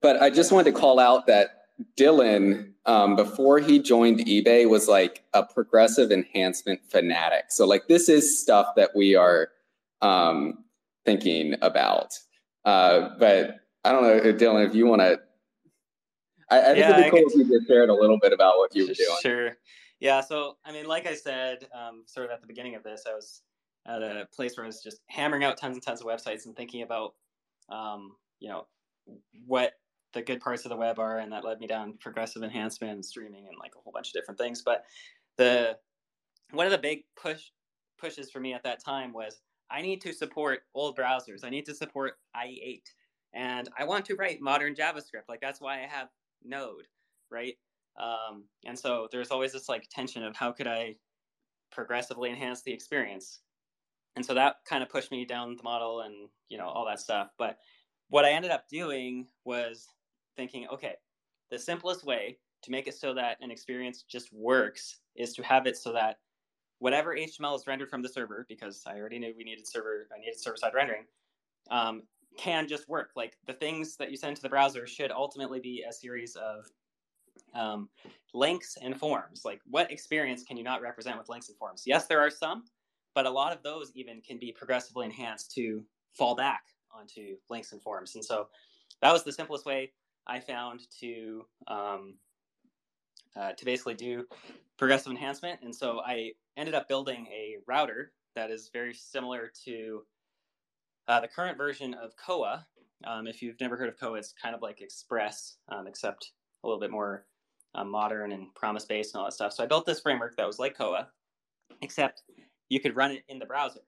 but 0.00 0.20
I 0.20 0.30
just 0.30 0.50
wanted 0.50 0.72
to 0.72 0.80
call 0.80 0.98
out 0.98 1.28
that 1.28 1.66
Dylan, 1.96 2.72
um, 2.86 3.14
before 3.14 3.60
he 3.60 3.78
joined 3.78 4.18
eBay, 4.18 4.68
was 4.68 4.88
like 4.88 5.22
a 5.32 5.44
progressive 5.44 6.10
enhancement 6.10 6.80
fanatic. 6.90 7.44
So, 7.50 7.68
like, 7.68 7.86
this 7.86 8.08
is 8.08 8.42
stuff 8.42 8.74
that 8.74 8.96
we 8.96 9.14
are 9.14 9.50
um, 10.02 10.64
thinking 11.04 11.54
about. 11.62 12.18
Uh, 12.64 13.10
but 13.16 13.60
I 13.84 13.92
don't 13.92 14.02
know, 14.02 14.32
Dylan, 14.32 14.66
if 14.66 14.74
you 14.74 14.86
want 14.86 15.02
to. 15.02 15.20
I, 16.50 16.60
I, 16.60 16.64
think 16.64 16.78
yeah, 16.78 16.98
it'd 16.98 17.04
be 17.04 17.10
cool 17.10 17.28
if 17.28 17.34
you 17.34 17.58
just 17.58 17.68
shared 17.68 17.88
a 17.88 17.94
little 17.94 18.18
bit 18.18 18.32
about 18.32 18.56
what 18.56 18.74
you 18.74 18.86
were 18.86 18.94
doing. 18.94 19.18
Sure. 19.20 19.56
Yeah. 20.00 20.20
So, 20.20 20.56
I 20.64 20.72
mean, 20.72 20.86
like 20.86 21.06
I 21.06 21.14
said, 21.14 21.66
um, 21.74 22.04
sort 22.06 22.26
of 22.26 22.32
at 22.32 22.40
the 22.40 22.46
beginning 22.46 22.74
of 22.74 22.82
this, 22.82 23.04
I 23.08 23.14
was 23.14 23.42
at 23.86 24.02
a 24.02 24.28
place 24.34 24.56
where 24.56 24.64
I 24.64 24.68
was 24.68 24.82
just 24.82 25.00
hammering 25.08 25.44
out 25.44 25.56
tons 25.56 25.76
and 25.76 25.82
tons 25.82 26.00
of 26.00 26.06
websites 26.06 26.46
and 26.46 26.56
thinking 26.56 26.82
about, 26.82 27.14
um, 27.70 28.12
you 28.40 28.48
know, 28.48 28.66
what 29.46 29.72
the 30.12 30.22
good 30.22 30.40
parts 30.40 30.64
of 30.64 30.70
the 30.70 30.76
web 30.76 30.98
are, 30.98 31.18
and 31.18 31.32
that 31.32 31.44
led 31.44 31.60
me 31.60 31.66
down 31.66 31.94
progressive 32.00 32.42
enhancement 32.42 32.94
and 32.94 33.04
streaming 33.04 33.46
and 33.48 33.56
like 33.60 33.72
a 33.76 33.80
whole 33.80 33.92
bunch 33.92 34.08
of 34.08 34.12
different 34.14 34.38
things. 34.38 34.62
But 34.62 34.84
the 35.36 35.76
one 36.52 36.66
of 36.66 36.72
the 36.72 36.78
big 36.78 37.04
push 37.20 37.42
pushes 37.98 38.30
for 38.30 38.40
me 38.40 38.54
at 38.54 38.62
that 38.64 38.84
time 38.84 39.12
was 39.12 39.40
I 39.70 39.82
need 39.82 40.00
to 40.02 40.12
support 40.12 40.60
old 40.74 40.96
browsers. 40.96 41.44
I 41.44 41.50
need 41.50 41.66
to 41.66 41.74
support 41.74 42.18
IE8, 42.36 42.82
and 43.34 43.68
I 43.78 43.84
want 43.84 44.04
to 44.06 44.14
write 44.14 44.40
modern 44.40 44.74
JavaScript. 44.74 45.28
Like 45.28 45.40
that's 45.40 45.60
why 45.60 45.82
I 45.82 45.86
have 45.86 46.08
Node, 46.44 46.86
right? 47.30 47.54
Um, 47.98 48.44
and 48.64 48.78
so 48.78 49.08
there's 49.10 49.30
always 49.30 49.52
this 49.52 49.68
like 49.68 49.88
tension 49.90 50.22
of 50.22 50.36
how 50.36 50.52
could 50.52 50.66
I 50.66 50.96
progressively 51.72 52.30
enhance 52.30 52.62
the 52.62 52.72
experience. 52.72 53.40
And 54.16 54.24
so 54.24 54.34
that 54.34 54.56
kind 54.68 54.82
of 54.82 54.88
pushed 54.88 55.10
me 55.10 55.24
down 55.24 55.56
the 55.56 55.62
model 55.62 56.00
and 56.00 56.28
you 56.48 56.58
know 56.58 56.66
all 56.66 56.86
that 56.86 57.00
stuff. 57.00 57.28
But 57.38 57.58
what 58.08 58.24
I 58.24 58.32
ended 58.32 58.50
up 58.50 58.68
doing 58.68 59.26
was 59.44 59.88
thinking, 60.36 60.66
okay, 60.72 60.94
the 61.50 61.58
simplest 61.58 62.04
way 62.04 62.38
to 62.62 62.70
make 62.70 62.86
it 62.86 62.94
so 62.94 63.14
that 63.14 63.38
an 63.40 63.50
experience 63.50 64.02
just 64.02 64.32
works 64.32 65.00
is 65.16 65.32
to 65.34 65.42
have 65.42 65.66
it 65.66 65.76
so 65.76 65.92
that 65.92 66.18
whatever 66.78 67.16
HTML 67.16 67.56
is 67.56 67.66
rendered 67.66 67.90
from 67.90 68.02
the 68.02 68.08
server, 68.08 68.46
because 68.48 68.82
I 68.86 68.98
already 68.98 69.18
knew 69.18 69.34
we 69.36 69.44
needed 69.44 69.66
server, 69.66 70.08
I 70.14 70.18
needed 70.20 70.38
server 70.38 70.56
side 70.56 70.74
rendering, 70.74 71.04
um, 71.70 72.02
can 72.38 72.68
just 72.68 72.88
work. 72.88 73.10
Like 73.16 73.36
the 73.46 73.52
things 73.52 73.96
that 73.96 74.10
you 74.10 74.16
send 74.16 74.36
to 74.36 74.42
the 74.42 74.48
browser 74.48 74.86
should 74.86 75.10
ultimately 75.10 75.60
be 75.60 75.84
a 75.88 75.92
series 75.92 76.36
of 76.36 76.66
um, 77.54 77.88
links 78.34 78.76
and 78.80 78.98
forms. 78.98 79.42
Like 79.44 79.60
what 79.68 79.90
experience 79.90 80.42
can 80.42 80.56
you 80.56 80.64
not 80.64 80.82
represent 80.82 81.18
with 81.18 81.28
links 81.28 81.48
and 81.48 81.58
forms? 81.58 81.84
Yes, 81.86 82.06
there 82.06 82.20
are 82.20 82.30
some, 82.30 82.64
but 83.14 83.26
a 83.26 83.30
lot 83.30 83.52
of 83.52 83.62
those 83.62 83.92
even 83.94 84.20
can 84.20 84.38
be 84.38 84.52
progressively 84.52 85.06
enhanced 85.06 85.52
to 85.54 85.82
fall 86.12 86.34
back 86.34 86.62
onto 86.96 87.36
links 87.50 87.72
and 87.72 87.82
forms. 87.82 88.14
And 88.14 88.24
so 88.24 88.48
that 89.02 89.12
was 89.12 89.24
the 89.24 89.32
simplest 89.32 89.66
way 89.66 89.92
I 90.26 90.40
found 90.40 90.80
to 91.00 91.44
um, 91.68 92.14
uh, 93.36 93.52
to 93.52 93.64
basically 93.64 93.94
do 93.94 94.24
progressive 94.78 95.10
enhancement. 95.12 95.60
And 95.62 95.74
so 95.74 96.00
I 96.04 96.32
ended 96.56 96.74
up 96.74 96.88
building 96.88 97.26
a 97.26 97.56
router 97.66 98.12
that 98.34 98.50
is 98.50 98.70
very 98.72 98.94
similar 98.94 99.52
to 99.64 100.02
uh, 101.08 101.20
the 101.20 101.28
current 101.28 101.56
version 101.56 101.94
of 101.94 102.16
Koa. 102.16 102.66
Um, 103.04 103.26
if 103.26 103.42
you've 103.42 103.60
never 103.60 103.76
heard 103.76 103.88
of 103.88 103.98
Koa, 103.98 104.18
it's 104.18 104.32
kind 104.32 104.54
of 104.54 104.62
like 104.62 104.80
Express, 104.80 105.56
um, 105.68 105.86
except 105.86 106.32
a 106.64 106.66
little 106.66 106.80
bit 106.80 106.90
more 106.90 107.26
uh, 107.74 107.84
modern 107.84 108.32
and 108.32 108.54
promise 108.54 108.84
based 108.84 109.14
and 109.14 109.20
all 109.20 109.26
that 109.26 109.32
stuff. 109.32 109.52
So 109.52 109.62
I 109.62 109.66
built 109.66 109.86
this 109.86 110.00
framework 110.00 110.36
that 110.36 110.46
was 110.46 110.58
like 110.58 110.76
Koa, 110.76 111.08
except 111.82 112.22
you 112.68 112.80
could 112.80 112.96
run 112.96 113.12
it 113.12 113.22
in 113.28 113.38
the 113.38 113.46
browser. 113.46 113.80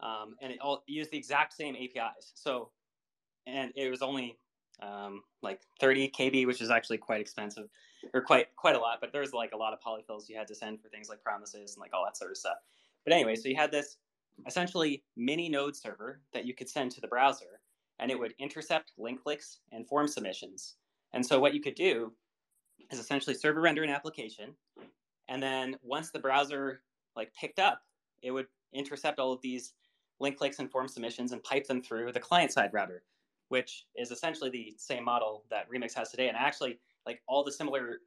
Um, 0.00 0.34
and 0.40 0.52
it 0.52 0.58
all 0.60 0.82
used 0.86 1.12
the 1.12 1.16
exact 1.16 1.52
same 1.52 1.76
APIs. 1.76 2.32
So, 2.34 2.70
and 3.46 3.70
it 3.76 3.88
was 3.88 4.02
only 4.02 4.38
um, 4.82 5.22
like 5.42 5.60
30 5.80 6.10
KB, 6.10 6.46
which 6.46 6.60
is 6.60 6.70
actually 6.70 6.98
quite 6.98 7.20
expensive, 7.20 7.68
or 8.12 8.20
quite 8.20 8.54
quite 8.56 8.74
a 8.74 8.80
lot. 8.80 8.98
But 9.00 9.12
there's 9.12 9.32
like 9.32 9.52
a 9.52 9.56
lot 9.56 9.72
of 9.72 9.80
polyfills 9.80 10.28
you 10.28 10.36
had 10.36 10.48
to 10.48 10.54
send 10.54 10.80
for 10.80 10.88
things 10.88 11.08
like 11.08 11.22
promises 11.22 11.74
and 11.74 11.80
like 11.80 11.92
all 11.94 12.04
that 12.04 12.16
sort 12.16 12.32
of 12.32 12.36
stuff. 12.36 12.56
But 13.04 13.12
anyway, 13.12 13.36
so 13.36 13.48
you 13.48 13.56
had 13.56 13.70
this 13.70 13.98
essentially 14.46 15.02
mini 15.16 15.48
node 15.48 15.76
server 15.76 16.20
that 16.32 16.46
you 16.46 16.54
could 16.54 16.68
send 16.68 16.90
to 16.92 17.00
the 17.00 17.08
browser, 17.08 17.60
and 17.98 18.10
it 18.10 18.18
would 18.18 18.34
intercept 18.38 18.92
link 18.98 19.22
clicks 19.22 19.60
and 19.72 19.86
form 19.86 20.08
submissions. 20.08 20.76
And 21.12 21.24
so 21.24 21.38
what 21.38 21.54
you 21.54 21.60
could 21.60 21.74
do 21.74 22.12
is 22.90 22.98
essentially 22.98 23.34
server 23.34 23.60
render 23.60 23.82
an 23.82 23.90
application, 23.90 24.54
and 25.28 25.42
then 25.42 25.76
once 25.82 26.10
the 26.10 26.18
browser 26.18 26.82
like 27.16 27.32
picked 27.34 27.58
up, 27.58 27.82
it 28.22 28.30
would 28.30 28.46
intercept 28.72 29.18
all 29.18 29.32
of 29.32 29.42
these 29.42 29.74
link 30.20 30.36
clicks 30.36 30.58
and 30.58 30.70
form 30.70 30.88
submissions 30.88 31.32
and 31.32 31.42
pipe 31.42 31.66
them 31.66 31.82
through 31.82 32.12
the 32.12 32.20
client 32.20 32.52
side 32.52 32.70
router 32.72 33.02
which 33.52 33.84
is 33.94 34.10
essentially 34.10 34.48
the 34.48 34.72
same 34.78 35.04
model 35.04 35.44
that 35.50 35.70
Remix 35.70 35.92
has 35.92 36.10
today. 36.10 36.28
And 36.28 36.36
actually, 36.38 36.78
like 37.04 37.20
all 37.28 37.44
the 37.44 37.52
similar 37.52 37.98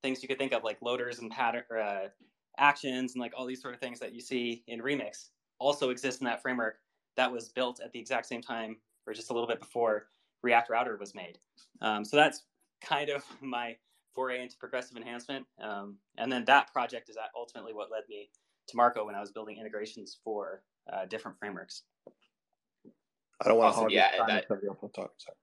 things 0.00 0.22
you 0.22 0.28
could 0.28 0.38
think 0.38 0.54
of, 0.54 0.64
like 0.64 0.80
loaders 0.80 1.18
and 1.18 1.30
pattern 1.30 1.64
uh, 1.70 2.08
actions 2.56 3.12
and 3.12 3.20
like 3.20 3.34
all 3.36 3.44
these 3.44 3.60
sort 3.60 3.74
of 3.74 3.80
things 3.80 4.00
that 4.00 4.14
you 4.14 4.22
see 4.22 4.64
in 4.66 4.80
Remix, 4.80 5.28
also 5.58 5.90
exist 5.90 6.20
in 6.20 6.24
that 6.26 6.42
framework 6.42 6.76
that 7.16 7.30
was 7.30 7.48
built 7.48 7.80
at 7.84 7.92
the 7.92 7.98
exact 7.98 8.26
same 8.26 8.42
time 8.42 8.76
or 9.06 9.12
just 9.12 9.30
a 9.30 9.32
little 9.32 9.48
bit 9.48 9.60
before 9.60 10.06
React 10.42 10.70
Router 10.70 10.96
was 10.98 11.14
made. 11.14 11.38
Um, 11.80 12.04
so 12.04 12.16
that's 12.16 12.44
kind 12.84 13.10
of 13.10 13.24
my 13.40 13.76
foray 14.14 14.42
into 14.42 14.56
progressive 14.56 14.96
enhancement. 14.96 15.46
Um, 15.62 15.96
and 16.16 16.30
then 16.30 16.44
that 16.46 16.72
project 16.72 17.08
is 17.08 17.16
ultimately 17.36 17.72
what 17.72 17.90
led 17.90 18.02
me 18.08 18.30
to 18.68 18.76
Marko 18.76 19.06
when 19.06 19.14
I 19.14 19.20
was 19.20 19.30
building 19.30 19.58
integrations 19.58 20.18
for 20.24 20.62
uh, 20.92 21.06
different 21.06 21.38
frameworks. 21.38 21.82
I 23.40 23.48
don't 23.48 23.58
want 23.58 23.74
awesome. 23.74 23.88
to 23.88 23.94
yeah, 23.94 24.10
that, 24.26 24.48
talk. 24.92 25.12
Sorry. 25.18 25.36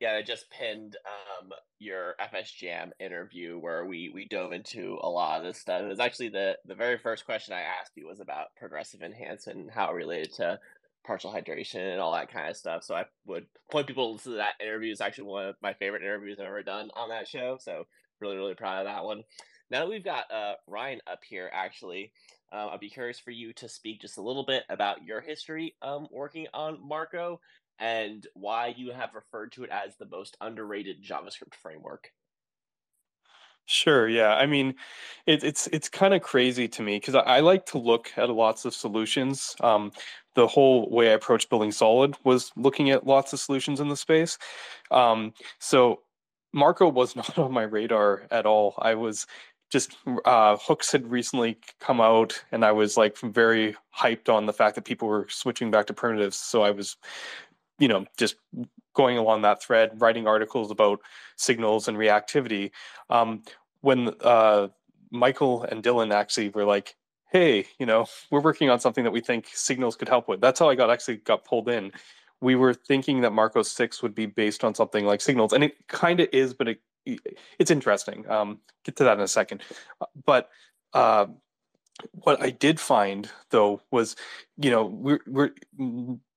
Yeah, 0.00 0.14
I 0.14 0.22
just 0.22 0.50
pinned 0.50 0.96
um, 1.04 1.50
your 1.78 2.14
FS 2.18 2.50
Jam 2.50 2.92
interview 2.98 3.58
where 3.58 3.84
we 3.84 4.10
we 4.12 4.26
dove 4.26 4.52
into 4.52 4.98
a 5.02 5.08
lot 5.08 5.38
of 5.38 5.46
this 5.46 5.58
stuff. 5.58 5.82
It 5.82 5.88
was 5.88 6.00
actually 6.00 6.30
the 6.30 6.56
the 6.64 6.74
very 6.74 6.96
first 6.96 7.26
question 7.26 7.52
I 7.52 7.60
asked 7.60 7.92
you 7.96 8.06
was 8.06 8.18
about 8.18 8.54
progressive 8.56 9.02
enhancement 9.02 9.58
and 9.58 9.70
how 9.70 9.90
it 9.90 9.94
related 9.94 10.32
to 10.36 10.58
partial 11.04 11.32
hydration 11.32 11.92
and 11.92 12.00
all 12.00 12.12
that 12.12 12.32
kind 12.32 12.48
of 12.48 12.56
stuff. 12.56 12.82
So 12.82 12.94
I 12.94 13.04
would 13.26 13.46
point 13.70 13.86
people 13.86 14.18
to 14.18 14.30
that 14.30 14.54
interview. 14.60 14.90
It's 14.90 15.02
actually 15.02 15.24
one 15.24 15.48
of 15.48 15.56
my 15.62 15.74
favorite 15.74 16.02
interviews 16.02 16.38
I've 16.40 16.46
ever 16.46 16.62
done 16.62 16.90
on 16.94 17.10
that 17.10 17.28
show. 17.28 17.58
So 17.60 17.86
really, 18.20 18.36
really 18.36 18.54
proud 18.54 18.80
of 18.80 18.86
that 18.86 19.04
one. 19.04 19.24
Now 19.70 19.80
that 19.80 19.88
we've 19.88 20.04
got 20.04 20.30
uh, 20.32 20.54
Ryan 20.66 21.00
up 21.06 21.20
here, 21.28 21.50
actually, 21.52 22.12
uh, 22.52 22.68
I'd 22.68 22.80
be 22.80 22.90
curious 22.90 23.20
for 23.20 23.30
you 23.30 23.52
to 23.54 23.68
speak 23.68 24.00
just 24.00 24.18
a 24.18 24.22
little 24.22 24.44
bit 24.44 24.64
about 24.68 25.04
your 25.04 25.20
history 25.20 25.76
um, 25.82 26.08
working 26.10 26.48
on 26.52 26.78
Marko 26.86 27.40
and 27.80 28.26
why 28.34 28.74
you 28.76 28.92
have 28.92 29.14
referred 29.14 29.52
to 29.52 29.64
it 29.64 29.70
as 29.70 29.96
the 29.96 30.06
most 30.06 30.36
underrated 30.40 31.02
JavaScript 31.02 31.54
framework. 31.60 32.12
Sure. 33.66 34.08
Yeah. 34.08 34.34
I 34.34 34.46
mean, 34.46 34.74
it, 35.26 35.44
it's 35.44 35.68
it's 35.68 35.88
kind 35.88 36.12
of 36.12 36.22
crazy 36.22 36.66
to 36.66 36.82
me 36.82 36.96
because 36.96 37.14
I, 37.14 37.20
I, 37.20 37.40
like 37.40 37.66
to 37.66 37.78
look 37.78 38.10
at 38.16 38.28
lots 38.28 38.64
of 38.64 38.74
solutions. 38.74 39.54
Um, 39.60 39.92
the 40.34 40.48
whole 40.48 40.90
way 40.90 41.10
I 41.10 41.14
approached 41.14 41.50
building 41.50 41.70
Solid 41.70 42.16
was 42.24 42.50
looking 42.56 42.90
at 42.90 43.06
lots 43.06 43.32
of 43.32 43.38
solutions 43.38 43.78
in 43.78 43.88
the 43.88 43.96
space. 43.96 44.38
Um, 44.90 45.34
so 45.60 46.00
Marko 46.52 46.88
was 46.88 47.14
not 47.16 47.38
on 47.38 47.52
my 47.52 47.62
radar 47.62 48.26
at 48.32 48.44
all. 48.44 48.74
I 48.78 48.94
was 48.94 49.26
just 49.70 49.96
uh, 50.24 50.56
hooks 50.56 50.90
had 50.90 51.08
recently 51.08 51.56
come 51.78 52.00
out, 52.00 52.42
and 52.50 52.64
I 52.64 52.72
was 52.72 52.96
like 52.96 53.18
very 53.18 53.76
hyped 53.96 54.28
on 54.28 54.46
the 54.46 54.52
fact 54.52 54.74
that 54.74 54.84
people 54.84 55.06
were 55.06 55.28
switching 55.30 55.70
back 55.70 55.86
to 55.86 55.94
primitives. 55.94 56.36
So 56.36 56.62
I 56.62 56.72
was 56.72 56.96
you 57.80 57.88
know, 57.88 58.04
just 58.16 58.36
going 58.94 59.18
along 59.18 59.42
that 59.42 59.62
thread, 59.62 60.00
writing 60.00 60.28
articles 60.28 60.70
about 60.70 61.00
signals 61.36 61.88
and 61.88 61.96
reactivity. 61.96 62.70
Um, 63.08 63.42
when 63.80 64.10
uh, 64.20 64.68
Michael 65.10 65.64
and 65.64 65.82
Dylan 65.82 66.12
actually 66.12 66.50
were 66.50 66.64
like, 66.64 66.94
"Hey, 67.32 67.66
you 67.78 67.86
know, 67.86 68.06
we're 68.30 68.42
working 68.42 68.70
on 68.70 68.78
something 68.78 69.02
that 69.04 69.10
we 69.10 69.20
think 69.20 69.48
signals 69.52 69.96
could 69.96 70.08
help 70.08 70.28
with," 70.28 70.40
that's 70.40 70.60
how 70.60 70.68
I 70.68 70.76
got 70.76 70.90
actually 70.90 71.16
got 71.16 71.44
pulled 71.44 71.68
in. 71.68 71.90
We 72.42 72.54
were 72.54 72.74
thinking 72.74 73.22
that 73.22 73.32
Marko 73.32 73.62
Six 73.62 74.02
would 74.02 74.14
be 74.14 74.26
based 74.26 74.62
on 74.62 74.74
something 74.74 75.06
like 75.06 75.20
signals, 75.22 75.52
and 75.52 75.64
it 75.64 75.88
kind 75.88 76.20
of 76.20 76.28
is, 76.32 76.54
but 76.54 76.68
it, 76.68 76.80
it's 77.58 77.70
interesting. 77.70 78.28
Um, 78.30 78.60
get 78.84 78.96
to 78.96 79.04
that 79.04 79.16
in 79.18 79.24
a 79.24 79.28
second, 79.28 79.62
but. 80.24 80.50
Uh, 80.92 81.26
what 82.12 82.40
I 82.42 82.48
did 82.48 82.80
find 82.80 83.30
though 83.50 83.82
was, 83.90 84.16
you 84.56 84.70
know, 84.70 84.86
we're, 84.86 85.20
we're 85.26 85.50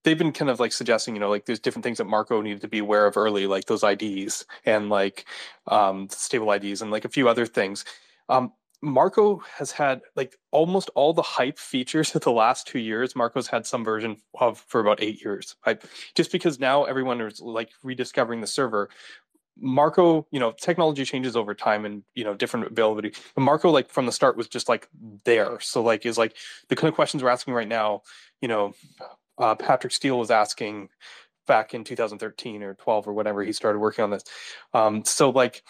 they've 0.04 0.18
been 0.18 0.32
kind 0.32 0.50
of 0.50 0.60
like 0.60 0.74
suggesting, 0.74 1.16
you 1.16 1.20
know, 1.20 1.30
like 1.30 1.46
there's 1.46 1.60
different 1.60 1.84
things 1.84 1.98
that 1.98 2.06
Marko 2.06 2.42
needed 2.42 2.62
to 2.62 2.68
be 2.68 2.80
aware 2.80 3.06
of 3.06 3.18
early, 3.18 3.48
like 3.48 3.66
those 3.66 3.84
IDs 3.84 4.46
and 4.66 4.90
like 4.90 5.26
um, 5.68 6.08
stable 6.10 6.52
IDs 6.52 6.82
and 6.82 6.92
like 6.92 7.06
a 7.06 7.10
few 7.10 7.28
other 7.28 7.46
things. 7.46 7.86
Um, 8.30 8.52
Marko 8.84 9.38
has 9.58 9.72
had 9.72 10.02
like 10.16 10.38
almost 10.52 10.90
all 10.94 11.14
the 11.14 11.22
hype 11.22 11.58
features 11.58 12.14
of 12.16 12.22
the 12.22 12.32
last 12.32 12.68
two 12.68 12.80
years. 12.80 13.16
Marko's 13.16 13.48
had 13.48 13.66
some 13.66 13.84
version 13.84 14.18
of 14.40 14.60
for 14.60 14.82
about 14.82 15.02
eight 15.02 15.24
years. 15.24 15.56
I, 15.66 15.78
just 16.16 16.32
because 16.32 16.60
now 16.60 16.84
everyone 16.84 17.22
is 17.22 17.40
like 17.40 17.70
rediscovering 17.82 18.42
the 18.42 18.48
server. 18.48 18.90
Marko, 19.56 20.26
you 20.32 20.40
know, 20.40 20.52
technology 20.52 21.06
changes 21.06 21.36
over 21.36 21.54
time 21.54 21.86
and 21.86 22.04
you 22.16 22.24
know 22.24 22.34
different 22.34 22.68
availability. 22.68 23.14
But 23.36 23.42
Marko, 23.42 23.70
like 23.70 23.90
from 23.90 24.06
the 24.08 24.12
start, 24.12 24.36
was 24.36 24.48
just 24.48 24.68
like 24.68 24.90
there. 25.24 25.60
So 25.60 25.82
like 25.82 26.06
is 26.06 26.18
like 26.18 26.36
the 26.70 26.76
kind 26.76 26.90
of 26.90 26.96
questions 26.96 27.24
we're 27.24 27.30
asking 27.30 27.54
right 27.54 27.68
now. 27.68 28.02
You 28.42 28.48
know, 28.48 28.74
uh, 29.38 29.56
Patrick 29.56 29.94
Steele 29.94 30.20
was 30.20 30.32
asking 30.32 30.90
back 31.48 31.74
in 31.74 31.84
2013 31.84 32.64
or 32.64 32.74
12 32.76 33.08
or 33.08 33.14
whatever 33.14 33.44
he 33.44 33.52
started 33.52 33.80
working 33.80 34.04
on 34.04 34.10
this. 34.12 34.24
Um, 34.74 35.04
so 35.04 35.30
like, 35.30 35.64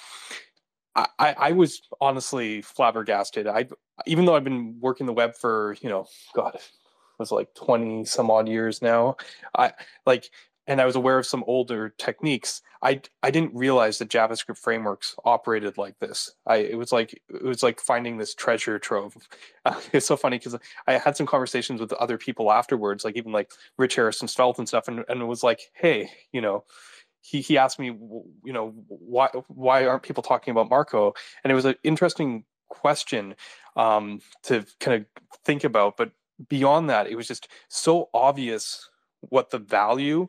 I, 0.95 1.07
I 1.37 1.51
was 1.53 1.81
honestly 1.99 2.61
flabbergasted. 2.61 3.47
I 3.47 3.67
even 4.05 4.25
though 4.25 4.35
I've 4.35 4.43
been 4.43 4.77
working 4.79 5.07
the 5.07 5.13
web 5.13 5.35
for 5.35 5.75
you 5.81 5.89
know, 5.89 6.05
God, 6.35 6.55
it 6.55 6.61
was 7.17 7.31
like 7.31 7.53
20 7.55 8.05
some 8.05 8.29
odd 8.29 8.47
years 8.47 8.81
now. 8.81 9.15
I 9.57 9.73
like 10.05 10.29
and 10.67 10.79
I 10.79 10.85
was 10.85 10.95
aware 10.95 11.17
of 11.17 11.25
some 11.25 11.43
older 11.45 11.89
techniques. 11.97 12.61
I 12.81 13.01
I 13.21 13.31
didn't 13.31 13.53
realize 13.53 13.97
that 13.97 14.09
JavaScript 14.09 14.57
frameworks 14.57 15.15
operated 15.25 15.77
like 15.77 15.99
this. 15.99 16.33
I 16.45 16.57
it 16.57 16.77
was 16.77 16.91
like 16.91 17.13
it 17.29 17.43
was 17.43 17.63
like 17.63 17.79
finding 17.79 18.17
this 18.17 18.33
treasure 18.33 18.79
trove. 18.79 19.15
Uh, 19.65 19.79
it's 19.93 20.05
so 20.05 20.17
funny 20.17 20.37
because 20.37 20.55
I 20.87 20.93
had 20.93 21.17
some 21.17 21.27
conversations 21.27 21.81
with 21.81 21.93
other 21.93 22.17
people 22.17 22.51
afterwards, 22.51 23.03
like 23.03 23.17
even 23.17 23.31
like 23.31 23.51
Rich 23.77 23.95
Harrison 23.95 24.27
Svelte 24.27 24.59
and 24.59 24.67
stuff, 24.67 24.87
and 24.87 25.03
and 25.07 25.21
it 25.21 25.25
was 25.25 25.43
like, 25.43 25.71
hey, 25.73 26.09
you 26.31 26.41
know. 26.41 26.63
He, 27.25 27.39
he 27.39 27.57
asked 27.57 27.79
me, 27.79 27.85
you 27.85 28.51
know, 28.51 28.73
why 28.89 29.29
why 29.47 29.85
aren't 29.85 30.03
people 30.03 30.21
talking 30.21 30.51
about 30.51 30.69
Marko? 30.69 31.13
And 31.41 31.51
it 31.51 31.55
was 31.55 31.63
an 31.63 31.75
interesting 31.81 32.43
question 32.67 33.35
um, 33.77 34.19
to 34.43 34.65
kind 34.81 35.01
of 35.01 35.23
think 35.45 35.63
about. 35.63 35.95
But 35.95 36.11
beyond 36.49 36.89
that, 36.89 37.07
it 37.07 37.15
was 37.15 37.27
just 37.27 37.47
so 37.69 38.09
obvious 38.13 38.89
what 39.21 39.51
the 39.51 39.59
value 39.59 40.27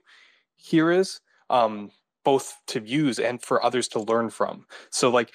here 0.65 0.91
is 0.91 1.21
um, 1.51 1.91
both 2.25 2.57
to 2.69 2.81
use 2.81 3.19
and 3.19 3.43
for 3.43 3.65
others 3.65 3.89
to 3.89 4.01
learn 4.01 4.31
from. 4.31 4.67
So 4.91 5.11
like 5.11 5.35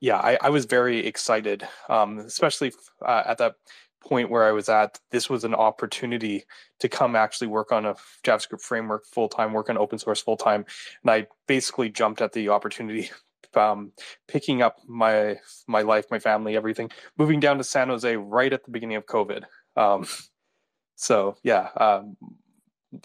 yeah 0.00 0.18
i, 0.18 0.38
I 0.42 0.50
was 0.50 0.64
very 0.64 1.06
excited 1.06 1.66
um, 1.88 2.18
especially 2.18 2.72
uh, 3.04 3.22
at 3.26 3.38
that 3.38 3.54
point 4.02 4.30
where 4.30 4.44
i 4.44 4.52
was 4.52 4.68
at 4.68 4.98
this 5.10 5.28
was 5.28 5.44
an 5.44 5.54
opportunity 5.54 6.44
to 6.80 6.88
come 6.88 7.16
actually 7.16 7.48
work 7.48 7.72
on 7.72 7.86
a 7.86 7.94
javascript 8.24 8.60
framework 8.60 9.04
full 9.06 9.28
time 9.28 9.52
work 9.52 9.70
on 9.70 9.78
open 9.78 9.98
source 9.98 10.20
full 10.20 10.36
time 10.36 10.64
and 11.02 11.10
i 11.10 11.26
basically 11.46 11.88
jumped 11.88 12.20
at 12.20 12.32
the 12.32 12.48
opportunity 12.48 13.10
um, 13.54 13.92
picking 14.28 14.60
up 14.60 14.76
my 14.86 15.36
my 15.66 15.80
life 15.80 16.04
my 16.10 16.18
family 16.18 16.56
everything 16.56 16.90
moving 17.16 17.40
down 17.40 17.56
to 17.56 17.64
san 17.64 17.88
jose 17.88 18.16
right 18.16 18.52
at 18.52 18.64
the 18.64 18.70
beginning 18.70 18.96
of 18.96 19.06
covid 19.06 19.44
um, 19.76 20.06
so 20.94 21.36
yeah 21.42 21.68
um, 21.78 22.16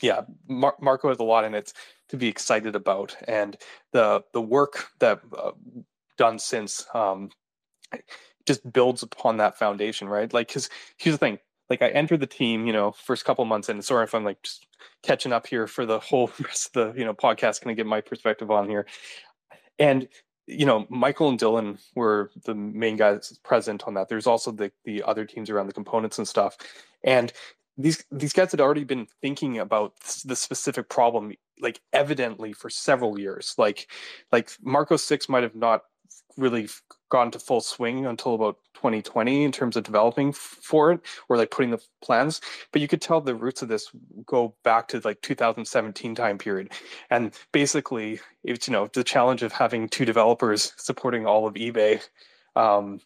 yeah, 0.01 0.21
Mar- 0.47 0.75
Marko 0.79 1.09
has 1.09 1.19
a 1.19 1.23
lot 1.23 1.43
in 1.43 1.53
it 1.53 1.73
to 2.09 2.17
be 2.17 2.27
excited 2.27 2.75
about, 2.75 3.15
and 3.27 3.57
the 3.91 4.23
the 4.33 4.41
work 4.41 4.87
that 4.99 5.21
uh, 5.37 5.51
done 6.17 6.39
since 6.39 6.85
um, 6.93 7.29
just 8.45 8.71
builds 8.71 9.03
upon 9.03 9.37
that 9.37 9.57
foundation, 9.57 10.07
right? 10.07 10.31
Like, 10.33 10.47
because 10.47 10.69
here's 10.97 11.15
the 11.15 11.17
thing: 11.17 11.39
like 11.69 11.81
I 11.81 11.89
entered 11.89 12.19
the 12.19 12.27
team, 12.27 12.67
you 12.67 12.73
know, 12.73 12.91
first 12.91 13.25
couple 13.25 13.45
months 13.45 13.69
in. 13.69 13.81
Sorry 13.81 14.03
if 14.03 14.13
I'm 14.13 14.25
like 14.25 14.41
just 14.43 14.67
catching 15.03 15.31
up 15.31 15.47
here 15.47 15.67
for 15.67 15.85
the 15.85 15.99
whole 15.99 16.29
rest 16.39 16.75
of 16.75 16.93
the 16.93 16.99
you 16.99 17.05
know 17.05 17.13
podcast. 17.13 17.65
I 17.65 17.73
get 17.73 17.85
my 17.85 18.01
perspective 18.01 18.51
on 18.51 18.69
here? 18.69 18.85
And 19.79 20.07
you 20.47 20.65
know, 20.65 20.85
Michael 20.89 21.29
and 21.29 21.39
Dylan 21.39 21.79
were 21.95 22.29
the 22.43 22.53
main 22.53 22.97
guys 22.97 23.39
present 23.43 23.83
on 23.87 23.93
that. 23.93 24.09
There's 24.09 24.27
also 24.27 24.51
the 24.51 24.71
the 24.83 25.01
other 25.03 25.25
teams 25.25 25.49
around 25.49 25.67
the 25.67 25.73
components 25.73 26.17
and 26.17 26.27
stuff. 26.27 26.57
And 27.03 27.31
these 27.77 28.03
these 28.11 28.33
guys 28.33 28.51
had 28.51 28.61
already 28.61 28.83
been 28.83 29.07
thinking 29.21 29.57
about 29.59 29.93
the 30.25 30.35
specific 30.35 30.89
problem 30.89 31.33
like 31.59 31.79
evidently 31.93 32.53
for 32.53 32.69
several 32.69 33.19
years. 33.19 33.55
Like 33.57 33.89
like 34.31 34.51
marko 34.61 34.97
6 34.97 35.29
might 35.29 35.43
have 35.43 35.55
not 35.55 35.83
really 36.37 36.67
gone 37.09 37.29
to 37.29 37.39
full 37.39 37.61
swing 37.61 38.05
until 38.05 38.33
about 38.33 38.57
2020 38.75 39.43
in 39.43 39.51
terms 39.51 39.75
of 39.75 39.83
developing 39.83 40.31
for 40.31 40.91
it 40.91 41.01
or 41.27 41.35
like 41.37 41.51
putting 41.51 41.71
the 41.71 41.81
plans 42.01 42.39
but 42.71 42.81
you 42.81 42.87
could 42.87 43.01
tell 43.01 43.19
the 43.19 43.35
roots 43.35 43.61
of 43.61 43.67
this 43.67 43.91
go 44.25 44.55
back 44.63 44.87
to 44.87 45.01
like 45.03 45.21
2017 45.21 46.15
time 46.15 46.37
period. 46.37 46.71
And 47.09 47.33
basically 47.51 48.19
it's 48.43 48.67
you 48.67 48.71
know 48.71 48.89
the 48.93 49.03
challenge 49.03 49.43
of 49.43 49.51
having 49.51 49.89
two 49.89 50.05
developers 50.05 50.73
supporting 50.77 51.25
all 51.25 51.47
of 51.47 51.53
ebay 51.55 52.01
um, 52.55 52.99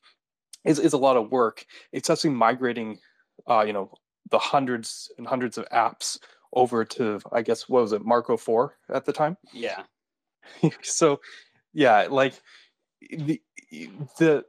is, 0.63 0.79
is 0.79 0.93
a 0.93 0.97
lot 0.97 1.17
of 1.17 1.31
work. 1.31 1.65
It's 1.91 2.09
actually 2.09 2.31
migrating 2.31 2.99
uh, 3.47 3.63
you 3.65 3.73
know 3.73 3.91
the 4.29 4.39
hundreds 4.39 5.11
and 5.17 5.27
hundreds 5.27 5.57
of 5.57 5.67
apps 5.69 6.19
over 6.53 6.85
to 6.85 7.19
I 7.31 7.41
guess 7.41 7.67
what 7.67 7.83
was 7.83 7.93
it 7.93 8.05
Marko 8.05 8.37
4 8.37 8.75
at 8.89 9.05
the 9.05 9.13
time? 9.13 9.37
Yeah. 9.53 9.83
so 10.81 11.19
yeah, 11.73 12.07
like 12.09 12.41
the 13.11 13.41
the 14.17 14.45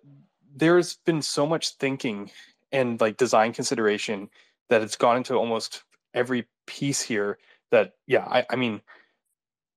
there's 0.55 0.97
been 1.05 1.21
so 1.23 1.47
much 1.47 1.71
thinking 1.77 2.31
and 2.73 3.01
like 3.01 3.17
design 3.17 3.53
consideration 3.53 4.31
that 4.69 4.83
it's 4.83 4.97
gone 4.97 5.19
into 5.19 5.35
almost 5.35 5.83
every 6.15 6.47
piece 6.67 7.03
here 7.03 7.39
that 7.71 7.93
yeah, 8.07 8.25
I 8.25 8.47
I 8.51 8.57
mean 8.57 8.81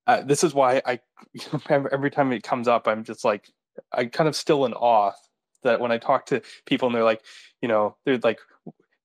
uh, 0.08 0.22
this 0.24 0.44
is 0.44 0.54
why 0.54 0.82
I 0.86 1.00
every 1.70 2.12
time 2.12 2.32
it 2.32 2.44
comes 2.44 2.68
up 2.68 2.88
I'm 2.88 3.04
just 3.04 3.26
like 3.26 3.50
I 3.92 4.06
kind 4.06 4.28
of 4.28 4.36
still 4.36 4.66
in 4.66 4.74
awe 4.74 5.12
that 5.64 5.80
when 5.80 5.92
I 5.92 5.98
talk 5.98 6.26
to 6.28 6.42
people 6.66 6.88
and 6.88 6.96
they're 6.96 7.04
like, 7.04 7.22
you 7.62 7.68
know, 7.68 7.96
they're 8.06 8.20
like 8.20 8.40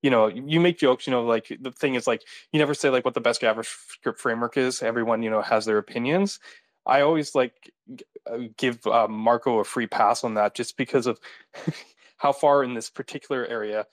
you 0.04 0.10
know, 0.10 0.26
you 0.26 0.60
make 0.60 0.78
jokes, 0.78 1.06
you 1.06 1.12
know, 1.12 1.24
like 1.24 1.56
the 1.62 1.72
thing 1.72 1.94
is 1.94 2.06
like 2.06 2.24
you 2.52 2.58
never 2.58 2.74
say 2.74 2.90
like 2.90 3.06
what 3.06 3.14
the 3.14 3.22
best 3.22 3.40
JavaScript 3.40 4.18
framework 4.18 4.58
is. 4.58 4.82
Everyone, 4.82 5.22
you 5.22 5.30
know, 5.30 5.40
has 5.40 5.64
their 5.64 5.78
opinions. 5.78 6.40
I 6.84 7.00
always 7.00 7.34
like 7.34 7.72
uh, 8.30 8.40
give 8.58 8.86
uh, 8.86 9.08
Marko 9.08 9.60
a 9.60 9.64
free 9.64 9.86
pass 9.86 10.22
on 10.22 10.34
that 10.34 10.54
just 10.54 10.76
because 10.76 11.06
of 11.06 11.18
how 12.18 12.32
far 12.32 12.62
in 12.62 12.74
this 12.74 12.90
particular 12.90 13.46
area 13.46 13.86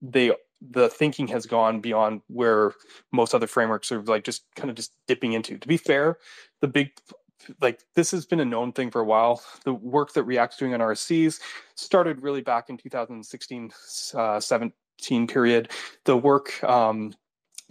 they 0.00 0.30
the 0.60 0.88
thinking 0.88 1.26
has 1.26 1.46
gone 1.46 1.80
beyond 1.80 2.20
where 2.28 2.74
most 3.10 3.34
other 3.34 3.48
frameworks 3.48 3.90
are 3.90 4.02
like 4.02 4.22
just 4.22 4.44
kind 4.54 4.70
of 4.70 4.76
just 4.76 4.92
dipping 5.08 5.32
into. 5.32 5.58
To 5.58 5.66
be 5.66 5.78
fair, 5.78 6.18
the 6.60 6.68
big 6.68 6.92
like 7.60 7.80
this 7.96 8.12
has 8.12 8.24
been 8.24 8.38
a 8.38 8.44
known 8.44 8.72
thing 8.72 8.92
for 8.92 9.00
a 9.00 9.04
while. 9.04 9.42
The 9.64 9.74
work 9.74 10.12
that 10.12 10.22
React's 10.22 10.58
doing 10.58 10.74
on 10.74 10.80
RCs 10.80 11.40
started 11.74 12.22
really 12.22 12.42
back 12.42 12.70
in 12.70 12.76
2016, 12.76 13.72
uh, 14.14 14.38
17 15.00 15.26
period. 15.26 15.70
The 16.04 16.16
work 16.16 16.62
um, 16.64 17.14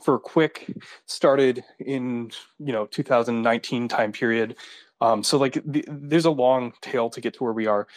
for 0.03 0.19
Qwik 0.19 0.81
started 1.05 1.63
in 1.79 2.31
you 2.59 2.73
know 2.73 2.85
2019 2.87 3.87
time 3.87 4.11
period. 4.11 4.55
Um, 5.01 5.23
so 5.23 5.37
like 5.37 5.61
the, 5.65 5.85
there's 5.87 6.25
a 6.25 6.31
long 6.31 6.73
tail 6.81 7.09
to 7.09 7.21
get 7.21 7.35
to 7.35 7.43
where 7.43 7.53
we 7.53 7.67
are 7.67 7.87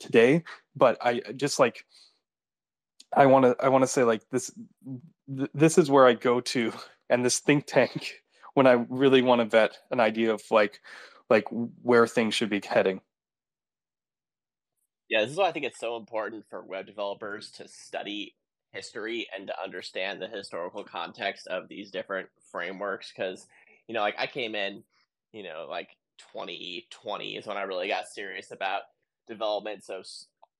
today. 0.00 0.42
But 0.76 0.98
I 1.00 1.20
just 1.36 1.58
like 1.58 1.84
I 3.14 3.26
want 3.26 3.44
to 3.44 3.56
I 3.64 3.68
want 3.68 3.82
to 3.82 3.88
say 3.88 4.04
like 4.04 4.22
this 4.30 4.50
th- 5.36 5.50
this 5.54 5.78
is 5.78 5.90
where 5.90 6.06
I 6.06 6.14
go 6.14 6.40
to 6.40 6.72
and 7.10 7.24
this 7.24 7.38
think 7.38 7.66
tank 7.66 8.14
when 8.54 8.66
I 8.66 8.84
really 8.88 9.22
want 9.22 9.40
to 9.40 9.44
vet 9.44 9.78
an 9.90 10.00
idea 10.00 10.32
of 10.32 10.42
like 10.50 10.80
like 11.30 11.44
where 11.82 12.06
things 12.06 12.34
should 12.34 12.50
be 12.50 12.62
heading. 12.66 13.00
Yeah, 15.08 15.22
this 15.22 15.30
is 15.30 15.38
why 15.38 15.48
I 15.48 15.52
think 15.52 15.64
it's 15.64 15.80
so 15.80 15.96
important 15.96 16.44
for 16.50 16.62
web 16.62 16.84
developers 16.84 17.50
to 17.52 17.66
study 17.66 18.34
history 18.78 19.26
and 19.36 19.48
to 19.48 19.62
understand 19.62 20.22
the 20.22 20.28
historical 20.28 20.84
context 20.84 21.48
of 21.48 21.68
these 21.68 21.90
different 21.90 22.28
frameworks 22.52 23.12
because 23.14 23.46
you 23.88 23.94
know 23.94 24.00
like 24.00 24.14
I 24.18 24.26
came 24.26 24.54
in, 24.54 24.84
you 25.32 25.42
know, 25.42 25.66
like 25.68 25.88
2020 26.32 27.36
is 27.36 27.46
when 27.46 27.56
I 27.56 27.62
really 27.62 27.88
got 27.88 28.06
serious 28.06 28.50
about 28.52 28.82
development 29.26 29.84
so 29.84 30.02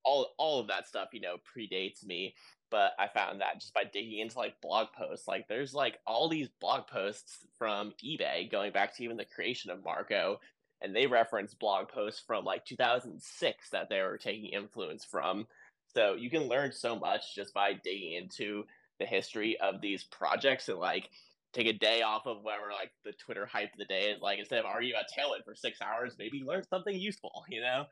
all 0.05 0.35
all 0.39 0.61
of 0.61 0.69
that 0.69 0.89
stuff, 0.89 1.09
you 1.12 1.20
know, 1.20 1.36
predates 1.57 2.05
me. 2.05 2.35
But 2.70 2.93
I 2.99 3.09
found 3.09 3.40
that 3.40 3.61
just 3.61 3.73
by 3.73 3.85
digging 3.85 4.19
into 4.19 4.39
like 4.39 4.61
blog 4.61 4.89
posts, 4.97 5.28
like 5.28 5.49
there's 5.49 5.74
like 5.74 5.99
all 6.07 6.28
these 6.28 6.49
blog 6.61 6.86
posts 6.86 7.47
from 7.59 7.93
eBay 8.05 8.51
going 8.51 8.73
back 8.73 8.95
to 8.97 9.05
even 9.05 9.16
the 9.16 9.24
creation 9.24 9.70
of 9.70 9.85
Marko, 9.85 10.40
and 10.82 10.95
they 10.95 11.07
reference 11.07 11.55
blog 11.55 11.89
posts 11.89 12.23
from 12.27 12.45
like 12.45 12.65
2006 12.65 13.70
that 13.70 13.89
they 13.89 14.01
were 14.03 14.19
taking 14.19 14.47
influence 14.47 15.05
from. 15.05 15.47
So 15.94 16.15
you 16.15 16.31
can 16.31 16.48
learn 16.48 16.73
so 16.73 16.98
much 16.98 17.35
just 17.35 17.55
by 17.55 17.73
digging 17.73 18.12
into 18.12 18.65
the 18.98 19.06
history 19.06 19.59
of 19.60 19.81
these 19.81 20.05
projects 20.05 20.69
and 20.69 20.78
like 20.78 21.10
take 21.52 21.66
a 21.66 21.73
day 21.73 22.02
off 22.02 22.27
of 22.27 22.43
whatever 22.43 22.66
like 22.73 22.90
the 23.05 23.12
Twitter 23.12 23.47
hype 23.47 23.73
of 23.73 23.78
the 23.78 23.85
day 23.85 24.10
is 24.10 24.20
like 24.20 24.39
instead 24.39 24.59
of 24.59 24.66
arguing 24.66 24.94
about 24.94 25.06
Tailwind 25.16 25.44
for 25.44 25.55
six 25.55 25.81
hours, 25.81 26.16
maybe 26.19 26.43
learn 26.44 26.65
something 26.69 26.98
useful, 26.98 27.44
you 27.48 27.60
know? 27.60 27.85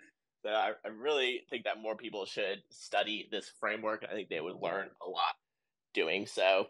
So 0.45 0.51
I, 0.51 0.73
I 0.85 0.89
really 0.89 1.43
think 1.51 1.65
that 1.65 1.81
more 1.81 1.97
people 1.97 2.25
should 2.27 2.63
study 2.71 3.29
this 3.31 3.51
framework. 3.59 4.05
I 4.09 4.15
think 4.15 4.29
they 4.29 4.41
would 4.41 4.61
learn 4.63 4.89
a 5.05 5.09
lot 5.09 5.35
doing 5.95 6.27
so. 6.27 6.67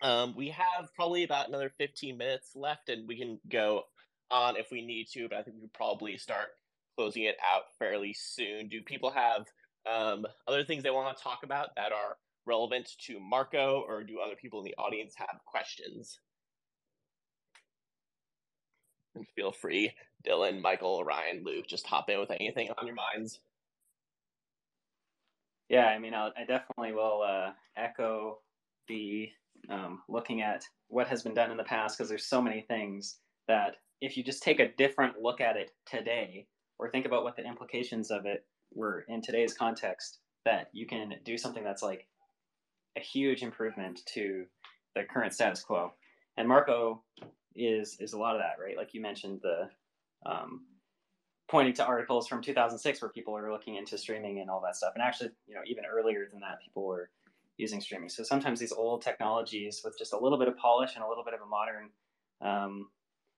Um, 0.00 0.34
we 0.36 0.48
have 0.50 0.88
probably 0.94 1.24
about 1.24 1.48
another 1.48 1.72
15 1.78 2.16
minutes 2.16 2.52
left, 2.54 2.88
and 2.88 3.06
we 3.06 3.18
can 3.18 3.38
go 3.50 3.84
on 4.30 4.56
if 4.56 4.70
we 4.70 4.84
need 4.84 5.08
to, 5.12 5.28
but 5.28 5.38
I 5.38 5.42
think 5.42 5.56
we 5.56 5.62
could 5.62 5.72
probably 5.72 6.16
start 6.16 6.48
closing 6.96 7.24
it 7.24 7.36
out 7.54 7.62
fairly 7.78 8.14
soon. 8.14 8.68
Do 8.68 8.80
people 8.82 9.10
have 9.10 9.46
um, 9.90 10.26
other 10.46 10.64
things 10.64 10.82
they 10.82 10.90
want 10.90 11.16
to 11.16 11.22
talk 11.22 11.40
about 11.42 11.74
that 11.76 11.92
are 11.92 12.16
relevant 12.46 12.90
to 13.06 13.18
Marko, 13.20 13.84
or 13.86 14.04
do 14.04 14.20
other 14.24 14.36
people 14.36 14.60
in 14.60 14.64
the 14.64 14.74
audience 14.76 15.14
have 15.16 15.40
questions? 15.46 16.20
And 19.14 19.26
feel 19.36 19.52
free 19.52 19.92
Dylan, 20.26 20.60
Michael, 20.60 21.04
Ryan, 21.04 21.42
Luke, 21.44 21.66
just 21.66 21.86
hop 21.86 22.08
in 22.08 22.18
with 22.18 22.30
anything 22.30 22.70
on 22.78 22.86
your 22.86 22.96
minds. 22.96 23.40
Yeah, 25.68 25.86
I 25.86 25.98
mean, 25.98 26.14
I'll, 26.14 26.32
i 26.36 26.44
definitely 26.44 26.92
will 26.92 27.22
uh, 27.22 27.52
echo 27.76 28.38
the 28.88 29.30
um, 29.68 30.02
looking 30.08 30.42
at 30.42 30.64
what 30.88 31.08
has 31.08 31.22
been 31.22 31.34
done 31.34 31.50
in 31.50 31.56
the 31.56 31.64
past 31.64 31.96
because 31.96 32.08
there's 32.08 32.26
so 32.26 32.42
many 32.42 32.62
things 32.62 33.18
that 33.48 33.76
if 34.00 34.16
you 34.16 34.24
just 34.24 34.42
take 34.42 34.60
a 34.60 34.72
different 34.76 35.20
look 35.20 35.40
at 35.40 35.56
it 35.56 35.70
today 35.86 36.46
or 36.78 36.90
think 36.90 37.06
about 37.06 37.24
what 37.24 37.36
the 37.36 37.46
implications 37.46 38.10
of 38.10 38.26
it 38.26 38.44
were 38.74 39.04
in 39.08 39.22
today's 39.22 39.54
context, 39.54 40.18
that 40.44 40.68
you 40.72 40.86
can 40.86 41.14
do 41.24 41.38
something 41.38 41.64
that's 41.64 41.82
like 41.82 42.06
a 42.96 43.00
huge 43.00 43.42
improvement 43.42 44.02
to 44.06 44.44
the 44.94 45.04
current 45.04 45.32
status 45.32 45.62
quo. 45.62 45.92
And 46.36 46.48
Marko 46.48 47.02
is 47.54 47.96
is 48.00 48.12
a 48.12 48.18
lot 48.18 48.34
of 48.34 48.42
that, 48.42 48.62
right? 48.62 48.76
Like 48.76 48.94
you 48.94 49.00
mentioned 49.00 49.40
the 49.42 49.70
um, 50.26 50.62
pointing 51.48 51.74
to 51.74 51.84
articles 51.84 52.26
from 52.26 52.42
2006 52.42 53.02
where 53.02 53.10
people 53.10 53.36
are 53.36 53.52
looking 53.52 53.76
into 53.76 53.98
streaming 53.98 54.40
and 54.40 54.50
all 54.50 54.60
that 54.62 54.76
stuff. 54.76 54.92
And 54.94 55.02
actually, 55.02 55.30
you 55.46 55.54
know, 55.54 55.60
even 55.66 55.84
earlier 55.84 56.26
than 56.30 56.40
that, 56.40 56.60
people 56.64 56.86
were 56.86 57.10
using 57.56 57.80
streaming. 57.80 58.08
So 58.08 58.22
sometimes 58.22 58.58
these 58.58 58.72
old 58.72 59.02
technologies 59.02 59.82
with 59.84 59.96
just 59.98 60.12
a 60.12 60.18
little 60.18 60.38
bit 60.38 60.48
of 60.48 60.56
polish 60.56 60.94
and 60.94 61.04
a 61.04 61.08
little 61.08 61.24
bit 61.24 61.34
of 61.34 61.40
a 61.40 61.46
modern 61.46 61.90
um, 62.40 62.88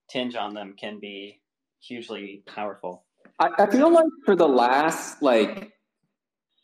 tinge 0.09 0.37
on 0.37 0.55
them 0.55 0.75
can 0.79 0.99
be 0.99 1.41
hugely 1.81 2.43
powerful. 2.47 3.05
I, 3.39 3.51
I 3.59 3.67
feel 3.71 3.91
like 3.93 4.07
for 4.25 4.35
the 4.37 4.49
last 4.49 5.23
like 5.23 5.73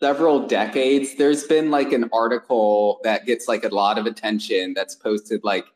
several 0.00 0.46
decades, 0.46 1.16
there's 1.16 1.44
been 1.44 1.70
like 1.70 1.92
an 1.92 2.08
article 2.12 3.00
that 3.04 3.24
gets 3.26 3.46
like 3.48 3.64
a 3.64 3.68
lot 3.68 3.98
of 3.98 4.06
attention 4.06 4.74
that's 4.74 4.94
posted 4.96 5.44
like 5.44 5.66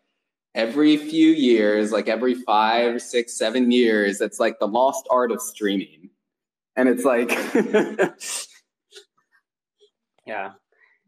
every 0.54 0.96
few 0.96 1.28
years, 1.30 1.92
like 1.92 2.08
every 2.08 2.34
five, 2.34 3.00
six, 3.00 3.34
seven 3.34 3.70
years, 3.70 4.20
it's 4.20 4.40
like 4.40 4.58
the 4.58 4.66
lost 4.66 5.06
art 5.10 5.30
of 5.30 5.40
streaming. 5.40 6.10
And 6.74 6.88
it's 6.88 7.04
like 7.04 7.30
Yeah. 10.26 10.52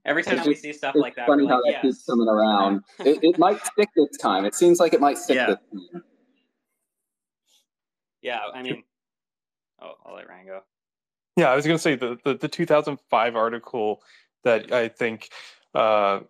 Every 0.04 0.22
time 0.22 0.46
we 0.46 0.54
see 0.54 0.72
stuff 0.72 0.94
like 0.94 1.16
that, 1.16 1.26
funny 1.26 1.46
how 1.46 1.56
like, 1.56 1.64
that 1.64 1.72
yes. 1.72 1.82
keeps 1.82 2.04
coming 2.06 2.28
around. 2.28 2.82
it, 3.00 3.18
it 3.22 3.38
might 3.38 3.60
stick 3.66 3.88
this 3.96 4.16
time. 4.16 4.44
It 4.44 4.54
seems 4.54 4.80
like 4.80 4.94
it 4.94 5.00
might 5.00 5.18
stick 5.18 5.36
Yeah. 5.36 5.46
this 5.46 5.58
time. 5.92 6.02
Yeah, 8.22 8.40
I 8.54 8.62
mean 8.62 8.84
Oh, 9.80 9.92
I'll 10.04 10.14
let 10.16 10.28
Ryan 10.28 10.46
go. 10.46 10.60
Yeah, 11.36 11.50
I 11.50 11.56
was 11.56 11.64
going 11.64 11.76
to 11.76 11.82
say 11.82 11.94
the, 11.94 12.18
the 12.24 12.34
the 12.34 12.48
2005 12.48 13.36
article 13.36 14.02
that 14.44 14.72
I 14.72 14.88
think 14.88 15.28
uh, 15.74 16.20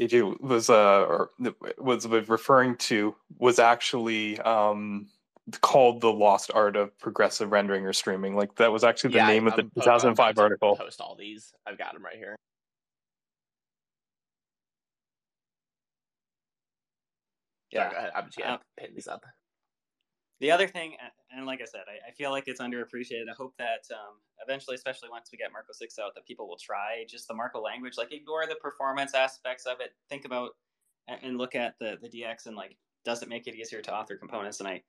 AJ 0.00 0.40
was 0.40 0.68
uh 0.68 1.02
or 1.04 1.30
was 1.78 2.06
referring 2.06 2.76
to 2.76 3.14
was 3.38 3.58
actually 3.58 4.38
um 4.40 5.06
called 5.60 6.00
the 6.00 6.12
lost 6.12 6.50
art 6.54 6.74
of 6.76 6.98
progressive 6.98 7.52
rendering 7.52 7.84
or 7.86 7.92
streaming. 7.92 8.34
Like 8.36 8.54
that 8.56 8.72
was 8.72 8.84
actually 8.84 9.10
the 9.10 9.16
Yeah, 9.18 9.26
name 9.28 9.46
of 9.46 9.54
the 9.56 9.62
I'm- 9.62 9.70
2005 9.76 10.38
I'm 10.38 10.42
article. 10.42 10.76
Post 10.76 11.00
all 11.00 11.14
these. 11.16 11.52
I've 11.66 11.78
got 11.78 11.92
them 11.94 12.04
right 12.04 12.16
here. 12.16 12.36
Yeah. 17.70 17.80
Sorry, 17.82 17.90
go 17.92 17.98
ahead. 17.98 18.10
I'm 18.14 18.24
just 18.26 18.38
gonna 18.38 18.54
Uh, 18.54 18.58
pin 18.78 18.94
these 18.94 19.08
up. 19.08 19.24
The 20.40 20.50
other 20.50 20.66
thing, 20.66 20.96
and 21.36 21.46
like 21.46 21.60
I 21.60 21.64
said, 21.64 21.82
I, 21.88 22.08
I 22.08 22.12
feel 22.12 22.30
like 22.30 22.44
it's 22.46 22.60
underappreciated. 22.60 23.28
I 23.30 23.34
hope 23.36 23.54
that 23.58 23.84
um, 23.92 24.16
eventually, 24.42 24.74
especially 24.74 25.08
once 25.10 25.30
we 25.32 25.38
get 25.38 25.52
Marko 25.52 25.72
6 25.72 25.98
out, 25.98 26.14
that 26.14 26.26
people 26.26 26.48
will 26.48 26.56
try 26.56 27.04
just 27.08 27.28
the 27.28 27.34
Marko 27.34 27.60
language. 27.60 27.94
Like, 27.96 28.12
ignore 28.12 28.46
the 28.46 28.56
performance 28.56 29.14
aspects 29.14 29.66
of 29.66 29.80
it. 29.80 29.90
Think 30.08 30.24
about 30.24 30.50
and- 31.08 31.20
and 31.22 31.38
look 31.38 31.54
at 31.54 31.74
the, 31.78 31.98
the 32.00 32.08
DX 32.08 32.46
and, 32.46 32.56
like, 32.56 32.76
does 33.04 33.22
it 33.22 33.28
make 33.28 33.46
it 33.46 33.54
easier 33.54 33.82
to 33.82 33.94
author 33.94 34.16
components? 34.16 34.60
And 34.60 34.68
I, 34.68 34.82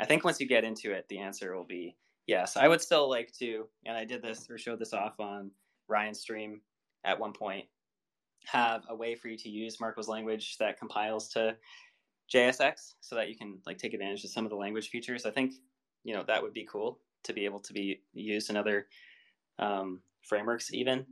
I 0.00 0.04
think 0.04 0.24
once 0.24 0.40
you 0.40 0.46
get 0.46 0.64
into 0.64 0.92
it, 0.92 1.06
the 1.08 1.18
answer 1.18 1.56
will 1.56 1.64
be 1.64 1.96
yes. 2.26 2.56
I 2.56 2.68
would 2.68 2.80
still 2.82 3.08
like 3.08 3.32
to, 3.38 3.66
and 3.86 3.96
I 3.96 4.04
did 4.04 4.22
this 4.22 4.50
or 4.50 4.58
showed 4.58 4.78
this 4.78 4.92
off 4.92 5.18
on 5.20 5.50
Ryan's 5.88 6.20
stream 6.20 6.60
at 7.04 7.18
one 7.18 7.32
point, 7.32 7.64
have 8.44 8.82
a 8.88 8.94
way 8.94 9.14
for 9.14 9.28
you 9.28 9.36
to 9.38 9.48
use 9.48 9.78
Marko's 9.80 10.08
language 10.08 10.58
that 10.58 10.78
compiles 10.78 11.28
to 11.30 11.56
JSX 12.32 12.94
so 13.00 13.14
that 13.14 13.28
you 13.28 13.36
can 13.36 13.58
like 13.66 13.78
take 13.78 13.94
advantage 13.94 14.24
of 14.24 14.30
some 14.30 14.44
of 14.44 14.50
the 14.50 14.56
language 14.56 14.88
features. 14.88 15.26
I 15.26 15.30
think 15.30 15.54
you 16.04 16.14
know 16.14 16.24
that 16.26 16.42
would 16.42 16.52
be 16.52 16.66
cool 16.70 16.98
to 17.24 17.32
be 17.32 17.44
able 17.44 17.60
to 17.60 17.72
be 17.72 18.00
used 18.12 18.50
in 18.50 18.56
other 18.56 18.86
um, 19.58 20.00
frameworks 20.22 20.72
even 20.72 21.06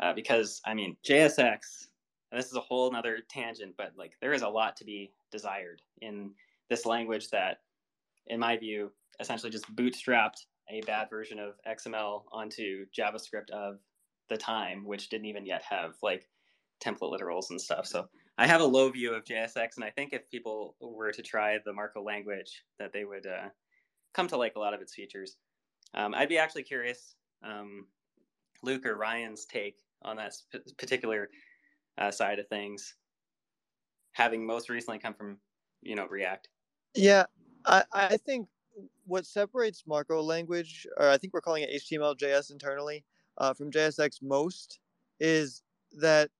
uh, 0.00 0.12
because 0.12 0.60
I 0.64 0.74
mean 0.74 0.96
JSX. 1.06 1.86
And 2.32 2.40
this 2.40 2.46
is 2.46 2.56
a 2.56 2.60
whole 2.60 2.90
nother 2.90 3.18
tangent, 3.30 3.74
but 3.78 3.92
like 3.96 4.14
there 4.20 4.32
is 4.32 4.42
a 4.42 4.48
lot 4.48 4.76
to 4.78 4.84
be 4.84 5.12
desired 5.30 5.80
in 6.02 6.32
this 6.68 6.84
language 6.84 7.30
that, 7.30 7.58
in 8.26 8.40
my 8.40 8.56
view, 8.56 8.90
essentially 9.20 9.50
just 9.50 9.74
bootstrapped 9.76 10.44
a 10.68 10.80
bad 10.82 11.08
version 11.08 11.38
of 11.38 11.54
XML 11.68 12.24
onto 12.32 12.86
JavaScript 12.96 13.50
of 13.50 13.78
the 14.28 14.36
time, 14.36 14.84
which 14.84 15.08
didn't 15.08 15.26
even 15.26 15.46
yet 15.46 15.62
have 15.62 15.94
like 16.02 16.28
template 16.84 17.16
literals 17.16 17.50
and 17.50 17.60
stuff. 17.60 17.86
So 17.86 18.08
I 18.38 18.46
have 18.48 18.60
a 18.60 18.64
low 18.66 18.90
view 18.90 19.14
of 19.14 19.24
JSX, 19.24 19.76
and 19.76 19.84
I 19.84 19.90
think 19.90 20.12
if 20.12 20.28
people 20.28 20.74
were 20.80 21.12
to 21.12 21.22
try 21.22 21.58
the 21.64 21.72
Marko 21.72 22.02
language, 22.02 22.64
that 22.80 22.92
they 22.92 23.04
would 23.04 23.26
uh, 23.26 23.48
come 24.16 24.26
to 24.28 24.36
like 24.36 24.56
a 24.56 24.58
lot 24.58 24.74
of 24.74 24.80
its 24.80 24.94
features. 24.94 25.36
Um, 25.94 26.14
I'd 26.14 26.28
be 26.28 26.38
actually 26.38 26.62
curious, 26.62 27.14
um, 27.44 27.86
Luke 28.62 28.86
or 28.86 28.96
Ryan's 28.96 29.44
take 29.44 29.76
on 30.02 30.16
that 30.16 30.34
sp- 30.34 30.64
particular 30.78 31.28
uh, 31.98 32.10
side 32.10 32.38
of 32.38 32.48
things, 32.48 32.94
having 34.12 34.44
most 34.44 34.70
recently 34.70 34.98
come 34.98 35.14
from 35.14 35.38
you 35.82 35.94
know 35.94 36.06
React. 36.06 36.48
Yeah, 36.94 37.24
I 37.66 37.84
I 37.92 38.16
think 38.16 38.48
what 39.06 39.26
separates 39.26 39.84
Marko 39.86 40.22
language, 40.22 40.86
or 40.96 41.08
I 41.08 41.18
think 41.18 41.32
we're 41.32 41.42
calling 41.42 41.62
it 41.62 41.82
HTML 41.82 42.16
JS 42.16 42.50
internally, 42.50 43.04
uh, 43.38 43.52
from 43.54 43.70
JSX 43.70 44.22
most 44.22 44.80
is 45.20 45.62
that 45.92 46.30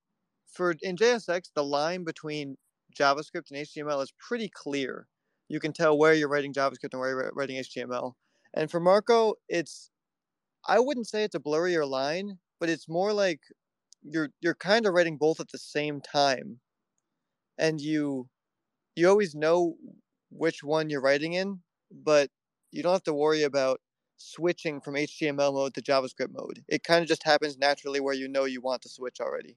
for 0.51 0.74
in 0.82 0.97
JSX 0.97 1.51
the 1.55 1.65
line 1.65 2.05
between 2.05 2.57
JavaScript 2.98 3.51
and 3.51 3.66
HTML 3.66 4.03
is 4.03 4.12
pretty 4.19 4.48
clear. 4.48 5.07
You 5.48 5.60
can 5.60 5.73
tell 5.73 5.97
where 5.97 6.14
you're 6.14 6.28
writing 6.28 6.52
JavaScript 6.52 6.93
and 6.93 7.01
where 7.01 7.10
you're 7.10 7.32
writing 7.35 7.56
HTML. 7.56 8.14
And 8.55 8.70
for 8.70 8.81
Marko, 8.81 9.35
it's 9.48 9.90
I 10.66 10.81
wouldn't 10.81 11.09
say 11.09 11.24
it's 11.24 11.35
a 11.35 11.40
blurrier 11.40 11.89
line, 11.89 12.39
but 12.60 12.68
it's 12.68 12.89
more 12.89 13.12
like 13.12 13.40
you're 14.02 14.31
you're 14.40 14.55
kind 14.55 14.86
of 14.86 14.94
writing 14.94 15.16
both 15.18 15.40
at 15.40 15.51
the 15.51 15.59
same 15.59 16.01
time. 16.01 16.60
And 17.59 17.81
you 17.81 18.28
you 18.97 19.09
always 19.09 19.35
know 19.35 19.77
which 20.31 20.64
one 20.64 20.90
you're 20.90 21.01
writing 21.02 21.35
in, 21.35 21.60
but 21.90 22.31
you 22.73 22.82
don't 22.82 22.93
have 22.93 23.02
to 23.05 23.14
worry 23.14 23.43
about 23.43 23.81
switching 24.18 24.81
from 24.81 24.94
HTML 24.94 25.52
mode 25.55 25.74
to 25.74 25.82
JavaScript 25.82 26.32
mode. 26.32 26.64
It 26.68 26.82
kind 26.82 27.02
of 27.02 27.09
just 27.09 27.23
happens 27.24 27.59
naturally 27.59 28.01
where 28.01 28.14
you 28.14 28.28
know 28.28 28.44
you 28.44 28.60
want 28.60 28.82
to 28.82 28.89
switch 28.89 29.20
already. 29.20 29.56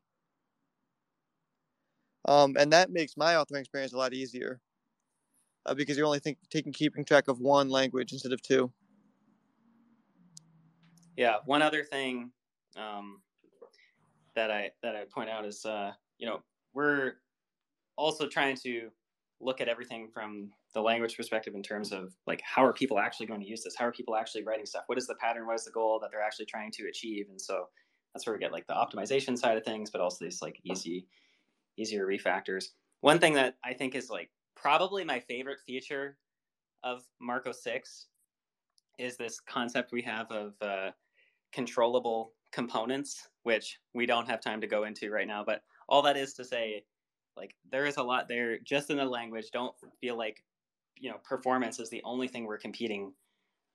Um, 2.26 2.56
and 2.60 2.72
that 2.74 2.92
makes 2.92 3.18
my 3.18 3.34
authoring 3.34 3.62
experience 3.62 3.94
a 3.94 3.98
lot 3.98 4.14
easier 4.14 4.60
uh, 5.70 5.74
because 5.76 5.96
you're 5.96 6.06
only 6.06 6.20
think, 6.20 6.38
taking 6.50 6.74
keeping 6.74 7.06
track 7.06 7.28
of 7.28 7.40
one 7.40 7.70
language 7.70 8.12
instead 8.12 8.34
of 8.34 8.42
two. 8.42 8.72
Yeah, 11.16 11.38
one 11.46 11.62
other 11.62 11.84
thing 11.84 12.32
um, 12.76 13.22
that 14.36 14.50
I 14.50 14.72
that 14.82 14.96
I 14.96 15.04
point 15.14 15.30
out 15.30 15.46
is 15.46 15.66
uh, 15.66 15.92
you 16.18 16.28
know 16.28 16.42
we're 16.74 17.14
also 17.98 18.28
trying 18.28 18.56
to 18.64 18.90
look 19.42 19.62
at 19.62 19.70
everything 19.70 20.10
from 20.14 20.50
the 20.74 20.82
language 20.82 21.16
perspective 21.16 21.56
in 21.56 21.64
terms 21.64 21.92
of 21.92 22.14
like 22.28 22.42
how 22.44 22.64
are 22.66 22.74
people 22.74 23.00
actually 23.00 23.28
going 23.28 23.42
to 23.42 23.48
use 23.48 23.64
this? 23.64 23.76
How 23.76 23.86
are 23.86 23.92
people 23.92 24.16
actually 24.16 24.44
writing 24.44 24.66
stuff? 24.66 24.84
What 24.88 24.98
is 24.98 25.08
the 25.08 25.16
pattern? 25.16 25.46
What 25.46 25.56
is 25.56 25.66
the 25.66 25.72
goal 25.72 26.00
that 26.02 26.10
they're 26.12 26.22
actually 26.22 26.48
trying 26.48 26.72
to 26.72 26.88
achieve? 26.88 27.28
And 27.30 27.40
so 27.40 27.66
that's 28.14 28.26
where 28.26 28.36
we 28.36 28.40
get 28.40 28.52
like 28.52 28.66
the 28.66 28.74
optimization 28.74 29.38
side 29.38 29.56
of 29.56 29.64
things 29.64 29.92
but 29.92 30.02
also 30.02 30.26
these 30.26 30.42
like 30.42 30.60
easy 30.64 31.08
easier 31.78 32.08
refactors. 32.08 32.70
One 33.02 33.20
thing 33.20 33.34
that 33.34 33.56
i 33.64 33.74
think 33.74 33.96
is 33.96 34.10
like 34.10 34.30
probably 34.62 35.04
my 35.04 35.20
favorite 35.20 35.60
feature 35.66 36.18
of 36.84 37.04
marko 37.20 37.52
6 37.52 38.08
is 38.98 39.18
this 39.18 39.40
concept 39.40 39.92
we 39.92 40.02
have 40.02 40.32
of 40.32 40.54
uh, 40.62 40.92
controllable 41.52 42.34
components 42.52 43.28
which 43.44 43.80
we 43.94 44.06
don't 44.06 44.28
have 44.28 44.42
time 44.42 44.62
to 44.62 44.68
go 44.68 44.84
into 44.84 45.12
right 45.12 45.28
now 45.28 45.44
but 45.46 45.62
all 45.88 46.02
that 46.02 46.18
is 46.18 46.34
to 46.34 46.46
say 46.46 46.84
like 47.40 47.56
there 47.72 47.86
is 47.86 47.98
a 47.98 48.04
lot 48.04 48.28
there 48.28 48.60
just 48.60 48.90
in 48.90 48.98
the 48.98 49.06
language. 49.06 49.46
Don't 49.52 49.74
feel 50.02 50.18
like 50.18 50.44
you 50.98 51.10
know 51.10 51.18
performance 51.24 51.80
is 51.80 51.90
the 51.90 52.02
only 52.04 52.28
thing 52.28 52.46
we're 52.46 52.58
competing 52.58 53.14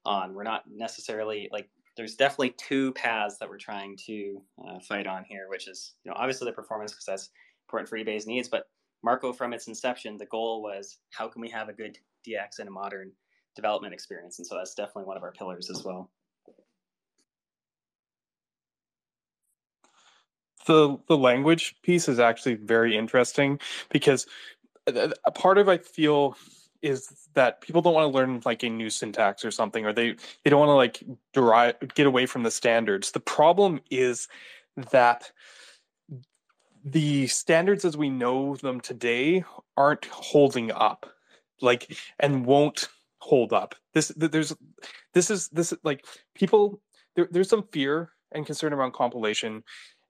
on. 0.05 0.35
We're 0.35 0.45
not 0.45 0.65
necessarily 0.71 1.49
like 1.51 1.69
there's 1.97 2.15
definitely 2.15 2.55
two 2.59 2.93
paths 2.93 3.39
that 3.39 3.49
we're 3.49 3.57
trying 3.57 3.97
to 4.07 4.43
uh, 4.67 4.79
fight 4.81 5.07
on 5.07 5.25
here 5.25 5.47
which 5.49 5.69
is 5.69 5.95
you 6.05 6.11
know 6.11 6.17
obviously 6.19 6.45
the 6.45 6.53
performance 6.53 6.93
because 6.93 7.05
that's 7.05 7.31
important 7.67 7.89
for 7.89 7.97
ebay's 7.97 8.27
needs 8.27 8.49
but 8.49 8.65
marko 9.05 9.33
from 9.33 9.53
its 9.53 9.69
inception 9.69 10.17
the 10.17 10.27
goal 10.27 10.63
was 10.63 10.99
how 11.11 11.29
can 11.29 11.41
we 11.41 11.49
have 11.49 11.69
a 11.69 11.73
good 11.73 11.99
dx 12.27 12.59
and 12.59 12.69
a 12.69 12.73
modern 12.73 13.13
development 13.55 13.95
experience 13.95 14.39
and 14.39 14.47
so 14.47 14.57
that's 14.57 14.75
definitely 14.75 15.05
one 15.05 15.17
of 15.17 15.23
our 15.23 15.33
pillars 15.33 15.71
as 15.71 15.85
well 15.85 16.11
the 20.67 20.97
the 21.09 21.17
language 21.17 21.77
piece 21.83 22.09
is 22.09 22.19
actually 22.19 22.55
very 22.55 22.97
interesting 22.97 23.61
because 23.91 24.27
a 24.87 25.31
part 25.31 25.59
of 25.59 25.69
I 25.69 25.79
feel 25.79 26.37
is 26.83 27.29
that 27.33 27.61
people 27.63 27.81
don't 27.81 27.95
want 27.95 28.13
to 28.13 28.17
learn 28.17 28.43
like 28.45 28.63
a 28.63 28.69
new 28.69 28.91
syntax 28.91 29.45
or 29.45 29.51
something, 29.51 29.87
or 29.87 29.93
they 29.93 30.15
they 30.43 30.51
don't 30.51 30.61
want 30.61 30.69
to 30.69 30.75
like 30.75 31.03
derive 31.33 31.77
get 31.95 32.07
away 32.07 32.27
from 32.27 32.43
the 32.43 32.51
standards. 32.51 33.11
The 33.13 33.21
problem 33.21 33.81
is 33.91 34.29
that 34.91 35.31
the 36.85 37.27
standards 37.27 37.85
as 37.85 37.97
we 37.97 38.11
know 38.11 38.57
them 38.57 38.81
today 38.81 39.43
aren't 39.77 40.05
holding 40.07 40.71
up, 40.71 41.07
like 41.61 41.97
and 42.21 42.45
won't 42.45 42.89
hold 43.19 43.53
up. 43.53 43.75
This 43.95 44.09
there's 44.17 44.55
this 45.15 45.31
is 45.31 45.49
this 45.49 45.73
like 45.83 46.05
people 46.35 46.81
there, 47.17 47.29
there's 47.31 47.49
some 47.49 47.67
fear 47.73 48.13
and 48.33 48.45
concern 48.45 48.73
around 48.73 48.93
compilation 48.93 49.65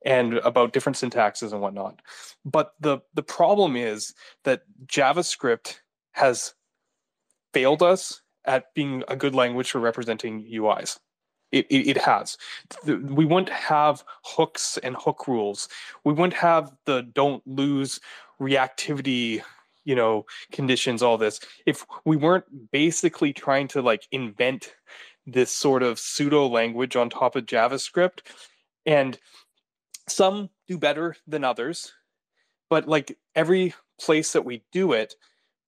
and 0.05 0.35
about 0.39 0.73
different 0.73 0.97
syntaxes 0.97 1.53
and 1.53 1.61
whatnot. 1.61 2.01
But 2.45 2.73
the 2.81 2.99
the 3.15 3.23
problem 3.23 3.77
is 3.77 4.13
that 4.43 4.63
JavaScript 4.87 5.79
has 6.13 6.55
failed 7.53 7.83
us 7.83 8.21
at 8.45 8.75
being 8.75 9.05
a 9.09 9.17
good 9.17 9.35
language 9.35 9.71
for 9.71 9.79
representing 9.79 10.45
UIs. 10.53 10.99
It, 11.55 11.67
it, 11.71 11.89
it, 11.91 11.99
has. 11.99 12.37
We 12.85 13.25
wouldn't 13.25 13.51
have 13.51 14.05
hooks 14.25 14.79
and 14.79 14.97
hook 14.99 15.29
rules. 15.29 15.69
We 16.05 16.13
wouldn't 16.13 16.35
have 16.35 16.73
the 16.85 17.03
don't 17.03 17.47
lose 17.47 18.01
reactivity, 18.41 19.43
you 19.85 19.95
know, 19.95 20.27
conditions, 20.51 21.03
all 21.03 21.17
this. 21.17 21.41
If 21.65 21.87
we 22.05 22.17
weren't 22.17 22.71
basically 22.73 23.33
trying 23.33 23.69
to 23.69 23.83
like 23.83 24.09
invent 24.11 24.75
this 25.27 25.53
sort 25.53 25.83
of 25.83 25.99
pseudo 25.99 26.47
language 26.47 26.97
on 26.97 27.09
top 27.09 27.37
of 27.37 27.47
JavaScript. 27.47 28.21
And 28.85 29.19
some 30.09 30.51
do 30.69 30.77
better 30.77 31.17
than 31.27 31.45
others 31.45 31.93
but 32.71 32.89
like 32.89 33.17
every 33.35 33.75
place 34.01 34.33
that 34.33 34.45
we 34.45 34.63
do 34.73 34.93
it 34.93 35.15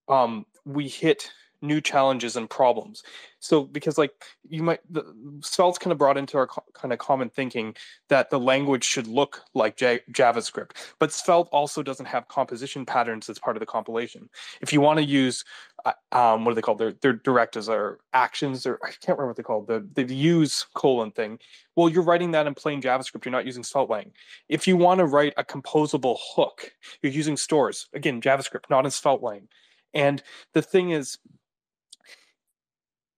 um 0.09 0.45
we 0.65 0.89
hit 0.89 1.31
new 1.63 1.81
challenges 1.81 2.37
and 2.37 2.49
problems. 2.49 3.03
So 3.41 3.65
because 3.65 3.99
like 3.99 4.13
you 4.49 4.63
might 4.63 4.81
the 4.91 5.03
Svelte's 5.41 5.79
kind 5.79 5.93
of 5.93 5.99
brought 5.99 6.17
into 6.17 6.37
our 6.39 6.47
co- 6.47 6.65
kind 6.75 6.93
of 6.93 6.99
common 6.99 7.31
thinking 7.31 7.75
that 8.09 8.31
the 8.31 8.41
language 8.41 8.85
should 8.85 9.07
look 9.07 9.43
like 9.55 9.77
J- 9.77 10.01
JavaScript, 10.13 10.73
but 10.99 11.13
Svelte 11.13 11.49
also 11.53 11.83
doesn't 11.83 12.07
have 12.07 12.29
composition 12.29 12.85
patterns 12.87 13.29
as 13.29 13.39
part 13.39 13.57
of 13.57 13.61
the 13.61 13.67
compilation. 13.67 14.29
If 14.61 14.73
you 14.73 14.81
want 14.81 14.99
to 14.99 15.05
use 15.05 15.45
uh, 15.85 15.93
um, 16.13 16.45
what 16.45 16.53
are 16.53 16.55
they 16.55 16.63
called? 16.63 16.79
Their 16.79 16.93
their 16.93 17.13
directives 17.13 17.69
or 17.69 18.01
actions 18.13 18.67
or 18.67 18.79
I 18.83 18.89
can't 18.89 19.19
remember 19.19 19.29
what 19.29 19.37
they 19.37 19.43
call 19.43 19.63
the 19.63 19.87
the 19.95 20.15
use 20.15 20.67
colon 20.75 21.13
thing. 21.13 21.39
Well, 21.77 21.89
you're 21.89 22.03
writing 22.03 22.31
that 22.33 22.47
in 22.47 22.55
plain 22.55 22.81
JavaScript. 22.81 23.25
You're 23.25 23.33
not 23.33 23.47
using 23.47 23.63
SvelteLang. 23.63 24.13
If 24.49 24.67
you 24.67 24.77
want 24.77 24.99
to 24.99 25.07
write 25.07 25.35
a 25.37 25.45
composable 25.45 26.19
hook, 26.35 26.73
you're 27.03 27.13
using 27.13 27.37
stores. 27.37 27.89
Again, 27.93 28.21
JavaScript, 28.21 28.71
not 28.71 28.87
in 28.87 28.91
SvelteLang. 28.91 29.49
And 29.95 30.23
the 30.53 30.63
thing 30.63 30.91
is, 30.91 31.19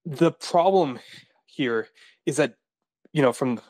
the 0.08 0.32
problem 0.32 0.98
here 1.44 1.88
is 2.24 2.36
that 2.36 2.54
you 3.12 3.20
know 3.20 3.32
from 3.32 3.60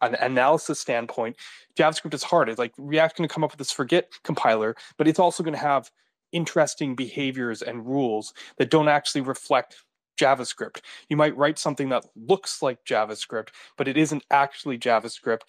an 0.00 0.14
analysis 0.16 0.78
standpoint 0.78 1.36
javascript 1.76 2.14
is 2.14 2.22
hard. 2.22 2.48
It's 2.48 2.58
like 2.58 2.72
react 2.78 3.16
going 3.16 3.28
to 3.28 3.32
come 3.32 3.42
up 3.42 3.50
with 3.50 3.58
this 3.58 3.72
forget 3.72 4.08
compiler 4.22 4.76
but 4.96 5.08
it's 5.08 5.18
also 5.18 5.42
going 5.42 5.54
to 5.54 5.60
have 5.60 5.90
interesting 6.30 6.94
behaviors 6.94 7.62
and 7.62 7.84
rules 7.84 8.32
that 8.58 8.70
don't 8.70 8.88
actually 8.88 9.22
reflect 9.22 9.82
javascript. 10.18 10.80
You 11.08 11.16
might 11.16 11.36
write 11.36 11.58
something 11.58 11.88
that 11.88 12.06
looks 12.14 12.62
like 12.62 12.84
javascript 12.84 13.48
but 13.76 13.88
it 13.88 13.96
isn't 13.96 14.24
actually 14.30 14.78
javascript 14.78 15.40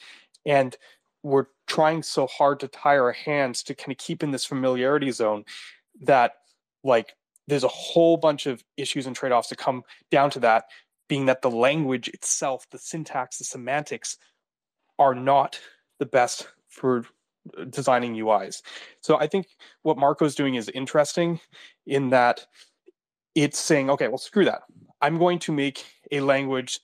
and 0.47 0.76
we're 1.22 1.45
trying 1.68 2.01
so 2.01 2.26
hard 2.26 2.60
to 2.61 2.68
tie 2.68 2.97
our 2.97 3.11
hands 3.11 3.61
to 3.64 3.76
kind 3.76 3.91
of 3.91 3.97
keep 3.99 4.23
in 4.23 4.31
this 4.31 4.45
familiarity 4.45 5.11
zone 5.11 5.45
that 6.01 6.34
like 6.84 7.14
there's 7.47 7.63
a 7.63 7.69
whole 7.69 8.17
bunch 8.17 8.45
of 8.45 8.63
issues 8.77 9.05
and 9.05 9.15
trade-offs 9.15 9.49
to 9.49 9.55
come 9.55 9.83
down 10.11 10.29
to 10.29 10.39
that 10.39 10.65
being 11.09 11.25
that 11.25 11.41
the 11.41 11.51
language 11.51 12.07
itself 12.09 12.65
the 12.71 12.77
syntax 12.77 13.37
the 13.37 13.43
semantics 13.43 14.17
are 14.99 15.15
not 15.15 15.59
the 15.99 16.05
best 16.05 16.47
for 16.69 17.05
designing 17.69 18.15
uis 18.15 18.61
so 19.01 19.17
i 19.17 19.27
think 19.27 19.47
what 19.81 19.97
marko's 19.97 20.35
doing 20.35 20.55
is 20.55 20.69
interesting 20.69 21.39
in 21.85 22.09
that 22.09 22.45
it's 23.35 23.59
saying 23.59 23.89
okay 23.89 24.07
well 24.07 24.17
screw 24.17 24.45
that. 24.45 24.61
I'm 25.01 25.17
going 25.17 25.39
to 25.39 25.51
make 25.51 25.85
a 26.11 26.21
language 26.21 26.79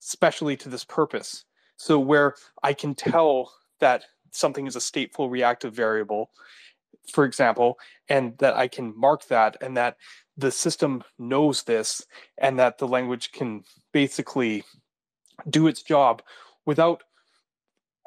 specially 0.00 0.56
to 0.58 0.68
this 0.68 0.84
purpose. 0.84 1.44
So 1.76 1.98
where 1.98 2.34
i 2.62 2.72
can 2.72 2.94
tell 2.94 3.52
that 3.80 4.04
something 4.30 4.66
is 4.66 4.76
a 4.76 4.80
stateful 4.80 5.30
reactive 5.30 5.74
variable 5.74 6.30
for 7.10 7.24
example, 7.24 7.78
and 8.08 8.36
that 8.38 8.56
I 8.56 8.68
can 8.68 8.98
mark 8.98 9.26
that 9.26 9.56
and 9.60 9.76
that 9.76 9.96
the 10.36 10.50
system 10.50 11.02
knows 11.18 11.64
this 11.64 12.06
and 12.38 12.58
that 12.58 12.78
the 12.78 12.88
language 12.88 13.32
can 13.32 13.64
basically 13.92 14.64
do 15.48 15.66
its 15.66 15.82
job 15.82 16.22
without 16.64 17.02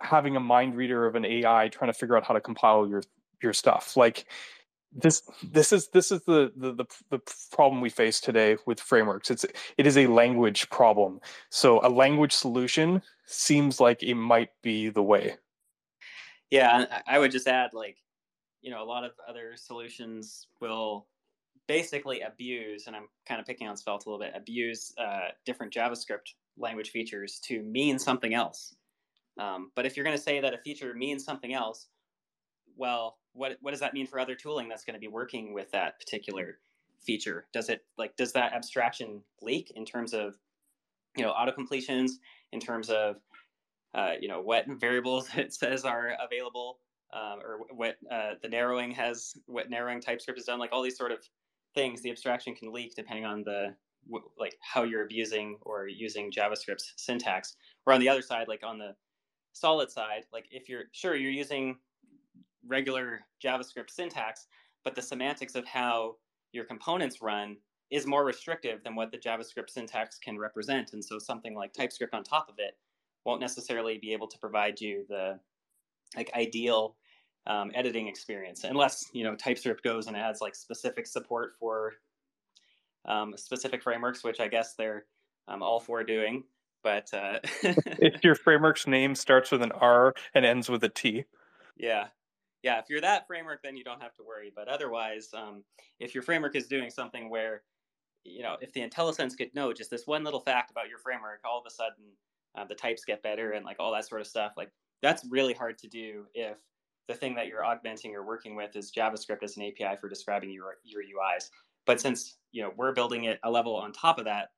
having 0.01 0.35
a 0.35 0.39
mind 0.39 0.75
reader 0.75 1.05
of 1.05 1.15
an 1.15 1.25
AI 1.25 1.69
trying 1.69 1.91
to 1.91 1.97
figure 1.97 2.17
out 2.17 2.25
how 2.25 2.33
to 2.33 2.41
compile 2.41 2.87
your 2.87 3.03
your 3.41 3.53
stuff. 3.53 3.95
Like 3.97 4.25
this 4.91 5.23
this 5.43 5.73
is 5.73 5.89
this 5.89 6.11
is 6.11 6.21
the, 6.23 6.51
the 6.55 6.73
the 6.73 6.85
the, 7.09 7.19
problem 7.51 7.81
we 7.81 7.89
face 7.89 8.19
today 8.21 8.57
with 8.65 8.79
frameworks. 8.79 9.29
It's 9.29 9.45
it 9.77 9.85
is 9.85 9.97
a 9.97 10.07
language 10.07 10.69
problem. 10.69 11.19
So 11.49 11.85
a 11.85 11.89
language 11.89 12.33
solution 12.33 13.01
seems 13.25 13.79
like 13.79 14.03
it 14.03 14.15
might 14.15 14.49
be 14.63 14.89
the 14.89 15.03
way. 15.03 15.35
Yeah, 16.49 17.01
I 17.07 17.19
would 17.19 17.31
just 17.31 17.47
add 17.47 17.73
like, 17.73 17.97
you 18.65 18.71
know, 18.71 18.81
a 18.81 18.83
lot 18.83 19.03
of 19.03 19.11
other 19.29 19.53
solutions 19.55 20.47
will 20.59 21.05
basically 21.67 22.21
abuse, 22.21 22.87
and 22.87 22.95
I'm 22.95 23.07
kind 23.27 23.39
of 23.39 23.45
picking 23.45 23.67
on 23.67 23.77
Svelte 23.77 24.07
a 24.07 24.09
little 24.09 24.19
bit, 24.19 24.33
abuse 24.35 24.91
uh, 24.97 25.29
different 25.45 25.71
JavaScript 25.71 26.33
language 26.57 26.89
features 26.89 27.39
to 27.45 27.61
mean 27.61 27.99
something 27.99 28.33
else. 28.33 28.75
Um, 29.39 29.71
but 29.75 29.85
if 29.85 29.95
you're 29.95 30.03
going 30.03 30.17
to 30.17 30.21
say 30.21 30.39
that 30.41 30.55
a 30.55 30.57
feature 30.57 30.95
means 30.95 31.23
something 31.23 31.53
else, 31.53 31.89
well, 32.75 33.19
what 33.33 33.57
what 33.61 33.69
does 33.69 33.81
that 33.81 33.93
mean 33.93 34.07
for 34.07 34.19
other 34.19 34.33
tooling 34.33 34.67
that's 34.67 34.83
going 34.83 34.95
to 34.95 34.99
be 34.99 35.07
working 35.07 35.53
with 35.53 35.69
that 35.71 35.99
particular 35.99 36.57
feature? 36.99 37.45
Does 37.53 37.69
it 37.69 37.85
like 37.99 38.15
does 38.15 38.33
that 38.33 38.53
abstraction 38.53 39.21
leak 39.43 39.73
in 39.75 39.85
terms 39.85 40.15
of 40.15 40.39
you 41.15 41.23
know 41.23 41.29
auto 41.29 41.51
completions, 41.51 42.17
in 42.51 42.59
terms 42.59 42.89
of 42.89 43.17
uh, 43.93 44.13
you 44.19 44.27
know 44.27 44.41
what 44.41 44.65
variables 44.79 45.29
it 45.35 45.53
says 45.53 45.85
are 45.85 46.13
available, 46.19 46.79
um, 47.15 47.39
or 47.39 47.59
what 47.73 47.95
uh, 48.11 48.31
the 48.41 48.49
narrowing 48.49 48.91
has, 48.91 49.37
what 49.45 49.69
narrowing 49.69 50.01
TypeScript 50.01 50.37
has 50.37 50.45
done, 50.45 50.59
like 50.59 50.71
all 50.73 50.83
these 50.83 50.97
sort 50.97 51.11
of 51.11 51.19
things. 51.73 52.01
The 52.01 52.11
abstraction 52.11 52.53
can 52.53 52.71
leak 52.71 52.93
depending 52.95 53.25
on 53.25 53.43
the 53.43 53.75
like 54.37 54.55
how 54.61 54.83
you're 54.83 55.03
abusing 55.03 55.57
or 55.61 55.87
using 55.87 56.31
JavaScript's 56.31 56.93
syntax. 56.97 57.55
Or 57.87 57.93
on 57.93 57.99
the 57.99 58.09
other 58.09 58.21
side, 58.21 58.47
like 58.47 58.63
on 58.63 58.77
the 58.77 58.95
solid 59.53 59.89
side, 59.89 60.25
like 60.33 60.45
if 60.51 60.67
you're 60.69 60.83
sure 60.91 61.15
you're 61.15 61.31
using 61.31 61.77
regular 62.67 63.21
JavaScript 63.43 63.89
syntax, 63.89 64.47
but 64.83 64.93
the 64.93 65.01
semantics 65.01 65.55
of 65.55 65.65
how 65.65 66.17
your 66.51 66.65
components 66.65 67.21
run 67.21 67.57
is 67.91 68.05
more 68.05 68.25
restrictive 68.25 68.83
than 68.83 68.95
what 68.95 69.11
the 69.11 69.17
JavaScript 69.17 69.69
syntax 69.69 70.17
can 70.17 70.37
represent. 70.37 70.93
And 70.93 71.03
so 71.03 71.17
something 71.17 71.55
like 71.55 71.73
TypeScript 71.73 72.13
on 72.13 72.23
top 72.23 72.49
of 72.49 72.55
it 72.57 72.77
won't 73.25 73.41
necessarily 73.41 73.97
be 73.97 74.11
able 74.11 74.27
to 74.27 74.37
provide 74.37 74.81
you 74.81 75.05
the 75.07 75.39
like 76.15 76.31
ideal 76.35 76.95
um, 77.47 77.71
editing 77.75 78.07
experience 78.07 78.63
unless 78.63 79.05
you 79.13 79.23
know 79.23 79.35
TypeScript 79.35 79.83
goes 79.83 80.07
and 80.07 80.17
adds 80.17 80.41
like 80.41 80.55
specific 80.55 81.05
support 81.07 81.53
for 81.59 81.93
um, 83.05 83.35
specific 83.37 83.83
frameworks, 83.83 84.23
which 84.23 84.39
I 84.39 84.47
guess 84.47 84.73
they're 84.75 85.05
um, 85.47 85.61
all 85.61 85.79
for 85.79 86.03
doing. 86.03 86.43
But 86.83 87.13
uh... 87.13 87.39
if 87.63 88.23
your 88.23 88.35
framework's 88.35 88.87
name 88.87 89.15
starts 89.15 89.51
with 89.51 89.61
an 89.61 89.71
R 89.71 90.13
and 90.33 90.45
ends 90.45 90.69
with 90.69 90.83
a 90.83 90.89
T, 90.89 91.25
yeah, 91.77 92.07
yeah, 92.65 92.79
if 92.79 92.85
you're 92.89 93.01
that 93.01 93.27
framework, 93.27 93.61
then 93.63 93.77
you 93.77 93.83
don't 93.83 94.01
have 94.01 94.15
to 94.15 94.23
worry. 94.23 94.51
But 94.55 94.67
otherwise, 94.67 95.29
um, 95.35 95.63
if 95.99 96.15
your 96.15 96.23
framework 96.23 96.55
is 96.55 96.67
doing 96.67 96.89
something 96.89 97.29
where, 97.29 97.61
you 98.23 98.41
know, 98.41 98.57
if 98.59 98.73
the 98.73 98.81
IntelliSense 98.81 99.37
could 99.37 99.53
know 99.53 99.71
just 99.71 99.91
this 99.91 100.07
one 100.07 100.23
little 100.23 100.39
fact 100.39 100.71
about 100.71 100.89
your 100.89 100.97
framework, 100.97 101.41
all 101.45 101.59
of 101.59 101.65
a 101.67 101.69
sudden 101.69 102.05
uh, 102.57 102.65
the 102.65 102.73
types 102.73 103.05
get 103.05 103.21
better 103.21 103.51
and 103.51 103.65
like 103.65 103.77
all 103.79 103.93
that 103.93 104.07
sort 104.07 104.21
of 104.21 104.25
stuff, 104.25 104.53
like 104.57 104.71
that's 105.03 105.23
really 105.29 105.53
hard 105.53 105.77
to 105.77 105.87
do 105.87 106.25
if 106.33 106.57
the 107.07 107.13
thing 107.13 107.35
that 107.35 107.47
you're 107.47 107.63
augmenting 107.63 108.15
or 108.15 108.25
working 108.25 108.55
with 108.55 108.75
is 108.75 108.91
JavaScript 108.91 109.43
as 109.43 109.57
an 109.57 109.63
API 109.63 109.97
for 109.99 110.09
describing 110.09 110.49
your 110.49 110.77
your 110.83 111.01
UIs. 111.01 111.49
But 111.85 112.01
since 112.01 112.37
you 112.51 112.63
know 112.63 112.71
we're 112.75 112.93
building 112.93 113.25
it 113.25 113.39
a 113.43 113.51
level 113.51 113.75
on 113.75 113.91
top 113.91 114.17
of 114.17 114.25
that, 114.25 114.51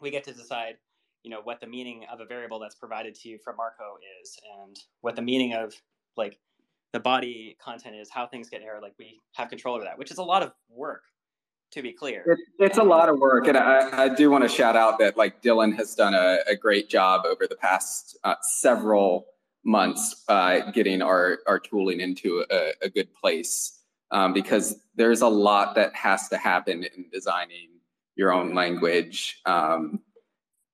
we 0.00 0.10
get 0.10 0.24
to 0.24 0.32
decide 0.32 0.76
you 1.22 1.30
know 1.30 1.40
what 1.44 1.60
the 1.60 1.66
meaning 1.66 2.04
of 2.12 2.20
a 2.20 2.26
variable 2.26 2.58
that's 2.58 2.74
provided 2.74 3.14
to 3.16 3.28
you 3.28 3.38
from 3.38 3.56
Marko 3.56 3.96
is, 4.22 4.38
and 4.60 4.76
what 5.00 5.16
the 5.16 5.22
meaning 5.22 5.54
of 5.54 5.74
like 6.16 6.38
the 6.92 7.00
body 7.00 7.56
content 7.62 7.96
is, 7.96 8.08
how 8.10 8.26
things 8.26 8.48
get 8.48 8.60
narrowed. 8.60 8.82
Like 8.82 8.94
we 8.98 9.20
have 9.34 9.48
control 9.48 9.74
over 9.74 9.84
that, 9.84 9.98
which 9.98 10.10
is 10.10 10.18
a 10.18 10.22
lot 10.22 10.42
of 10.42 10.52
work. 10.68 11.02
To 11.72 11.82
be 11.82 11.92
clear, 11.92 12.22
it, 12.24 12.38
it's 12.60 12.78
a 12.78 12.84
lot 12.84 13.08
of 13.08 13.18
work, 13.18 13.48
and 13.48 13.58
I, 13.58 14.04
I 14.04 14.08
do 14.08 14.30
want 14.30 14.44
to 14.44 14.48
shout 14.48 14.76
out 14.76 15.00
that 15.00 15.16
like 15.16 15.42
Dylan 15.42 15.74
has 15.76 15.96
done 15.96 16.14
a, 16.14 16.38
a 16.46 16.54
great 16.54 16.88
job 16.88 17.22
over 17.26 17.48
the 17.48 17.56
past 17.56 18.16
uh, 18.22 18.36
several 18.42 19.26
months 19.64 20.24
uh, 20.28 20.70
getting 20.72 21.02
our 21.02 21.38
our 21.46 21.58
tooling 21.58 22.00
into 22.00 22.44
a, 22.50 22.72
a 22.82 22.88
good 22.88 23.12
place 23.14 23.80
um, 24.10 24.32
because 24.32 24.76
there's 24.94 25.22
a 25.22 25.28
lot 25.28 25.74
that 25.74 25.94
has 25.94 26.28
to 26.28 26.36
happen 26.36 26.84
in 26.84 27.06
designing 27.12 27.68
your 28.16 28.32
own 28.32 28.54
language. 28.54 29.40
Um, 29.44 30.00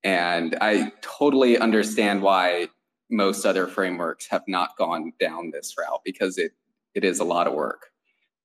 and 0.04 0.56
I 0.60 0.92
totally 1.00 1.58
understand 1.58 2.22
why 2.22 2.68
most 3.10 3.44
other 3.44 3.66
frameworks 3.66 4.26
have 4.28 4.42
not 4.46 4.76
gone 4.76 5.12
down 5.18 5.50
this 5.50 5.74
route 5.78 6.00
because 6.04 6.38
it 6.38 6.52
it 6.94 7.04
is 7.04 7.20
a 7.20 7.24
lot 7.24 7.46
of 7.46 7.54
work. 7.54 7.86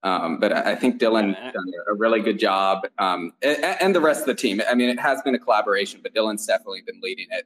Um, 0.03 0.39
but 0.39 0.53
I 0.53 0.75
think 0.75 1.01
Dylan 1.01 1.33
done 1.33 1.71
a 1.89 1.93
really 1.95 2.21
good 2.21 2.37
job, 2.37 2.85
um, 2.99 3.33
and, 3.41 3.57
and, 3.63 3.95
the 3.95 3.99
rest 3.99 4.19
of 4.21 4.27
the 4.27 4.35
team. 4.35 4.61
I 4.69 4.75
mean, 4.75 4.87
it 4.87 4.99
has 4.99 5.19
been 5.23 5.33
a 5.33 5.39
collaboration, 5.39 5.99
but 6.03 6.13
Dylan's 6.13 6.45
definitely 6.45 6.83
been 6.85 6.99
leading 7.01 7.25
it 7.31 7.45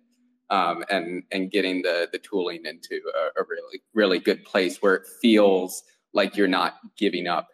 um, 0.50 0.84
and 0.90 1.24
and 1.32 1.52
getting 1.52 1.82
the 1.82 2.10
the 2.12 2.20
tooling 2.20 2.66
into 2.66 3.02
a, 3.16 3.42
a, 3.42 3.44
really 3.48 3.82
really 3.94 4.20
good 4.20 4.44
place 4.44 4.82
where 4.82 4.96
it 4.96 5.08
feels 5.22 5.84
like 6.14 6.36
you're 6.36 6.48
not 6.48 6.78
giving 6.98 7.28
up, 7.28 7.50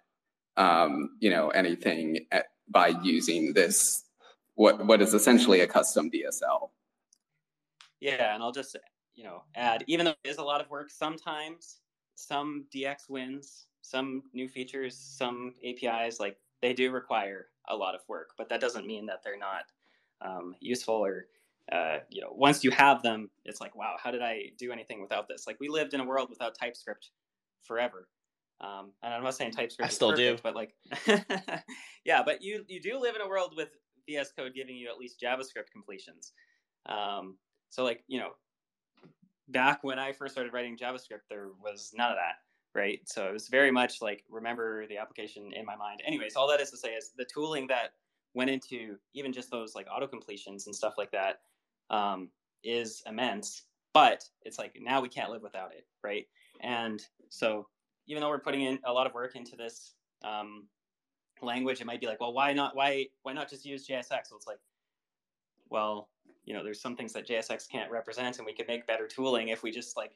um, 0.55 1.17
you 1.19 1.29
know, 1.29 1.49
anything 1.49 2.25
at, 2.31 2.45
by 2.69 2.89
using 3.03 3.53
this 3.53 4.03
what 4.55 4.85
what 4.85 5.01
is 5.01 5.13
essentially 5.13 5.61
a 5.61 5.67
custom 5.67 6.09
DSL. 6.09 6.69
Yeah, 7.99 8.33
and 8.33 8.41
I'll 8.41 8.51
just 8.51 8.77
you 9.13 9.23
know 9.23 9.43
add, 9.55 9.83
even 9.87 10.05
though 10.05 10.15
it 10.23 10.29
is 10.29 10.37
a 10.37 10.43
lot 10.43 10.61
of 10.61 10.69
work, 10.69 10.89
sometimes 10.89 11.81
some 12.15 12.65
DX 12.73 13.09
wins, 13.09 13.67
some 13.81 14.23
new 14.33 14.47
features, 14.47 14.97
some 14.97 15.53
APIs 15.65 16.19
like 16.19 16.37
they 16.61 16.73
do 16.73 16.91
require 16.91 17.47
a 17.67 17.75
lot 17.75 17.93
of 17.93 18.01
work, 18.07 18.29
but 18.37 18.47
that 18.49 18.61
doesn't 18.61 18.87
mean 18.87 19.05
that 19.05 19.21
they're 19.23 19.37
not 19.37 19.65
um, 20.21 20.55
useful 20.61 20.95
or 20.95 21.27
uh, 21.71 21.97
you 22.09 22.21
know 22.21 22.29
once 22.31 22.63
you 22.63 22.69
have 22.69 23.01
them 23.01 23.29
it's 23.43 23.59
like 23.59 23.75
wow 23.75 23.95
how 24.01 24.11
did 24.11 24.21
i 24.21 24.43
do 24.57 24.71
anything 24.71 25.01
without 25.01 25.27
this 25.27 25.45
like 25.47 25.57
we 25.59 25.67
lived 25.67 25.93
in 25.93 25.99
a 25.99 26.05
world 26.05 26.29
without 26.29 26.53
typescript 26.59 27.09
forever 27.63 28.07
um, 28.61 28.91
and 29.03 29.13
I'm 29.13 29.23
not 29.23 29.35
saying 29.35 29.51
TypeScript. 29.51 29.91
I 29.91 29.93
still 29.93 30.11
perfect, 30.11 30.37
do, 30.37 30.43
but 30.43 30.55
like, 30.55 30.73
yeah, 32.05 32.23
but 32.23 32.41
you 32.41 32.63
you 32.67 32.81
do 32.81 32.97
live 32.99 33.15
in 33.15 33.21
a 33.21 33.27
world 33.27 33.53
with 33.55 33.69
VS 34.07 34.31
Code 34.37 34.53
giving 34.55 34.75
you 34.75 34.87
at 34.89 34.97
least 34.97 35.21
JavaScript 35.21 35.71
completions. 35.71 36.31
Um, 36.85 37.37
so 37.69 37.83
like 37.83 38.03
you 38.07 38.19
know, 38.19 38.29
back 39.49 39.83
when 39.83 39.99
I 39.99 40.13
first 40.13 40.33
started 40.33 40.53
writing 40.53 40.77
JavaScript, 40.77 41.27
there 41.29 41.49
was 41.61 41.91
none 41.97 42.11
of 42.11 42.17
that, 42.17 42.79
right? 42.79 43.01
So 43.05 43.27
it 43.27 43.33
was 43.33 43.49
very 43.49 43.71
much 43.71 44.01
like 44.01 44.23
remember 44.29 44.87
the 44.87 44.97
application 44.97 45.51
in 45.53 45.65
my 45.65 45.75
mind. 45.75 46.01
Anyways, 46.07 46.35
all 46.37 46.47
that 46.47 46.61
is 46.61 46.71
to 46.71 46.77
say 46.77 46.93
is 46.93 47.11
the 47.17 47.25
tooling 47.25 47.67
that 47.67 47.91
went 48.35 48.49
into 48.49 48.95
even 49.13 49.33
just 49.33 49.51
those 49.51 49.75
like 49.75 49.87
auto 49.93 50.07
completions 50.07 50.67
and 50.67 50.75
stuff 50.75 50.93
like 50.97 51.11
that 51.11 51.39
um, 51.89 52.29
is 52.63 53.03
immense. 53.05 53.63
But 53.93 54.25
it's 54.41 54.59
like 54.59 54.77
now 54.81 55.01
we 55.01 55.09
can't 55.09 55.31
live 55.31 55.41
without 55.41 55.71
it, 55.71 55.85
right? 56.03 56.25
And 56.61 57.01
so 57.29 57.67
even 58.07 58.21
though 58.21 58.29
we're 58.29 58.39
putting 58.39 58.61
in 58.61 58.79
a 58.85 58.91
lot 58.91 59.07
of 59.07 59.13
work 59.13 59.35
into 59.35 59.55
this 59.55 59.93
um, 60.23 60.67
language, 61.41 61.81
it 61.81 61.87
might 61.87 62.01
be 62.01 62.07
like, 62.07 62.19
well, 62.19 62.33
why 62.33 62.53
not? 62.53 62.75
Why 62.75 63.05
why 63.23 63.33
not 63.33 63.49
just 63.49 63.65
use 63.65 63.87
JSX? 63.87 64.27
So 64.27 64.35
it's 64.35 64.47
like, 64.47 64.59
well, 65.69 66.09
you 66.43 66.53
know, 66.53 66.63
there's 66.63 66.81
some 66.81 66.95
things 66.95 67.13
that 67.13 67.27
JSX 67.27 67.69
can't 67.69 67.91
represent, 67.91 68.37
and 68.37 68.45
we 68.45 68.53
could 68.53 68.67
make 68.67 68.85
better 68.85 69.07
tooling 69.07 69.49
if 69.49 69.63
we 69.63 69.71
just 69.71 69.97
like 69.97 70.11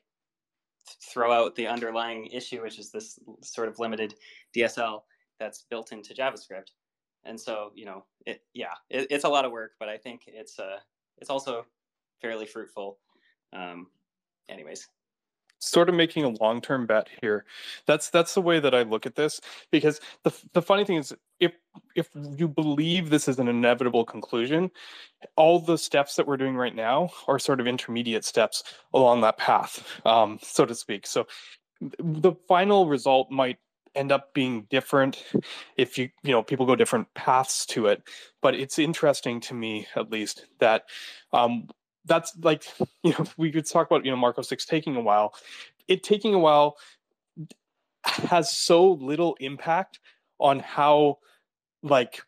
throw 1.02 1.32
out 1.32 1.56
the 1.56 1.68
underlying 1.68 2.28
issue, 2.28 2.62
which 2.62 2.80
is 2.80 2.91
this 2.91 3.20
sort 3.41 3.68
of 3.68 3.80
limited 3.80 4.16
DSL 4.56 5.02
that's 5.40 5.66
built 5.70 5.91
into 5.91 6.14
JavaScript. 6.14 6.72
And 7.26 7.40
so, 7.40 7.72
you 7.76 7.86
know, 7.86 8.06
it 8.26 8.41
yeah, 8.54 8.74
it, 8.90 9.08
it's 9.10 9.26
a 9.26 9.30
lot 9.30 9.46
of 9.46 9.52
work, 9.52 9.72
but 9.80 9.90
I 9.90 9.98
think 9.98 10.24
it's 10.28 10.60
uh 10.60 10.78
it's 11.20 11.30
also 11.30 11.66
fairly 12.22 12.46
fruitful. 12.46 12.98
Um, 13.54 13.88
anyways 14.48 14.88
sort 15.60 15.90
of 15.90 15.96
making 15.96 16.24
a 16.24 16.30
long-term 16.30 16.88
bet 16.88 17.08
here. 17.22 17.46
That's 17.86 18.10
that's 18.10 18.34
the 18.34 18.41
way 18.41 18.60
that 18.60 18.74
I 18.74 18.84
look 18.84 19.06
at 19.06 19.16
this 19.16 19.40
because 19.72 20.00
the 20.24 20.34
the 20.54 20.62
funny 20.62 20.86
thing 20.86 20.98
is 20.98 21.14
if 21.40 21.54
if 21.96 22.10
you 22.16 22.48
believe 22.48 23.10
this 23.10 23.28
is 23.28 23.40
an 23.40 23.48
inevitable 23.48 24.06
conclusion, 24.06 24.72
all 25.36 25.60
the 25.60 25.78
steps 25.78 26.16
that 26.16 26.28
we're 26.28 26.38
doing 26.38 26.56
right 26.56 26.76
now 26.76 27.12
are 27.28 27.40
sort 27.40 27.60
of 27.60 27.68
intermediate 27.68 28.26
steps 28.26 28.64
along 28.94 29.22
that 29.22 29.38
path, 29.38 30.02
um, 30.06 30.40
so 30.41 30.66
to 30.66 30.74
speak. 30.74 31.06
So 31.06 31.28
the 31.82 32.34
final 32.48 32.88
result 32.88 33.30
might 33.30 33.58
end 33.99 34.11
up 34.11 34.34
being 34.34 34.65
different 34.69 35.23
if 35.77 35.97
you 35.97 36.09
you 36.23 36.31
know 36.31 36.41
people 36.41 36.65
go 36.65 36.76
different 36.76 37.13
paths 37.13 37.65
to 37.65 37.88
it 37.88 38.01
but 38.41 38.55
it's 38.55 38.80
interesting 38.80 39.41
to 39.41 39.53
me 39.53 39.85
at 39.95 40.09
least 40.09 40.45
that 40.59 40.84
um, 41.34 41.67
that's 42.09 42.35
like 42.41 42.65
you 43.03 43.11
know 43.11 43.26
we 43.38 43.51
could 43.51 43.65
talk 43.65 43.88
about 43.88 44.03
you 44.03 44.11
know 44.11 44.17
Marko 44.17 44.41
six 44.41 44.65
taking 44.65 44.97
a 44.97 45.01
while. 45.01 45.34
It 45.88 46.03
taking 46.03 46.34
a 46.34 46.39
while 46.39 46.77
has 48.03 48.51
so 48.51 48.93
little 48.93 49.38
impact 49.39 49.99
on 50.39 50.59
how 50.59 51.19
like 51.84 52.21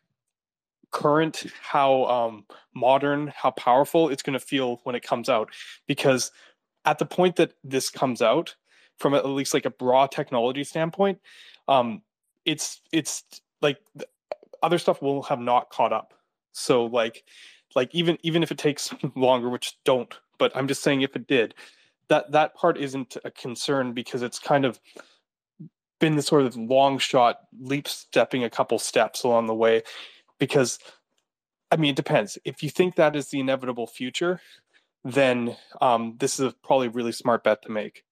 current 0.90 1.46
how 1.62 2.04
um, 2.04 2.44
modern 2.74 3.32
how 3.34 3.50
powerful 3.50 4.08
it's 4.08 4.22
going 4.22 4.38
to 4.38 4.44
feel 4.44 4.80
when 4.84 4.94
it 4.94 5.02
comes 5.02 5.28
out 5.28 5.50
because 5.86 6.30
at 6.84 6.98
the 6.98 7.06
point 7.06 7.36
that 7.36 7.54
this 7.64 7.88
comes 7.88 8.20
out 8.20 8.56
from 8.98 9.14
at 9.14 9.26
least 9.26 9.54
like 9.54 9.66
a 9.66 9.72
raw 9.80 10.06
technology 10.06 10.64
standpoint 10.64 11.18
um, 11.68 12.02
it's 12.44 12.80
it's 12.92 13.24
like 13.60 13.78
other 14.62 14.78
stuff 14.78 15.02
will 15.02 15.22
have 15.22 15.40
not 15.40 15.70
caught 15.70 15.92
up. 15.92 16.14
So 16.52 16.86
like 16.86 17.24
like 17.74 17.94
even 17.94 18.18
even 18.22 18.42
if 18.42 18.50
it 18.50 18.58
takes 18.58 18.94
longer 19.16 19.48
which 19.48 19.78
don't 19.84 20.18
but 20.38 20.54
i'm 20.54 20.68
just 20.68 20.82
saying 20.82 21.00
if 21.00 21.16
it 21.16 21.26
did 21.26 21.54
that 22.08 22.30
that 22.32 22.54
part 22.54 22.76
isn't 22.76 23.16
a 23.24 23.30
concern 23.30 23.92
because 23.92 24.22
it's 24.22 24.38
kind 24.38 24.66
of 24.66 24.78
been 25.98 26.16
the 26.16 26.22
sort 26.22 26.42
of 26.42 26.56
long 26.56 26.98
shot 26.98 27.40
leap 27.60 27.88
stepping 27.88 28.44
a 28.44 28.50
couple 28.50 28.78
steps 28.78 29.22
along 29.22 29.46
the 29.46 29.54
way 29.54 29.82
because 30.38 30.78
i 31.70 31.76
mean 31.76 31.90
it 31.90 31.96
depends. 31.96 32.36
If 32.44 32.62
you 32.62 32.68
think 32.68 32.96
that 32.96 33.16
is 33.16 33.28
the 33.28 33.40
inevitable 33.40 33.86
future 33.86 34.40
then 35.04 35.56
um, 35.80 36.14
this 36.18 36.38
is 36.38 36.46
a 36.46 36.54
probably 36.62 36.88
really 36.88 37.10
smart 37.10 37.42
bet 37.42 37.62
to 37.62 37.70
make 37.70 38.04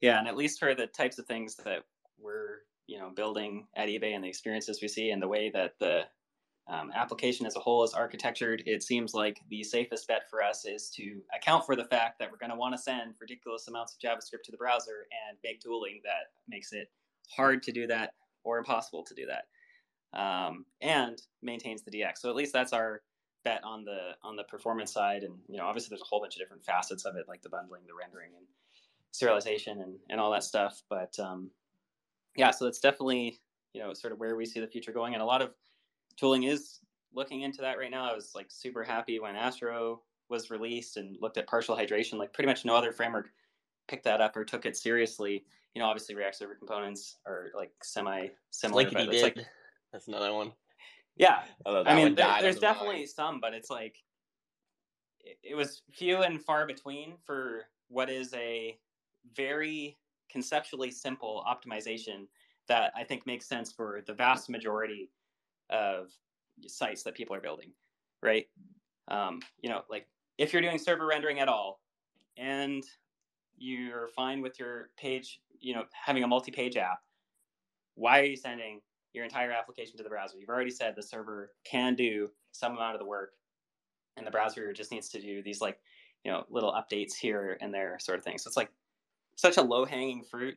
yeah 0.00 0.18
and 0.18 0.28
at 0.28 0.36
least 0.36 0.58
for 0.58 0.74
the 0.74 0.86
types 0.86 1.18
of 1.18 1.26
things 1.26 1.56
that 1.56 1.84
we're 2.18 2.58
you 2.86 2.98
know 2.98 3.10
building 3.10 3.66
at 3.76 3.88
ebay 3.88 4.14
and 4.14 4.24
the 4.24 4.28
experiences 4.28 4.80
we 4.82 4.88
see 4.88 5.10
and 5.10 5.22
the 5.22 5.28
way 5.28 5.50
that 5.50 5.74
the 5.78 6.02
um, 6.68 6.92
application 6.94 7.46
as 7.46 7.56
a 7.56 7.60
whole 7.60 7.82
is 7.82 7.94
architectured, 7.94 8.62
it 8.66 8.82
seems 8.82 9.14
like 9.14 9.40
the 9.48 9.62
safest 9.62 10.06
bet 10.06 10.28
for 10.28 10.42
us 10.42 10.66
is 10.66 10.90
to 10.90 11.22
account 11.34 11.64
for 11.64 11.74
the 11.74 11.84
fact 11.84 12.18
that 12.18 12.30
we're 12.30 12.36
going 12.36 12.50
to 12.50 12.56
want 12.56 12.74
to 12.74 12.82
send 12.82 13.14
ridiculous 13.20 13.68
amounts 13.68 13.94
of 13.94 14.00
JavaScript 14.00 14.42
to 14.44 14.50
the 14.50 14.58
browser 14.58 15.06
and 15.28 15.38
make 15.42 15.60
tooling 15.60 16.00
that 16.04 16.32
makes 16.46 16.72
it 16.72 16.90
hard 17.34 17.62
to 17.62 17.72
do 17.72 17.86
that 17.86 18.12
or 18.44 18.58
impossible 18.58 19.02
to 19.02 19.14
do 19.14 19.26
that, 19.26 20.18
um, 20.18 20.66
and 20.82 21.22
maintains 21.42 21.82
the 21.82 21.90
DX. 21.90 22.18
So 22.18 22.28
at 22.28 22.36
least 22.36 22.52
that's 22.52 22.74
our 22.74 23.02
bet 23.44 23.62
on 23.64 23.84
the 23.84 24.10
on 24.22 24.36
the 24.36 24.44
performance 24.44 24.92
side. 24.92 25.22
And 25.22 25.34
you 25.48 25.56
know, 25.56 25.64
obviously, 25.64 25.88
there's 25.90 26.02
a 26.02 26.08
whole 26.08 26.20
bunch 26.20 26.36
of 26.36 26.40
different 26.40 26.64
facets 26.64 27.04
of 27.06 27.16
it, 27.16 27.26
like 27.28 27.42
the 27.42 27.48
bundling, 27.48 27.82
the 27.86 27.94
rendering, 27.94 28.30
and 28.36 28.46
serialization, 29.12 29.82
and 29.82 29.96
and 30.10 30.20
all 30.20 30.30
that 30.32 30.44
stuff. 30.44 30.82
But 30.88 31.18
um, 31.18 31.50
yeah, 32.36 32.50
so 32.50 32.64
that's 32.64 32.80
definitely 32.80 33.40
you 33.72 33.82
know 33.82 33.92
sort 33.94 34.12
of 34.12 34.18
where 34.18 34.36
we 34.36 34.46
see 34.46 34.60
the 34.60 34.66
future 34.66 34.92
going, 34.92 35.14
and 35.14 35.22
a 35.22 35.26
lot 35.26 35.42
of 35.42 35.50
tooling 36.16 36.44
is 36.44 36.80
looking 37.14 37.42
into 37.42 37.60
that 37.62 37.78
right 37.78 37.90
now. 37.90 38.10
I 38.10 38.14
was 38.14 38.32
like 38.34 38.46
super 38.48 38.84
happy 38.84 39.18
when 39.18 39.36
Astro 39.36 40.02
was 40.28 40.50
released 40.50 40.96
and 40.96 41.16
looked 41.20 41.38
at 41.38 41.46
partial 41.46 41.76
hydration. 41.76 42.14
Like 42.14 42.32
pretty 42.32 42.48
much 42.48 42.64
no 42.64 42.74
other 42.74 42.92
framework 42.92 43.30
picked 43.88 44.04
that 44.04 44.20
up 44.20 44.36
or 44.36 44.44
took 44.44 44.66
it 44.66 44.76
seriously. 44.76 45.44
You 45.74 45.82
know, 45.82 45.88
obviously 45.88 46.14
React 46.14 46.36
Server 46.36 46.54
components 46.54 47.18
are 47.26 47.48
like 47.54 47.72
semi 47.82 48.28
similar. 48.50 48.84
Like 48.84 48.92
but 48.92 49.08
it's 49.08 49.22
like 49.22 49.38
that's 49.92 50.08
another 50.08 50.32
one. 50.32 50.52
Yeah, 51.16 51.42
I 51.66 51.96
mean, 51.96 52.14
there, 52.14 52.36
there's 52.40 52.60
definitely 52.60 53.04
some, 53.06 53.40
but 53.40 53.52
it's 53.52 53.70
like 53.70 53.96
it, 55.20 55.36
it 55.42 55.54
was 55.56 55.82
few 55.92 56.22
and 56.22 56.40
far 56.40 56.64
between 56.64 57.14
for 57.24 57.64
what 57.88 58.08
is 58.08 58.32
a 58.34 58.78
very 59.36 59.96
conceptually 60.30 60.90
simple 60.90 61.44
optimization 61.48 62.26
that 62.68 62.92
I 62.96 63.04
think 63.04 63.26
makes 63.26 63.46
sense 63.46 63.72
for 63.72 64.02
the 64.06 64.12
vast 64.12 64.50
majority 64.50 65.10
of 65.70 66.10
sites 66.66 67.02
that 67.02 67.14
people 67.14 67.34
are 67.34 67.40
building, 67.40 67.72
right? 68.22 68.46
Um, 69.08 69.40
you 69.60 69.70
know, 69.70 69.82
like 69.90 70.06
if 70.36 70.52
you're 70.52 70.62
doing 70.62 70.78
server 70.78 71.06
rendering 71.06 71.40
at 71.40 71.48
all 71.48 71.80
and 72.36 72.84
you're 73.56 74.08
fine 74.08 74.40
with 74.42 74.58
your 74.58 74.90
page, 74.98 75.40
you 75.60 75.74
know, 75.74 75.84
having 75.92 76.24
a 76.24 76.26
multi-page 76.26 76.76
app, 76.76 77.00
why 77.94 78.20
are 78.20 78.24
you 78.24 78.36
sending 78.36 78.80
your 79.14 79.24
entire 79.24 79.50
application 79.50 79.96
to 79.96 80.02
the 80.02 80.08
browser? 80.08 80.38
You've 80.38 80.48
already 80.50 80.70
said 80.70 80.94
the 80.94 81.02
server 81.02 81.52
can 81.64 81.94
do 81.94 82.30
some 82.52 82.72
amount 82.72 82.94
of 82.94 83.00
the 83.00 83.06
work 83.06 83.32
and 84.16 84.26
the 84.26 84.30
browser 84.30 84.72
just 84.72 84.92
needs 84.92 85.08
to 85.10 85.20
do 85.20 85.42
these 85.42 85.60
like, 85.60 85.78
you 86.24 86.30
know, 86.30 86.44
little 86.50 86.72
updates 86.72 87.14
here 87.14 87.56
and 87.60 87.72
there 87.72 87.96
sort 87.98 88.18
of 88.18 88.24
thing. 88.24 88.38
So 88.38 88.48
it's 88.48 88.56
like 88.56 88.70
such 89.38 89.56
a 89.56 89.62
low 89.62 89.84
hanging 89.84 90.22
fruit 90.22 90.56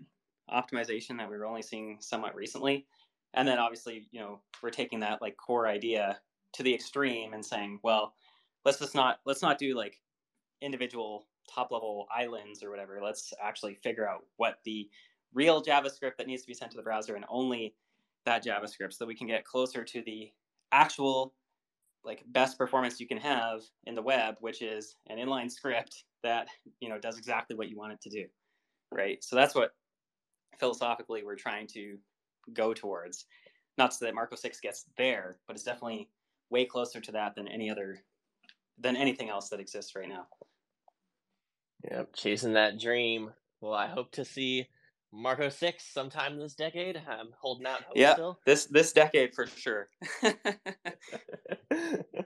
optimization 0.51 1.17
that 1.17 1.29
we 1.29 1.37
were 1.37 1.45
only 1.45 1.61
seeing 1.61 1.97
somewhat 2.01 2.35
recently. 2.35 2.85
And 3.33 3.47
then 3.47 3.59
obviously 3.59 4.07
you 4.11 4.19
know 4.19 4.41
we're 4.61 4.71
taking 4.71 4.99
that 5.01 5.21
like 5.21 5.37
core 5.37 5.67
idea 5.67 6.19
to 6.53 6.63
the 6.63 6.73
extreme 6.73 7.33
and 7.33 7.45
saying 7.45 7.79
well 7.83 8.13
let's 8.65 8.79
just 8.79 8.95
not 8.95 9.19
let's 9.25 9.41
not 9.41 9.57
do 9.57 9.75
like 9.75 10.01
individual 10.61 11.27
top 11.49 11.71
level 11.71 12.07
islands 12.15 12.63
or 12.63 12.69
whatever. 12.69 12.99
Let's 13.01 13.33
actually 13.41 13.75
figure 13.75 14.09
out 14.09 14.25
what 14.37 14.57
the 14.65 14.89
real 15.33 15.63
javascript 15.63 16.17
that 16.17 16.27
needs 16.27 16.41
to 16.41 16.47
be 16.47 16.53
sent 16.53 16.71
to 16.71 16.77
the 16.77 16.83
browser 16.83 17.15
and 17.15 17.25
only 17.29 17.73
that 18.25 18.43
javascript 18.43 18.93
so 18.93 18.97
that 18.99 19.07
we 19.07 19.15
can 19.15 19.27
get 19.27 19.45
closer 19.45 19.83
to 19.83 20.01
the 20.03 20.31
actual 20.71 21.33
like 22.03 22.23
best 22.27 22.57
performance 22.57 22.99
you 22.99 23.07
can 23.07 23.17
have 23.17 23.61
in 23.85 23.95
the 23.95 24.01
web 24.01 24.35
which 24.39 24.61
is 24.61 24.95
an 25.07 25.17
inline 25.17 25.49
script 25.49 26.03
that 26.23 26.47
you 26.79 26.89
know 26.89 26.99
does 26.99 27.17
exactly 27.17 27.55
what 27.55 27.69
you 27.69 27.77
want 27.77 27.93
it 27.93 28.01
to 28.01 28.09
do 28.09 28.25
right 28.91 29.23
so 29.23 29.35
that's 29.35 29.55
what 29.55 29.71
philosophically 30.59 31.23
we're 31.23 31.35
trying 31.35 31.67
to 31.67 31.97
go 32.53 32.73
towards. 32.73 33.25
Not 33.77 33.93
so 33.93 34.05
that 34.05 34.15
Marko 34.15 34.35
Six 34.35 34.59
gets 34.59 34.85
there, 34.97 35.37
but 35.47 35.55
it's 35.55 35.63
definitely 35.63 36.09
way 36.49 36.65
closer 36.65 36.99
to 37.01 37.11
that 37.13 37.35
than 37.35 37.47
any 37.47 37.69
other 37.69 37.99
than 38.79 38.95
anything 38.95 39.29
else 39.29 39.49
that 39.49 39.59
exists 39.59 39.95
right 39.95 40.09
now. 40.09 40.27
Yep, 41.89 42.15
chasing 42.15 42.53
that 42.53 42.79
dream. 42.79 43.31
Well, 43.59 43.73
I 43.73 43.87
hope 43.87 44.11
to 44.13 44.25
see 44.25 44.67
Marko 45.11 45.49
Six 45.49 45.85
sometime 45.85 46.37
this 46.37 46.55
decade. 46.55 47.01
I'm 47.07 47.29
holding 47.39 47.65
out 47.65 47.83
hope 47.83 47.97
yeah, 47.97 48.13
still. 48.13 48.39
this 48.45 48.65
this 48.65 48.93
decade 48.93 49.33
for 49.33 49.47
sure. 49.47 49.89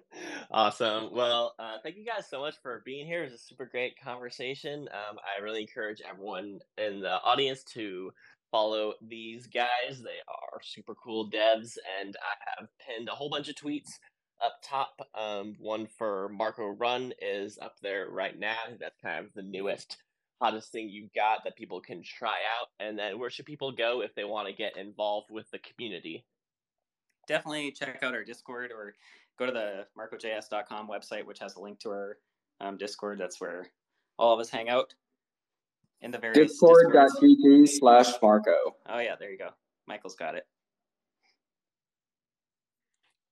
awesome. 0.52 1.10
Well, 1.14 1.56
uh, 1.60 1.78
thank 1.84 1.98
you 1.98 2.06
guys 2.06 2.30
so 2.30 2.40
much 2.40 2.56
for 2.62 2.82
being 2.86 3.06
here. 3.06 3.22
It 3.22 3.32
was 3.32 3.40
a 3.40 3.44
super 3.44 3.66
great 3.66 4.00
conversation. 4.02 4.88
Um, 4.92 5.18
I 5.18 5.42
really 5.42 5.62
encourage 5.62 6.02
everyone 6.08 6.60
in 6.78 7.02
the 7.02 7.22
audience 7.22 7.64
to 7.74 8.12
follow 8.52 8.94
these 9.06 9.48
guys. 9.48 10.02
They 10.02 10.22
are 10.28 10.62
super 10.62 10.96
cool 10.96 11.30
devs, 11.30 11.78
and 12.00 12.16
I 12.16 12.60
have 12.60 12.70
pinned 12.80 13.10
a 13.10 13.12
whole 13.12 13.30
bunch 13.30 13.50
of 13.50 13.56
tweets 13.56 13.92
up 14.44 14.54
top. 14.64 15.02
Um, 15.14 15.56
one 15.60 15.88
for 15.98 16.30
Marko 16.30 16.68
Run 16.68 17.14
is 17.22 17.58
up 17.62 17.76
there 17.82 18.10
right 18.10 18.38
now. 18.38 18.58
That's 18.80 18.98
kind 19.02 19.26
of 19.26 19.34
the 19.34 19.42
newest, 19.42 19.98
hottest 20.42 20.72
thing 20.72 20.90
you've 20.90 21.14
got 21.14 21.44
that 21.44 21.58
people 21.58 21.82
can 21.82 22.04
try 22.04 22.38
out. 22.60 22.68
And 22.80 22.98
then 22.98 23.20
where 23.20 23.30
should 23.30 23.46
people 23.46 23.72
go 23.72 24.02
if 24.02 24.14
they 24.16 24.24
want 24.24 24.48
to 24.48 24.54
get 24.54 24.78
involved 24.78 25.32
with 25.32 25.50
the 25.52 25.60
community? 25.60 26.26
Definitely 27.28 27.72
check 27.72 28.04
out 28.04 28.14
our 28.14 28.24
Discord 28.24 28.72
or 28.72 28.94
go 29.38 29.46
to 29.46 29.52
the 29.52 29.86
markojs.com 29.98 30.88
website, 30.88 31.26
which 31.26 31.40
has 31.40 31.56
a 31.56 31.60
link 31.60 31.80
to 31.80 31.90
our 31.90 32.18
um, 32.62 32.78
Discord. 32.78 33.20
That's 33.20 33.40
where 33.40 33.68
all 34.18 34.34
of 34.34 34.40
us 34.40 34.50
hang 34.50 34.70
out 34.70 34.94
in 36.02 36.12
the 36.12 36.18
various 36.18 36.52
discord.gg 36.54 37.68
slash 37.68 38.12
Marko. 38.22 38.76
Oh 38.88 39.00
yeah, 39.00 39.16
there 39.20 39.32
you 39.32 39.38
go. 39.38 39.50
Michael's 39.88 40.16
got 40.16 40.36
it. 40.36 40.46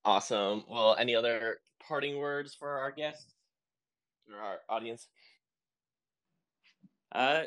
Awesome. 0.06 0.64
Well, 0.70 0.96
any 1.00 1.16
other 1.16 1.60
parting 1.86 2.18
words 2.18 2.54
for 2.54 2.70
our 2.70 2.92
guests 2.92 3.34
or 4.30 4.40
our 4.40 4.58
audience? 4.70 5.08
Uh, 7.14 7.44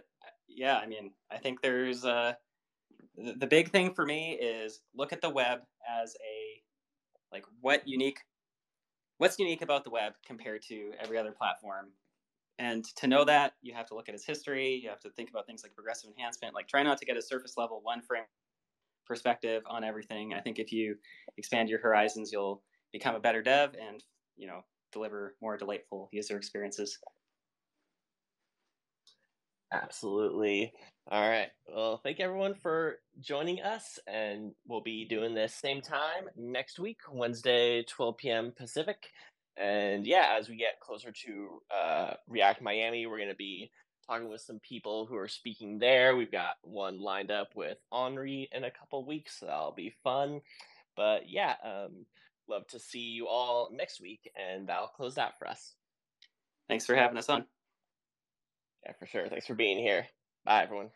yeah. 0.49 0.79
I 0.79 0.87
mean, 0.87 1.11
I 1.31 1.37
think 1.37 1.61
there's 1.61 2.05
uh, 2.05 2.33
the 3.17 3.47
big 3.47 3.71
thing 3.71 3.93
for 3.93 4.07
me 4.07 4.33
is 4.41 4.81
look 4.95 5.13
at 5.13 5.21
the 5.21 5.31
web 5.31 5.61
as 5.89 6.15
a 6.15 6.63
like 7.33 7.45
what 7.61 7.87
unique, 7.87 8.21
what's 9.19 9.39
unique 9.39 9.63
about 9.63 9.85
the 9.85 9.91
web 9.91 10.15
compared 10.25 10.63
to 10.63 10.93
every 10.99 11.19
other 11.19 11.33
platform, 11.33 11.93
and 12.59 12.85
to 12.97 13.07
know 13.07 13.25
that, 13.25 13.55
you 13.63 13.75
have 13.75 13.87
to 13.89 13.95
look 13.95 14.09
at 14.09 14.15
its 14.15 14.27
history. 14.27 14.75
You 14.75 14.89
have 14.91 15.01
to 15.01 15.11
think 15.11 15.31
about 15.31 15.47
things 15.47 15.63
like 15.63 15.75
progressive 15.75 16.11
enhancement. 16.11 16.55
Like 16.55 16.69
try 16.69 16.83
not 16.83 16.99
to 16.99 17.07
get 17.07 17.17
a 17.17 17.23
surface 17.23 17.57
level 17.57 17.81
one 17.83 18.03
frame 18.03 18.25
perspective 19.07 19.63
on 19.67 19.85
everything. 19.85 20.35
I 20.35 20.41
think 20.41 20.59
if 20.59 20.73
you 20.73 20.97
expand 21.37 21.69
your 21.69 21.81
horizons, 21.81 22.33
you'll 22.33 22.63
become 22.93 23.15
a 23.15 23.21
better 23.21 23.43
dev 23.43 23.75
and 23.81 24.03
you 24.37 24.47
know 24.47 24.63
deliver 24.93 25.37
more 25.43 25.57
delightful 25.57 26.09
user 26.13 26.37
experiences. 26.37 26.99
Absolutely. 29.73 30.73
All 31.09 31.29
right. 31.29 31.51
Well, 31.73 32.01
thank 32.03 32.19
everyone 32.19 32.57
for 32.57 32.97
joining 33.21 33.61
us, 33.61 34.01
and 34.09 34.51
we'll 34.67 34.81
be 34.81 35.05
doing 35.05 35.35
this 35.35 35.55
same 35.55 35.81
time 35.81 36.29
next 36.37 36.81
week, 36.81 36.99
Wednesday, 37.13 37.85
12 37.85 38.17
p.m. 38.17 38.53
Pacific. 38.57 38.97
And 39.57 40.05
yeah, 40.05 40.35
as 40.37 40.49
we 40.49 40.57
get 40.57 40.81
closer 40.81 41.13
to 41.13 41.63
uh, 41.73 42.15
React 42.27 42.63
Miami, 42.63 43.07
we're 43.07 43.19
going 43.19 43.29
to 43.29 43.37
be 43.37 43.71
talking 44.09 44.29
with 44.29 44.41
some 44.41 44.59
people 44.59 45.07
who 45.07 45.15
are 45.17 45.29
speaking 45.29 45.79
there. 45.79 46.17
We've 46.17 46.33
got 46.33 46.57
one 46.63 47.01
lined 47.01 47.31
up 47.31 47.51
with 47.55 47.79
Henri 47.93 48.49
in 48.51 48.65
a 48.65 48.71
couple 48.73 49.05
weeks, 49.07 49.39
so 49.39 49.47
that'll 49.47 49.75
be 49.77 49.95
fun. 50.03 50.41
But 50.97 51.31
yeah, 51.31 51.55
um, 51.65 52.05
love 52.49 52.67
to 52.71 52.81
see 52.81 52.99
you 52.99 53.29
all 53.29 53.71
next 53.73 54.01
week, 54.01 54.29
and 54.35 54.69
that'll 54.69 54.89
close 54.89 55.19
out 55.19 55.39
for 55.39 55.47
us. 55.47 55.75
Thanks 56.69 56.85
for 56.85 56.97
having 56.97 57.17
us 57.17 57.29
on. 57.29 57.45
Yeah, 58.85 58.93
for 58.99 59.07
sure. 59.07 59.29
Thanks 59.29 59.47
for 59.47 59.55
being 59.55 59.79
here. 59.79 60.09
Bye, 60.47 60.63
everyone. 60.63 60.91